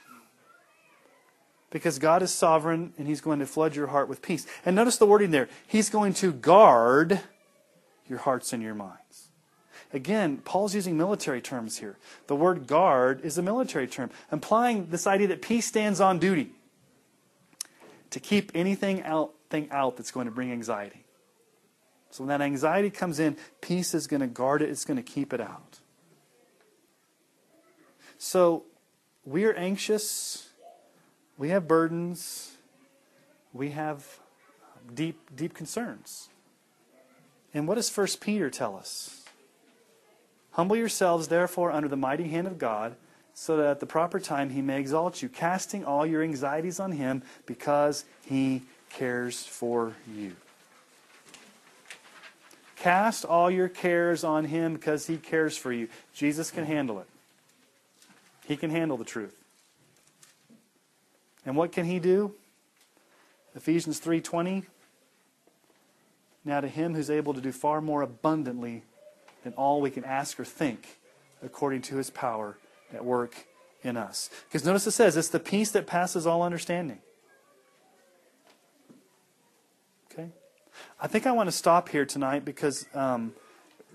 because 1.71 1.99
God 1.99 2.23
is 2.23 2.33
sovereign 2.33 2.93
and 2.99 3.07
He's 3.07 3.21
going 3.21 3.39
to 3.41 3.47
flood 3.47 3.77
your 3.77 3.89
heart 3.89 4.09
with 4.09 4.23
peace. 4.23 4.47
And 4.65 4.77
notice 4.77 4.97
the 4.97 5.07
wording 5.07 5.31
there 5.31 5.49
He's 5.67 5.91
going 5.91 6.15
to 6.15 6.33
guard 6.33 7.21
your 8.09 8.19
hearts 8.19 8.53
and 8.53 8.63
your 8.63 8.75
minds. 8.75 9.08
Again, 9.93 10.39
Paul's 10.39 10.75
using 10.75 10.97
military 10.97 11.41
terms 11.41 11.79
here. 11.79 11.97
The 12.27 12.37
word 12.37 12.67
guard 12.67 13.23
is 13.23 13.39
a 13.39 13.43
military 13.43 13.87
term, 13.87 14.11
implying 14.31 14.91
this 14.91 15.07
idea 15.07 15.29
that 15.29 15.43
peace 15.43 15.67
stands 15.67 16.01
on 16.01 16.19
duty 16.19 16.53
to 18.11 18.21
keep 18.21 18.53
anything 18.55 19.03
out, 19.03 19.33
thing 19.51 19.69
out 19.71 19.97
that's 19.97 20.11
going 20.11 20.27
to 20.27 20.33
bring 20.33 20.53
anxiety. 20.53 21.05
So 22.11 22.25
when 22.25 22.29
that 22.29 22.43
anxiety 22.43 22.91
comes 22.91 23.19
in, 23.19 23.37
peace 23.61 23.95
is 23.95 24.07
going 24.07 24.21
to 24.21 24.27
guard 24.27 24.63
it, 24.63 24.69
it's 24.69 24.85
going 24.85 24.97
to 24.97 25.03
keep 25.03 25.33
it 25.33 25.41
out. 25.41 25.79
So 28.19 28.65
we're 29.25 29.55
anxious 29.55 30.49
we 31.39 31.51
have 31.51 31.69
burdens. 31.69 32.57
We 33.53 33.71
have 33.71 34.05
deep, 34.93 35.35
deep 35.35 35.55
concerns. 35.55 36.29
And 37.55 37.67
what 37.69 37.77
does 37.77 37.97
1 37.97 38.09
Peter 38.21 38.51
tell 38.51 38.77
us? 38.77 39.18
Humble 40.59 40.75
yourselves, 40.75 41.29
therefore, 41.29 41.71
under 41.71 41.87
the 41.87 41.97
mighty 41.97 42.27
hand 42.27 42.49
of 42.49 42.59
God, 42.59 42.97
so 43.33 43.57
that 43.59 43.67
at 43.67 43.79
the 43.79 43.87
proper 43.87 44.19
time 44.19 44.51
he 44.51 44.61
may 44.61 44.81
exalt 44.81 45.23
you, 45.23 45.29
casting 45.29 45.85
all 45.85 46.05
your 46.05 46.21
anxieties 46.21 46.81
on 46.81 46.91
him 46.91 47.23
because 47.47 48.05
he 48.27 48.63
cares 48.91 49.45
for 49.45 49.95
you. 50.13 50.35
Cast 52.75 53.25
all 53.25 53.49
your 53.49 53.69
cares 53.69 54.25
on 54.25 54.47
him 54.47 54.75
because 54.75 55.07
he 55.07 55.17
cares 55.17 55.57
for 55.57 55.73
you. 55.73 55.87
Jesus 56.13 56.51
can 56.51 56.65
handle 56.65 56.99
it. 56.99 57.07
He 58.45 58.57
can 58.57 58.71
handle 58.71 58.97
the 58.97 59.05
truth. 59.05 59.41
And 61.47 61.55
what 61.55 61.71
can 61.71 61.85
he 61.85 62.01
do? 62.01 62.35
Ephesians 63.55 64.01
3:20 64.01 64.65
Now 66.45 66.61
to 66.61 66.67
him 66.67 66.97
who's 66.97 67.11
able 67.11 67.33
to 67.35 67.41
do 67.41 67.53
far 67.53 67.81
more 67.81 68.03
abundantly 68.03 68.83
than 69.45 69.53
all 69.55 69.81
we 69.81 69.91
can 69.91 70.05
ask 70.05 70.39
or 70.39 70.45
think 70.45 70.99
according 71.43 71.83
to 71.83 71.97
his 71.97 72.11
power 72.11 72.59
at 72.93 73.05
work 73.05 73.47
in 73.83 73.97
us. 73.97 74.31
Because 74.49 74.65
notice 74.65 74.87
it 74.87 74.93
says 74.93 75.17
it's 75.17 75.29
the 75.29 75.41
peace 75.41 75.71
that 75.71 75.87
passes 75.87 76.27
all 76.27 76.43
understanding. 76.43 76.99
Okay? 80.13 80.29
I 81.01 81.07
think 81.07 81.27
I 81.27 81.33
want 81.33 81.49
to 81.49 81.53
stop 81.53 81.89
here 81.89 82.05
tonight 82.05 82.45
because 82.45 82.87
um, 82.95 83.33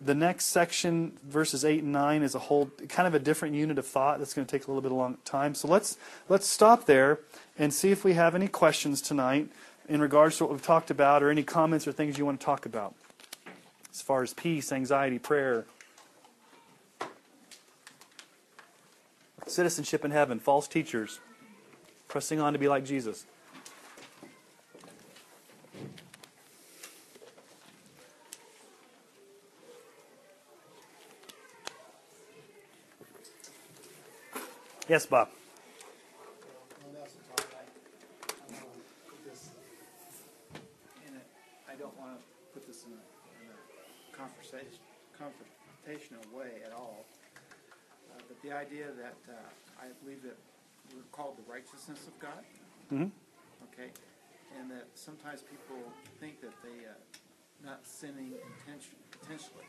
the 0.04 0.16
next 0.16 0.46
section, 0.46 1.18
verses 1.24 1.66
8 1.66 1.84
and 1.84 1.92
9, 1.92 2.24
is 2.24 2.36
a 2.36 2.40
whole 2.40 2.72
kind 2.90 3.08
of 3.08 3.14
a 3.14 3.20
different 3.20 3.56
unit 3.56 3.78
of 3.78 3.86
thought 3.86 4.20
that's 4.20 4.34
going 4.34 4.46
to 4.46 4.52
take 4.52 4.68
a 4.68 4.72
little 4.72 4.82
bit 4.82 4.92
of 4.92 4.98
long 4.98 5.18
time. 5.26 5.56
So 5.56 5.68
let's 5.68 5.98
let's 6.30 6.48
stop 6.48 6.86
there 6.86 7.20
and 7.58 7.74
see 7.74 7.92
if 7.92 8.04
we 8.04 8.14
have 8.14 8.36
any 8.36 8.48
questions 8.48 9.02
tonight 9.02 9.50
in 9.90 10.02
regards 10.02 10.38
to 10.38 10.46
what 10.46 10.52
we've 10.52 10.62
talked 10.62 10.90
about, 10.90 11.22
or 11.22 11.30
any 11.30 11.44
comments 11.44 11.86
or 11.86 11.92
things 11.92 12.18
you 12.18 12.26
want 12.26 12.40
to 12.40 12.46
talk 12.46 12.66
about 12.66 12.96
as 13.94 14.02
far 14.02 14.24
as 14.24 14.34
peace, 14.34 14.72
anxiety, 14.72 15.20
prayer, 15.20 15.66
citizenship 19.46 20.04
in 20.04 20.12
heaven, 20.12 20.40
false 20.40 20.68
teachers, 20.68 21.20
pressing 22.08 22.40
on 22.40 22.54
to 22.54 22.60
be 22.60 22.68
like 22.68 22.86
Jesus. 22.86 23.26
Yes, 34.90 35.06
Bob. 35.06 35.30
One 36.84 36.96
else 36.98 37.16
will 37.16 37.36
talk, 37.36 37.48
I, 37.56 37.64
I 38.52 38.56
don't 38.56 38.68
wanna 38.68 38.84
put 39.08 39.24
this 39.26 39.50
in 41.08 41.16
a, 41.16 41.72
I 41.72 41.76
don't 41.76 41.98
wanna 41.98 42.18
put 42.54 42.68
this 42.68 42.84
in 42.84 42.92
a, 42.92 42.96
in 42.96 43.50
a 43.50 43.56
conversation, 43.56 44.13
confrontational 45.20 46.26
way 46.34 46.62
at 46.66 46.72
all. 46.74 47.06
Uh, 48.12 48.22
but 48.28 48.42
the 48.42 48.52
idea 48.52 48.88
that, 48.98 49.16
uh, 49.30 49.82
I 49.82 49.88
believe 50.04 50.22
that 50.24 50.38
we're 50.94 51.02
called 51.12 51.38
the 51.38 51.52
righteousness 51.52 52.08
of 52.08 52.18
God. 52.20 52.44
Mhm. 52.92 53.12
Okay, 53.72 53.92
and 54.58 54.70
that 54.70 54.88
sometimes 54.96 55.42
people 55.42 55.92
think 56.20 56.42
that 56.42 56.54
they, 56.62 56.86
uh, 56.86 56.94
not 57.64 57.86
sinning 57.88 58.34
intention, 58.34 58.96
intentionally. 59.22 59.66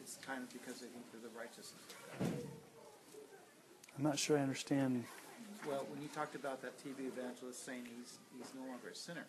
It's 0.00 0.16
kind 0.18 0.42
of 0.42 0.50
because 0.52 0.80
they 0.80 0.88
think 0.88 1.10
they're 1.12 1.20
the 1.20 1.28
righteousness 1.30 1.82
of 1.88 2.18
God. 2.20 2.48
I'm 3.96 4.02
not 4.04 4.18
sure 4.18 4.36
I 4.38 4.42
understand. 4.42 5.06
Well, 5.66 5.84
when 5.86 6.02
you 6.02 6.08
talked 6.08 6.34
about 6.34 6.60
that 6.62 6.76
TV 6.78 7.06
evangelist 7.06 7.64
saying 7.64 7.86
he's, 7.86 8.18
he's 8.36 8.52
no 8.54 8.60
longer 8.66 8.88
a 8.90 8.94
sinner. 8.94 9.26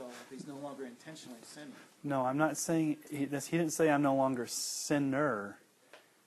So 0.00 0.06
he's 0.34 0.46
no 0.46 0.56
longer 0.56 0.86
intentionally 0.86 1.36
sinning, 1.42 1.72
No, 2.02 2.24
I'm 2.24 2.38
not 2.38 2.56
saying 2.56 2.96
he, 3.10 3.26
this, 3.26 3.46
he 3.48 3.58
didn't 3.58 3.74
say 3.74 3.90
I'm 3.90 4.00
no 4.00 4.14
longer 4.14 4.46
sinner. 4.46 5.58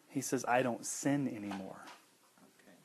He 0.10 0.22
says 0.22 0.46
I 0.48 0.62
don't 0.62 0.86
sin 0.86 1.28
anymore. 1.28 1.80
okay. 2.62 2.78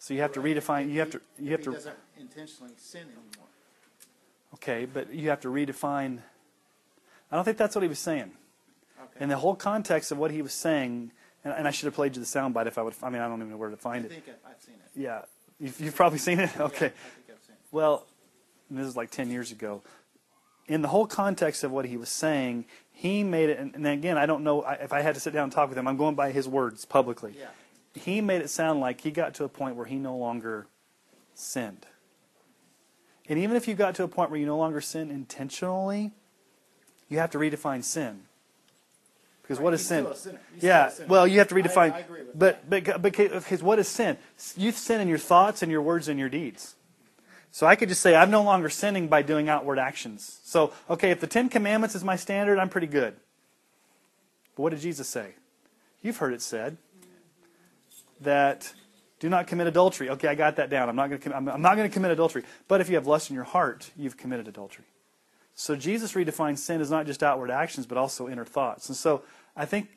So 0.00 0.12
you 0.12 0.22
have 0.22 0.32
to 0.32 0.40
redefine. 0.40 0.90
You 0.90 0.98
have 0.98 1.10
to. 1.10 1.20
You 1.38 1.52
have 1.52 1.60
If 1.60 1.64
to. 1.66 1.72
doesn't 1.72 1.94
intentionally 2.18 2.72
sin 2.78 3.02
anymore. 3.02 3.48
Okay, 4.54 4.86
but 4.86 5.12
you 5.14 5.28
have 5.28 5.40
to 5.42 5.48
redefine. 5.48 6.18
I 7.30 7.36
don't 7.36 7.44
think 7.44 7.58
that's 7.58 7.76
what 7.76 7.82
he 7.82 7.88
was 7.88 8.00
saying. 8.00 8.32
Okay. 9.00 9.22
In 9.22 9.28
the 9.28 9.36
whole 9.36 9.54
context 9.54 10.10
of 10.10 10.18
what 10.18 10.32
he 10.32 10.42
was 10.42 10.52
saying, 10.52 11.12
and, 11.44 11.54
and 11.54 11.68
I 11.68 11.70
should 11.70 11.84
have 11.84 11.94
played 11.94 12.16
you 12.16 12.20
the 12.22 12.26
soundbite 12.26 12.66
if 12.66 12.76
I 12.76 12.82
would. 12.82 12.94
I 13.04 13.10
mean, 13.10 13.22
I 13.22 13.28
don't 13.28 13.38
even 13.38 13.50
know 13.50 13.56
where 13.56 13.68
to 13.70 13.76
I 13.76 13.78
find 13.78 14.04
it. 14.04 14.10
I 14.10 14.14
think 14.14 14.24
I- 14.44 14.50
I've 14.50 14.60
seen 14.60 14.74
it. 14.74 15.00
Yeah, 15.00 15.22
you've, 15.60 15.78
you've 15.80 15.94
probably 15.94 16.18
seen 16.18 16.40
it. 16.40 16.50
Yeah, 16.56 16.62
Okay. 16.64 16.86
I 16.86 16.88
think 16.88 16.92
I've 17.30 17.44
seen 17.44 17.52
it. 17.54 17.60
Well, 17.70 18.04
this 18.70 18.86
is 18.86 18.96
like 18.96 19.10
10 19.10 19.30
years 19.30 19.50
ago. 19.52 19.82
In 20.66 20.82
the 20.82 20.88
whole 20.88 21.06
context 21.06 21.64
of 21.64 21.70
what 21.70 21.86
he 21.86 21.96
was 21.96 22.08
saying, 22.10 22.66
he 22.92 23.22
made 23.22 23.48
it, 23.48 23.58
and, 23.58 23.86
again, 23.86 24.18
I 24.18 24.26
don't 24.26 24.44
know 24.44 24.62
if 24.80 24.92
I 24.92 25.00
had 25.00 25.14
to 25.14 25.20
sit 25.20 25.32
down 25.32 25.44
and 25.44 25.52
talk 25.52 25.68
with 25.70 25.78
him, 25.78 25.88
I'm 25.88 25.96
going 25.96 26.14
by 26.14 26.30
his 26.32 26.46
words 26.46 26.84
publicly. 26.84 27.34
Yeah. 27.38 27.46
He 27.94 28.20
made 28.20 28.42
it 28.42 28.50
sound 28.50 28.80
like 28.80 29.00
he 29.00 29.10
got 29.10 29.34
to 29.34 29.44
a 29.44 29.48
point 29.48 29.76
where 29.76 29.86
he 29.86 29.96
no 29.96 30.16
longer 30.16 30.66
sinned. 31.34 31.86
And 33.28 33.38
even 33.38 33.56
if 33.56 33.66
you 33.68 33.74
got 33.74 33.94
to 33.96 34.02
a 34.02 34.08
point 34.08 34.30
where 34.30 34.38
you 34.40 34.46
no 34.46 34.58
longer 34.58 34.80
sin 34.80 35.10
intentionally, 35.10 36.12
you 37.08 37.18
have 37.18 37.30
to 37.30 37.38
redefine 37.38 37.82
sin. 37.84 38.22
Because 39.42 39.58
what 39.58 39.68
Right, 39.70 39.74
is 39.74 39.80
he's 39.80 39.88
sin? 39.88 40.02
still 40.04 40.12
a 40.12 40.16
sinner. 40.16 40.40
He's 40.54 40.62
Yeah, 40.62 40.88
still 40.88 40.92
a 40.92 40.96
sinner. 40.96 41.08
well, 41.08 41.26
you 41.26 41.38
have 41.38 41.48
to 41.48 41.54
redefine. 41.54 41.92
I 41.92 41.98
agree 42.00 42.20
with 42.22 42.38
but, 42.38 42.68
but 42.68 42.84
but 42.84 43.02
because 43.02 43.62
what 43.62 43.78
is 43.78 43.88
sin? 43.88 44.18
You 44.56 44.72
sin 44.72 45.00
in 45.00 45.08
your 45.08 45.18
thoughts 45.18 45.62
and 45.62 45.72
your 45.72 45.80
words 45.82 46.08
and 46.08 46.18
your 46.18 46.28
deeds. 46.28 46.74
So 47.50 47.66
I 47.66 47.76
could 47.76 47.88
just 47.88 48.00
say 48.00 48.14
I'm 48.14 48.30
no 48.30 48.42
longer 48.42 48.68
sinning 48.68 49.08
by 49.08 49.22
doing 49.22 49.48
outward 49.48 49.78
actions. 49.78 50.40
So 50.44 50.72
okay, 50.88 51.10
if 51.10 51.20
the 51.20 51.26
Ten 51.26 51.48
Commandments 51.48 51.94
is 51.94 52.04
my 52.04 52.16
standard, 52.16 52.58
I'm 52.58 52.68
pretty 52.68 52.86
good. 52.86 53.14
But 54.56 54.62
what 54.62 54.70
did 54.70 54.80
Jesus 54.80 55.08
say? 55.08 55.34
You've 56.02 56.18
heard 56.18 56.32
it 56.32 56.42
said 56.42 56.76
that 58.20 58.72
do 59.20 59.28
not 59.28 59.46
commit 59.46 59.66
adultery. 59.66 60.10
Okay, 60.10 60.28
I 60.28 60.34
got 60.34 60.56
that 60.56 60.70
down. 60.70 60.88
I'm 60.88 60.96
not 60.96 61.08
going 61.08 61.20
to. 61.20 61.36
I'm 61.36 61.62
not 61.62 61.76
going 61.76 61.88
to 61.88 61.92
commit 61.92 62.10
adultery. 62.10 62.44
But 62.68 62.80
if 62.80 62.88
you 62.88 62.94
have 62.94 63.06
lust 63.06 63.30
in 63.30 63.34
your 63.34 63.44
heart, 63.44 63.90
you've 63.96 64.16
committed 64.16 64.46
adultery. 64.46 64.84
So 65.54 65.74
Jesus 65.74 66.12
redefines 66.12 66.58
sin 66.58 66.80
as 66.80 66.90
not 66.90 67.06
just 67.06 67.22
outward 67.22 67.50
actions, 67.50 67.84
but 67.86 67.98
also 67.98 68.28
inner 68.28 68.44
thoughts. 68.44 68.88
And 68.88 68.96
so 68.96 69.22
I 69.56 69.64
think 69.64 69.88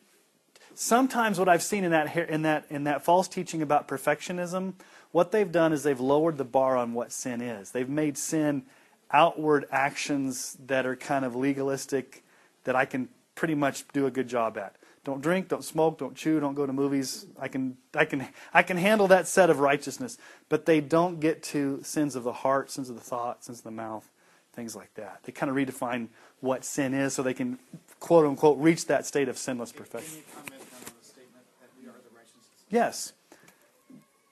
sometimes 0.74 1.38
what 1.38 1.48
I've 1.48 1.62
seen 1.62 1.84
in 1.84 1.92
that 1.92 2.16
in 2.16 2.42
that 2.42 2.66
in 2.72 2.86
that 2.86 3.04
false 3.04 3.28
teaching 3.28 3.62
about 3.62 3.88
perfectionism, 3.88 4.74
what 5.12 5.32
they've 5.32 5.52
done 5.52 5.74
is 5.74 5.84
they've 5.84 6.00
lowered 6.00 6.38
the 6.38 6.46
bar 6.46 6.78
on 6.78 6.94
what 6.94 7.12
sin 7.12 7.42
is. 7.42 7.72
They've 7.72 7.90
made 7.90 8.18
sin 8.18 8.64
outward 9.12 9.66
actions 9.72 10.58
that 10.68 10.86
are 10.86 10.96
kind 10.96 11.26
of 11.26 11.36
legalistic 11.36 12.24
that 12.64 12.76
I 12.76 12.86
can 12.86 13.10
pretty 13.36 13.56
much 13.56 13.88
do 13.90 14.06
a 14.06 14.12
good 14.12 14.28
job 14.28 14.58
at. 14.58 14.76
Don't 15.04 15.22
drink, 15.22 15.48
don't 15.48 15.64
smoke, 15.64 15.98
don't 15.98 16.16
chew, 16.16 16.40
don't 16.40 16.54
go 16.54 16.68
to 16.68 16.74
movies. 16.74 17.26
I 17.40 17.48
can 17.48 17.78
I 17.96 18.06
can 18.06 18.28
I 18.54 18.62
can 18.62 18.78
handle 18.78 19.08
that 19.08 19.28
set 19.28 19.50
of 19.50 19.60
righteousness, 19.60 20.18
but 20.48 20.66
they 20.68 20.80
don't 20.80 21.20
get 21.20 21.42
to 21.44 21.80
sins 21.82 22.16
of 22.16 22.24
the 22.24 22.34
heart, 22.34 22.70
sins 22.70 22.88
of 22.90 22.96
the 22.96 23.02
thought, 23.02 23.44
sins 23.44 23.60
of 23.60 23.64
the 23.64 23.72
mouth, 23.72 24.08
things 24.54 24.76
like 24.76 24.94
that. 24.94 25.22
They 25.24 25.32
kind 25.32 25.50
of 25.50 25.56
redefine 25.56 26.10
what 26.40 26.64
sin 26.64 26.94
is 26.94 27.14
so 27.14 27.24
they 27.24 27.34
can 27.34 27.58
quote 28.00 28.28
unquote 28.28 28.60
reach 28.60 28.86
that 28.88 29.08
state 29.08 29.28
of 29.28 29.40
sinless 29.40 29.72
Can 29.72 29.80
perfection. 29.86 30.18
you 30.18 30.24
comment 30.36 30.62
on 30.62 30.94
the 31.00 31.06
statement 31.06 31.46
that 31.62 31.70
we 31.82 31.88
are 31.90 31.94
the 31.94 32.16
righteousness? 32.16 32.46
Yes. 32.70 33.14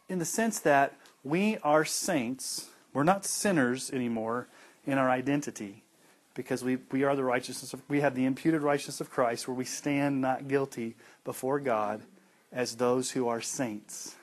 In 0.10 0.20
the 0.20 0.26
sense 0.26 0.60
that 0.60 0.96
we 1.24 1.58
are 1.60 1.86
saints, 1.86 2.70
we're 2.94 3.04
not 3.04 3.26
sinners 3.26 3.92
anymore 3.92 4.48
in 4.86 4.98
our 4.98 5.10
identity 5.10 5.84
because 6.34 6.64
we, 6.64 6.78
we 6.92 7.04
are 7.04 7.16
the 7.16 7.24
righteousness 7.24 7.74
of, 7.74 7.82
we 7.88 8.02
have 8.02 8.16
the 8.16 8.26
imputed 8.26 8.64
righteousness 8.64 9.02
of 9.02 9.12
Christ 9.12 9.48
where 9.48 9.56
we 9.56 9.66
stand 9.66 10.20
not 10.20 10.48
guilty 10.48 10.96
before 11.24 11.60
God 11.60 12.02
as 12.52 12.76
those 12.76 13.12
who 13.12 13.28
are 13.28 13.42
saints. 13.42 14.16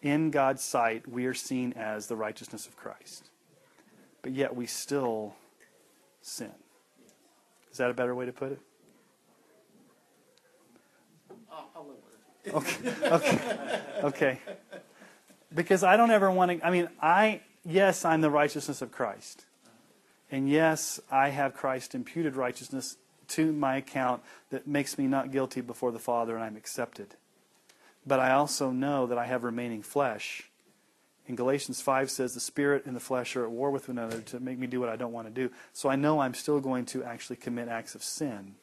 In 0.00 0.30
God's 0.30 0.62
sight, 0.64 1.08
we 1.08 1.26
are 1.26 1.34
seen 1.34 1.74
as 1.74 2.08
the 2.08 2.16
righteousness 2.16 2.66
of 2.66 2.76
Christ. 2.76 3.30
But 4.22 4.32
yet 4.32 4.56
we 4.56 4.66
still 4.66 5.34
sin. 6.20 6.50
Is 7.70 7.78
that 7.78 7.90
a 7.90 7.94
better 7.94 8.14
way 8.14 8.26
to 8.26 8.32
put 8.32 8.52
it? 8.52 8.60
I'll, 11.50 11.70
I'll 11.76 11.82
live 11.82 11.96
with 12.04 12.14
it. 12.14 12.22
Okay. 12.48 12.92
Okay. 13.04 13.58
Okay. 14.02 14.38
Because 15.54 15.84
I 15.84 15.96
don't 15.96 16.10
ever 16.10 16.30
want 16.30 16.50
to. 16.50 16.66
I 16.66 16.70
mean, 16.70 16.88
I 17.00 17.42
yes, 17.64 18.04
I'm 18.04 18.20
the 18.20 18.30
righteousness 18.30 18.82
of 18.82 18.90
Christ, 18.90 19.44
and 20.30 20.48
yes, 20.48 21.00
I 21.10 21.28
have 21.28 21.54
Christ 21.54 21.94
imputed 21.94 22.36
righteousness 22.36 22.96
to 23.28 23.52
my 23.52 23.76
account 23.76 24.22
that 24.50 24.66
makes 24.66 24.98
me 24.98 25.06
not 25.06 25.30
guilty 25.30 25.60
before 25.60 25.92
the 25.92 25.98
Father, 25.98 26.34
and 26.34 26.44
I'm 26.44 26.56
accepted. 26.56 27.14
But 28.06 28.18
I 28.18 28.32
also 28.32 28.70
know 28.70 29.06
that 29.06 29.18
I 29.18 29.26
have 29.26 29.44
remaining 29.44 29.82
flesh. 29.82 30.50
In 31.28 31.36
Galatians 31.36 31.80
5 31.80 32.10
says 32.10 32.34
the 32.34 32.40
spirit 32.40 32.84
and 32.84 32.96
the 32.96 33.00
flesh 33.00 33.36
are 33.36 33.44
at 33.44 33.50
war 33.50 33.70
with 33.70 33.88
one 33.88 33.96
another 33.96 34.20
to 34.22 34.40
make 34.40 34.58
me 34.58 34.66
do 34.66 34.80
what 34.80 34.88
I 34.88 34.96
don't 34.96 35.12
want 35.12 35.28
to 35.28 35.32
do. 35.32 35.54
So 35.72 35.88
I 35.88 35.94
know 35.94 36.18
I'm 36.18 36.34
still 36.34 36.58
going 36.58 36.84
to 36.86 37.04
actually 37.04 37.36
commit 37.36 37.68
acts 37.68 37.94
of 37.94 38.02
sin 38.02 38.56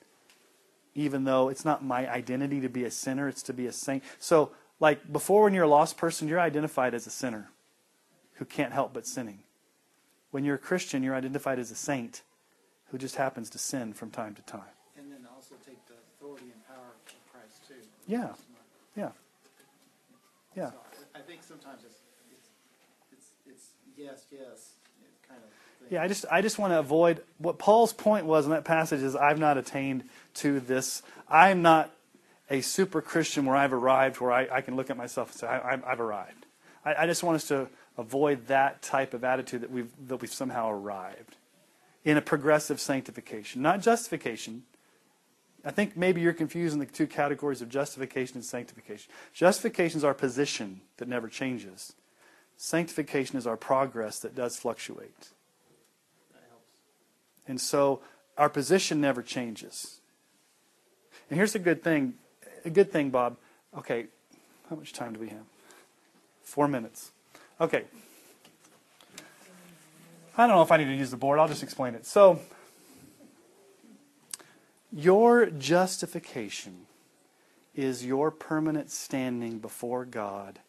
even 0.96 1.24
though 1.24 1.50
it's 1.50 1.66
not 1.66 1.84
my 1.84 2.10
identity 2.10 2.62
to 2.62 2.70
be 2.70 2.84
a 2.84 2.92
sinner, 2.92 3.28
it's 3.28 3.44
to 3.44 3.54
be 3.54 3.68
a 3.68 3.72
saint. 3.72 4.04
So, 4.20 4.52
like 4.80 5.12
before, 5.12 5.44
when 5.44 5.54
you're 5.54 5.66
a 5.66 5.68
lost 5.68 5.98
person, 5.98 6.28
you're 6.28 6.40
identified 6.40 6.94
as 6.94 7.06
a 7.08 7.10
sinner 7.10 7.50
who 8.36 8.46
can't 8.46 8.74
help 8.74 8.94
but 8.94 9.06
sinning. 9.06 9.40
When 10.32 10.44
you're 10.46 10.56
a 10.56 10.60
Christian, 10.60 11.04
you're 11.04 11.16
identified 11.16 11.60
as 11.60 11.72
a 11.72 11.76
saint 11.76 12.22
who 12.92 12.98
just 12.98 13.16
happens 13.16 13.50
to 13.52 13.58
sin 13.58 13.94
from 13.94 14.10
time 14.10 14.36
to 14.36 14.42
time. 14.44 14.62
And 14.98 15.12
then 15.12 15.28
also 15.36 15.56
take 15.66 15.86
the 15.88 15.96
authority 16.16 16.46
and 16.54 16.68
power 16.68 16.96
of 16.96 17.32
Christ 17.32 17.68
too. 17.68 17.76
Yeah. 18.08 18.30
Yeah. 18.96 19.10
Yeah. 20.56 20.72
So 20.72 20.78
I 21.16 21.20
I 21.20 21.22
think 21.22 21.44
sometimes 21.44 21.84
it's, 21.84 22.00
it's, 22.32 22.50
it's, 23.12 23.28
it's 23.46 23.70
yes, 23.98 24.26
yes, 24.32 24.74
it 25.04 25.28
kind 25.28 25.42
of. 25.44 25.50
thing. 25.50 25.60
Yeah, 25.90 26.04
I 26.04 26.08
just 26.08 26.26
I 26.32 26.42
just 26.42 26.60
want 26.60 26.72
to 26.72 26.80
avoid 26.80 27.24
what 27.40 27.58
Paul's 27.58 27.94
point 27.94 28.26
was 28.26 28.46
in 28.46 28.52
that 28.52 28.64
passage 28.64 29.02
is 29.02 29.16
I've 29.16 29.40
not 29.40 29.58
attained 29.58 30.04
to 30.36 30.60
this. 30.60 31.02
I'm 31.28 31.62
not 31.62 31.92
a 32.50 32.62
super 32.62 33.02
Christian 33.02 33.46
where 33.46 33.56
I've 33.56 33.74
arrived 33.74 34.20
where 34.20 34.32
I, 34.32 34.48
I 34.52 34.62
can 34.62 34.76
look 34.76 34.90
at 34.90 34.98
myself 34.98 35.32
and 35.32 35.40
say 35.40 35.48
I, 35.48 35.74
I've, 35.74 35.84
I've 35.84 36.00
arrived. 36.00 36.46
I, 36.86 37.04
I 37.04 37.06
just 37.06 37.24
want 37.24 37.36
us 37.36 37.48
to 37.48 37.68
avoid 37.98 38.48
that 38.48 38.82
type 38.82 39.14
of 39.14 39.24
attitude 39.24 39.62
that 39.62 39.72
we've 39.72 39.92
that 40.08 40.18
we've 40.18 40.32
somehow 40.32 40.70
arrived 40.70 41.38
in 42.06 42.18
a 42.18 42.22
progressive 42.22 42.80
sanctification, 42.80 43.62
not 43.62 43.82
justification. 43.82 44.64
I 45.66 45.72
think 45.72 45.98
maybe 45.98 46.22
you're 46.22 46.34
confusing 46.34 46.80
the 46.80 46.86
two 46.86 47.08
categories 47.08 47.62
of 47.62 47.68
justification 47.68 48.38
and 48.38 48.46
sanctification. 48.46 49.12
Justification 49.34 49.98
is 49.98 50.04
our 50.06 50.14
position 50.14 50.82
that 50.98 51.08
never 51.10 51.28
changes. 51.28 51.94
Sanctification 52.56 53.38
is 53.38 53.46
our 53.46 53.58
progress 53.58 54.20
that 54.20 54.36
does 54.36 54.58
fluctuate. 54.58 55.30
And 57.50 57.60
so 57.60 58.00
our 58.38 58.48
position 58.48 59.02
never 59.02 59.22
changes. 59.22 60.00
And 61.30 61.38
here's 61.38 61.56
a 61.56 61.60
good 61.60 61.84
thing. 61.84 62.14
A 62.64 62.70
good 62.70 62.92
thing, 62.92 63.10
Bob. 63.10 63.38
Okay, 63.78 64.06
how 64.70 64.76
much 64.76 64.94
time 64.94 65.14
do 65.14 65.20
we 65.20 65.30
have? 65.30 65.44
Four 66.44 66.68
minutes. 66.68 67.12
Okay. 67.60 67.84
I 70.38 70.48
don't 70.48 70.56
know 70.56 70.62
if 70.62 70.72
I 70.72 70.78
need 70.78 70.86
to 70.86 70.94
use 70.94 71.12
the 71.12 71.18
board. 71.18 71.40
I'll 71.40 71.48
just 71.48 71.64
explain 71.64 71.96
it. 71.96 72.06
So, 72.06 72.40
your 74.92 75.48
justification 75.48 76.86
is 77.76 78.06
your 78.06 78.32
permanent 78.32 78.92
standing 78.92 79.58
before 79.60 80.06
God 80.06 80.60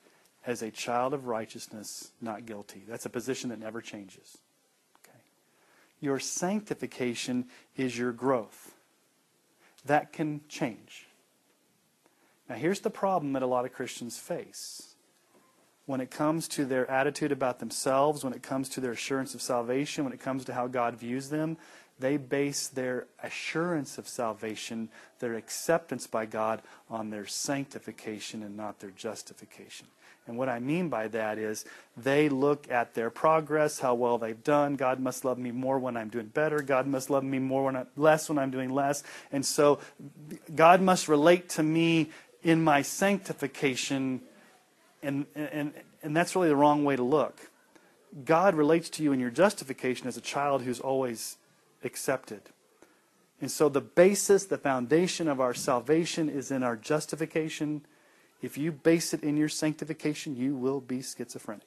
as 0.46 0.62
a 0.62 0.70
child 0.70 1.12
of 1.12 1.26
righteousness, 1.26 2.10
not 2.20 2.46
guilty. 2.46 2.82
That's 2.88 3.06
a 3.06 3.10
position 3.10 3.50
that 3.50 3.60
never 3.60 3.80
changes. 3.80 4.38
Your 6.00 6.18
sanctification 6.18 7.46
is 7.76 7.96
your 7.98 8.12
growth. 8.12 8.74
That 9.84 10.12
can 10.12 10.40
change. 10.48 11.06
Now, 12.48 12.56
here's 12.56 12.80
the 12.80 12.90
problem 12.90 13.32
that 13.34 13.42
a 13.42 13.46
lot 13.46 13.64
of 13.64 13.72
Christians 13.72 14.18
face. 14.18 14.94
When 15.86 16.00
it 16.00 16.10
comes 16.10 16.48
to 16.48 16.64
their 16.64 16.90
attitude 16.90 17.32
about 17.32 17.58
themselves, 17.58 18.24
when 18.24 18.32
it 18.32 18.42
comes 18.42 18.68
to 18.70 18.80
their 18.80 18.92
assurance 18.92 19.34
of 19.34 19.42
salvation, 19.42 20.04
when 20.04 20.12
it 20.12 20.20
comes 20.20 20.44
to 20.46 20.54
how 20.54 20.66
God 20.66 20.96
views 20.96 21.28
them, 21.30 21.56
they 22.00 22.16
base 22.16 22.68
their 22.68 23.06
assurance 23.22 23.98
of 23.98 24.08
salvation, 24.08 24.88
their 25.18 25.34
acceptance 25.34 26.06
by 26.06 26.26
God, 26.26 26.62
on 26.88 27.10
their 27.10 27.26
sanctification 27.26 28.42
and 28.42 28.56
not 28.56 28.80
their 28.80 28.90
justification. 28.90 29.86
And 30.26 30.38
what 30.38 30.48
I 30.48 30.60
mean 30.60 30.88
by 30.88 31.08
that 31.08 31.38
is 31.38 31.64
they 31.96 32.28
look 32.28 32.70
at 32.70 32.94
their 32.94 33.10
progress, 33.10 33.80
how 33.80 33.94
well 33.94 34.18
they've 34.18 34.42
done. 34.44 34.76
God 34.76 35.00
must 35.00 35.24
love 35.24 35.38
me 35.38 35.50
more 35.50 35.78
when 35.78 35.96
I'm 35.96 36.08
doing 36.08 36.26
better. 36.26 36.60
God 36.62 36.86
must 36.86 37.10
love 37.10 37.24
me 37.24 37.38
more 37.38 37.64
when 37.64 37.76
I, 37.76 37.86
less 37.96 38.28
when 38.28 38.38
I'm 38.38 38.50
doing 38.50 38.70
less. 38.72 39.02
And 39.32 39.44
so 39.44 39.80
God 40.54 40.80
must 40.80 41.08
relate 41.08 41.48
to 41.50 41.62
me 41.62 42.10
in 42.42 42.62
my 42.62 42.82
sanctification. 42.82 44.20
And, 45.02 45.26
and, 45.34 45.72
and 46.02 46.16
that's 46.16 46.36
really 46.36 46.48
the 46.48 46.56
wrong 46.56 46.84
way 46.84 46.96
to 46.96 47.02
look. 47.02 47.50
God 48.24 48.54
relates 48.54 48.90
to 48.90 49.02
you 49.02 49.12
in 49.12 49.20
your 49.20 49.30
justification 49.30 50.06
as 50.06 50.16
a 50.16 50.20
child 50.20 50.62
who's 50.62 50.80
always 50.80 51.36
accepted. 51.84 52.42
And 53.40 53.50
so 53.50 53.68
the 53.68 53.80
basis, 53.80 54.44
the 54.44 54.58
foundation 54.58 55.26
of 55.28 55.40
our 55.40 55.54
salvation 55.54 56.28
is 56.28 56.50
in 56.50 56.62
our 56.62 56.76
justification. 56.76 57.86
If 58.42 58.58
you 58.58 58.70
base 58.72 59.14
it 59.14 59.22
in 59.22 59.36
your 59.36 59.48
sanctification, 59.48 60.36
you 60.36 60.54
will 60.54 60.80
be 60.80 61.02
schizophrenic. 61.02 61.66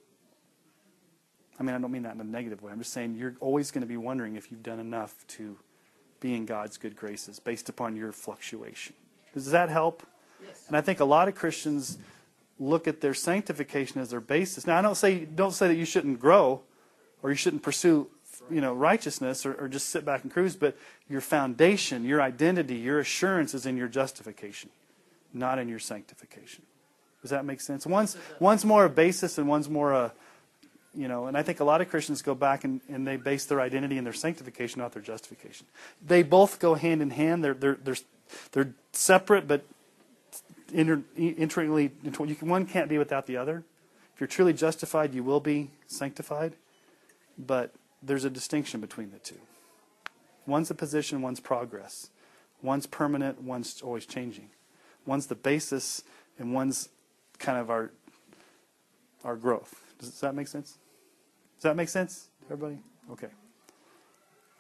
I 1.60 1.64
mean, 1.64 1.76
I 1.76 1.80
don't 1.80 1.92
mean 1.92 2.04
that 2.04 2.16
in 2.16 2.22
a 2.22 2.26
negative 2.26 2.62
way. 2.62 2.72
I'm 2.72 2.80
just 2.80 2.94
saying 2.94 3.16
you're 3.16 3.36
always 3.40 3.72
going 3.72 3.82
to 3.82 3.88
be 3.88 3.98
wondering 3.98 4.36
if 4.36 4.52
you've 4.52 4.64
done 4.64 4.80
enough 4.80 5.26
to 5.30 5.58
be 6.20 6.34
in 6.36 6.46
God's 6.46 6.78
good 6.78 6.96
graces 6.96 7.40
based 7.40 7.70
upon 7.70 7.96
your 7.96 8.12
fluctuation. 8.12 8.96
Does 9.34 9.52
that 9.52 9.70
help? 9.70 10.04
Yes. 10.44 10.66
And 10.68 10.78
I 10.78 10.82
think 10.82 11.00
a 11.00 11.06
lot 11.06 11.28
of 11.28 11.36
Christians 11.36 11.98
look 12.60 12.88
at 12.88 13.02
their 13.02 13.14
sanctification 13.14 14.00
as 14.00 14.10
their 14.10 14.22
basis. 14.22 14.66
Now, 14.66 14.78
I 14.78 14.82
don't 14.82 14.96
say 14.96 15.26
don't 15.26 15.52
say 15.52 15.68
that 15.68 15.76
you 15.76 15.86
shouldn't 15.86 16.20
grow 16.20 16.62
or 17.22 17.30
you 17.30 17.36
shouldn't 17.36 17.64
pursue 17.64 18.08
you 18.50 18.62
know 18.62 18.74
righteousness 18.74 19.46
or, 19.46 19.54
or 19.56 19.68
just 19.68 19.90
sit 19.90 20.06
back 20.06 20.24
and 20.24 20.32
cruise, 20.32 20.56
but 20.56 20.78
your 21.10 21.22
foundation, 21.22 22.06
your 22.06 22.22
identity, 22.22 22.76
your 22.76 23.00
assurance 23.00 23.54
is 23.54 23.66
in 23.66 23.78
your 23.78 23.88
justification, 23.88 24.70
not 25.34 25.60
in 25.60 25.68
your 25.68 25.80
sanctification. 25.80 26.64
Does 27.22 27.32
that 27.32 27.46
make 27.46 27.62
sense? 27.62 27.86
One's 27.86 28.18
one's 28.40 28.66
more 28.66 28.86
a 28.86 28.90
basis 28.90 29.38
and 29.38 29.48
one's 29.48 29.70
more 29.70 29.94
a 29.94 30.14
you 30.96 31.08
know, 31.08 31.26
and 31.26 31.36
I 31.36 31.42
think 31.42 31.60
a 31.60 31.64
lot 31.64 31.82
of 31.82 31.90
Christians 31.90 32.22
go 32.22 32.36
back 32.36 32.64
and, 32.64 32.80
and 32.88 33.08
they 33.08 33.18
base 33.18 33.46
their 33.46 33.60
identity 33.60 33.98
in 33.98 34.04
their 34.04 34.14
sanctification, 34.14 34.80
not 34.80 34.94
their 34.94 35.02
justification. 35.02 35.66
They 36.06 36.22
both 36.22 36.60
go 36.60 36.76
hand 36.76 37.02
in 37.02 37.10
hand. 37.10 37.44
They're 37.44 37.56
they're 37.56 37.80
they're, 37.84 37.98
they're 38.52 38.74
separate, 38.92 39.48
but 39.48 39.64
inter. 40.72 40.98
One 42.42 42.66
can't 42.66 42.90
be 42.90 42.98
without 42.98 43.26
the 43.26 43.38
other. 43.38 43.64
If 44.14 44.22
you're 44.22 44.28
truly 44.28 44.54
justified, 44.54 45.16
you 45.16 45.24
will 45.24 45.40
be 45.40 45.72
sanctified, 45.88 46.54
but 47.38 47.74
there's 48.04 48.26
a 48.26 48.30
distinction 48.30 48.82
between 48.82 49.12
the 49.12 49.20
two. 49.20 49.40
One's 50.46 50.70
a 50.70 50.76
position, 50.76 51.22
one's 51.22 51.40
progress. 51.40 52.10
One's 52.62 52.86
permanent, 52.86 53.42
one's 53.42 53.82
always 53.82 54.06
changing. 54.06 54.50
One's 55.06 55.28
the 55.28 55.36
basis, 55.36 56.04
and 56.38 56.54
one's 56.54 56.90
kind 57.40 57.58
of 57.58 57.70
our 57.70 57.92
our 59.24 59.36
growth. 59.36 59.82
Does 60.00 60.20
that 60.20 60.36
make 60.36 60.48
sense? 60.48 60.78
Does 61.58 61.64
that 61.64 61.76
make 61.76 61.90
sense, 61.90 62.30
everybody? 62.46 62.80
Okay. 63.12 63.30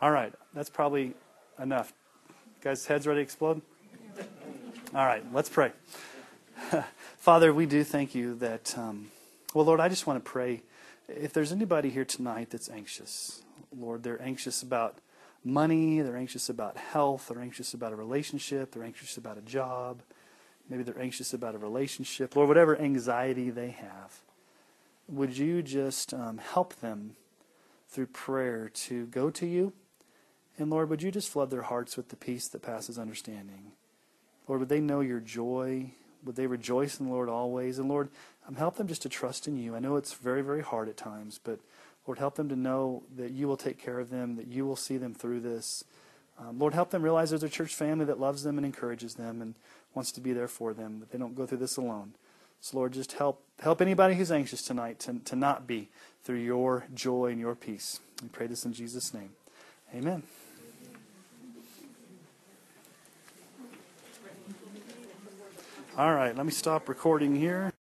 All 0.01 0.11
right, 0.11 0.33
that's 0.53 0.69
probably 0.69 1.13
enough. 1.61 1.93
Guys, 2.61 2.85
heads 2.85 3.05
ready 3.07 3.19
to 3.19 3.21
explode? 3.21 3.61
All 4.95 5.05
right, 5.05 5.23
let's 5.33 5.49
pray. 5.49 5.71
Father, 7.17 7.53
we 7.53 7.65
do 7.65 7.83
thank 7.83 8.13
you 8.15 8.35
that, 8.35 8.77
um, 8.77 9.11
well, 9.53 9.65
Lord, 9.65 9.79
I 9.79 9.89
just 9.89 10.07
want 10.07 10.23
to 10.23 10.29
pray. 10.29 10.61
If 11.07 11.33
there's 11.33 11.51
anybody 11.51 11.89
here 11.89 12.05
tonight 12.05 12.49
that's 12.49 12.69
anxious, 12.69 13.41
Lord, 13.77 14.03
they're 14.03 14.21
anxious 14.21 14.61
about 14.61 14.99
money, 15.43 16.01
they're 16.01 16.17
anxious 16.17 16.49
about 16.49 16.77
health, 16.77 17.27
they're 17.27 17.41
anxious 17.41 17.73
about 17.73 17.91
a 17.91 17.95
relationship, 17.95 18.71
they're 18.71 18.83
anxious 18.83 19.17
about 19.17 19.37
a 19.37 19.41
job, 19.41 20.01
maybe 20.69 20.83
they're 20.83 21.01
anxious 21.01 21.33
about 21.33 21.55
a 21.55 21.57
relationship, 21.57 22.35
Lord, 22.35 22.47
whatever 22.47 22.79
anxiety 22.79 23.49
they 23.49 23.71
have, 23.71 24.21
would 25.07 25.37
you 25.37 25.61
just 25.61 26.13
um, 26.13 26.37
help 26.37 26.75
them 26.75 27.15
through 27.89 28.07
prayer 28.07 28.69
to 28.69 29.05
go 29.07 29.29
to 29.29 29.45
you? 29.45 29.73
And 30.57 30.69
Lord, 30.69 30.89
would 30.89 31.01
you 31.01 31.11
just 31.11 31.29
flood 31.29 31.49
their 31.49 31.63
hearts 31.63 31.97
with 31.97 32.09
the 32.09 32.15
peace 32.15 32.47
that 32.49 32.61
passes 32.61 32.97
understanding? 32.97 33.73
Lord, 34.47 34.61
would 34.61 34.69
they 34.69 34.79
know 34.79 35.01
your 35.01 35.19
joy? 35.19 35.91
Would 36.23 36.35
they 36.35 36.47
rejoice 36.47 36.99
in 36.99 37.07
the 37.07 37.11
Lord 37.11 37.29
always? 37.29 37.79
And 37.79 37.89
Lord, 37.89 38.09
um, 38.47 38.55
help 38.55 38.75
them 38.75 38.87
just 38.87 39.01
to 39.03 39.09
trust 39.09 39.47
in 39.47 39.57
you. 39.57 39.75
I 39.75 39.79
know 39.79 39.95
it's 39.95 40.13
very, 40.13 40.41
very 40.41 40.61
hard 40.61 40.89
at 40.89 40.97
times, 40.97 41.39
but 41.43 41.59
Lord, 42.05 42.19
help 42.19 42.35
them 42.35 42.49
to 42.49 42.55
know 42.55 43.03
that 43.15 43.31
you 43.31 43.47
will 43.47 43.57
take 43.57 43.77
care 43.77 43.99
of 43.99 44.09
them, 44.09 44.35
that 44.35 44.47
you 44.47 44.65
will 44.65 44.75
see 44.75 44.97
them 44.97 45.13
through 45.13 45.39
this. 45.39 45.83
Um, 46.37 46.59
Lord, 46.59 46.73
help 46.73 46.89
them 46.89 47.01
realize 47.01 47.29
there's 47.29 47.43
a 47.43 47.49
church 47.49 47.73
family 47.75 48.05
that 48.05 48.19
loves 48.19 48.43
them 48.43 48.57
and 48.57 48.65
encourages 48.65 49.15
them 49.15 49.41
and 49.41 49.55
wants 49.93 50.11
to 50.13 50.21
be 50.21 50.33
there 50.33 50.47
for 50.47 50.73
them, 50.73 50.99
that 50.99 51.11
they 51.11 51.17
don't 51.17 51.35
go 51.35 51.45
through 51.45 51.59
this 51.59 51.77
alone. 51.77 52.13
So, 52.59 52.77
Lord, 52.77 52.93
just 52.93 53.13
help 53.13 53.43
help 53.61 53.81
anybody 53.81 54.15
who's 54.15 54.31
anxious 54.31 54.61
tonight 54.61 54.99
to, 55.01 55.19
to 55.25 55.35
not 55.35 55.67
be 55.67 55.89
through 56.23 56.37
your 56.37 56.85
joy 56.93 57.27
and 57.27 57.39
your 57.39 57.55
peace. 57.55 57.99
We 58.21 58.29
pray 58.29 58.47
this 58.47 58.65
in 58.65 58.73
Jesus' 58.73 59.13
name. 59.13 59.31
Amen. 59.93 60.23
All 65.95 66.15
right, 66.15 66.35
let 66.35 66.45
me 66.45 66.51
stop 66.51 66.89
recording 66.89 67.35
here. 67.35 67.69